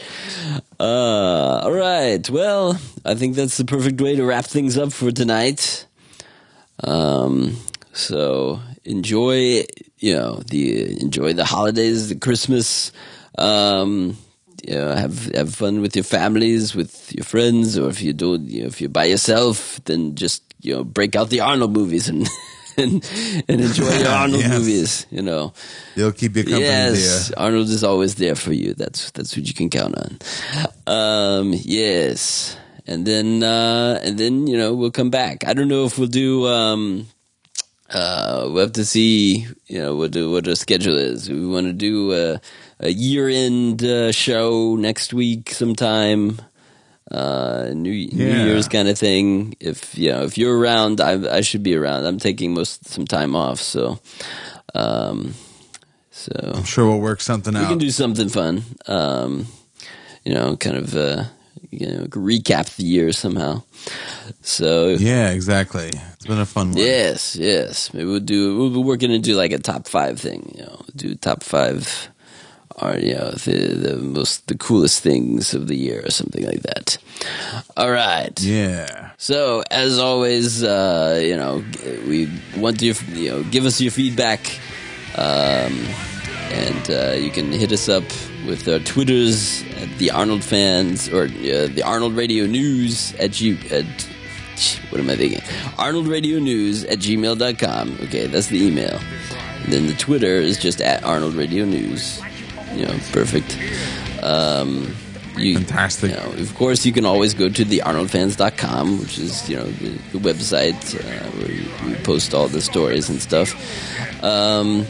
Uh, 0.80 1.62
all 1.64 1.72
right. 1.72 2.28
Well, 2.30 2.78
I 3.06 3.16
think 3.16 3.36
that's 3.36 3.56
the 3.58 3.64
perfect 3.66 4.02
way 4.02 4.16
to 4.18 4.26
wrap 4.26 4.46
things 4.46 4.78
up 4.78 4.92
for 4.92 5.12
tonight. 5.12 5.86
Um, 6.84 7.56
so 7.94 8.60
enjoy, 8.84 9.64
you 10.00 10.16
know, 10.16 10.42
the 10.48 11.00
enjoy 11.02 11.34
the 11.34 11.46
holidays, 11.46 12.10
the 12.10 12.16
Christmas. 12.16 12.92
Um, 13.38 14.18
you 14.68 14.76
know, 14.76 14.96
have 14.96 15.26
have 15.36 15.54
fun 15.54 15.82
with 15.82 15.96
your 15.96 16.04
families, 16.06 16.74
with 16.76 17.14
your 17.14 17.24
friends, 17.26 17.78
or 17.78 17.90
if 17.90 18.02
you 18.02 18.14
do, 18.14 18.40
you 18.42 18.62
know, 18.62 18.68
if 18.68 18.80
you're 18.82 18.90
by 18.90 19.06
yourself, 19.06 19.80
then 19.86 20.16
just 20.16 20.42
you 20.62 20.74
know, 20.76 20.84
break 20.84 21.16
out 21.16 21.30
the 21.30 21.42
Arnold 21.42 21.74
movies 21.74 22.08
and 22.10 22.28
and 22.78 23.04
and 23.50 23.62
enjoy 23.62 23.92
your 24.00 24.08
Arnold 24.24 24.42
Yes. 24.42 24.52
movies. 24.58 25.06
You 25.12 25.22
know. 25.22 25.54
They'll 25.96 26.12
keep 26.12 26.36
you 26.36 26.44
company, 26.44 26.64
Yes, 26.66 27.28
dear. 27.30 27.38
Arnold 27.38 27.68
is 27.70 27.84
always 27.84 28.16
there 28.16 28.36
for 28.36 28.54
you. 28.54 28.74
That's 28.74 29.12
that's 29.12 29.36
what 29.38 29.46
you 29.48 29.54
can 29.54 29.70
count 29.70 29.96
on. 29.98 30.18
Um, 30.88 31.54
yes, 31.54 32.58
and 32.88 33.06
then 33.06 33.44
uh, 33.44 34.00
and 34.04 34.18
then 34.18 34.48
you 34.48 34.58
know 34.58 34.74
we'll 34.74 34.92
come 34.92 35.10
back. 35.12 35.46
I 35.46 35.54
don't 35.54 35.68
know 35.68 35.86
if 35.86 35.98
we'll 36.00 36.08
do. 36.08 36.48
Um, 36.48 37.08
uh, 37.90 38.48
we'll 38.50 38.64
have 38.64 38.74
to 38.74 38.86
see. 38.86 39.46
You 39.68 39.80
know 39.80 39.96
what 39.96 40.14
the, 40.14 40.30
what 40.30 40.48
our 40.48 40.56
schedule 40.56 40.98
is. 40.98 41.30
We 41.30 41.46
want 41.46 41.68
to 41.68 41.74
do 41.74 42.14
a, 42.14 42.42
a 42.80 42.90
year 42.90 43.30
end 43.30 43.84
uh, 43.84 44.12
show 44.12 44.76
next 44.76 45.14
week 45.14 45.52
sometime. 45.52 46.42
Uh, 47.12 47.70
New 47.74 47.92
New 47.92 48.46
Year's 48.46 48.68
kind 48.68 48.88
of 48.88 48.98
thing. 48.98 49.56
If 49.60 49.98
you 49.98 50.12
know 50.12 50.24
if 50.24 50.38
you're 50.38 50.58
around, 50.58 51.00
I 51.02 51.38
I 51.38 51.42
should 51.42 51.62
be 51.64 51.76
around. 51.76 52.06
I'm 52.06 52.18
taking 52.18 52.54
most 52.54 52.86
some 52.88 53.06
time 53.06 53.36
off, 53.36 53.60
so. 53.60 54.00
Um, 54.74 55.36
so 56.10 56.32
I'm 56.56 56.64
sure 56.64 56.88
we'll 56.88 57.00
work 57.00 57.22
something 57.22 57.54
we 57.54 57.60
out. 57.60 57.64
We 57.64 57.70
can 57.70 57.78
do 57.80 57.92
something 57.92 58.30
fun. 58.30 58.64
Um, 58.88 59.48
you 60.24 60.34
know, 60.34 60.56
kind 60.56 60.78
of 60.78 60.96
uh, 60.96 61.26
you 61.72 61.88
know 61.88 62.06
recap 62.06 62.76
the 62.76 62.86
year 62.86 63.12
somehow. 63.12 63.64
So 64.42 64.90
yeah, 64.90 65.32
exactly. 65.32 65.90
It's 66.14 66.26
been 66.26 66.40
a 66.40 66.46
fun 66.46 66.70
one. 66.70 66.78
yes, 66.78 67.36
yes, 67.36 67.94
maybe 67.94 68.06
we'll 68.06 68.20
do. 68.20 68.58
We'll 68.58 68.70
be 68.70 68.80
working 68.80 69.10
to 69.10 69.20
do 69.20 69.36
like 69.36 69.52
a 69.52 69.58
top 69.60 69.88
five 69.88 70.20
thing. 70.20 70.54
You 70.56 70.64
know, 70.64 70.82
do 70.96 71.16
top 71.16 71.44
five. 71.44 72.10
Or 72.82 72.98
you 72.98 73.14
know 73.14 73.32
the 73.32 73.76
the 73.76 73.98
most 73.98 74.48
the 74.48 74.58
coolest 74.58 75.04
things 75.04 75.54
of 75.54 75.68
the 75.68 75.76
year 75.76 76.02
or 76.06 76.10
something 76.10 76.44
like 76.46 76.64
that. 76.64 76.98
All 77.78 77.92
right. 77.92 78.34
Yeah. 78.42 79.12
So 79.18 79.64
as 79.70 80.00
always, 80.00 80.64
uh, 80.64 81.22
you 81.24 81.38
know, 81.38 81.64
we 82.08 82.30
want 82.58 82.82
you, 82.82 82.96
you 83.14 83.30
know, 83.30 83.44
give 83.44 83.66
us 83.66 83.80
your 83.80 83.92
feedback, 83.92 84.60
um, 85.18 85.74
and 86.50 86.90
uh, 86.90 87.12
you 87.12 87.30
can 87.30 87.52
hit 87.52 87.72
us 87.72 87.88
up 87.88 88.04
with 88.48 88.68
our 88.68 88.80
Twitters 88.80 89.64
at 89.78 89.90
the 90.00 90.12
Arnold 90.12 90.44
fans 90.44 91.10
or 91.10 91.26
uh, 91.26 91.68
the 91.68 91.84
Arnold 91.86 92.14
Radio 92.16 92.46
News 92.46 93.14
at 93.16 93.40
you 93.40 93.58
at 93.72 93.86
what 94.90 95.00
am 95.02 95.10
I 95.10 95.16
thinking? 95.16 95.42
Arnold 95.78 96.08
Radio 96.08 96.40
News 96.40 96.84
at 96.86 97.00
gmail.com. 97.00 97.98
Okay, 98.04 98.28
that's 98.28 98.48
the 98.48 98.64
email. 98.64 99.00
And 99.64 99.74
then 99.74 99.88
the 99.88 99.94
Twitter 99.94 100.36
is 100.36 100.58
just 100.58 100.82
at 100.82 101.04
Arnold 101.04 101.34
Radio 101.34 101.66
News. 101.66 102.22
You 102.76 102.86
know, 102.86 102.98
perfect. 103.12 103.58
Um, 104.24 104.96
you, 105.38 105.56
Fantastic. 105.58 106.12
you 106.12 106.18
know, 106.18 106.32
of 106.42 106.56
course, 106.56 106.86
you 106.86 106.92
can 106.92 107.06
always 107.06 107.34
go 107.34 107.50
to 107.50 107.66
thearnoldfans.com, 107.66 109.00
which 109.00 109.18
is, 109.18 109.50
you 109.50 109.56
know, 109.56 109.66
the, 109.66 109.90
the 110.12 110.20
website 110.20 110.96
uh, 110.96 111.30
where 111.38 111.90
we, 111.90 111.96
post 112.04 112.34
all 112.34 112.48
the 112.48 112.62
stories 112.62 113.10
and 113.10 113.22
stuff. 113.22 113.54
Um, 114.24 114.86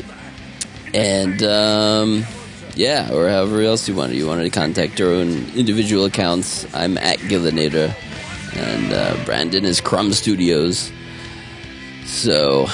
and, 0.93 1.41
um, 1.43 2.25
yeah, 2.75 3.11
or 3.13 3.29
however 3.29 3.61
else 3.61 3.87
you 3.87 3.95
want 3.95 4.11
to. 4.11 4.17
You 4.17 4.27
want 4.27 4.41
to 4.41 4.49
contact 4.49 4.99
our 4.99 5.07
own 5.07 5.49
individual 5.55 6.05
accounts. 6.05 6.65
I'm 6.73 6.97
at 6.97 7.19
Gillinator, 7.19 7.93
and 8.55 8.93
uh, 8.93 9.23
Brandon 9.25 9.63
is 9.63 9.79
Crumb 9.79 10.11
Studios. 10.11 10.91
So 12.05 12.67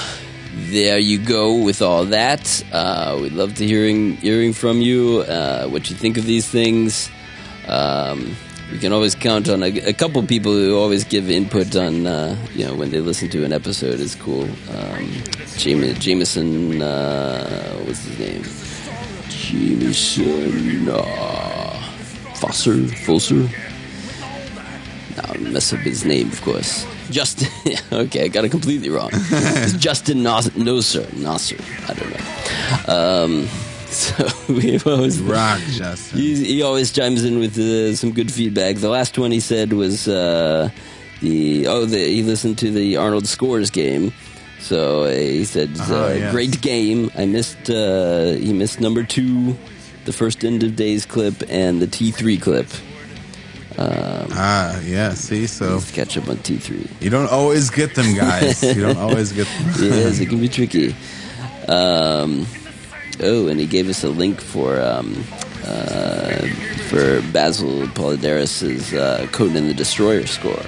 there 0.54 0.98
you 0.98 1.18
go 1.18 1.62
with 1.62 1.80
all 1.82 2.04
that. 2.06 2.62
Uh, 2.72 3.18
we'd 3.20 3.32
love 3.32 3.54
to 3.56 3.66
hearing 3.66 4.16
hearing 4.16 4.52
from 4.52 4.80
you 4.80 5.20
uh, 5.28 5.66
what 5.68 5.88
you 5.90 5.96
think 5.96 6.16
of 6.18 6.24
these 6.26 6.48
things. 6.48 7.10
Um, 7.68 8.36
we 8.72 8.78
can 8.78 8.92
always 8.92 9.14
count 9.14 9.48
on 9.48 9.62
a, 9.62 9.66
a 9.80 9.92
couple 9.92 10.22
people 10.24 10.52
who 10.52 10.76
always 10.78 11.04
give 11.04 11.28
input 11.30 11.74
on 11.76 12.06
uh, 12.06 12.36
you 12.54 12.64
know 12.66 12.74
when 12.74 12.90
they 12.90 13.00
listen 13.00 13.28
to 13.30 13.44
an 13.44 13.52
episode 13.52 14.00
is 14.00 14.14
cool. 14.14 14.44
Um, 14.44 15.06
Jame- 15.60 15.98
Jameson, 15.98 16.80
uh, 16.82 17.76
what's 17.84 18.04
his 18.04 18.18
name? 18.18 18.42
Jameson 19.28 20.88
uh, 20.88 21.82
Fosser, 22.34 22.86
Fosser. 23.04 23.48
I'll 25.24 25.40
mess 25.52 25.72
up 25.72 25.80
his 25.80 26.04
name, 26.04 26.28
of 26.28 26.40
course. 26.42 26.86
Justin. 27.10 27.48
okay, 27.92 28.24
I 28.24 28.28
got 28.28 28.44
it 28.44 28.50
completely 28.50 28.88
wrong. 28.90 29.10
It's 29.12 29.72
Justin 29.88 30.22
Nos- 30.22 30.48
Noser. 30.50 31.04
Noser. 31.14 31.60
I 31.88 31.94
don't 31.94 32.10
know. 32.14 32.24
Um, 32.94 33.46
so 33.90 34.26
we've 34.52 34.86
always 34.86 35.20
Rock, 35.20 35.60
Justin. 35.70 36.18
He, 36.18 36.44
he 36.44 36.62
always 36.62 36.92
chimes 36.92 37.24
in 37.24 37.38
with 37.38 37.58
uh, 37.58 37.94
some 37.96 38.12
good 38.12 38.32
feedback. 38.32 38.76
The 38.76 38.88
last 38.88 39.18
one 39.18 39.30
he 39.32 39.40
said 39.40 39.72
was 39.72 40.06
uh, 40.08 40.70
the 41.20 41.66
oh 41.66 41.84
the, 41.86 41.98
he 41.98 42.22
listened 42.22 42.58
to 42.58 42.70
the 42.70 42.96
Arnold 42.96 43.26
Scores 43.26 43.70
game. 43.70 44.12
So 44.60 45.04
uh, 45.04 45.10
he 45.10 45.44
said 45.44 45.70
Ah, 45.78 46.04
uh, 46.04 46.08
yes. 46.12 46.32
great 46.32 46.60
game. 46.60 47.10
I 47.16 47.26
missed 47.26 47.68
uh, 47.70 48.32
he 48.34 48.52
missed 48.52 48.80
number 48.80 49.02
two, 49.02 49.56
the 50.04 50.12
first 50.12 50.44
end 50.44 50.62
of 50.62 50.76
days 50.76 51.04
clip, 51.06 51.42
and 51.48 51.80
the 51.82 51.86
T 51.86 52.10
three 52.12 52.36
clip. 52.38 52.68
Ah, 53.78 54.80
yeah. 54.80 55.14
See, 55.14 55.46
so 55.46 55.80
catch 55.92 56.16
up 56.16 56.28
on 56.28 56.38
T 56.38 56.56
three. 56.56 56.88
you 57.00 57.10
don't 57.10 57.30
always 57.30 57.70
get 57.70 57.94
them, 57.94 58.14
guys. 58.14 58.62
you 58.76 58.80
don't 58.82 58.98
always 58.98 59.32
get 59.32 59.46
them. 59.46 59.66
yes, 59.78 60.20
it 60.20 60.26
can 60.28 60.40
be 60.40 60.48
tricky. 60.48 60.94
Um, 61.68 62.46
oh, 63.20 63.48
and 63.48 63.60
he 63.60 63.66
gave 63.66 63.88
us 63.88 64.02
a 64.04 64.08
link 64.08 64.40
for 64.40 64.80
um, 64.80 65.24
uh, 65.64 66.46
for 66.88 67.20
Basil 67.32 67.86
Poledouris's 67.88 68.92
uh, 68.92 69.26
Conan 69.32 69.68
the 69.68 69.74
Destroyer 69.74 70.26
score. 70.26 70.64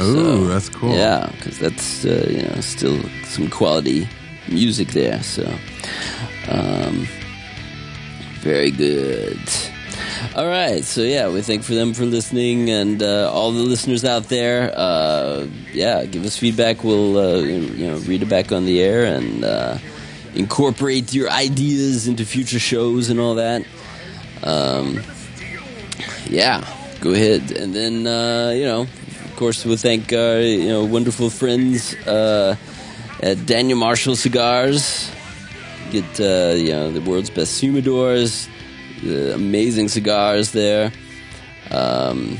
Ooh, 0.00 0.46
that's 0.46 0.68
cool. 0.68 0.94
Yeah, 0.94 1.28
because 1.36 1.58
that's 1.58 2.04
uh, 2.04 2.26
you 2.30 2.42
know 2.42 2.60
still 2.60 3.02
some 3.24 3.50
quality 3.50 4.08
music 4.48 4.88
there. 4.88 5.22
So, 5.22 5.44
um, 6.48 7.06
very 8.40 8.70
good. 8.70 9.40
All 10.34 10.46
right, 10.46 10.84
so 10.84 11.02
yeah, 11.02 11.28
we 11.28 11.42
thank 11.42 11.62
for 11.62 11.74
them 11.74 11.94
for 11.94 12.04
listening, 12.04 12.70
and 12.70 13.02
uh, 13.02 13.30
all 13.32 13.52
the 13.52 13.62
listeners 13.62 14.04
out 14.04 14.24
there. 14.24 14.72
Uh, 14.76 15.46
yeah, 15.72 16.04
give 16.04 16.24
us 16.24 16.36
feedback. 16.36 16.84
We'll 16.84 17.18
uh, 17.18 17.38
you 17.38 17.86
know 17.86 17.98
read 17.98 18.22
it 18.22 18.28
back 18.28 18.52
on 18.52 18.64
the 18.64 18.80
air 18.80 19.04
and 19.04 19.44
uh, 19.44 19.78
incorporate 20.34 21.12
your 21.12 21.30
ideas 21.30 22.06
into 22.06 22.24
future 22.24 22.58
shows 22.58 23.10
and 23.10 23.18
all 23.18 23.36
that. 23.36 23.64
Um, 24.42 25.00
yeah, 26.28 26.64
go 27.00 27.12
ahead, 27.12 27.50
and 27.52 27.74
then 27.74 28.06
uh, 28.06 28.52
you 28.54 28.64
know, 28.64 28.82
of 28.82 29.36
course, 29.36 29.64
we'll 29.64 29.76
thank 29.76 30.12
our 30.12 30.40
you 30.40 30.68
know 30.68 30.84
wonderful 30.84 31.30
friends 31.30 31.94
uh, 32.06 32.54
at 33.22 33.44
Daniel 33.46 33.78
Marshall 33.78 34.14
Cigars. 34.14 35.10
Get 35.90 36.18
you 36.18 36.70
know 36.72 36.92
the 36.92 37.00
world's 37.00 37.30
best 37.30 37.62
humidors, 37.62 38.48
the 39.02 39.34
amazing 39.34 39.88
cigars 39.88 40.52
there, 40.52 40.92
um, 41.70 42.38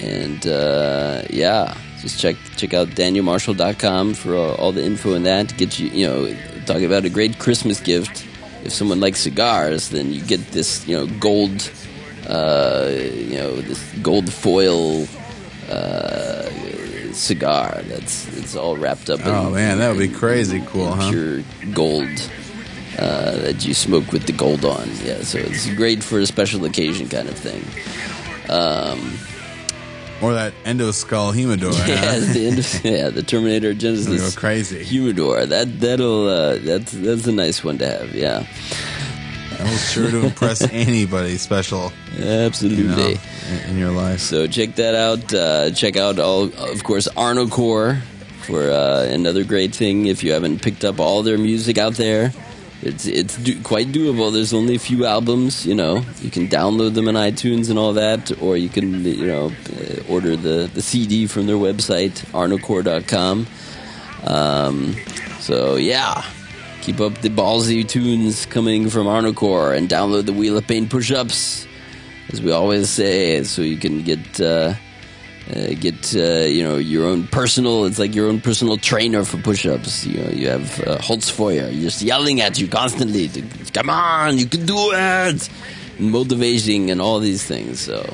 and 0.00 0.46
uh, 0.46 1.22
yeah, 1.30 1.76
just 2.00 2.20
check 2.20 2.36
check 2.56 2.74
out 2.74 2.88
danielmarshall.com 2.88 4.14
for 4.14 4.36
all, 4.36 4.54
all 4.56 4.72
the 4.72 4.84
info 4.84 5.14
on 5.14 5.22
that 5.24 5.48
to 5.48 5.54
get 5.54 5.78
you 5.78 5.88
you 5.88 6.06
know 6.06 6.36
talking 6.66 6.84
about 6.84 7.04
a 7.04 7.10
great 7.10 7.38
Christmas 7.38 7.80
gift. 7.80 8.26
If 8.64 8.72
someone 8.72 9.00
likes 9.00 9.20
cigars, 9.20 9.90
then 9.90 10.12
you 10.12 10.22
get 10.22 10.40
this 10.52 10.86
you 10.86 10.96
know 10.96 11.06
gold 11.18 11.70
uh, 12.28 12.90
you 12.90 13.36
know 13.36 13.60
this 13.60 13.82
gold 14.02 14.32
foil 14.32 15.06
uh, 15.70 16.50
cigar 17.12 17.80
that's 17.84 18.26
it's 18.36 18.54
all 18.54 18.76
wrapped 18.76 19.10
up. 19.10 19.20
Oh, 19.24 19.48
in, 19.48 19.54
man, 19.54 19.78
that 19.78 19.90
would 19.90 19.98
be 19.98 20.08
crazy 20.08 20.62
cool, 20.66 20.92
huh? 20.92 21.10
Pure 21.10 21.42
gold 21.72 22.30
uh, 22.98 23.36
that 23.36 23.64
you 23.66 23.74
smoke 23.74 24.12
with 24.12 24.26
the 24.26 24.32
gold 24.32 24.64
on. 24.64 24.88
Yeah, 25.04 25.22
so 25.22 25.38
it's 25.38 25.72
great 25.74 26.02
for 26.02 26.18
a 26.18 26.26
special 26.26 26.64
occasion 26.64 27.08
kind 27.08 27.28
of 27.28 27.36
thing. 27.36 27.62
Um, 28.50 29.18
Or 30.22 30.32
that 30.32 30.54
endo 30.64 30.92
skull 30.92 31.32
humidor. 31.32 31.72
yeah, 31.86 31.96
huh? 31.96 32.32
the 32.32 32.46
end 32.46 32.58
of, 32.58 32.84
yeah, 32.84 33.10
the 33.10 33.22
Terminator 33.22 33.74
Genisys 33.74 34.34
Go 34.34 34.40
crazy. 34.40 34.82
humidor. 34.82 35.44
That 35.46 35.78
that'll 35.80 36.26
uh, 36.28 36.56
that's 36.58 36.92
that's 36.92 37.26
a 37.26 37.32
nice 37.32 37.62
one 37.62 37.76
to 37.78 37.86
have. 37.86 38.14
Yeah, 38.14 38.46
That 39.50 39.60
was 39.62 39.90
sure 39.90 40.10
to 40.10 40.24
impress 40.24 40.62
anybody 40.72 41.36
special, 41.36 41.92
absolutely. 42.18 42.84
you 42.84 42.88
know, 42.88 43.14
in, 43.64 43.70
in 43.70 43.78
your 43.78 43.90
life. 43.90 44.20
So 44.20 44.46
check 44.46 44.76
that 44.76 44.94
out. 44.94 45.34
Uh, 45.34 45.70
check 45.72 45.96
out 45.98 46.18
all, 46.18 46.44
of 46.44 46.82
course, 46.82 47.08
Arnocore 47.16 48.00
for 48.46 48.70
uh, 48.70 49.02
another 49.10 49.44
great 49.44 49.74
thing. 49.74 50.06
If 50.06 50.22
you 50.24 50.32
haven't 50.32 50.62
picked 50.62 50.84
up 50.84 50.98
all 50.98 51.22
their 51.24 51.36
music 51.38 51.76
out 51.78 51.94
there, 51.96 52.32
it's 52.86 53.06
it's 53.06 53.36
do, 53.36 53.60
quite 53.62 53.88
doable. 53.88 54.32
There's 54.32 54.52
only 54.52 54.74
a 54.76 54.78
few 54.78 55.04
albums. 55.06 55.66
You 55.66 55.74
know, 55.74 56.04
you 56.20 56.30
can 56.30 56.48
download 56.48 56.94
them 56.94 57.08
in 57.08 57.14
iTunes 57.14 57.70
and 57.70 57.78
all 57.78 57.92
that, 57.94 58.40
or 58.42 58.56
you 58.56 58.68
can 58.68 59.04
you 59.04 59.26
know 59.26 59.46
uh, 59.46 60.12
order 60.12 60.36
the 60.36 60.70
the 60.72 60.82
CD 60.82 61.26
from 61.26 61.46
their 61.46 61.56
website 61.56 62.24
arnocore.com. 62.32 63.46
Um, 64.24 64.96
so 65.40 65.76
yeah. 65.76 66.24
Keep 66.82 67.00
up 67.00 67.14
the 67.18 67.30
ballsy 67.30 67.88
tunes 67.88 68.46
coming 68.46 68.88
from 68.88 69.08
Arnocore 69.08 69.76
and 69.76 69.88
download 69.88 70.26
the 70.26 70.32
Wheel 70.32 70.56
of 70.56 70.68
Pain 70.68 70.88
push-ups 70.88 71.66
as 72.32 72.42
we 72.42 72.50
always 72.50 72.90
say, 72.90 73.42
so 73.44 73.62
you 73.62 73.76
can 73.76 74.02
get 74.02 74.40
uh, 74.40 74.74
uh, 75.54 75.74
get 75.78 76.14
uh, 76.16 76.46
you 76.46 76.64
know 76.64 76.76
your 76.76 77.06
own 77.06 77.26
personal. 77.28 77.84
It's 77.84 77.98
like 77.98 78.14
your 78.14 78.28
own 78.28 78.40
personal 78.40 78.76
trainer 78.76 79.24
for 79.24 79.38
push-ups. 79.38 80.06
You 80.06 80.22
know, 80.22 80.30
you 80.30 80.48
have 80.48 80.80
uh, 80.80 80.98
Holzfeuer 80.98 81.72
just 81.72 82.02
yelling 82.02 82.40
at 82.40 82.58
you 82.58 82.68
constantly. 82.68 83.28
To, 83.28 83.42
Come 83.72 83.90
on, 83.90 84.38
you 84.38 84.46
can 84.46 84.66
do 84.66 84.92
it. 84.92 85.48
And 85.98 86.10
motivating 86.10 86.90
and 86.90 87.00
all 87.00 87.20
these 87.20 87.44
things. 87.44 87.80
So 87.80 88.12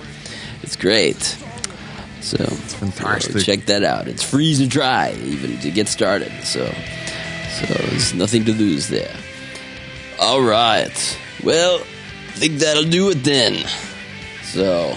it's 0.62 0.76
great. 0.76 1.20
So 2.20 2.38
fantastic. 2.44 3.32
so 3.32 3.40
check 3.40 3.66
that 3.66 3.82
out. 3.82 4.06
It's 4.06 4.22
free 4.22 4.54
to 4.54 4.68
try, 4.68 5.12
even 5.24 5.59
to 5.59 5.70
get 5.70 5.88
started. 5.88 6.32
So 6.44 6.72
so 7.52 7.66
there's 7.66 8.14
nothing 8.14 8.44
to 8.46 8.52
lose 8.52 8.88
there. 8.88 9.14
All 10.18 10.42
right. 10.42 11.18
Well, 11.42 11.80
I 11.80 12.32
think 12.38 12.59
that'll 12.60 12.84
do 12.84 13.10
it 13.10 13.24
then. 13.24 13.66
So, 14.44 14.96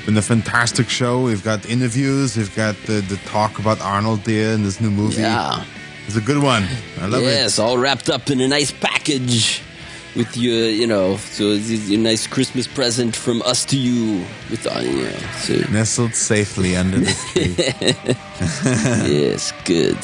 It's 0.00 0.06
been 0.06 0.16
a 0.16 0.22
fantastic 0.22 0.88
show. 0.88 1.20
We've 1.24 1.44
got 1.44 1.66
interviews. 1.68 2.34
We've 2.34 2.56
got 2.56 2.74
the, 2.86 3.02
the 3.02 3.16
talk 3.26 3.58
about 3.58 3.82
Arnold 3.82 4.20
there 4.24 4.54
and 4.54 4.64
this 4.64 4.80
new 4.80 4.90
movie. 4.90 5.20
yeah. 5.20 5.62
It's 6.06 6.16
a 6.16 6.22
good 6.22 6.42
one. 6.42 6.66
I 7.02 7.06
love 7.06 7.20
it. 7.22 7.26
yes, 7.26 7.58
all 7.58 7.76
wrapped 7.76 8.08
up 8.08 8.30
in 8.30 8.40
a 8.40 8.48
nice 8.48 8.70
package 8.72 9.60
with 10.16 10.38
your, 10.38 10.70
you 10.70 10.86
know, 10.86 11.18
so 11.18 11.50
it's 11.50 11.90
a 11.90 11.98
nice 11.98 12.26
Christmas 12.26 12.66
present 12.66 13.14
from 13.14 13.42
us 13.42 13.66
to 13.66 13.76
you. 13.76 14.24
With, 14.48 14.66
uh, 14.66 14.80
know, 14.80 15.10
so. 15.42 15.56
Nestled 15.70 16.14
safely 16.14 16.76
under 16.76 17.00
the 17.00 17.12
tree. 19.04 19.14
yes, 19.14 19.52
good. 19.66 19.98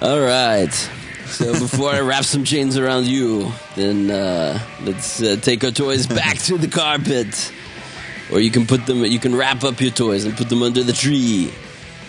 All 0.00 0.20
right. 0.20 0.72
So 1.26 1.52
before 1.52 1.90
I 1.90 2.00
wrap 2.00 2.24
some 2.24 2.44
chains 2.44 2.78
around 2.78 3.06
you, 3.06 3.52
then 3.76 4.10
uh, 4.10 4.58
let's 4.84 5.22
uh, 5.22 5.36
take 5.38 5.62
our 5.64 5.70
toys 5.70 6.06
back 6.06 6.38
to 6.38 6.56
the 6.56 6.66
carpet, 6.66 7.52
or 8.32 8.40
you 8.40 8.50
can 8.50 8.66
put 8.66 8.86
them. 8.86 9.04
You 9.04 9.18
can 9.18 9.34
wrap 9.34 9.64
up 9.64 9.80
your 9.80 9.90
toys 9.90 10.24
and 10.24 10.36
put 10.36 10.48
them 10.48 10.62
under 10.62 10.82
the 10.82 10.92
tree, 10.92 11.52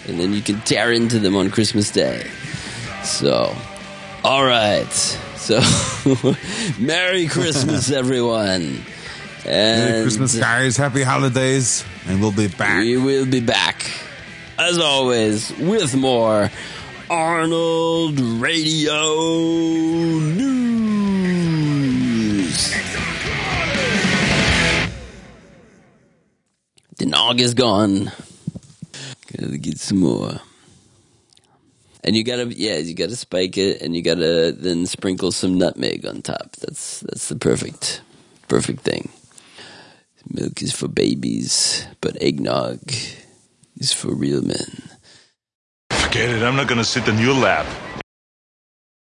and 0.07 0.19
then 0.19 0.34
you 0.34 0.41
can 0.41 0.60
tear 0.61 0.91
into 0.91 1.19
them 1.19 1.35
on 1.35 1.49
Christmas 1.49 1.91
Day. 1.91 2.30
So, 3.03 3.56
all 4.23 4.45
right. 4.45 4.91
So, 5.38 5.60
Merry 6.80 7.27
Christmas, 7.27 7.91
everyone. 8.02 8.84
And 9.45 9.89
Merry 9.89 10.02
Christmas, 10.03 10.38
guys. 10.38 10.77
Happy 10.77 11.02
holidays. 11.02 11.84
And 12.07 12.22
we'll 12.22 12.31
be 12.31 12.48
back. 12.48 12.80
we 12.81 12.98
will 12.98 13.26
be 13.26 13.39
back, 13.39 13.89
as 14.60 14.77
always, 14.77 15.52
with 15.57 15.95
more 15.95 16.49
Arnold 17.10 18.19
Radio 18.19 19.14
News. 20.19 21.01
The 27.02 27.07
nog 27.07 27.41
is 27.41 27.56
gone. 27.56 28.11
Gotta 29.36 29.57
get 29.57 29.80
some 29.80 30.02
more. 30.02 30.40
And 32.03 32.15
you 32.15 32.23
gotta, 32.23 32.53
yeah, 32.56 32.78
you 32.78 32.94
gotta 32.94 33.15
spike 33.15 33.57
it, 33.57 33.82
and 33.82 33.95
you 33.95 34.03
gotta 34.03 34.52
then 34.52 34.86
sprinkle 34.86 35.32
some 35.32 35.57
nutmeg 35.57 36.06
on 36.06 36.22
top. 36.22 36.57
That's 36.57 36.99
that's 36.99 37.28
the 37.28 37.38
perfect, 37.38 38.03
perfect 38.48 38.82
thing. 38.82 39.10
Milk 40.30 40.61
is 40.61 40.73
for 40.73 40.88
babies, 40.88 41.88
but 42.02 42.22
eggnog 42.22 42.80
is 43.78 43.91
for 43.91 44.14
real 44.14 44.44
men. 44.44 44.91
Forget 45.90 46.30
it. 46.30 46.44
I'm 46.44 46.56
not 46.56 46.68
to 46.78 46.84
sit 46.84 47.07
in 47.07 47.18
your 47.18 47.34
lap. 47.34 47.65